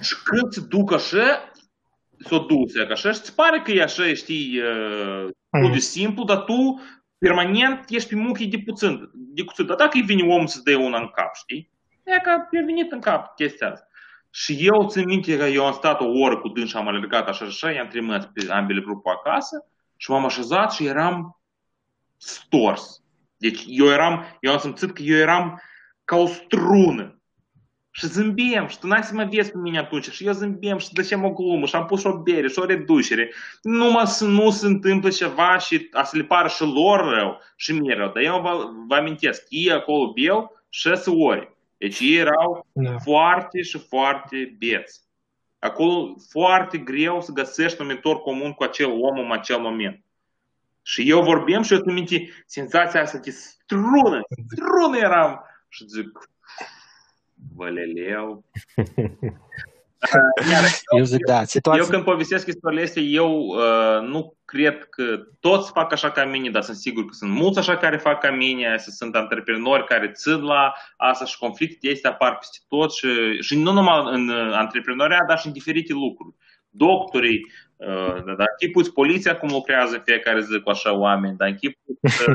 Și 0.00 0.14
când 0.24 0.52
se 0.52 0.60
duc 0.60 0.92
așa, 0.92 1.52
s-o 2.18 2.38
duce, 2.38 2.86
că 2.86 2.92
așa, 2.92 3.12
și 3.12 3.18
îți 3.20 3.34
pare 3.34 3.60
că 3.60 3.70
e 3.70 3.82
așa, 3.82 4.14
știi, 4.14 4.60
uh, 4.60 5.70
de 5.72 5.78
simplu, 5.78 6.24
dar 6.24 6.36
tu 6.36 6.80
permanent 7.18 7.84
ești 7.88 8.08
pe 8.08 8.14
muchii 8.14 8.46
de 8.46 8.58
puțin, 8.64 9.10
de 9.14 9.44
cuțit. 9.44 9.66
Dar 9.66 9.76
dacă 9.76 9.96
îi 9.96 10.02
vine 10.02 10.34
omul 10.34 10.46
să 10.46 10.60
dea 10.64 10.78
una 10.78 10.98
în 10.98 11.08
cap, 11.08 11.34
știi? 11.34 11.70
E 12.04 12.20
că 12.20 12.30
a 12.30 12.48
venit 12.50 12.92
în 12.92 13.00
cap 13.00 13.34
chestia 13.34 13.70
asta. 13.70 13.86
Și 14.30 14.66
eu 14.66 14.86
țin 14.88 15.04
minte 15.04 15.36
că 15.36 15.44
eu 15.44 15.66
am 15.66 15.72
stat 15.72 16.00
o 16.00 16.06
oră 16.06 16.38
cu 16.38 16.48
dâns 16.48 16.68
și 16.68 16.76
am 16.76 16.88
alergat 16.88 17.28
așa 17.28 17.44
și 17.44 17.50
așa, 17.50 17.70
i-am 17.70 17.88
trimis 17.88 18.24
pe 18.24 18.52
ambele 18.52 18.80
grupuri 18.80 19.14
acasă 19.14 19.66
și 19.96 20.10
m-am 20.10 20.24
așezat 20.24 20.72
și 20.72 20.86
eram 20.86 21.40
stors. 22.16 23.02
Deci 23.36 23.64
eu 23.66 23.86
eram, 23.86 24.36
eu 24.40 24.52
am 24.52 24.58
simțit 24.58 24.92
că 24.92 25.02
eu 25.02 25.16
eram 25.16 25.62
ca 26.04 26.16
o 26.16 26.26
strună. 26.26 27.17
Și 27.98 28.06
zâmbiem 28.06 28.66
și 28.66 28.78
tu 28.78 28.86
n-ai 28.86 29.02
să 29.02 29.14
mă 29.14 29.28
vezi 29.30 29.50
pe 29.50 29.58
mine 29.58 29.78
atunci 29.78 30.10
și 30.10 30.26
eu 30.26 30.32
zâmbiem 30.32 30.78
și 30.78 30.92
dăcem 30.92 31.24
o 31.24 31.30
glumă 31.30 31.66
și 31.66 31.74
am 31.74 31.86
pus 31.86 32.04
o 32.04 32.18
bere 32.18 32.48
și 32.48 32.58
o 32.58 32.64
reducere. 32.64 33.32
Numai 33.62 34.06
să 34.06 34.24
nu 34.24 34.50
se 34.50 34.66
întâmplă 34.66 35.08
ceva 35.10 35.58
și 35.58 35.88
a 35.92 36.02
să 36.02 36.16
le 36.16 36.22
pară 36.22 36.48
și 36.48 36.62
lor 36.62 37.00
rău 37.14 37.40
și 37.56 37.72
mie 37.72 37.94
rău. 37.94 38.12
Dar 38.14 38.22
eu 38.22 38.40
vă, 38.40 38.70
vă 38.86 38.94
amintesc, 38.94 39.46
ei 39.48 39.72
acolo 39.72 40.12
beau 40.12 40.62
șase 40.68 41.10
ori. 41.10 41.56
Deci 41.76 42.00
ei 42.00 42.16
erau 42.16 42.66
Da. 42.72 42.98
foarte 42.98 43.62
și 43.62 43.78
foarte 43.78 44.56
beți. 44.58 45.00
Acolo 45.58 46.14
foarte 46.30 46.78
greu 46.78 47.20
să 47.20 47.32
găsești 47.32 47.82
numitor 47.82 48.20
comun 48.20 48.52
cu 48.52 48.62
acel 48.62 48.90
om 48.90 49.18
în 49.18 49.32
acel 49.32 49.58
moment. 49.58 50.02
Și 50.82 51.10
eu 51.10 51.22
vorbim 51.22 51.62
și 51.62 51.72
eu 51.72 51.78
îți 51.78 51.94
minte 51.94 52.28
senzația 52.46 53.02
asta 53.02 53.18
de 53.18 53.30
strună, 53.30 54.20
strună 54.48 54.96
eram. 54.96 55.40
Și 55.68 55.84
zic, 55.88 56.28
văleleu. 57.56 58.44
Iar 60.50 60.64
Eu 60.96 61.04
zic, 61.04 61.24
da, 61.24 61.38
eu 61.38 61.44
situația... 61.44 61.86
când 61.86 62.04
povestesc 62.04 62.46
istoriile 62.46 62.82
astea, 62.82 63.02
eu 63.02 63.38
uh, 63.38 64.08
nu 64.08 64.36
cred 64.44 64.84
că 64.84 65.20
toți 65.40 65.70
fac 65.70 65.92
așa 65.92 66.10
ca 66.10 66.24
mine, 66.24 66.50
dar 66.50 66.62
sunt 66.62 66.76
sigur 66.76 67.04
că 67.04 67.12
sunt 67.12 67.30
mulți 67.30 67.58
așa 67.58 67.76
care 67.76 67.96
fac 67.96 68.20
ca 68.20 68.30
mine, 68.30 68.74
să 68.78 68.90
sunt 68.90 69.14
antreprenori 69.14 69.84
care 69.84 70.10
țin 70.10 70.42
la 70.42 70.72
asta 70.96 71.24
și 71.24 71.38
conflicte 71.38 71.88
este 71.88 72.08
apar 72.08 72.36
peste 72.36 72.58
tot 72.68 72.92
și, 72.92 73.08
și 73.40 73.58
nu 73.58 73.72
numai 73.72 74.02
în 74.12 74.28
uh, 74.28 74.52
antreprenoriat, 74.52 75.26
dar 75.26 75.38
și 75.38 75.46
în 75.46 75.52
diferite 75.52 75.92
lucruri. 75.92 76.34
Doctorii, 76.70 77.46
uh, 77.86 78.36
da, 78.36 78.44
închipuți 78.58 78.92
poliția 78.92 79.36
cum 79.36 79.48
lucrează 79.52 79.94
în 79.94 80.02
fiecare 80.04 80.40
zi 80.40 80.60
cu 80.60 80.70
așa 80.70 80.98
oameni, 80.98 81.36
dar 81.36 81.48
închipuți 81.48 82.22
uh, 82.28 82.34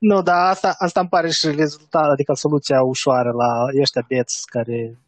Nu, 0.00 0.22
dar 0.22 0.48
asta, 0.48 0.74
asta 0.78 1.00
îmi 1.00 1.08
pare 1.08 1.30
și 1.30 1.46
rezultat, 1.46 2.10
adică 2.10 2.32
soluția 2.32 2.82
ușoară 2.82 3.30
la 3.30 3.80
ăștia 3.80 4.04
beți 4.08 4.46
care... 4.46 4.98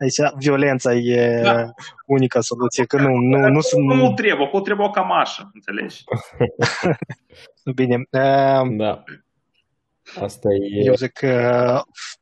Aici 0.00 0.34
violența 0.38 0.94
e 0.94 1.40
Da. 1.42 1.64
unica 2.06 2.40
soluție, 2.40 2.84
că 2.84 2.96
nu, 2.96 3.08
nu, 3.08 3.48
nu 3.48 3.60
sunt... 3.60 3.84
nu 3.84 3.94
mult 3.94 4.16
trebuie, 4.16 4.46
acolo 4.46 4.62
trebuie 4.62 4.86
o 4.86 4.90
cămașă, 4.90 5.50
înțelegi? 5.54 6.04
Nu, 7.64 7.72
bine. 7.72 7.94
Uh, 7.96 8.76
Da. 8.76 9.04
Asta 10.20 10.48
e... 10.48 10.84
Eu 10.84 10.94
zic 10.94 11.12
că 11.12 11.26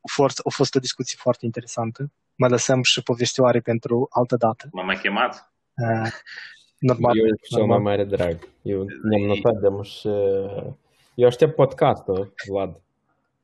a 0.03 0.11
fost, 0.13 0.41
a 0.45 0.51
fost 0.51 0.75
o 0.75 0.79
discuție 0.79 1.17
foarte 1.21 1.45
interesantă. 1.45 2.11
Mai 2.35 2.51
lăsăm 2.51 2.83
și 2.83 3.03
povestioare 3.03 3.61
pentru 3.61 4.07
altă 4.11 4.37
dată. 4.37 4.69
M-a 4.73 4.83
mai 4.83 4.97
chemat? 4.97 5.53
Uh, 5.75 6.11
Normal. 6.79 7.19
Eu 7.19 7.25
cu 7.25 7.47
cel 7.47 7.59
mai 7.59 7.69
normal. 7.69 7.81
mare 7.81 8.05
drag. 8.05 8.49
Eu 8.63 8.87
ne-am 9.03 9.23
notat 9.27 9.61
de 9.61 9.89
și... 9.89 10.09
Eu 11.15 11.27
aștept 11.27 11.55
podcastul, 11.55 12.35
Vlad. 12.49 12.81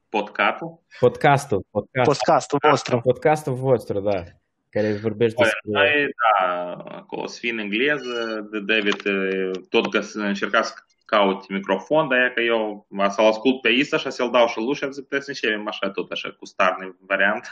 Podcatul? 0.08 0.80
Podcastul, 0.98 1.64
podcast, 1.70 2.06
Podcastul 2.10 2.58
vostru. 2.70 3.00
podcastul 3.00 3.54
vostru, 3.54 4.00
da. 4.00 4.22
Care 4.70 4.92
vorbește 4.92 5.42
despre... 5.42 5.60
Noi, 5.62 6.08
da, 6.20 6.72
acolo 6.72 7.26
să 7.26 7.38
fii 7.38 7.50
în 7.50 7.58
engleză, 7.58 8.48
de 8.50 8.60
David 8.60 9.06
eh, 9.06 9.50
tot 9.68 9.90
că 9.90 10.00
să 10.00 10.18
încerca 10.18 10.62
caut 11.12 11.48
microfon, 11.48 12.08
dar 12.08 12.18
e 12.18 12.32
că 12.34 12.40
eu 12.40 12.86
să-l 13.08 13.26
ascult 13.26 13.60
pe 13.60 13.68
Isa 13.68 13.96
și 13.96 14.10
să-l 14.10 14.30
dau 14.30 14.46
și 14.46 14.58
lui 14.58 14.74
și 14.74 14.92
zic, 14.96 15.06
trebuie 15.08 15.20
să 15.20 15.30
începem 15.30 15.68
așa 15.68 15.90
tot 15.90 16.10
așa 16.10 16.28
cu 16.38 16.44
starne 16.44 16.96
variant. 17.10 17.44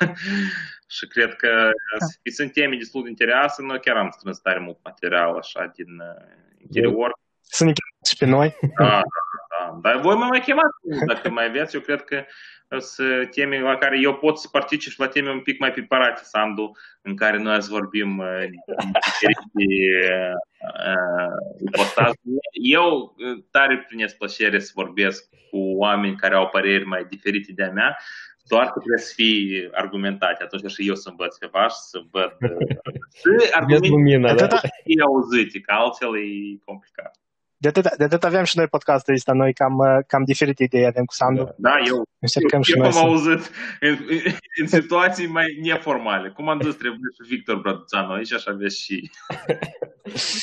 și 0.96 1.04
cred 1.06 1.34
că 1.34 1.52
da. 1.98 2.06
sunt 2.36 2.52
teme 2.52 2.76
destul 2.76 3.02
de 3.02 3.08
interesante, 3.08 3.62
noi 3.62 3.80
chiar 3.80 3.96
am 3.96 4.10
strâns 4.10 4.38
tare 4.38 4.60
mult 4.60 4.78
material 4.84 5.36
așa 5.36 5.72
din 5.74 5.90
uh, 6.10 6.58
interior. 6.64 7.10
Să 7.40 7.64
ne 7.64 7.72
și 8.08 8.16
pe 8.18 8.26
noi. 8.26 8.56
Da, 8.60 8.84
da, 8.84 9.00
da. 9.60 9.78
Dar 9.90 10.00
voi 10.00 10.14
mă 10.14 10.24
mai 10.24 10.40
chemați 10.40 11.06
dacă 11.06 11.30
mai 11.30 11.44
aveți. 11.44 11.74
Eu 11.74 11.80
cred 11.80 12.02
că 12.02 12.24
sunt 12.78 13.30
teme 13.30 13.60
la 13.60 13.76
care 13.76 13.98
eu 14.00 14.14
pot 14.14 14.38
să 14.38 14.48
particip 14.48 14.90
și 14.90 15.00
la 15.00 15.08
teme 15.08 15.30
un 15.30 15.40
pic 15.40 15.58
mai 15.58 15.72
preparate, 15.72 16.20
Sandu, 16.24 16.70
în 17.02 17.16
care 17.16 17.38
noi 17.38 17.54
azi 17.54 17.70
vorbim 17.70 18.18
uh, 18.18 18.44
diferite 19.04 19.82
uh, 20.86 21.66
ipostaze. 21.66 22.18
Eu 22.52 23.14
uh, 23.16 23.44
tare 23.50 23.84
primesc 23.88 24.16
plăcere 24.16 24.58
să 24.58 24.70
vorbesc 24.74 25.28
cu 25.50 25.58
oameni 25.58 26.16
care 26.16 26.34
au 26.34 26.48
păreri 26.48 26.84
mai 26.84 27.06
diferite 27.08 27.52
de-a 27.52 27.70
mea, 27.70 27.96
doar 28.48 28.64
că 28.64 28.78
trebuie 28.78 29.04
să 29.04 29.12
fii 29.14 29.68
argumentate 29.72 30.42
atunci 30.42 30.72
și 30.72 30.88
eu 30.88 30.94
să 30.94 31.08
învăț 31.08 31.38
ceva 31.38 31.68
și 31.68 31.80
să 31.90 31.98
văd 32.10 32.36
uh, 32.40 32.66
și 33.14 33.22
Vezi 33.38 33.54
argumente 33.54 33.88
lumina, 33.88 34.34
da? 34.34 34.46
fie 34.84 35.02
auzite, 35.02 35.60
că 35.60 35.72
altfel 35.72 36.16
e 36.16 36.58
complicat. 36.64 37.19
De 37.62 37.68
atât, 37.68 37.96
de 37.96 38.04
atât 38.04 38.24
avem 38.24 38.44
și 38.44 38.56
noi 38.56 38.66
podcastul 38.66 39.14
ăsta, 39.14 39.32
noi 39.32 39.52
cam, 39.52 39.76
uh, 39.76 39.98
cam 40.06 40.24
diferite 40.24 40.62
idei 40.62 40.86
avem 40.86 41.04
cu 41.04 41.12
Sandu. 41.12 41.42
Da. 41.42 41.54
Da, 41.56 41.74
eu 41.86 42.02
Încercăm 42.18 42.62
și 42.62 42.72
eu 42.72 42.78
noi 42.78 42.86
am 42.86 42.92
să... 42.92 42.98
auzit 42.98 43.50
în, 43.80 43.98
în 44.60 44.66
situații 44.66 45.26
mai 45.26 45.58
neformale. 45.62 46.28
Cum 46.30 46.48
am 46.48 46.60
zis, 46.60 46.74
trebuie 46.74 47.10
și 47.14 47.34
Victor 47.34 47.56
Brăduțanu 47.56 48.12
aici, 48.12 48.32
așa 48.32 48.50
aveți 48.50 48.80
și... 48.80 49.10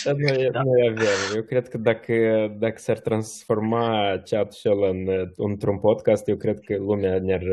Dar 0.04 0.14
noi, 0.14 0.50
da. 0.52 0.62
noi 0.62 0.90
avem. 0.90 1.36
Eu 1.36 1.42
cred 1.42 1.68
că 1.68 1.78
dacă, 1.78 2.14
dacă 2.60 2.78
s-ar 2.78 3.00
transforma 3.00 4.22
chat-ul 4.26 4.72
ăla 4.72 4.88
în, 4.88 5.32
într-un 5.36 5.80
podcast, 5.80 6.28
eu 6.28 6.36
cred 6.36 6.60
că 6.60 6.76
lumea 6.78 7.20
ne-ar, 7.20 7.44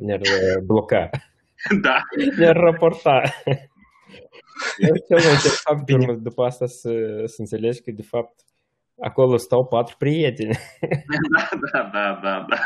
ne-ar 0.00 0.20
bloca, 0.64 1.10
Da, 1.80 2.02
ne-ar 2.36 2.56
raporta. 2.56 3.22
Eu 4.78 4.94
cel 5.08 5.26
mai 5.26 5.32
interesant 5.32 5.90
urmă, 5.90 6.12
după 6.12 6.44
asta 6.44 6.66
să, 6.66 6.90
să 7.24 7.34
înțelegi 7.38 7.80
că, 7.80 7.90
de 7.90 8.02
fapt, 8.02 8.40
acolo 9.00 9.36
stau 9.36 9.66
patru 9.66 9.94
prieteni. 9.98 10.54
da, 11.34 11.48
da, 11.72 11.90
da, 11.92 12.20
da. 12.22 12.44
da. 12.48 12.56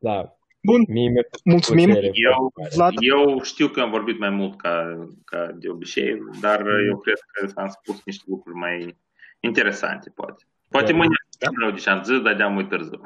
Da. 0.00 0.32
Bun, 0.62 0.84
Mie 0.88 1.08
mi-a 1.08 1.22
făcut 1.22 1.44
Mulțumim. 1.44 1.84
plăcere 1.84 2.10
Eu, 2.12 2.32
foarte 2.32 2.60
mare. 2.60 2.74
Vlad. 2.74 2.92
eu 3.00 3.42
știu 3.42 3.68
că 3.68 3.80
am 3.80 3.90
vorbit 3.90 4.18
mai 4.18 4.30
mult 4.30 4.60
ca, 4.60 5.06
ca 5.24 5.50
de 5.54 5.68
obicei, 5.68 6.18
dar 6.40 6.60
eu 6.60 6.96
cred 6.98 7.16
că 7.32 7.60
am 7.60 7.68
spus 7.68 8.02
niște 8.04 8.24
lucruri 8.26 8.56
mai 8.58 8.96
interesante, 9.40 10.10
poate. 10.14 10.44
Poate 10.68 10.90
Da. 10.92 10.96
mâine 10.96 11.14
rău 11.60 11.70
de 11.70 11.78
ce 11.80 11.90
am 11.90 12.02
zis, 12.02 12.20
dar 12.20 12.34
de-am 12.34 12.54
mai 12.54 12.66
târziu. 12.66 13.00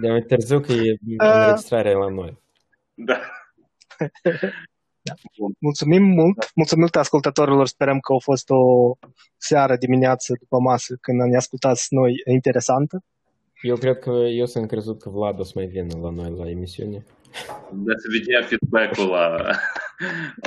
De 0.00 0.08
mai 0.10 0.20
târziu 0.20 0.60
că 0.60 0.72
e 0.72 0.96
înregistrarea 1.18 1.96
la 1.96 2.08
noi. 2.08 2.38
Da. 2.94 3.20
mulțumim 5.58 6.02
mult. 6.02 6.50
Mulțumim 6.54 6.82
mult 6.82 6.96
ascultătorilor. 6.96 7.66
Sperăm 7.66 7.98
că 7.98 8.12
a 8.12 8.18
fost 8.18 8.50
o 8.50 8.62
seară, 9.36 9.76
dimineață, 9.76 10.36
după 10.38 10.58
masă, 10.58 10.96
când 11.00 11.20
ne 11.20 11.36
ascultați 11.36 11.86
noi, 11.90 12.12
interesantă. 12.32 13.02
Eu 13.62 13.76
cred 13.76 13.98
că 13.98 14.10
eu 14.10 14.46
sunt 14.46 14.68
crezut 14.68 15.00
că 15.02 15.10
Vlad 15.10 15.38
o 15.38 15.42
să 15.42 15.52
mai 15.54 15.66
vină 15.66 15.98
la 16.02 16.10
noi 16.10 16.30
la 16.38 16.50
emisiune. 16.50 17.04
Da 17.70 17.94
să 17.96 18.06
vedea 18.16 18.48
feedback-ul 18.48 19.08
la, 19.08 19.28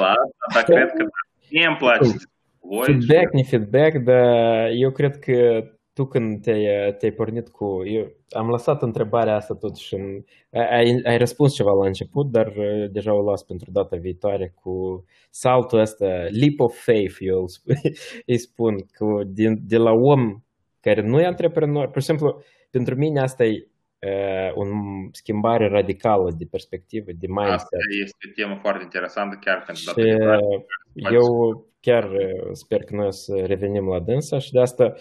la 0.02 0.08
asta, 0.08 0.46
dar 0.54 0.64
cred 0.64 0.90
că 0.98 1.06
mie 1.52 1.68
îmi 1.68 1.78
place. 1.78 2.16
Voi 2.62 2.86
Feedback, 2.86 3.34
ne 3.34 3.44
feedback, 3.44 3.96
dar 4.04 4.70
eu 4.86 4.92
cred 4.92 5.20
că 5.20 5.64
tu 6.00 6.06
când 6.06 6.42
te-ai, 6.42 6.96
te-ai 6.98 7.12
pornit 7.12 7.50
cu... 7.50 7.82
Eu 7.86 8.12
am 8.30 8.50
lăsat 8.50 8.82
întrebarea 8.82 9.36
asta 9.36 9.54
totuși 9.54 9.94
în... 9.94 10.24
Ai, 10.52 11.02
ai 11.06 11.18
răspuns 11.18 11.54
ceva 11.54 11.72
la 11.72 11.86
început, 11.86 12.32
dar 12.32 12.48
uh, 12.48 12.90
deja 12.92 13.14
o 13.14 13.30
las 13.30 13.44
pentru 13.44 13.72
data 13.72 13.96
viitoare 13.98 14.54
cu 14.62 15.06
saltul 15.30 15.80
ăsta, 15.80 16.06
leap 16.30 16.60
of 16.60 16.84
faith, 16.84 17.16
eu 17.20 17.40
îl 17.40 17.48
spun, 17.48 17.76
îi 18.32 18.38
spun, 18.38 18.76
cu, 18.98 19.24
din, 19.26 19.58
de 19.62 19.78
la 19.78 19.92
om 19.92 20.42
care 20.80 21.02
nu 21.02 21.20
e 21.20 21.26
antreprenor. 21.26 21.90
Pur 21.90 22.02
și 22.02 22.08
simplu, 22.08 22.42
pentru 22.70 22.96
mine 22.96 23.20
asta 23.20 23.44
e 23.46 23.68
uh, 24.00 24.56
o 24.56 24.64
schimbare 25.12 25.68
radicală 25.68 26.32
de 26.38 26.46
perspectivă, 26.52 27.12
de 27.12 27.28
Asta 27.30 27.42
mindset. 27.42 28.04
este 28.04 28.18
o 28.30 28.32
temă 28.36 28.58
foarte 28.62 28.84
interesantă, 28.84 29.38
chiar 29.42 29.64
pentru 29.66 29.84
data 29.86 30.02
Și 30.02 30.08
viitoare. 30.08 31.16
eu 31.16 31.68
chiar 31.82 32.04
uh, 32.04 32.50
sper 32.52 32.84
că 32.84 32.96
noi 32.96 33.06
o 33.06 33.10
să 33.10 33.44
revenim 33.46 33.88
la 33.88 34.00
dânsa 34.00 34.40
și 34.40 34.52
de 34.52 34.60
asta 34.60 34.94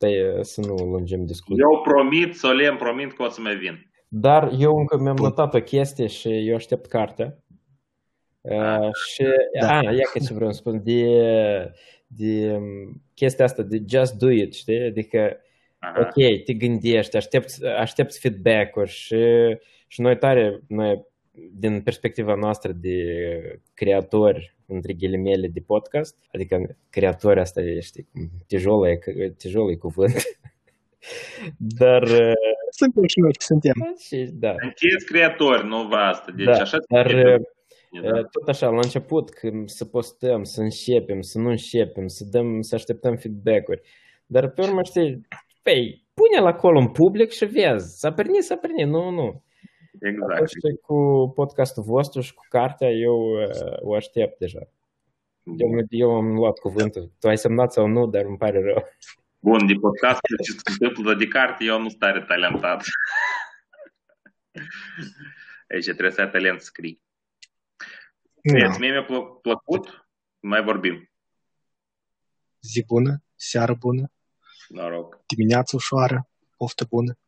te, 0.00 0.42
să 0.42 0.60
nu 0.60 0.74
lungim 0.74 1.24
discuția. 1.24 1.64
Eu 1.70 1.80
promit, 1.82 2.34
solemn 2.36 2.76
promit 2.76 3.12
că 3.12 3.22
o 3.22 3.28
să 3.28 3.40
mai 3.40 3.56
vin. 3.56 3.90
Dar 4.08 4.50
eu 4.58 4.76
încă 4.76 4.98
mi-am 4.98 5.16
notat 5.16 5.54
o 5.54 5.60
chestie 5.60 6.06
și 6.06 6.48
eu 6.48 6.54
aștept 6.54 6.86
cartea. 6.86 7.38
Uh, 8.40 8.88
și, 9.12 9.24
Da. 9.60 9.78
a, 9.78 9.82
ia 9.82 10.08
că 10.12 10.18
ce 10.18 10.34
vreau 10.34 10.52
să 10.52 10.58
spun, 10.58 10.82
de, 10.84 11.04
de 12.06 12.52
um, 12.52 13.02
chestia 13.14 13.44
asta, 13.44 13.62
de 13.62 13.82
just 13.88 14.14
do 14.14 14.30
it, 14.30 14.54
știi? 14.54 14.84
Adică, 14.84 15.36
Aha. 15.78 16.00
ok, 16.00 16.44
te 16.44 16.52
gândești, 16.52 17.16
aștepți, 17.16 17.66
aștepți 17.66 18.20
feedback-uri 18.20 18.90
și, 18.90 19.24
și 19.86 20.00
noi 20.00 20.16
tare, 20.18 20.60
noi, 20.68 21.06
din 21.52 21.82
perspectiva 21.82 22.34
noastră 22.34 22.72
de 22.72 22.96
creatori, 23.74 24.56
între 24.74 24.92
ghilimele, 24.92 25.48
de 25.48 25.60
podcast, 25.60 26.16
adică 26.32 26.76
creatori 26.90 27.40
asta 27.40 27.60
e, 27.60 27.80
știi, 27.80 28.08
tijolă 28.46 28.88
e, 28.88 28.98
tijolă 29.38 29.70
e 29.70 29.74
cuvânt, 29.74 30.22
dar, 31.78 32.02
uh, 32.02 32.32
Suntem 32.70 33.04
și 33.06 33.20
noi, 33.20 33.32
suntem. 33.38 33.72
și, 33.98 34.16
da, 34.32 34.54
Sunteți 34.58 35.06
creatori, 35.06 35.66
nu 35.66 35.86
vă 35.88 35.94
asta. 35.96 36.32
Deci 36.36 36.44
da, 36.44 36.52
așa 36.52 36.78
dar 36.88 37.06
trebuie. 37.06 37.34
uh, 37.34 37.40
Da. 38.02 38.22
tot 38.22 38.48
așa, 38.48 38.68
la 38.68 38.76
început, 38.82 39.30
când 39.30 39.68
să 39.68 39.84
postăm, 39.84 40.44
să 40.44 40.60
începem, 40.60 41.20
să 41.20 41.38
nu 41.38 41.48
începem, 41.48 42.06
să 42.06 42.24
dăm, 42.24 42.60
să 42.60 42.74
așteptăm 42.74 43.16
feedback-uri. 43.16 43.80
Dar 44.26 44.48
pe 44.48 44.62
urmă, 44.62 44.82
știi, 44.82 45.20
păi, 45.62 46.06
pune-l 46.14 46.46
acolo 46.46 46.78
în 46.78 46.88
public 46.88 47.30
și 47.30 47.44
vezi, 47.44 47.98
s-a 47.98 48.12
prins, 48.12 48.46
s-a 48.46 48.56
prins, 48.56 48.88
nu, 48.90 49.10
nu. 49.10 49.42
Exact. 50.00 50.32
Atunci 50.32 50.80
cu 50.82 51.32
podcastul 51.34 51.82
vostru 51.82 52.20
și 52.20 52.34
cu 52.34 52.44
cartea 52.48 52.90
eu 52.90 53.16
uh, 53.20 53.76
o 53.80 53.94
aștept 53.94 54.38
deja. 54.38 54.68
Eu, 55.42 55.70
eu 55.88 56.14
am 56.14 56.34
luat 56.34 56.58
cuvântul. 56.58 57.12
Tu 57.18 57.28
ai 57.28 57.38
semnat 57.38 57.72
sau 57.72 57.86
nu, 57.86 58.06
dar 58.06 58.24
îmi 58.24 58.36
pare 58.36 58.62
rău. 58.62 58.84
Bun, 59.38 59.66
de 59.66 59.72
podcast 59.80 60.18
ce 60.44 60.52
se 60.52 60.84
întâmplă 60.84 61.14
de 61.14 61.26
carte, 61.26 61.64
eu 61.64 61.80
nu 61.80 61.88
sunt 61.88 62.00
tare 62.00 62.24
talentat. 62.24 62.82
Aici 65.70 65.84
trebuie 65.84 66.10
să 66.10 66.20
ai 66.20 66.30
talent 66.30 66.60
să 66.60 66.64
scrii. 66.64 67.02
Da. 68.42 68.76
Mie 68.78 68.90
mi-a 68.90 69.04
plă- 69.04 69.38
plăcut, 69.42 70.08
mai 70.40 70.62
vorbim. 70.62 71.10
Zi 72.60 72.84
bună, 72.86 73.22
seară 73.34 73.74
bună, 73.74 74.12
Noroc. 74.68 75.22
dimineață 75.26 75.76
ușoară, 75.76 76.28
poftă 76.56 76.84
bună. 76.84 77.18